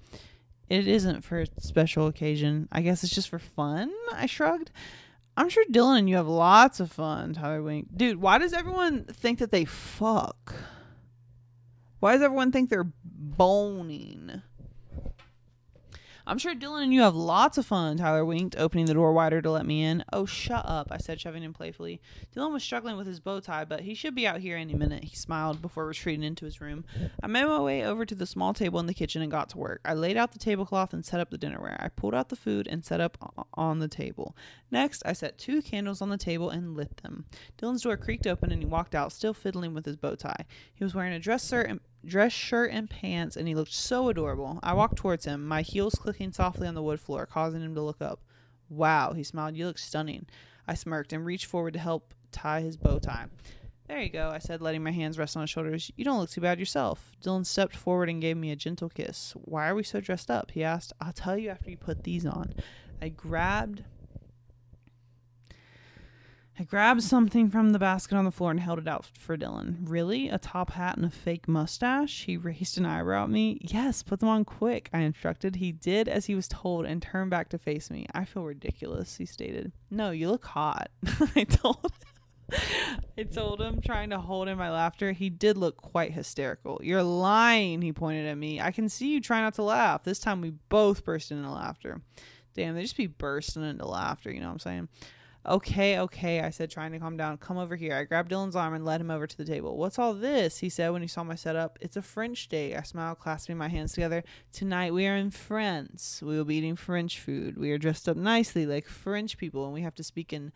It 0.69 0.87
isn't 0.87 1.23
for 1.23 1.41
a 1.41 1.47
special 1.59 2.07
occasion. 2.07 2.67
I 2.71 2.81
guess 2.81 3.03
it's 3.03 3.13
just 3.13 3.29
for 3.29 3.39
fun, 3.39 3.91
I 4.13 4.27
shrugged. 4.27 4.71
I'm 5.37 5.49
sure 5.49 5.63
Dylan 5.71 5.99
and 5.99 6.09
you 6.09 6.15
have 6.17 6.27
lots 6.27 6.79
of 6.79 6.91
fun, 6.91 7.33
Tyler 7.33 7.63
Wink. 7.63 7.87
Dude, 7.95 8.21
why 8.21 8.37
does 8.37 8.53
everyone 8.53 9.05
think 9.05 9.39
that 9.39 9.51
they 9.51 9.65
fuck? 9.65 10.53
Why 11.99 12.13
does 12.13 12.21
everyone 12.21 12.51
think 12.51 12.69
they're 12.69 12.91
boning? 13.03 14.41
I'm 16.29 16.37
sure 16.37 16.53
Dylan 16.53 16.83
and 16.83 16.93
you 16.93 17.01
have 17.01 17.15
lots 17.15 17.57
of 17.57 17.65
fun, 17.65 17.97
Tyler 17.97 18.23
winked, 18.23 18.55
opening 18.55 18.85
the 18.85 18.93
door 18.93 19.13
wider 19.13 19.41
to 19.41 19.49
let 19.49 19.65
me 19.65 19.83
in. 19.83 20.03
Oh, 20.13 20.27
shut 20.27 20.63
up, 20.63 20.89
I 20.91 20.99
said, 20.99 21.19
shoving 21.19 21.41
him 21.41 21.53
playfully. 21.53 21.99
Dylan 22.35 22.53
was 22.53 22.61
struggling 22.61 22.97
with 22.97 23.07
his 23.07 23.19
bow 23.19 23.39
tie, 23.39 23.65
but 23.65 23.79
he 23.79 23.95
should 23.95 24.13
be 24.13 24.27
out 24.27 24.39
here 24.39 24.55
any 24.55 24.75
minute, 24.75 25.05
he 25.05 25.15
smiled 25.15 25.59
before 25.59 25.87
retreating 25.87 26.21
into 26.21 26.45
his 26.45 26.61
room. 26.61 26.85
I 27.23 27.25
made 27.25 27.45
my 27.45 27.59
way 27.59 27.83
over 27.83 28.05
to 28.05 28.13
the 28.13 28.27
small 28.27 28.53
table 28.53 28.79
in 28.79 28.85
the 28.85 28.93
kitchen 28.93 29.23
and 29.23 29.31
got 29.31 29.49
to 29.49 29.57
work. 29.57 29.81
I 29.83 29.95
laid 29.95 30.17
out 30.17 30.31
the 30.31 30.37
tablecloth 30.37 30.93
and 30.93 31.03
set 31.03 31.19
up 31.19 31.31
the 31.31 31.37
dinnerware. 31.39 31.83
I 31.83 31.87
pulled 31.87 32.13
out 32.13 32.29
the 32.29 32.35
food 32.35 32.67
and 32.67 32.85
set 32.85 33.01
up 33.01 33.33
on 33.55 33.79
the 33.79 33.87
table. 33.87 34.37
Next, 34.69 35.01
I 35.07 35.13
set 35.13 35.39
two 35.39 35.63
candles 35.63 35.99
on 35.99 36.09
the 36.09 36.17
table 36.17 36.51
and 36.51 36.77
lit 36.77 36.97
them. 36.97 37.25
Dylan's 37.57 37.81
door 37.81 37.97
creaked 37.97 38.27
open 38.27 38.51
and 38.51 38.61
he 38.61 38.67
walked 38.67 38.93
out, 38.93 39.11
still 39.11 39.33
fiddling 39.33 39.73
with 39.73 39.85
his 39.85 39.95
bow 39.95 40.13
tie. 40.13 40.45
He 40.75 40.83
was 40.83 40.93
wearing 40.93 41.13
a 41.13 41.19
dress 41.19 41.49
shirt 41.49 41.67
and 41.67 41.79
dress 42.05 42.31
shirt 42.31 42.71
and 42.71 42.89
pants, 42.89 43.35
and 43.35 43.47
he 43.47 43.55
looked 43.55 43.73
so 43.73 44.09
adorable. 44.09 44.59
I 44.63 44.73
walked 44.73 44.95
towards 44.95 45.25
him, 45.25 45.45
my 45.45 45.61
heels 45.61 45.95
clicking 45.95 46.31
softly 46.31 46.67
on 46.67 46.75
the 46.75 46.83
wood 46.83 46.99
floor, 46.99 47.25
causing 47.25 47.61
him 47.61 47.75
to 47.75 47.81
look 47.81 48.01
up. 48.01 48.21
Wow, 48.69 49.13
he 49.13 49.23
smiled. 49.23 49.55
You 49.55 49.67
look 49.67 49.77
stunning. 49.77 50.27
I 50.67 50.75
smirked 50.75 51.13
and 51.13 51.25
reached 51.25 51.47
forward 51.47 51.73
to 51.73 51.79
help 51.79 52.13
tie 52.31 52.61
his 52.61 52.77
bow 52.77 52.99
tie. 52.99 53.25
There 53.87 54.01
you 54.01 54.09
go, 54.09 54.29
I 54.29 54.37
said, 54.37 54.61
letting 54.61 54.83
my 54.83 54.91
hands 54.91 55.17
rest 55.17 55.35
on 55.35 55.41
his 55.41 55.49
shoulders. 55.49 55.91
You 55.95 56.05
don't 56.05 56.19
look 56.19 56.29
too 56.29 56.41
bad 56.41 56.59
yourself. 56.59 57.11
Dylan 57.23 57.43
stepped 57.43 57.75
forward 57.75 58.07
and 58.07 58.21
gave 58.21 58.37
me 58.37 58.51
a 58.51 58.55
gentle 58.55 58.89
kiss. 58.89 59.33
Why 59.35 59.67
are 59.67 59.73
we 59.73 59.81
so 59.81 59.99
dressed 59.99 60.29
up? 60.29 60.51
He 60.51 60.63
asked. 60.63 60.93
I'll 61.01 61.11
tell 61.11 61.35
you 61.35 61.49
after 61.49 61.71
you 61.71 61.77
put 61.77 62.03
these 62.03 62.23
on. 62.23 62.53
I 63.01 63.09
grabbed 63.09 63.83
I 66.59 66.63
grabbed 66.63 67.03
something 67.03 67.49
from 67.49 67.69
the 67.69 67.79
basket 67.79 68.17
on 68.17 68.25
the 68.25 68.31
floor 68.31 68.51
and 68.51 68.59
held 68.59 68.79
it 68.79 68.87
out 68.87 69.05
for 69.17 69.37
Dylan. 69.37 69.77
Really? 69.81 70.27
A 70.27 70.37
top 70.37 70.71
hat 70.71 70.97
and 70.97 71.05
a 71.05 71.09
fake 71.09 71.47
mustache? 71.47 72.25
He 72.25 72.35
raised 72.35 72.77
an 72.77 72.85
eyebrow 72.85 73.23
at 73.23 73.29
me. 73.29 73.59
Yes, 73.61 74.03
put 74.03 74.19
them 74.19 74.27
on 74.27 74.43
quick, 74.43 74.89
I 74.91 74.99
instructed. 74.99 75.55
He 75.55 75.71
did 75.71 76.09
as 76.09 76.25
he 76.25 76.35
was 76.35 76.49
told 76.49 76.85
and 76.85 77.01
turned 77.01 77.29
back 77.29 77.47
to 77.49 77.57
face 77.57 77.89
me. 77.89 78.07
I 78.13 78.25
feel 78.25 78.43
ridiculous, 78.43 79.15
he 79.15 79.25
stated. 79.25 79.71
No, 79.89 80.11
you 80.11 80.29
look 80.29 80.43
hot. 80.43 80.89
I 81.35 81.45
told 81.45 81.77
him. 81.85 82.59
I 83.17 83.23
told 83.23 83.61
him, 83.61 83.79
trying 83.79 84.09
to 84.09 84.19
hold 84.19 84.49
in 84.49 84.57
my 84.57 84.69
laughter. 84.69 85.13
He 85.13 85.29
did 85.29 85.55
look 85.55 85.77
quite 85.77 86.11
hysterical. 86.11 86.81
You're 86.83 87.03
lying, 87.03 87.81
he 87.81 87.93
pointed 87.93 88.25
at 88.25 88.37
me. 88.37 88.59
I 88.59 88.71
can 88.71 88.89
see 88.89 89.13
you 89.13 89.21
try 89.21 89.39
not 89.39 89.53
to 89.53 89.63
laugh. 89.63 90.03
This 90.03 90.19
time 90.19 90.41
we 90.41 90.51
both 90.67 91.05
burst 91.05 91.31
into 91.31 91.49
laughter. 91.49 92.01
Damn, 92.53 92.75
they 92.75 92.81
just 92.81 92.97
be 92.97 93.07
bursting 93.07 93.63
into 93.63 93.87
laughter, 93.87 94.29
you 94.29 94.41
know 94.41 94.47
what 94.47 94.53
I'm 94.53 94.59
saying? 94.59 94.89
Okay, 95.45 95.97
okay, 95.97 96.41
I 96.41 96.49
said, 96.49 96.69
trying 96.69 96.91
to 96.91 96.99
calm 96.99 97.15
down. 97.15 97.37
Come 97.37 97.57
over 97.57 97.77
here. 97.77 97.95
I 97.95 98.03
grabbed 98.03 98.31
Dylan's 98.31 98.57
arm 98.57 98.73
and 98.73 98.83
led 98.83 98.99
him 98.99 99.09
over 99.09 99.25
to 99.25 99.37
the 99.37 99.45
table. 99.45 99.77
What's 99.77 99.97
all 99.97 100.13
this? 100.13 100.57
He 100.57 100.67
said 100.67 100.89
when 100.89 101.01
he 101.01 101.07
saw 101.07 101.23
my 101.23 101.35
setup. 101.35 101.79
It's 101.79 101.95
a 101.95 102.01
French 102.01 102.49
day. 102.49 102.75
I 102.75 102.81
smiled, 102.81 103.19
clasping 103.19 103.57
my 103.57 103.69
hands 103.69 103.93
together. 103.93 104.23
Tonight 104.51 104.93
we 104.93 105.07
are 105.07 105.15
in 105.15 105.31
France. 105.31 106.21
We 106.21 106.35
will 106.35 106.43
be 106.43 106.55
eating 106.55 106.75
French 106.75 107.19
food. 107.19 107.57
We 107.57 107.71
are 107.71 107.77
dressed 107.77 108.09
up 108.09 108.17
nicely 108.17 108.65
like 108.65 108.87
French 108.87 109.37
people, 109.37 109.63
and 109.63 109.73
we 109.73 109.81
have 109.81 109.95
to 109.95 110.03
speak 110.03 110.33
in 110.33 110.51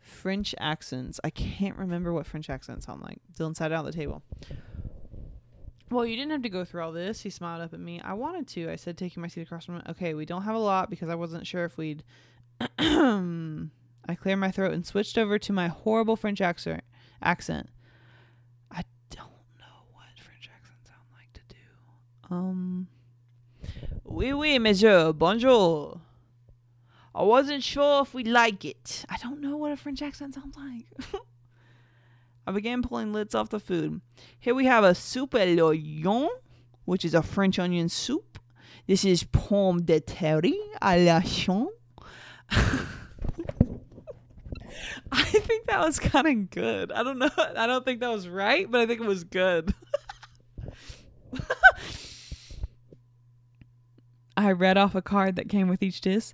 French 0.00 0.52
accents. 0.58 1.20
I 1.22 1.30
can't 1.30 1.78
remember 1.78 2.12
what 2.12 2.26
French 2.26 2.50
accents 2.50 2.86
sound 2.86 3.02
like. 3.02 3.18
Dylan 3.38 3.56
sat 3.56 3.68
down 3.68 3.86
at 3.86 3.92
the 3.92 3.96
table. 3.96 4.22
Well, 5.90 6.04
you 6.04 6.16
didn't 6.16 6.32
have 6.32 6.42
to 6.42 6.48
go 6.48 6.64
through 6.64 6.82
all 6.82 6.92
this. 6.92 7.20
He 7.20 7.30
smiled 7.30 7.62
up 7.62 7.72
at 7.72 7.78
me. 7.78 8.00
I 8.00 8.14
wanted 8.14 8.48
to. 8.48 8.68
I 8.68 8.76
said, 8.76 8.98
taking 8.98 9.20
my 9.20 9.28
seat 9.28 9.42
across 9.42 9.66
from 9.66 9.76
him. 9.76 9.82
Okay, 9.90 10.14
we 10.14 10.26
don't 10.26 10.42
have 10.42 10.56
a 10.56 10.58
lot 10.58 10.90
because 10.90 11.08
I 11.08 11.14
wasn't 11.14 11.46
sure 11.46 11.64
if 11.64 11.78
we'd. 11.78 12.02
I 14.08 14.14
cleared 14.14 14.38
my 14.38 14.50
throat 14.50 14.72
and 14.72 14.84
switched 14.84 15.16
over 15.16 15.38
to 15.38 15.52
my 15.52 15.68
horrible 15.68 16.16
French 16.16 16.40
accent. 16.40 16.82
I 17.22 17.34
don't 19.10 19.28
know 19.58 19.84
what 19.92 20.06
French 20.18 20.48
accents 20.54 20.88
sound 20.88 21.06
like 21.12 21.32
to 21.34 21.40
do. 21.48 22.34
Um. 22.34 22.88
Oui, 24.04 24.32
oui, 24.32 24.58
monsieur. 24.58 25.12
Bonjour. 25.12 26.00
I 27.14 27.22
wasn't 27.22 27.62
sure 27.62 28.02
if 28.02 28.14
we'd 28.14 28.26
like 28.26 28.64
it. 28.64 29.04
I 29.08 29.16
don't 29.18 29.40
know 29.40 29.56
what 29.56 29.72
a 29.72 29.76
French 29.76 30.02
accent 30.02 30.34
sounds 30.34 30.56
like. 30.56 30.86
I 32.46 32.52
began 32.52 32.82
pulling 32.82 33.12
lids 33.12 33.34
off 33.34 33.50
the 33.50 33.60
food. 33.60 34.00
Here 34.38 34.54
we 34.54 34.64
have 34.64 34.82
a 34.82 34.94
soupe 34.94 35.34
à 35.34 35.56
l'oignon, 35.56 36.28
which 36.84 37.04
is 37.04 37.14
a 37.14 37.22
French 37.22 37.58
onion 37.58 37.88
soup. 37.88 38.38
This 38.86 39.04
is 39.04 39.22
pomme 39.22 39.82
de 39.84 40.00
terre 40.00 40.40
à 40.80 41.04
la 41.04 41.20
chon. 41.20 41.68
I 45.14 45.24
think 45.24 45.66
that 45.66 45.80
was 45.80 45.98
kind 45.98 46.26
of 46.26 46.48
good. 46.48 46.90
I 46.90 47.02
don't 47.02 47.18
know. 47.18 47.28
I 47.36 47.66
don't 47.66 47.84
think 47.84 48.00
that 48.00 48.10
was 48.10 48.26
right, 48.26 48.70
but 48.70 48.80
I 48.80 48.86
think 48.86 49.02
it 49.02 49.06
was 49.06 49.24
good. 49.24 49.74
I 54.36 54.52
read 54.52 54.78
off 54.78 54.94
a 54.94 55.02
card 55.02 55.36
that 55.36 55.50
came 55.50 55.68
with 55.68 55.82
each 55.82 56.00
dish. 56.00 56.32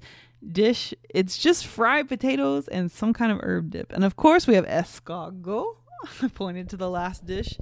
Dish. 0.52 0.94
It's 1.10 1.36
just 1.36 1.66
fried 1.66 2.06
potatoes 2.06 2.68
and 2.68 2.92
some 2.92 3.12
kind 3.12 3.32
of 3.32 3.40
herb 3.42 3.70
dip, 3.70 3.92
and 3.92 4.04
of 4.04 4.14
course 4.14 4.46
we 4.46 4.54
have 4.54 4.66
escargot. 4.66 5.74
I 6.22 6.28
pointed 6.28 6.68
to 6.70 6.76
the 6.76 6.88
last 6.88 7.26
dish. 7.26 7.58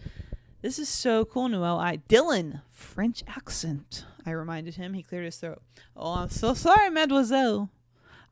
This 0.61 0.79
is 0.79 0.91
so 0.91 1.25
cool, 1.25 1.49
Noel. 1.49 1.79
I 1.79 1.97
Dylan 1.97 2.61
French 2.71 3.25
accent. 3.27 4.05
I 4.27 4.33
reminded 4.33 4.75
him. 4.75 4.93
He 4.93 5.03
cleared 5.03 5.25
his 5.25 5.37
throat. 5.37 5.63
Oh, 5.97 6.13
I'm 6.13 6.29
so 6.29 6.53
sorry, 6.53 6.91
Mademoiselle. 6.91 7.71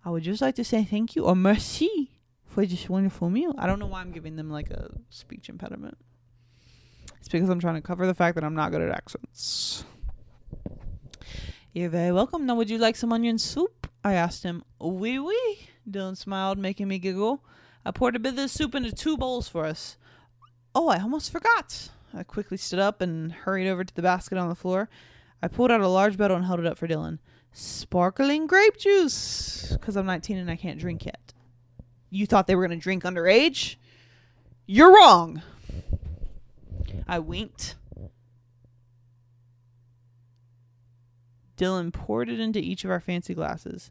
I 0.04 0.10
would 0.10 0.24
just 0.24 0.42
like 0.42 0.56
to 0.56 0.64
say 0.64 0.84
thank 0.84 1.16
you 1.16 1.24
or 1.24 1.34
merci 1.34 2.10
for 2.54 2.64
this 2.64 2.88
wonderful 2.88 3.28
meal. 3.28 3.52
I 3.58 3.66
don't 3.66 3.80
know 3.80 3.86
why 3.86 4.00
I'm 4.00 4.12
giving 4.12 4.36
them 4.36 4.48
like 4.48 4.70
a 4.70 4.88
speech 5.10 5.48
impediment. 5.48 5.98
It's 7.18 7.28
because 7.28 7.48
I'm 7.48 7.58
trying 7.58 7.74
to 7.74 7.82
cover 7.82 8.06
the 8.06 8.14
fact 8.14 8.36
that 8.36 8.44
I'm 8.44 8.54
not 8.54 8.70
good 8.70 8.80
at 8.80 8.90
accents. 8.94 9.84
You're 11.72 11.88
very 11.88 12.12
welcome. 12.12 12.46
Now, 12.46 12.54
would 12.54 12.70
you 12.70 12.78
like 12.78 12.94
some 12.94 13.12
onion 13.12 13.38
soup? 13.38 13.88
I 14.04 14.12
asked 14.14 14.44
him. 14.44 14.62
Oui, 14.80 15.18
oui. 15.18 15.68
Dylan 15.90 16.16
smiled, 16.16 16.56
making 16.56 16.86
me 16.86 17.00
giggle. 17.00 17.44
I 17.84 17.90
poured 17.90 18.14
a 18.14 18.20
bit 18.20 18.30
of 18.30 18.36
the 18.36 18.48
soup 18.48 18.76
into 18.76 18.92
two 18.92 19.16
bowls 19.16 19.48
for 19.48 19.64
us. 19.64 19.96
Oh, 20.76 20.88
I 20.88 21.00
almost 21.00 21.32
forgot. 21.32 21.90
I 22.14 22.22
quickly 22.22 22.56
stood 22.56 22.78
up 22.78 23.00
and 23.00 23.32
hurried 23.32 23.66
over 23.66 23.82
to 23.82 23.94
the 23.94 24.02
basket 24.02 24.38
on 24.38 24.48
the 24.48 24.54
floor. 24.54 24.88
I 25.42 25.48
pulled 25.48 25.72
out 25.72 25.80
a 25.80 25.88
large 25.88 26.16
bottle 26.16 26.36
and 26.36 26.46
held 26.46 26.60
it 26.60 26.66
up 26.66 26.78
for 26.78 26.86
Dylan. 26.86 27.18
Sparkling 27.52 28.46
grape 28.46 28.76
juice, 28.76 29.72
because 29.72 29.96
I'm 29.96 30.06
19 30.06 30.36
and 30.36 30.50
I 30.50 30.56
can't 30.56 30.78
drink 30.78 31.04
yet. 31.04 31.33
You 32.14 32.26
thought 32.26 32.46
they 32.46 32.54
were 32.54 32.64
going 32.64 32.78
to 32.78 32.82
drink 32.82 33.02
underage? 33.02 33.74
You're 34.66 34.94
wrong. 34.94 35.42
I 37.08 37.18
winked. 37.18 37.74
Dylan 41.56 41.92
poured 41.92 42.28
it 42.28 42.38
into 42.38 42.60
each 42.60 42.84
of 42.84 42.90
our 42.92 43.00
fancy 43.00 43.34
glasses. 43.34 43.90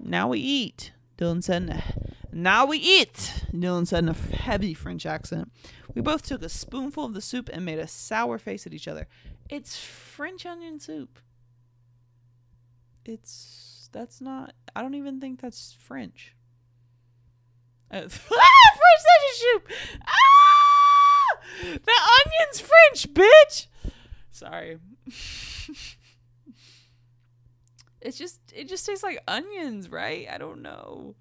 Now 0.00 0.26
we 0.26 0.40
eat, 0.40 0.90
Dylan 1.16 1.44
said. 1.44 2.16
Now 2.32 2.66
we 2.66 2.78
eat, 2.78 3.44
Dylan 3.52 3.86
said 3.86 4.02
in 4.02 4.08
a 4.08 4.12
heavy 4.14 4.74
French 4.74 5.06
accent. 5.06 5.52
We 5.94 6.02
both 6.02 6.22
took 6.22 6.42
a 6.42 6.48
spoonful 6.48 7.04
of 7.04 7.14
the 7.14 7.20
soup 7.20 7.50
and 7.52 7.64
made 7.64 7.78
a 7.78 7.86
sour 7.86 8.36
face 8.38 8.66
at 8.66 8.74
each 8.74 8.88
other. 8.88 9.06
It's 9.48 9.78
French 9.78 10.44
onion 10.44 10.80
soup. 10.80 11.20
It's 13.04 13.71
that's 13.92 14.20
not. 14.20 14.54
I 14.74 14.82
don't 14.82 14.94
even 14.94 15.20
think 15.20 15.40
that's 15.40 15.72
French. 15.72 16.34
Uh, 17.90 18.00
French 18.08 18.32
soup. 19.34 19.68
Ah! 20.06 21.38
The 21.62 21.92
onion's 21.92 22.60
French, 22.60 23.12
bitch. 23.14 23.66
Sorry. 24.30 24.78
it's 28.00 28.18
just 28.18 28.40
it 28.54 28.68
just 28.68 28.86
tastes 28.86 29.04
like 29.04 29.22
onions, 29.28 29.90
right? 29.90 30.26
I 30.30 30.38
don't 30.38 30.62
know. 30.62 31.14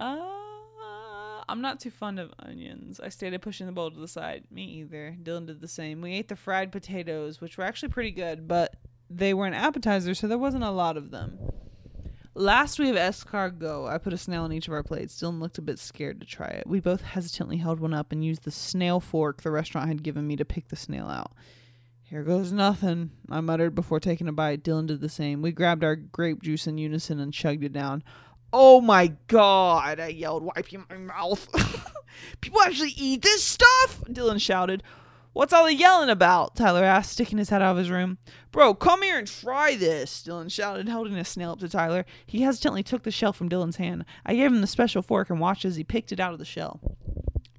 Uh 0.00 0.46
I'm 1.48 1.60
not 1.60 1.78
too 1.80 1.90
fond 1.90 2.18
of 2.18 2.34
onions. 2.40 2.98
I 2.98 3.08
started 3.08 3.40
pushing 3.40 3.66
the 3.66 3.72
bowl 3.72 3.90
to 3.90 4.00
the 4.00 4.08
side. 4.08 4.44
Me 4.50 4.64
either. 4.64 5.16
Dylan 5.22 5.46
did 5.46 5.60
the 5.60 5.68
same. 5.68 6.00
We 6.00 6.14
ate 6.14 6.28
the 6.28 6.34
fried 6.36 6.72
potatoes, 6.72 7.40
which 7.40 7.56
were 7.56 7.64
actually 7.64 7.90
pretty 7.90 8.10
good, 8.10 8.48
but 8.48 8.74
they 9.08 9.34
were 9.34 9.46
an 9.46 9.54
appetizer, 9.54 10.14
so 10.14 10.26
there 10.26 10.38
wasn't 10.38 10.64
a 10.64 10.70
lot 10.70 10.96
of 10.96 11.10
them. 11.10 11.38
Last 12.34 12.78
we 12.78 12.88
have 12.88 12.96
escargot. 12.96 13.90
I 13.90 13.96
put 13.96 14.12
a 14.12 14.18
snail 14.18 14.42
on 14.42 14.52
each 14.52 14.68
of 14.68 14.74
our 14.74 14.82
plates. 14.82 15.18
Dylan 15.18 15.40
looked 15.40 15.56
a 15.56 15.62
bit 15.62 15.78
scared 15.78 16.20
to 16.20 16.26
try 16.26 16.48
it. 16.48 16.66
We 16.66 16.80
both 16.80 17.00
hesitantly 17.00 17.56
held 17.56 17.80
one 17.80 17.94
up 17.94 18.12
and 18.12 18.22
used 18.22 18.44
the 18.44 18.50
snail 18.50 19.00
fork 19.00 19.40
the 19.40 19.50
restaurant 19.50 19.88
had 19.88 20.02
given 20.02 20.26
me 20.26 20.36
to 20.36 20.44
pick 20.44 20.68
the 20.68 20.76
snail 20.76 21.06
out. 21.06 21.32
Here 22.02 22.22
goes 22.22 22.52
nothing, 22.52 23.10
I 23.30 23.40
muttered 23.40 23.74
before 23.74 24.00
taking 24.00 24.28
a 24.28 24.32
bite. 24.32 24.62
Dylan 24.62 24.86
did 24.86 25.00
the 25.00 25.08
same. 25.08 25.42
We 25.42 25.50
grabbed 25.50 25.82
our 25.82 25.96
grape 25.96 26.42
juice 26.42 26.66
in 26.66 26.78
unison 26.78 27.18
and 27.20 27.32
chugged 27.32 27.64
it 27.64 27.72
down. 27.72 28.04
Oh 28.52 28.80
my 28.80 29.14
god, 29.26 29.98
I 29.98 30.08
yelled, 30.08 30.44
wiping 30.44 30.84
my 30.88 30.98
mouth. 30.98 31.48
People 32.40 32.60
actually 32.62 32.94
eat 32.96 33.22
this 33.22 33.42
stuff? 33.42 34.02
Dylan 34.08 34.40
shouted. 34.40 34.82
What's 35.36 35.52
all 35.52 35.66
the 35.66 35.74
yelling 35.74 36.08
about? 36.08 36.56
Tyler 36.56 36.82
asked, 36.82 37.12
sticking 37.12 37.36
his 37.36 37.50
head 37.50 37.60
out 37.60 37.72
of 37.72 37.76
his 37.76 37.90
room. 37.90 38.16
Bro, 38.52 38.72
come 38.76 39.02
here 39.02 39.18
and 39.18 39.26
try 39.26 39.76
this, 39.76 40.22
Dylan 40.26 40.50
shouted, 40.50 40.88
holding 40.88 41.14
a 41.14 41.26
snail 41.26 41.50
up 41.50 41.58
to 41.58 41.68
Tyler. 41.68 42.06
He 42.24 42.40
hesitantly 42.40 42.82
took 42.82 43.02
the 43.02 43.10
shell 43.10 43.34
from 43.34 43.50
Dylan's 43.50 43.76
hand. 43.76 44.06
I 44.24 44.34
gave 44.34 44.50
him 44.50 44.62
the 44.62 44.66
special 44.66 45.02
fork 45.02 45.28
and 45.28 45.38
watched 45.38 45.66
as 45.66 45.76
he 45.76 45.84
picked 45.84 46.10
it 46.10 46.20
out 46.20 46.32
of 46.32 46.38
the 46.38 46.46
shell. 46.46 46.80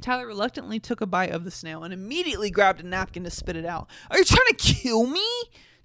Tyler 0.01 0.25
reluctantly 0.25 0.79
took 0.79 1.01
a 1.01 1.05
bite 1.05 1.29
of 1.29 1.43
the 1.43 1.51
snail 1.51 1.83
and 1.83 1.93
immediately 1.93 2.49
grabbed 2.49 2.79
a 2.79 2.83
napkin 2.83 3.23
to 3.25 3.29
spit 3.29 3.55
it 3.55 3.63
out. 3.63 3.87
Are 4.09 4.17
you 4.17 4.25
trying 4.25 4.47
to 4.47 4.55
kill 4.55 5.05
me? 5.05 5.27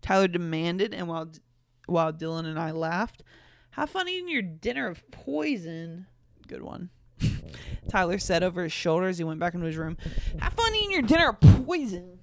Tyler 0.00 0.28
demanded, 0.28 0.94
and 0.94 1.08
while 1.08 1.30
while 1.84 2.10
Dylan 2.10 2.46
and 2.46 2.58
I 2.58 2.70
laughed, 2.70 3.22
have 3.72 3.90
fun 3.90 4.08
eating 4.08 4.30
your 4.30 4.40
dinner 4.40 4.86
of 4.86 5.10
poison. 5.10 6.06
Good 6.48 6.62
one. 6.62 6.88
Tyler 7.88 8.18
said 8.18 8.42
over 8.42 8.62
his 8.62 8.72
shoulder 8.72 9.08
as 9.08 9.18
he 9.18 9.24
went 9.24 9.40
back 9.40 9.54
into 9.54 9.66
his 9.66 9.76
room. 9.76 9.96
Have 10.38 10.52
fun 10.54 10.74
eating 10.74 10.92
your 10.92 11.02
dinner 11.02 11.32
poison. 11.32 12.18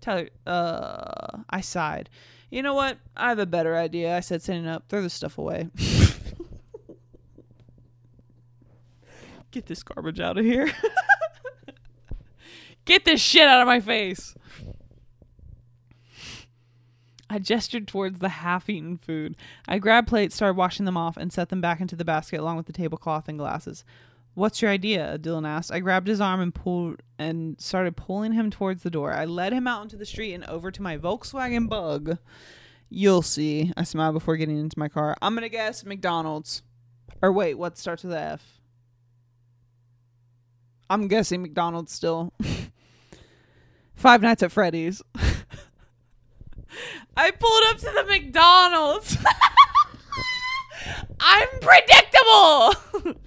Tyler, 0.00 0.28
uh, 0.46 1.38
I 1.50 1.60
sighed. 1.60 2.08
You 2.50 2.62
know 2.62 2.74
what? 2.74 2.98
I 3.16 3.28
have 3.28 3.38
a 3.38 3.46
better 3.46 3.76
idea. 3.76 4.16
I 4.16 4.20
said, 4.20 4.42
sitting 4.42 4.66
up. 4.66 4.84
Throw 4.88 5.02
this 5.02 5.12
stuff 5.12 5.36
away. 5.36 5.68
Get 9.50 9.66
this 9.66 9.82
garbage 9.82 10.20
out 10.20 10.38
of 10.38 10.44
here. 10.44 10.70
Get 12.84 13.04
this 13.04 13.20
shit 13.20 13.46
out 13.46 13.60
of 13.60 13.66
my 13.66 13.80
face. 13.80 14.34
I 17.30 17.38
gestured 17.38 17.86
towards 17.86 18.20
the 18.20 18.28
half 18.28 18.68
eaten 18.68 18.96
food. 18.96 19.36
I 19.66 19.78
grabbed 19.78 20.08
plates, 20.08 20.34
started 20.34 20.56
washing 20.56 20.86
them 20.86 20.96
off, 20.96 21.16
and 21.16 21.32
set 21.32 21.50
them 21.50 21.60
back 21.60 21.80
into 21.80 21.96
the 21.96 22.04
basket 22.04 22.40
along 22.40 22.56
with 22.56 22.66
the 22.66 22.72
tablecloth 22.72 23.28
and 23.28 23.38
glasses. 23.38 23.84
What's 24.34 24.62
your 24.62 24.70
idea? 24.70 25.18
Dylan 25.18 25.46
asked. 25.46 25.72
I 25.72 25.80
grabbed 25.80 26.06
his 26.06 26.20
arm 26.20 26.40
and 26.40 26.54
pulled 26.54 27.02
and 27.18 27.60
started 27.60 27.96
pulling 27.96 28.32
him 28.32 28.50
towards 28.50 28.82
the 28.82 28.90
door. 28.90 29.12
I 29.12 29.24
led 29.24 29.52
him 29.52 29.66
out 29.66 29.82
into 29.82 29.96
the 29.96 30.06
street 30.06 30.32
and 30.32 30.44
over 30.44 30.70
to 30.70 30.82
my 30.82 30.96
Volkswagen 30.96 31.68
bug. 31.68 32.18
You'll 32.88 33.22
see. 33.22 33.72
I 33.76 33.82
smiled 33.82 34.14
before 34.14 34.36
getting 34.36 34.58
into 34.58 34.78
my 34.78 34.88
car. 34.88 35.16
I'm 35.20 35.34
gonna 35.34 35.48
guess 35.48 35.84
McDonald's. 35.84 36.62
Or 37.20 37.32
wait, 37.32 37.54
what 37.54 37.76
starts 37.76 38.04
with 38.04 38.12
F? 38.12 38.60
I'm 40.88 41.08
guessing 41.08 41.42
McDonald's 41.42 41.92
still. 41.92 42.32
Five 43.94 44.22
Nights 44.22 44.42
at 44.42 44.52
Freddy's. 44.52 45.02
I 47.16 47.30
pulled 47.30 47.62
up 47.68 47.78
to 47.78 47.92
the 47.94 48.04
McDonald's. 48.04 49.16
I'm 51.20 51.48
predictable. 51.60 53.14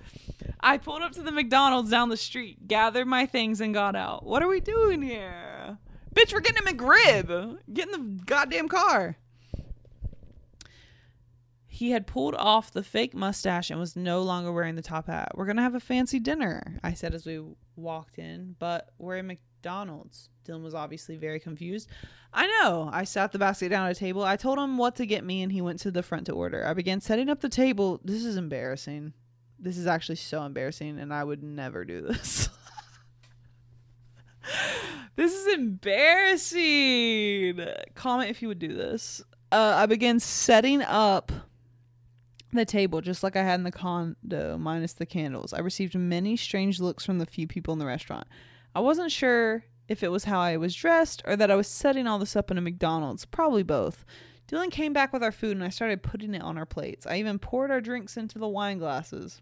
I 0.59 0.77
pulled 0.77 1.01
up 1.01 1.13
to 1.13 1.23
the 1.23 1.31
McDonald's 1.31 1.89
down 1.89 2.09
the 2.09 2.17
street, 2.17 2.67
gathered 2.67 3.07
my 3.07 3.25
things, 3.25 3.61
and 3.61 3.73
got 3.73 3.95
out. 3.95 4.25
What 4.25 4.43
are 4.43 4.47
we 4.47 4.59
doing 4.59 5.01
here? 5.01 5.77
Bitch, 6.13 6.33
we're 6.33 6.41
getting 6.41 6.67
a 6.67 6.71
McRib. 6.71 7.57
Get 7.73 7.87
in 7.87 7.91
the 7.91 8.23
goddamn 8.25 8.67
car. 8.67 9.17
He 11.65 11.91
had 11.91 12.05
pulled 12.05 12.35
off 12.35 12.71
the 12.71 12.83
fake 12.83 13.15
mustache 13.15 13.71
and 13.71 13.79
was 13.79 13.95
no 13.95 14.21
longer 14.21 14.51
wearing 14.51 14.75
the 14.75 14.83
top 14.83 15.07
hat. 15.07 15.31
We're 15.35 15.45
going 15.45 15.55
to 15.55 15.63
have 15.63 15.73
a 15.73 15.79
fancy 15.79 16.19
dinner, 16.19 16.79
I 16.83 16.93
said 16.93 17.15
as 17.15 17.25
we 17.25 17.41
walked 17.75 18.19
in, 18.19 18.55
but 18.59 18.89
we're 18.99 19.17
in 19.17 19.27
McDonald's. 19.27 20.29
Dylan 20.45 20.63
was 20.63 20.73
obviously 20.73 21.17
very 21.17 21.39
confused. 21.39 21.87
I 22.33 22.47
know. 22.47 22.89
I 22.91 23.03
sat 23.03 23.31
the 23.31 23.39
basket 23.39 23.69
down 23.69 23.87
at 23.87 23.91
a 23.91 23.99
table. 23.99 24.23
I 24.23 24.35
told 24.35 24.57
him 24.57 24.77
what 24.77 24.95
to 24.97 25.05
get 25.05 25.23
me, 25.23 25.43
and 25.43 25.51
he 25.51 25.61
went 25.61 25.79
to 25.81 25.91
the 25.91 26.03
front 26.03 26.25
to 26.27 26.33
order. 26.33 26.65
I 26.65 26.73
began 26.73 27.01
setting 27.01 27.29
up 27.29 27.41
the 27.41 27.49
table. 27.49 27.99
This 28.03 28.25
is 28.25 28.37
embarrassing. 28.37 29.13
This 29.59 29.77
is 29.77 29.87
actually 29.87 30.15
so 30.15 30.43
embarrassing, 30.43 30.99
and 30.99 31.13
I 31.13 31.23
would 31.23 31.43
never 31.43 31.85
do 31.85 32.01
this. 32.01 32.49
this 35.15 35.33
is 35.33 35.53
embarrassing. 35.53 37.59
Comment 37.93 38.29
if 38.29 38.41
you 38.41 38.47
would 38.47 38.59
do 38.59 38.73
this. 38.73 39.21
Uh, 39.51 39.75
I 39.77 39.85
began 39.85 40.19
setting 40.19 40.81
up 40.81 41.31
the 42.53 42.65
table 42.65 43.01
just 43.01 43.23
like 43.23 43.35
I 43.35 43.43
had 43.43 43.59
in 43.59 43.63
the 43.63 43.71
condo, 43.71 44.57
minus 44.57 44.93
the 44.93 45.05
candles. 45.05 45.53
I 45.53 45.59
received 45.59 45.95
many 45.95 46.35
strange 46.35 46.79
looks 46.79 47.05
from 47.05 47.19
the 47.19 47.25
few 47.25 47.47
people 47.47 47.73
in 47.73 47.79
the 47.79 47.85
restaurant. 47.85 48.27
I 48.73 48.79
wasn't 48.79 49.11
sure 49.11 49.65
if 49.91 50.03
it 50.03 50.07
was 50.07 50.23
how 50.23 50.39
I 50.39 50.55
was 50.55 50.73
dressed 50.73 51.21
or 51.25 51.35
that 51.35 51.51
I 51.51 51.55
was 51.55 51.67
setting 51.67 52.07
all 52.07 52.17
this 52.17 52.37
up 52.37 52.49
in 52.49 52.57
a 52.57 52.61
McDonald's. 52.61 53.25
Probably 53.25 53.61
both. 53.61 54.05
Dylan 54.47 54.71
came 54.71 54.93
back 54.93 55.11
with 55.11 55.21
our 55.21 55.33
food 55.33 55.57
and 55.57 55.63
I 55.65 55.69
started 55.69 56.01
putting 56.01 56.33
it 56.33 56.41
on 56.41 56.57
our 56.57 56.65
plates. 56.65 57.05
I 57.05 57.17
even 57.17 57.39
poured 57.39 57.71
our 57.71 57.81
drinks 57.81 58.15
into 58.15 58.39
the 58.39 58.47
wine 58.47 58.77
glasses. 58.77 59.41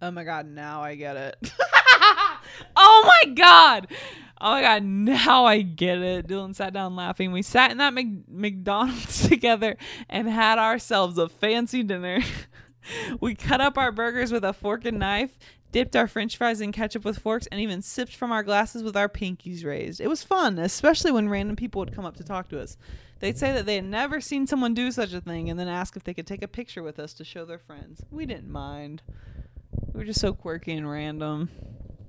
Oh 0.00 0.12
my 0.12 0.22
god, 0.22 0.46
now 0.46 0.82
I 0.82 0.94
get 0.94 1.16
it. 1.16 1.36
oh 2.76 3.02
my 3.04 3.32
god. 3.32 3.88
Oh 4.40 4.52
my 4.52 4.60
god, 4.60 4.84
now 4.84 5.46
I 5.46 5.62
get 5.62 5.98
it. 5.98 6.28
Dylan 6.28 6.54
sat 6.54 6.72
down 6.72 6.94
laughing. 6.94 7.32
We 7.32 7.42
sat 7.42 7.72
in 7.72 7.78
that 7.78 7.92
Mc- 7.92 8.28
McDonald's 8.28 9.28
together 9.28 9.76
and 10.08 10.28
had 10.28 10.58
ourselves 10.58 11.18
a 11.18 11.28
fancy 11.28 11.82
dinner. 11.82 12.20
we 13.20 13.34
cut 13.34 13.60
up 13.60 13.78
our 13.78 13.90
burgers 13.90 14.30
with 14.30 14.44
a 14.44 14.52
fork 14.52 14.84
and 14.84 15.00
knife, 15.00 15.36
dipped 15.74 15.96
our 15.96 16.06
french 16.06 16.36
fries 16.36 16.60
in 16.60 16.70
ketchup 16.70 17.04
with 17.04 17.18
forks, 17.18 17.48
and 17.48 17.60
even 17.60 17.82
sipped 17.82 18.14
from 18.14 18.30
our 18.30 18.44
glasses 18.44 18.84
with 18.84 18.96
our 18.96 19.08
pinkies 19.08 19.64
raised. 19.64 20.00
It 20.00 20.06
was 20.06 20.22
fun, 20.22 20.56
especially 20.56 21.10
when 21.10 21.28
random 21.28 21.56
people 21.56 21.80
would 21.80 21.92
come 21.92 22.04
up 22.04 22.16
to 22.18 22.22
talk 22.22 22.48
to 22.50 22.60
us. 22.60 22.76
They'd 23.18 23.36
say 23.36 23.50
that 23.52 23.66
they 23.66 23.74
had 23.74 23.84
never 23.84 24.20
seen 24.20 24.46
someone 24.46 24.72
do 24.72 24.92
such 24.92 25.12
a 25.12 25.20
thing 25.20 25.50
and 25.50 25.58
then 25.58 25.66
ask 25.66 25.96
if 25.96 26.04
they 26.04 26.14
could 26.14 26.28
take 26.28 26.44
a 26.44 26.48
picture 26.48 26.84
with 26.84 27.00
us 27.00 27.12
to 27.14 27.24
show 27.24 27.44
their 27.44 27.58
friends. 27.58 28.02
We 28.12 28.24
didn't 28.24 28.52
mind. 28.52 29.02
We 29.92 29.98
were 29.98 30.04
just 30.04 30.20
so 30.20 30.32
quirky 30.32 30.74
and 30.74 30.88
random. 30.88 31.50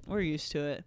We're 0.06 0.22
used 0.22 0.52
to 0.52 0.60
it. 0.60 0.84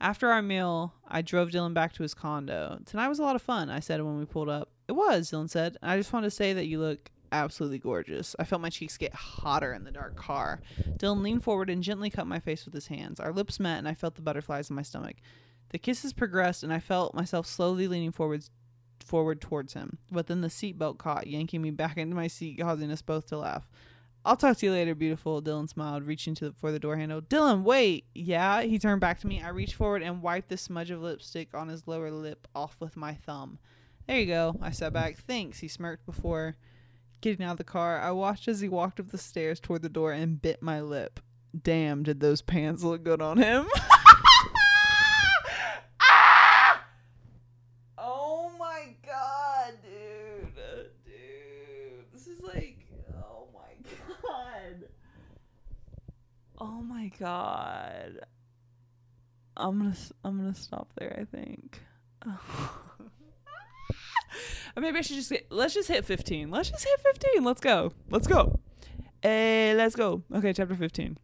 After 0.00 0.30
our 0.30 0.42
meal, 0.42 0.94
I 1.08 1.22
drove 1.22 1.48
Dylan 1.48 1.74
back 1.74 1.92
to 1.94 2.04
his 2.04 2.14
condo. 2.14 2.78
Tonight 2.86 3.08
was 3.08 3.18
a 3.18 3.24
lot 3.24 3.34
of 3.34 3.42
fun, 3.42 3.68
I 3.68 3.80
said 3.80 4.00
when 4.00 4.20
we 4.20 4.26
pulled 4.26 4.48
up. 4.48 4.68
It 4.86 4.92
was, 4.92 5.32
Dylan 5.32 5.50
said. 5.50 5.76
I 5.82 5.96
just 5.96 6.12
wanted 6.12 6.28
to 6.28 6.36
say 6.36 6.52
that 6.52 6.66
you 6.66 6.78
look 6.78 7.10
absolutely 7.32 7.78
gorgeous. 7.78 8.36
I 8.38 8.44
felt 8.44 8.62
my 8.62 8.70
cheeks 8.70 8.96
get 8.96 9.14
hotter 9.14 9.72
in 9.72 9.84
the 9.84 9.90
dark 9.90 10.14
car. 10.14 10.60
Dylan 10.98 11.22
leaned 11.22 11.42
forward 11.42 11.70
and 11.70 11.82
gently 11.82 12.10
cut 12.10 12.26
my 12.26 12.38
face 12.38 12.64
with 12.64 12.74
his 12.74 12.86
hands. 12.86 13.18
Our 13.18 13.32
lips 13.32 13.58
met, 13.58 13.78
and 13.78 13.88
I 13.88 13.94
felt 13.94 14.14
the 14.14 14.22
butterflies 14.22 14.70
in 14.70 14.76
my 14.76 14.82
stomach. 14.82 15.16
The 15.70 15.78
kisses 15.78 16.12
progressed, 16.12 16.62
and 16.62 16.72
I 16.72 16.78
felt 16.78 17.14
myself 17.14 17.46
slowly 17.46 17.88
leaning 17.88 18.12
forwards, 18.12 18.50
forward 19.04 19.40
towards 19.40 19.72
him. 19.72 19.98
But 20.10 20.26
then 20.26 20.42
the 20.42 20.48
seatbelt 20.48 20.98
caught, 20.98 21.26
yanking 21.26 21.62
me 21.62 21.70
back 21.70 21.96
into 21.96 22.14
my 22.14 22.28
seat, 22.28 22.60
causing 22.60 22.92
us 22.92 23.02
both 23.02 23.26
to 23.28 23.38
laugh. 23.38 23.68
I'll 24.24 24.36
talk 24.36 24.56
to 24.58 24.66
you 24.66 24.72
later, 24.72 24.94
beautiful. 24.94 25.42
Dylan 25.42 25.68
smiled, 25.68 26.04
reaching 26.04 26.34
the, 26.34 26.52
for 26.52 26.70
the 26.70 26.78
door 26.78 26.96
handle. 26.96 27.20
Dylan, 27.20 27.64
wait. 27.64 28.04
Yeah, 28.14 28.62
he 28.62 28.78
turned 28.78 29.00
back 29.00 29.18
to 29.20 29.26
me. 29.26 29.42
I 29.42 29.48
reached 29.48 29.74
forward 29.74 30.02
and 30.02 30.22
wiped 30.22 30.48
the 30.48 30.56
smudge 30.56 30.92
of 30.92 31.02
lipstick 31.02 31.54
on 31.54 31.68
his 31.68 31.88
lower 31.88 32.10
lip 32.10 32.46
off 32.54 32.76
with 32.78 32.96
my 32.96 33.14
thumb. 33.14 33.58
There 34.06 34.20
you 34.20 34.26
go. 34.26 34.56
I 34.60 34.70
sat 34.70 34.92
back. 34.92 35.16
Thanks. 35.26 35.58
He 35.58 35.68
smirked 35.68 36.06
before 36.06 36.56
getting 37.22 37.44
out 37.46 37.52
of 37.52 37.58
the 37.58 37.64
car. 37.64 37.98
I 38.00 38.10
watched 38.10 38.48
as 38.48 38.60
he 38.60 38.68
walked 38.68 39.00
up 39.00 39.08
the 39.08 39.18
stairs 39.18 39.58
toward 39.60 39.82
the 39.82 39.88
door 39.88 40.12
and 40.12 40.42
bit 40.42 40.62
my 40.62 40.80
lip. 40.80 41.20
Damn, 41.60 42.02
did 42.02 42.20
those 42.20 42.42
pants 42.42 42.82
look 42.82 43.02
good 43.02 43.22
on 43.22 43.38
him? 43.38 43.66
Oh 47.98 48.50
my 48.58 48.94
god, 49.06 49.74
dude. 49.82 50.54
Dude. 51.04 52.04
This 52.12 52.26
is 52.26 52.42
like, 52.42 52.78
oh 53.16 53.46
my 53.54 53.90
god. 54.22 54.88
Oh 56.58 56.82
my 56.82 57.10
god. 57.18 58.20
I'm 59.56 59.78
gonna 59.78 59.96
I'm 60.24 60.36
gonna 60.38 60.54
stop 60.54 60.92
there. 60.98 61.16
I 61.20 61.24
think. 61.24 61.80
maybe 64.76 64.98
I 64.98 65.00
should 65.02 65.16
just 65.16 65.30
get, 65.30 65.46
let's 65.50 65.74
just 65.74 65.88
hit 65.88 66.04
15. 66.04 66.50
Let's 66.50 66.70
just 66.70 66.84
hit 66.84 67.00
15. 67.14 67.44
Let's 67.44 67.60
go. 67.60 67.92
Let's 68.10 68.26
go. 68.26 68.58
Hey, 69.22 69.74
let's 69.74 69.94
go. 69.94 70.22
Okay, 70.34 70.52
chapter 70.52 70.74
15. 70.74 71.18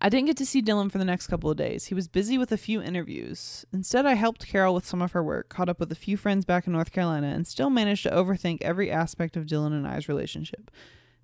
I 0.00 0.08
didn't 0.08 0.26
get 0.26 0.36
to 0.38 0.46
see 0.46 0.60
Dylan 0.60 0.92
for 0.92 0.98
the 0.98 1.04
next 1.04 1.28
couple 1.28 1.50
of 1.50 1.56
days. 1.56 1.86
He 1.86 1.94
was 1.94 2.08
busy 2.08 2.36
with 2.36 2.52
a 2.52 2.58
few 2.58 2.82
interviews. 2.82 3.64
Instead, 3.72 4.04
I 4.04 4.14
helped 4.14 4.46
Carol 4.46 4.74
with 4.74 4.84
some 4.84 5.00
of 5.00 5.12
her 5.12 5.22
work, 5.22 5.48
caught 5.48 5.68
up 5.68 5.80
with 5.80 5.90
a 5.92 5.96
few 5.96 6.16
friends 6.16 6.44
back 6.44 6.66
in 6.66 6.72
North 6.72 6.92
Carolina, 6.92 7.28
and 7.28 7.46
still 7.46 7.70
managed 7.70 8.02
to 8.02 8.10
overthink 8.10 8.58
every 8.60 8.90
aspect 8.90 9.36
of 9.36 9.46
Dylan 9.46 9.68
and 9.68 9.86
I's 9.86 10.08
relationship. 10.08 10.70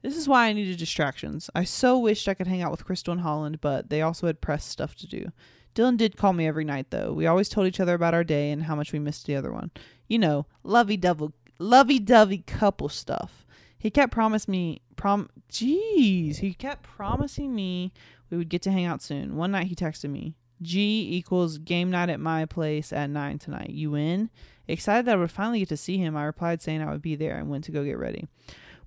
This 0.03 0.17
is 0.17 0.29
why 0.29 0.47
I 0.47 0.55
needed 0.55 0.79
distractions. 0.79 1.51
I 1.55 1.65
so 1.65 1.99
wished 1.99 2.27
I 2.27 2.35
could 2.35 2.47
hang 2.47 2.63
out 2.63 2.71
with 2.71 2.87
Crystal 2.87 3.13
and 3.13 3.21
Holland, 3.21 3.61
but 3.61 3.91
they 3.91 4.01
also 4.01 4.27
had 4.29 4.41
press 4.41 4.65
stuff 4.65 4.95
to 4.97 5.07
do. 5.07 5.31
Dylan 5.75 5.97
did 5.97 6.17
call 6.17 6.33
me 6.33 6.47
every 6.47 6.65
night, 6.65 6.87
though. 6.91 7.13
We 7.13 7.27
always 7.27 7.49
told 7.49 7.67
each 7.67 7.81
other 7.81 7.95
about 7.95 8.15
our 8.15 8.25
day 8.25 8.51
and 8.51 8.63
how 8.63 8.75
much 8.75 8.93
we 8.93 8.99
missed 8.99 9.27
the 9.27 9.37
other 9.37 9.53
one. 9.53 9.71
You 10.11 10.19
know, 10.19 10.47
lovey 10.65 10.97
dovey, 10.97 11.29
lovey 11.61 12.01
dovey 12.01 12.39
couple 12.39 12.89
stuff. 12.89 13.47
He 13.79 13.91
kept 13.91 14.13
promising 14.13 14.51
me, 14.51 14.83
prom, 14.97 15.31
jeez, 15.49 16.39
he 16.39 16.53
kept 16.53 16.83
promising 16.83 17.55
me 17.55 17.93
we 18.29 18.37
would 18.37 18.49
get 18.49 18.61
to 18.63 18.73
hang 18.73 18.87
out 18.87 19.03
soon. 19.03 19.37
One 19.37 19.53
night 19.53 19.69
he 19.69 19.77
texted 19.77 20.11
me, 20.11 20.35
G 20.61 21.07
equals 21.13 21.59
game 21.59 21.93
night 21.93 22.11
at 22.11 22.19
my 22.19 22.45
place 22.45 22.93
at 22.93 23.09
nine 23.09 23.39
tonight. 23.39 23.71
You 23.71 23.95
in? 23.95 24.31
Excited 24.67 25.07
that 25.07 25.13
I 25.13 25.17
would 25.17 25.31
finally 25.31 25.61
get 25.61 25.69
to 25.69 25.77
see 25.77 25.99
him, 25.99 26.17
I 26.17 26.25
replied 26.25 26.61
saying 26.61 26.83
I 26.83 26.91
would 26.91 27.03
be 27.03 27.15
there 27.15 27.37
and 27.37 27.49
went 27.49 27.63
to 27.65 27.73
go 27.73 27.85
get 27.85 27.97
ready. 27.97 28.27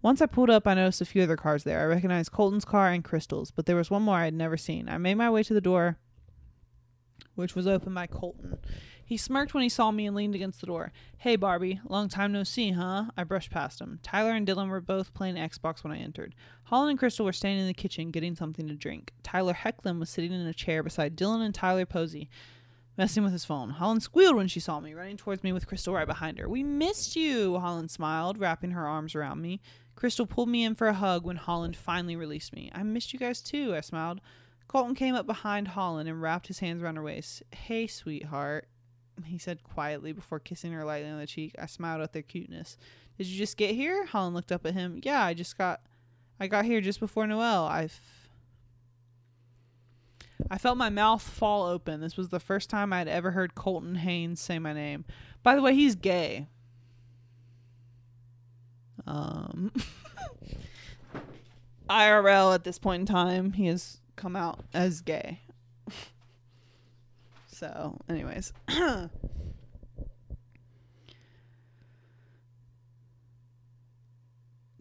Once 0.02 0.22
I 0.22 0.26
pulled 0.26 0.50
up, 0.50 0.68
I 0.68 0.74
noticed 0.74 1.00
a 1.00 1.06
few 1.06 1.24
other 1.24 1.38
cars 1.38 1.64
there. 1.64 1.80
I 1.80 1.86
recognized 1.86 2.34
Colton's 2.34 2.66
car 2.66 2.90
and 2.90 3.02
Crystal's, 3.02 3.50
but 3.50 3.66
there 3.66 3.78
was 3.78 3.90
one 3.90 4.02
more 4.02 4.18
I 4.18 4.26
had 4.26 4.34
never 4.34 4.58
seen. 4.58 4.90
I 4.90 4.98
made 4.98 5.16
my 5.16 5.30
way 5.30 5.42
to 5.44 5.54
the 5.54 5.62
door, 5.62 5.98
which 7.36 7.56
was 7.56 7.66
opened 7.66 7.96
by 7.96 8.08
Colton. 8.08 8.58
He 9.14 9.18
smirked 9.18 9.54
when 9.54 9.62
he 9.62 9.70
saw 9.70 9.92
me 9.92 10.08
and 10.08 10.16
leaned 10.16 10.34
against 10.34 10.60
the 10.60 10.66
door. 10.66 10.92
Hey, 11.20 11.36
Barbie, 11.36 11.80
long 11.88 12.10
time 12.10 12.32
no 12.32 12.44
see, 12.44 12.72
huh? 12.72 13.12
I 13.16 13.24
brushed 13.24 13.52
past 13.52 13.80
him. 13.80 14.00
Tyler 14.02 14.32
and 14.32 14.48
Dylan 14.48 14.70
were 14.70 14.82
both 14.82 15.14
playing 15.14 15.36
Xbox 15.36 15.84
when 15.84 15.94
I 15.94 16.00
entered. 16.00 16.34
Holland 16.64 16.90
and 16.90 16.98
Crystal 16.98 17.24
were 17.24 17.32
standing 17.32 17.62
in 17.62 17.68
the 17.68 17.76
kitchen 17.76 18.10
getting 18.10 18.36
something 18.36 18.68
to 18.68 18.74
drink. 18.74 19.14
Tyler 19.22 19.54
Hoechlin 19.54 20.00
was 20.00 20.10
sitting 20.10 20.32
in 20.32 20.48
a 20.48 20.52
chair 20.52 20.82
beside 20.82 21.16
Dylan 21.16 21.46
and 21.46 21.54
Tyler 21.54 21.86
Posey, 21.86 22.28
messing 22.98 23.24
with 23.24 23.34
his 23.34 23.46
phone. 23.46 23.70
Holland 23.70 24.02
squealed 24.02 24.36
when 24.36 24.48
she 24.48 24.60
saw 24.60 24.80
me, 24.80 24.96
running 24.96 25.18
towards 25.18 25.44
me 25.44 25.54
with 25.54 25.68
Crystal 25.68 25.94
right 25.94 26.08
behind 26.08 26.40
her. 26.40 26.50
We 26.50 26.64
missed 26.64 27.16
you, 27.16 27.60
Holland 27.60 27.92
smiled, 27.92 28.40
wrapping 28.40 28.72
her 28.72 28.88
arms 28.88 29.14
around 29.14 29.44
me. 29.44 29.62
Crystal 29.94 30.26
pulled 30.26 30.50
me 30.50 30.64
in 30.64 30.74
for 30.74 30.88
a 30.88 30.94
hug 30.94 31.24
when 31.24 31.36
Holland 31.36 31.78
finally 31.78 32.16
released 32.16 32.56
me. 32.56 32.72
I 32.74 32.82
missed 32.82 33.14
you 33.14 33.20
guys 33.20 33.42
too, 33.44 33.76
I 33.76 33.82
smiled. 33.82 34.22
Colton 34.68 34.96
came 34.96 35.14
up 35.14 35.28
behind 35.28 35.68
Holland 35.68 36.10
and 36.10 36.20
wrapped 36.20 36.48
his 36.48 36.58
hands 36.58 36.82
around 36.82 36.96
her 36.96 37.04
waist. 37.04 37.44
Hey, 37.52 37.86
sweetheart, 37.86 38.68
he 39.26 39.38
said 39.38 39.64
quietly 39.64 40.12
before 40.12 40.40
kissing 40.40 40.72
her 40.72 40.84
lightly 40.84 41.10
on 41.10 41.20
the 41.20 41.28
cheek. 41.28 41.56
I 41.60 41.66
smiled 41.66 42.02
at 42.02 42.14
their 42.14 42.22
cuteness. 42.22 42.78
Did 43.18 43.28
you 43.28 43.38
just 43.38 43.58
get 43.58 43.76
here? 43.76 44.06
Holland 44.06 44.36
looked 44.36 44.52
up 44.52 44.66
at 44.66 44.74
him. 44.74 45.00
Yeah, 45.04 45.24
I 45.24 45.34
just 45.34 45.58
got 45.58 45.82
I 46.40 46.48
got 46.48 46.66
here 46.66 46.82
just 46.82 47.00
before 47.00 47.28
Noel. 47.28 47.66
I 47.66 47.84
f- 47.84 48.30
I 50.50 50.58
felt 50.58 50.78
my 50.78 50.90
mouth 50.90 51.22
fall 51.22 51.66
open. 51.66 52.02
This 52.02 52.18
was 52.18 52.30
the 52.30 52.40
first 52.40 52.70
time 52.70 52.92
I 52.92 52.98
had 52.98 53.08
ever 53.08 53.32
heard 53.32 53.56
Colton 53.56 53.96
Haynes 53.96 54.42
say 54.42 54.60
my 54.60 54.74
name. 54.74 55.06
By 55.42 55.56
the 55.56 55.62
way, 55.62 55.74
he's 55.74 55.96
gay. 55.96 56.48
Um 59.06 59.72
IRL 61.90 62.56
at 62.56 62.64
this 62.64 62.80
point 62.80 63.02
in 63.02 63.06
time, 63.06 63.54
he 63.54 63.68
has 63.68 64.00
come 64.16 64.36
out 64.36 64.62
as 64.74 65.02
gay. 65.02 65.42
So, 67.54 68.00
anyways. 68.10 68.52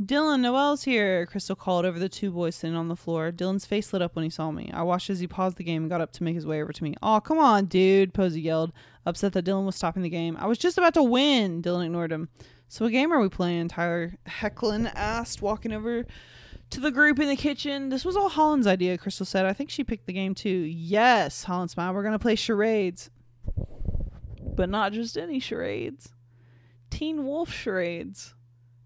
Dylan, 0.03 0.41
Noel's 0.41 0.83
here, 0.83 1.27
Crystal 1.27 1.55
called 1.55 1.85
over 1.85 1.99
the 1.99 2.09
two 2.09 2.31
boys 2.33 2.57
sitting 2.57 2.75
on 2.75 2.89
the 2.89 2.97
floor. 2.97 3.31
Dylan's 3.31 3.67
face 3.67 3.93
lit 3.93 4.03
up 4.03 4.17
when 4.17 4.25
he 4.25 4.31
saw 4.31 4.51
me. 4.51 4.71
I 4.73 4.83
watched 4.83 5.11
as 5.11 5.21
he 5.21 5.29
paused 5.29 5.59
the 5.59 5.65
game 5.65 5.83
and 5.83 5.91
got 5.91 6.01
up 6.01 6.13
to 6.15 6.25
make 6.25 6.35
his 6.35 6.47
way 6.47 6.63
over 6.63 6.73
to 6.73 6.83
me. 6.83 6.95
Oh, 7.03 7.21
come 7.21 7.39
on, 7.39 7.67
dude, 7.67 8.15
Posey 8.15 8.41
yelled, 8.41 8.73
upset 9.07 9.35
that 9.35 9.45
Dylan 9.45 9.67
was 9.67 9.77
stopping 9.77 10.03
the 10.03 10.09
game. 10.09 10.37
I 10.41 10.47
was 10.47 10.59
just 10.59 10.79
about 10.79 10.95
to 10.95 11.03
win. 11.03 11.63
Dylan 11.63 11.85
ignored 11.85 12.11
him. 12.11 12.31
So, 12.69 12.87
what 12.87 12.93
game 12.93 13.13
are 13.13 13.21
we 13.21 13.29
playing? 13.29 13.69
Tyler 13.69 14.15
Hoechlin 14.27 14.91
asked, 14.95 15.43
walking 15.43 15.73
over 15.73 16.07
to 16.73 16.81
the 16.81 16.91
group 16.91 17.19
in 17.19 17.29
the 17.29 17.37
kitchen. 17.37 17.91
This 17.91 18.05
was 18.05 18.17
all 18.17 18.29
Holland's 18.29 18.67
idea, 18.67 18.99
Crystal 18.99 19.27
said. 19.27 19.47
I 19.47 19.53
think 19.53 19.71
she 19.71 19.85
picked 19.85 20.07
the 20.07 20.13
game 20.13 20.35
too. 20.35 20.49
Yes, 20.49 21.45
Holland 21.45 21.71
smiled. 21.71 21.95
We're 21.95 22.03
going 22.03 22.13
to 22.13 22.19
play 22.19 22.35
charades. 22.35 23.11
But 24.55 24.69
not 24.69 24.93
just 24.93 25.17
any 25.17 25.39
charades. 25.39 26.13
Teen 26.91 27.27
Wolf 27.27 27.53
charades. 27.53 28.35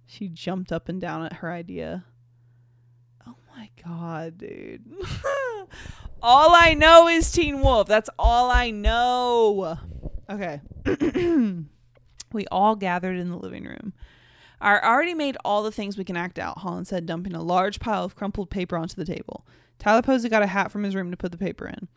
She 0.05 0.29
jumped 0.29 0.73
up 0.73 0.89
and 0.89 1.01
down 1.01 1.25
at 1.25 1.35
her 1.35 1.51
idea. 1.51 2.05
Oh 3.27 3.37
my 3.57 3.71
god, 3.85 4.39
dude. 4.39 4.85
all 6.23 6.55
I 6.55 6.75
know 6.75 7.09
is 7.09 7.31
Teen 7.31 7.61
Wolf. 7.61 7.89
That's 7.89 8.11
all 8.19 8.51
I 8.51 8.71
know. 8.71 9.79
Okay. 10.29 10.61
we 12.33 12.47
all 12.49 12.77
gathered 12.77 13.17
in 13.17 13.31
the 13.31 13.37
living 13.37 13.65
room. 13.65 13.93
I 14.61 14.78
already 14.78 15.15
made 15.15 15.37
all 15.45 15.62
the 15.62 15.73
things 15.73 15.99
we 15.99 16.05
can 16.05 16.16
act 16.16 16.39
out, 16.39 16.59
Holland 16.59 16.87
said, 16.87 17.07
dumping 17.07 17.35
a 17.35 17.43
large 17.43 17.78
pile 17.78 18.05
of 18.05 18.16
crumpled 18.16 18.51
paper 18.51 18.77
onto 18.77 18.97
the 18.97 19.05
table. 19.05 19.47
Tyler 19.78 20.03
Posey 20.03 20.28
got 20.28 20.43
a 20.43 20.47
hat 20.47 20.73
from 20.73 20.83
his 20.83 20.95
room 20.95 21.11
to 21.11 21.16
put 21.16 21.33
the 21.33 21.39
paper 21.39 21.66
in. 21.66 21.89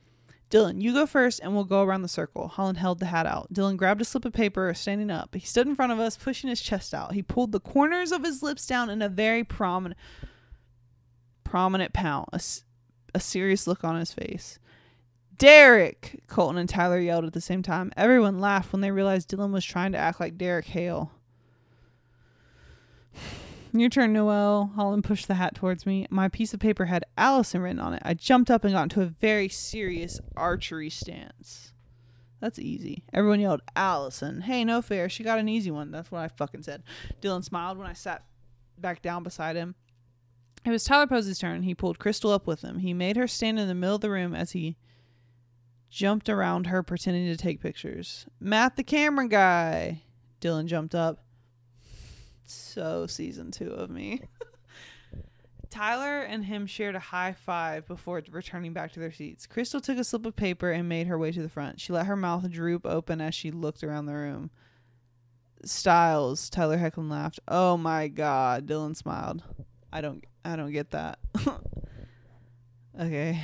Dylan, 0.49 0.81
you 0.81 0.93
go 0.93 1.05
first 1.05 1.39
and 1.41 1.53
we'll 1.53 1.63
go 1.63 1.83
around 1.83 2.01
the 2.01 2.07
circle. 2.07 2.47
Holland 2.47 2.79
held 2.79 2.99
the 2.99 3.05
hat 3.05 3.27
out. 3.27 3.53
Dylan 3.53 3.77
grabbed 3.77 4.01
a 4.01 4.05
slip 4.05 4.25
of 4.25 4.33
paper, 4.33 4.73
standing 4.73 5.11
up. 5.11 5.35
He 5.35 5.41
stood 5.41 5.67
in 5.67 5.75
front 5.75 5.91
of 5.91 5.99
us, 5.99 6.17
pushing 6.17 6.49
his 6.49 6.61
chest 6.61 6.93
out. 6.93 7.13
He 7.13 7.21
pulled 7.21 7.51
the 7.51 7.59
corners 7.59 8.11
of 8.11 8.23
his 8.23 8.41
lips 8.41 8.65
down 8.65 8.89
in 8.89 9.01
a 9.01 9.09
very 9.09 9.43
prominent 9.43 9.97
prominent 11.43 11.93
pout, 11.93 12.29
a, 12.31 12.41
a 13.15 13.19
serious 13.19 13.67
look 13.67 13.83
on 13.83 13.95
his 13.95 14.13
face. 14.13 14.59
Derek! 15.37 16.21
Colton 16.27 16.57
and 16.57 16.69
Tyler 16.69 16.99
yelled 16.99 17.25
at 17.25 17.33
the 17.33 17.41
same 17.41 17.63
time. 17.63 17.91
Everyone 17.95 18.39
laughed 18.39 18.71
when 18.71 18.81
they 18.81 18.91
realized 18.91 19.29
Dylan 19.29 19.51
was 19.51 19.65
trying 19.65 19.93
to 19.93 19.97
act 19.97 20.19
like 20.19 20.37
Derek 20.37 20.65
Hale. 20.65 21.11
Your 23.71 23.89
turn, 23.89 24.13
Noel. 24.13 24.71
Holland 24.75 25.03
pushed 25.03 25.27
the 25.27 25.35
hat 25.35 25.53
towards 25.53 25.85
me. 25.85 26.07
My 26.09 26.27
piece 26.27 26.53
of 26.53 26.59
paper 26.59 26.85
had 26.85 27.05
Allison 27.17 27.61
written 27.61 27.79
on 27.79 27.93
it. 27.93 28.01
I 28.03 28.15
jumped 28.15 28.49
up 28.49 28.63
and 28.63 28.73
got 28.73 28.83
into 28.83 29.01
a 29.01 29.05
very 29.05 29.47
serious 29.47 30.19
archery 30.35 30.89
stance. 30.89 31.73
That's 32.41 32.57
easy. 32.57 33.03
Everyone 33.13 33.39
yelled, 33.39 33.61
Allison. 33.75 34.41
Hey, 34.41 34.63
no 34.63 34.81
fair. 34.81 35.07
She 35.09 35.23
got 35.23 35.39
an 35.39 35.49
easy 35.49 35.71
one. 35.71 35.91
That's 35.91 36.09
what 36.09 36.21
I 36.21 36.29
fucking 36.29 36.63
said. 36.63 36.83
Dylan 37.21 37.43
smiled 37.43 37.77
when 37.77 37.87
I 37.87 37.93
sat 37.93 38.23
back 38.77 39.01
down 39.01 39.23
beside 39.23 39.55
him. 39.55 39.75
It 40.65 40.71
was 40.71 40.83
Tyler 40.83 41.07
Posey's 41.07 41.39
turn. 41.39 41.63
He 41.63 41.75
pulled 41.75 41.99
Crystal 41.99 42.31
up 42.31 42.47
with 42.47 42.61
him. 42.61 42.79
He 42.79 42.93
made 42.93 43.17
her 43.17 43.27
stand 43.27 43.59
in 43.59 43.67
the 43.67 43.75
middle 43.75 43.95
of 43.95 44.01
the 44.01 44.09
room 44.09 44.33
as 44.33 44.51
he 44.51 44.77
jumped 45.89 46.29
around 46.29 46.67
her, 46.67 46.81
pretending 46.81 47.25
to 47.27 47.37
take 47.37 47.61
pictures. 47.61 48.25
Matt, 48.39 48.75
the 48.75 48.83
camera 48.83 49.27
guy. 49.27 50.01
Dylan 50.41 50.65
jumped 50.65 50.95
up. 50.95 51.23
So 52.51 53.07
season 53.07 53.51
two 53.51 53.71
of 53.71 53.89
me. 53.89 54.21
Tyler 55.69 56.21
and 56.21 56.43
him 56.43 56.65
shared 56.65 56.95
a 56.95 56.99
high 56.99 57.33
five 57.33 57.87
before 57.87 58.23
returning 58.31 58.73
back 58.73 58.91
to 58.93 58.99
their 58.99 59.11
seats. 59.11 59.45
Crystal 59.45 59.79
took 59.79 59.97
a 59.97 60.03
slip 60.03 60.25
of 60.25 60.35
paper 60.35 60.71
and 60.71 60.89
made 60.89 61.07
her 61.07 61.17
way 61.17 61.31
to 61.31 61.41
the 61.41 61.49
front. 61.49 61.79
She 61.79 61.93
let 61.93 62.07
her 62.07 62.15
mouth 62.15 62.49
droop 62.49 62.85
open 62.85 63.21
as 63.21 63.35
she 63.35 63.51
looked 63.51 63.83
around 63.83 64.07
the 64.07 64.15
room. 64.15 64.49
Stiles, 65.63 66.49
Tyler 66.49 66.77
Hoechlin 66.77 67.09
laughed. 67.09 67.39
Oh 67.47 67.77
my 67.77 68.07
god, 68.07 68.65
Dylan 68.65 68.95
smiled. 68.95 69.43
I 69.91 70.01
don't 70.01 70.23
I 70.43 70.55
don't 70.55 70.71
get 70.71 70.91
that. 70.91 71.19
okay. 72.99 73.43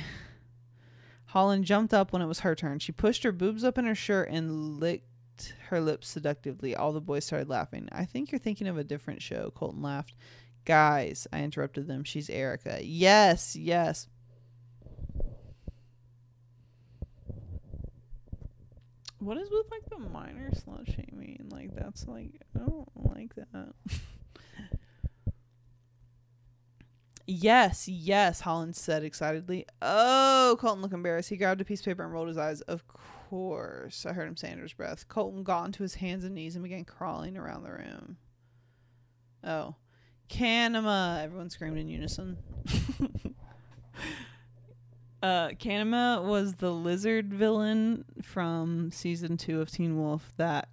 Holland 1.26 1.64
jumped 1.64 1.92
up 1.92 2.12
when 2.12 2.22
it 2.22 2.26
was 2.26 2.40
her 2.40 2.54
turn. 2.54 2.78
She 2.78 2.92
pushed 2.92 3.22
her 3.22 3.32
boobs 3.32 3.62
up 3.62 3.78
in 3.78 3.84
her 3.84 3.94
shirt 3.94 4.30
and 4.30 4.80
her 5.68 5.80
lips 5.80 6.08
seductively. 6.08 6.74
All 6.74 6.92
the 6.92 7.00
boys 7.00 7.24
started 7.24 7.48
laughing. 7.48 7.88
I 7.92 8.04
think 8.04 8.30
you're 8.30 8.38
thinking 8.38 8.68
of 8.68 8.78
a 8.78 8.84
different 8.84 9.22
show, 9.22 9.52
Colton 9.54 9.82
laughed. 9.82 10.14
Guys, 10.64 11.26
I 11.32 11.42
interrupted 11.42 11.86
them. 11.86 12.04
She's 12.04 12.28
Erica. 12.28 12.80
Yes, 12.82 13.54
yes. 13.54 14.08
What 19.18 19.38
is 19.38 19.48
with 19.50 19.66
like 19.70 19.88
the 19.88 19.98
minor 19.98 20.50
slut 20.50 20.86
shaming? 20.86 21.48
Like 21.50 21.74
that's 21.74 22.06
like 22.06 22.42
I 22.54 22.58
don't 22.58 22.88
like 22.94 23.34
that. 23.34 23.72
yes, 27.26 27.88
yes, 27.88 28.40
Holland 28.40 28.76
said 28.76 29.04
excitedly. 29.04 29.66
Oh, 29.80 30.56
Colton 30.60 30.82
looked 30.82 30.94
embarrassed. 30.94 31.30
He 31.30 31.36
grabbed 31.36 31.60
a 31.60 31.64
piece 31.64 31.80
of 31.80 31.86
paper 31.86 32.04
and 32.04 32.12
rolled 32.12 32.28
his 32.28 32.38
eyes. 32.38 32.60
Of 32.62 32.84
course, 33.28 34.06
I 34.06 34.12
heard 34.12 34.28
him 34.28 34.36
say 34.36 34.50
under 34.50 34.62
his 34.62 34.72
breath. 34.72 35.08
Colton 35.08 35.42
got 35.42 35.64
onto 35.64 35.82
his 35.82 35.96
hands 35.96 36.24
and 36.24 36.34
knees 36.34 36.54
and 36.54 36.62
began 36.62 36.84
crawling 36.84 37.36
around 37.36 37.64
the 37.64 37.72
room. 37.72 38.16
Oh. 39.42 39.74
Kanima. 40.28 41.22
Everyone 41.22 41.50
screamed 41.50 41.78
in 41.78 41.88
unison. 41.88 42.38
uh, 45.22 45.48
Kanima 45.50 46.24
was 46.24 46.54
the 46.56 46.72
lizard 46.72 47.32
villain 47.32 48.04
from 48.22 48.90
season 48.90 49.36
two 49.36 49.60
of 49.60 49.70
Teen 49.70 49.98
Wolf 49.98 50.32
that 50.36 50.68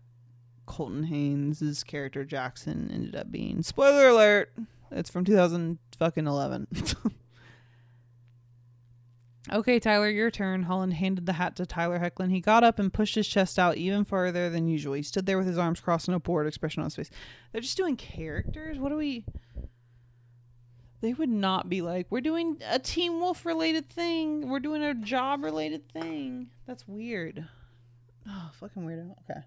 Colton 0.66 1.04
Haynes' 1.04 1.84
character 1.84 2.24
Jackson 2.24 2.90
ended 2.92 3.16
up 3.16 3.32
being. 3.32 3.62
Spoiler 3.64 4.08
alert! 4.10 4.54
It's 4.92 5.10
from 5.10 5.26
2011. 5.26 6.68
Okay, 9.52 9.78
Tyler, 9.78 10.10
your 10.10 10.32
turn. 10.32 10.64
Holland 10.64 10.94
handed 10.94 11.26
the 11.26 11.34
hat 11.34 11.58
to 11.58 11.66
Tyler 11.66 12.00
Hoechlin. 12.00 12.32
He 12.32 12.40
got 12.40 12.64
up 12.64 12.80
and 12.80 12.94
pushed 12.94 13.16
his 13.16 13.28
chest 13.28 13.60
out 13.60 13.76
even 13.76 14.06
farther 14.06 14.50
than 14.50 14.68
usual. 14.68 14.94
He 14.94 15.04
stood 15.04 15.26
there 15.26 15.38
with 15.38 15.48
his 15.48 15.58
arms 15.58 15.82
crossed 15.82 16.08
and 16.08 16.16
a 16.16 16.20
bored 16.20 16.48
expression 16.48 16.82
on 16.82 16.86
his 16.86 16.96
face. 16.96 17.10
They're 17.52 17.60
just 17.60 17.76
doing 17.76 17.98
characters? 17.98 18.80
What 18.80 18.94
are 18.94 18.98
we. 18.98 19.26
They 21.02 21.12
would 21.12 21.30
not 21.30 21.68
be 21.68 21.82
like, 21.82 22.08
we're 22.10 22.22
doing 22.22 22.62
a 22.70 22.80
Teen 22.80 23.20
Wolf 23.20 23.46
related 23.46 23.90
thing. 23.90 24.48
We're 24.48 24.62
doing 24.62 24.82
a 24.82 24.94
job 24.94 25.44
related 25.44 25.92
thing. 25.92 26.48
That's 26.66 26.88
weird. 26.88 27.46
Oh, 28.26 28.52
fucking 28.54 28.84
weirdo. 28.86 29.14
Okay. 29.30 29.42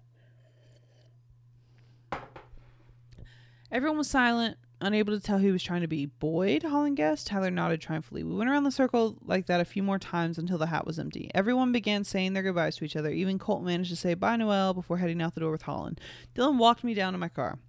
Everyone 3.71 3.97
was 3.97 4.07
silent 4.07 4.57
unable 4.81 5.13
to 5.13 5.19
tell 5.19 5.39
who 5.39 5.47
he 5.47 5.51
was 5.51 5.63
trying 5.63 5.81
to 5.81 5.87
be. 5.87 6.05
Boyd, 6.05 6.63
Holland 6.63 6.97
guessed. 6.97 7.27
Tyler 7.27 7.51
nodded 7.51 7.81
triumphantly. 7.81 8.23
We 8.23 8.35
went 8.35 8.49
around 8.49 8.63
the 8.63 8.71
circle 8.71 9.17
like 9.25 9.47
that 9.47 9.61
a 9.61 9.65
few 9.65 9.83
more 9.83 9.99
times 9.99 10.37
until 10.37 10.57
the 10.57 10.67
hat 10.67 10.85
was 10.85 10.99
empty. 10.99 11.31
Everyone 11.33 11.71
began 11.71 12.03
saying 12.03 12.33
their 12.33 12.43
goodbyes 12.43 12.77
to 12.77 12.85
each 12.85 12.95
other. 12.95 13.11
Even 13.11 13.39
Colt 13.39 13.63
managed 13.63 13.89
to 13.89 13.95
say 13.95 14.13
bye, 14.13 14.35
Noel, 14.35 14.73
before 14.73 14.97
heading 14.97 15.21
out 15.21 15.33
the 15.33 15.39
door 15.39 15.51
with 15.51 15.63
Holland. 15.63 15.99
Dylan 16.35 16.57
walked 16.57 16.83
me 16.83 16.93
down 16.93 17.13
to 17.13 17.19
my 17.19 17.29
car. 17.29 17.59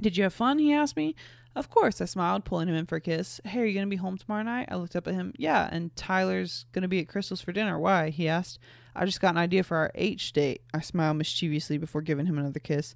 Did 0.00 0.16
you 0.16 0.22
have 0.22 0.34
fun? 0.34 0.58
He 0.58 0.72
asked 0.72 0.96
me. 0.96 1.14
Of 1.56 1.70
course, 1.70 2.00
I 2.00 2.04
smiled, 2.04 2.44
pulling 2.44 2.68
him 2.68 2.76
in 2.76 2.86
for 2.86 2.96
a 2.96 3.00
kiss. 3.00 3.40
Hey, 3.44 3.60
are 3.60 3.64
you 3.64 3.74
going 3.74 3.86
to 3.86 3.90
be 3.90 3.96
home 3.96 4.16
tomorrow 4.16 4.44
night? 4.44 4.68
I 4.70 4.76
looked 4.76 4.94
up 4.94 5.08
at 5.08 5.14
him. 5.14 5.32
Yeah, 5.36 5.68
and 5.72 5.94
Tyler's 5.96 6.66
going 6.72 6.82
to 6.82 6.88
be 6.88 7.00
at 7.00 7.08
Crystal's 7.08 7.40
for 7.40 7.50
dinner. 7.50 7.78
Why? 7.78 8.10
He 8.10 8.28
asked. 8.28 8.60
I 8.94 9.04
just 9.04 9.20
got 9.20 9.30
an 9.34 9.38
idea 9.38 9.64
for 9.64 9.76
our 9.76 9.90
H 9.94 10.32
date. 10.32 10.62
I 10.72 10.80
smiled 10.80 11.16
mischievously 11.16 11.78
before 11.78 12.02
giving 12.02 12.26
him 12.26 12.38
another 12.38 12.60
kiss. 12.60 12.94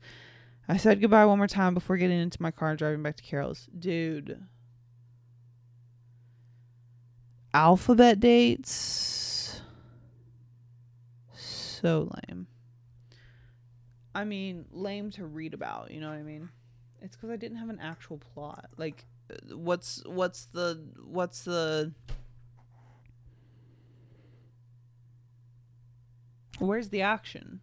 I 0.68 0.76
said 0.76 1.00
goodbye 1.00 1.26
one 1.26 1.38
more 1.38 1.48
time 1.48 1.74
before 1.74 1.96
getting 1.96 2.20
into 2.20 2.40
my 2.40 2.50
car 2.50 2.70
and 2.70 2.78
driving 2.78 3.02
back 3.02 3.16
to 3.16 3.22
Carol's. 3.22 3.68
Dude. 3.76 4.44
Alphabet 7.52 8.20
dates. 8.20 9.60
So 11.34 12.08
lame. 12.28 12.46
I 14.14 14.24
mean, 14.24 14.66
lame 14.70 15.10
to 15.12 15.26
read 15.26 15.52
about, 15.52 15.90
you 15.90 16.00
know 16.00 16.08
what 16.08 16.18
I 16.18 16.22
mean? 16.22 16.50
It's 17.00 17.16
cuz 17.16 17.30
I 17.30 17.36
didn't 17.36 17.58
have 17.58 17.68
an 17.68 17.80
actual 17.80 18.18
plot. 18.18 18.70
Like 18.76 19.06
what's 19.50 20.02
what's 20.06 20.46
the 20.46 20.80
what's 21.04 21.42
the 21.42 21.92
Where's 26.58 26.90
the 26.90 27.02
action? 27.02 27.60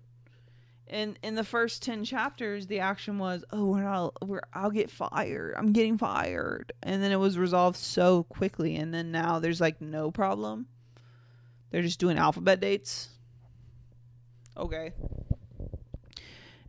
In 0.89 1.17
in 1.23 1.35
the 1.35 1.43
first 1.43 1.83
10 1.83 2.03
chapters 2.03 2.67
the 2.67 2.79
action 2.79 3.19
was 3.19 3.43
oh 3.51 3.65
we're 3.65 3.83
not 3.83 4.27
we're 4.27 4.41
i'll 4.53 4.71
get 4.71 4.89
fired. 4.89 5.55
I'm 5.57 5.71
getting 5.71 5.97
fired. 5.97 6.73
And 6.83 7.01
then 7.01 7.11
it 7.11 7.17
was 7.17 7.37
resolved 7.37 7.77
so 7.77 8.23
quickly 8.23 8.75
and 8.75 8.93
then 8.93 9.11
now 9.11 9.39
there's 9.39 9.61
like 9.61 9.81
no 9.81 10.11
problem. 10.11 10.67
They're 11.71 11.81
just 11.81 11.99
doing 11.99 12.17
alphabet 12.17 12.59
dates. 12.59 13.09
Okay. 14.57 14.93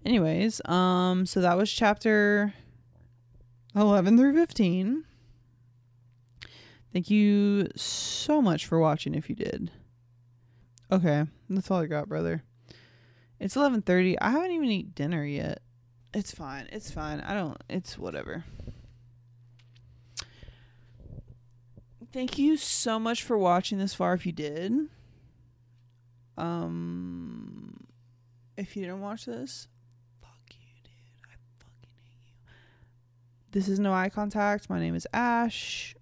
Anyways 0.04 0.60
um 0.66 1.26
so 1.26 1.40
that 1.40 1.56
was 1.56 1.70
chapter 1.70 2.54
11 3.74 4.18
through 4.18 4.34
15 4.34 5.04
thank 6.92 7.08
you 7.08 7.68
so 7.76 8.42
much 8.42 8.66
for 8.66 8.78
watching 8.78 9.14
if 9.14 9.28
you 9.30 9.36
did. 9.36 9.70
Okay 10.92 11.24
that's 11.48 11.70
all 11.70 11.80
i 11.80 11.86
got 11.86 12.08
brother 12.08 12.42
it's 13.40 13.56
11:30. 13.56 14.16
I 14.20 14.30
haven't 14.30 14.50
even 14.52 14.68
eaten 14.68 14.92
dinner 14.94 15.24
yet. 15.24 15.62
It's 16.12 16.32
fine. 16.32 16.68
It's 16.70 16.90
fine. 16.90 17.20
I 17.20 17.34
don't 17.34 17.56
it's 17.68 17.98
whatever. 17.98 18.44
Thank 22.12 22.38
you 22.38 22.56
so 22.56 22.98
much 22.98 23.22
for 23.22 23.38
watching 23.38 23.78
this 23.78 23.94
far 23.94 24.14
if 24.14 24.26
you 24.26 24.32
did. 24.32 24.72
Um 26.36 27.86
if 28.56 28.76
you 28.76 28.82
didn't 28.82 29.00
watch 29.00 29.24
this, 29.24 29.68
fuck 30.20 30.30
you, 30.50 30.82
dude. 30.84 30.92
I 31.24 31.34
fucking 31.58 31.90
hate 32.02 32.26
you. 32.26 32.32
This 33.52 33.68
is 33.68 33.80
no 33.80 33.94
eye 33.94 34.10
contact. 34.10 34.68
My 34.68 34.78
name 34.78 34.94
is 34.94 35.06
Ash. 35.14 35.94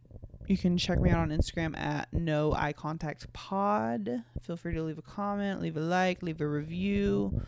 You 0.49 0.57
can 0.57 0.79
check 0.79 0.99
me 0.99 1.11
out 1.11 1.19
on 1.19 1.29
Instagram 1.29 1.79
at 1.79 2.11
no 2.11 2.55
eye 2.55 2.73
contact 2.73 3.31
pod. 3.35 4.25
Feel 4.41 4.57
free 4.57 4.73
to 4.73 4.83
leave 4.83 4.97
a 4.97 5.03
comment, 5.03 5.61
leave 5.61 5.77
a 5.77 5.81
like, 5.81 6.23
leave 6.23 6.41
a 6.41 6.47
review. 6.47 7.43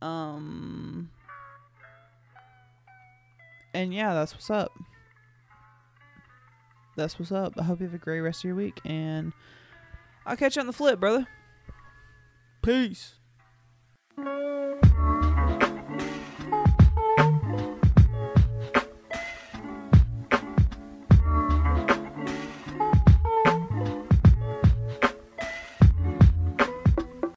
Um 0.00 1.10
and 3.74 3.92
yeah, 3.92 4.14
that's 4.14 4.32
what's 4.32 4.48
up. 4.48 4.72
That's 6.96 7.18
what's 7.18 7.30
up. 7.30 7.52
I 7.58 7.64
hope 7.64 7.80
you 7.80 7.86
have 7.86 7.94
a 7.94 7.98
great 7.98 8.20
rest 8.20 8.40
of 8.40 8.44
your 8.44 8.54
week 8.54 8.80
and 8.86 9.34
I'll 10.24 10.36
catch 10.36 10.56
you 10.56 10.60
on 10.60 10.66
the 10.66 10.72
flip, 10.72 10.98
brother. 10.98 11.26
Peace. 12.62 13.16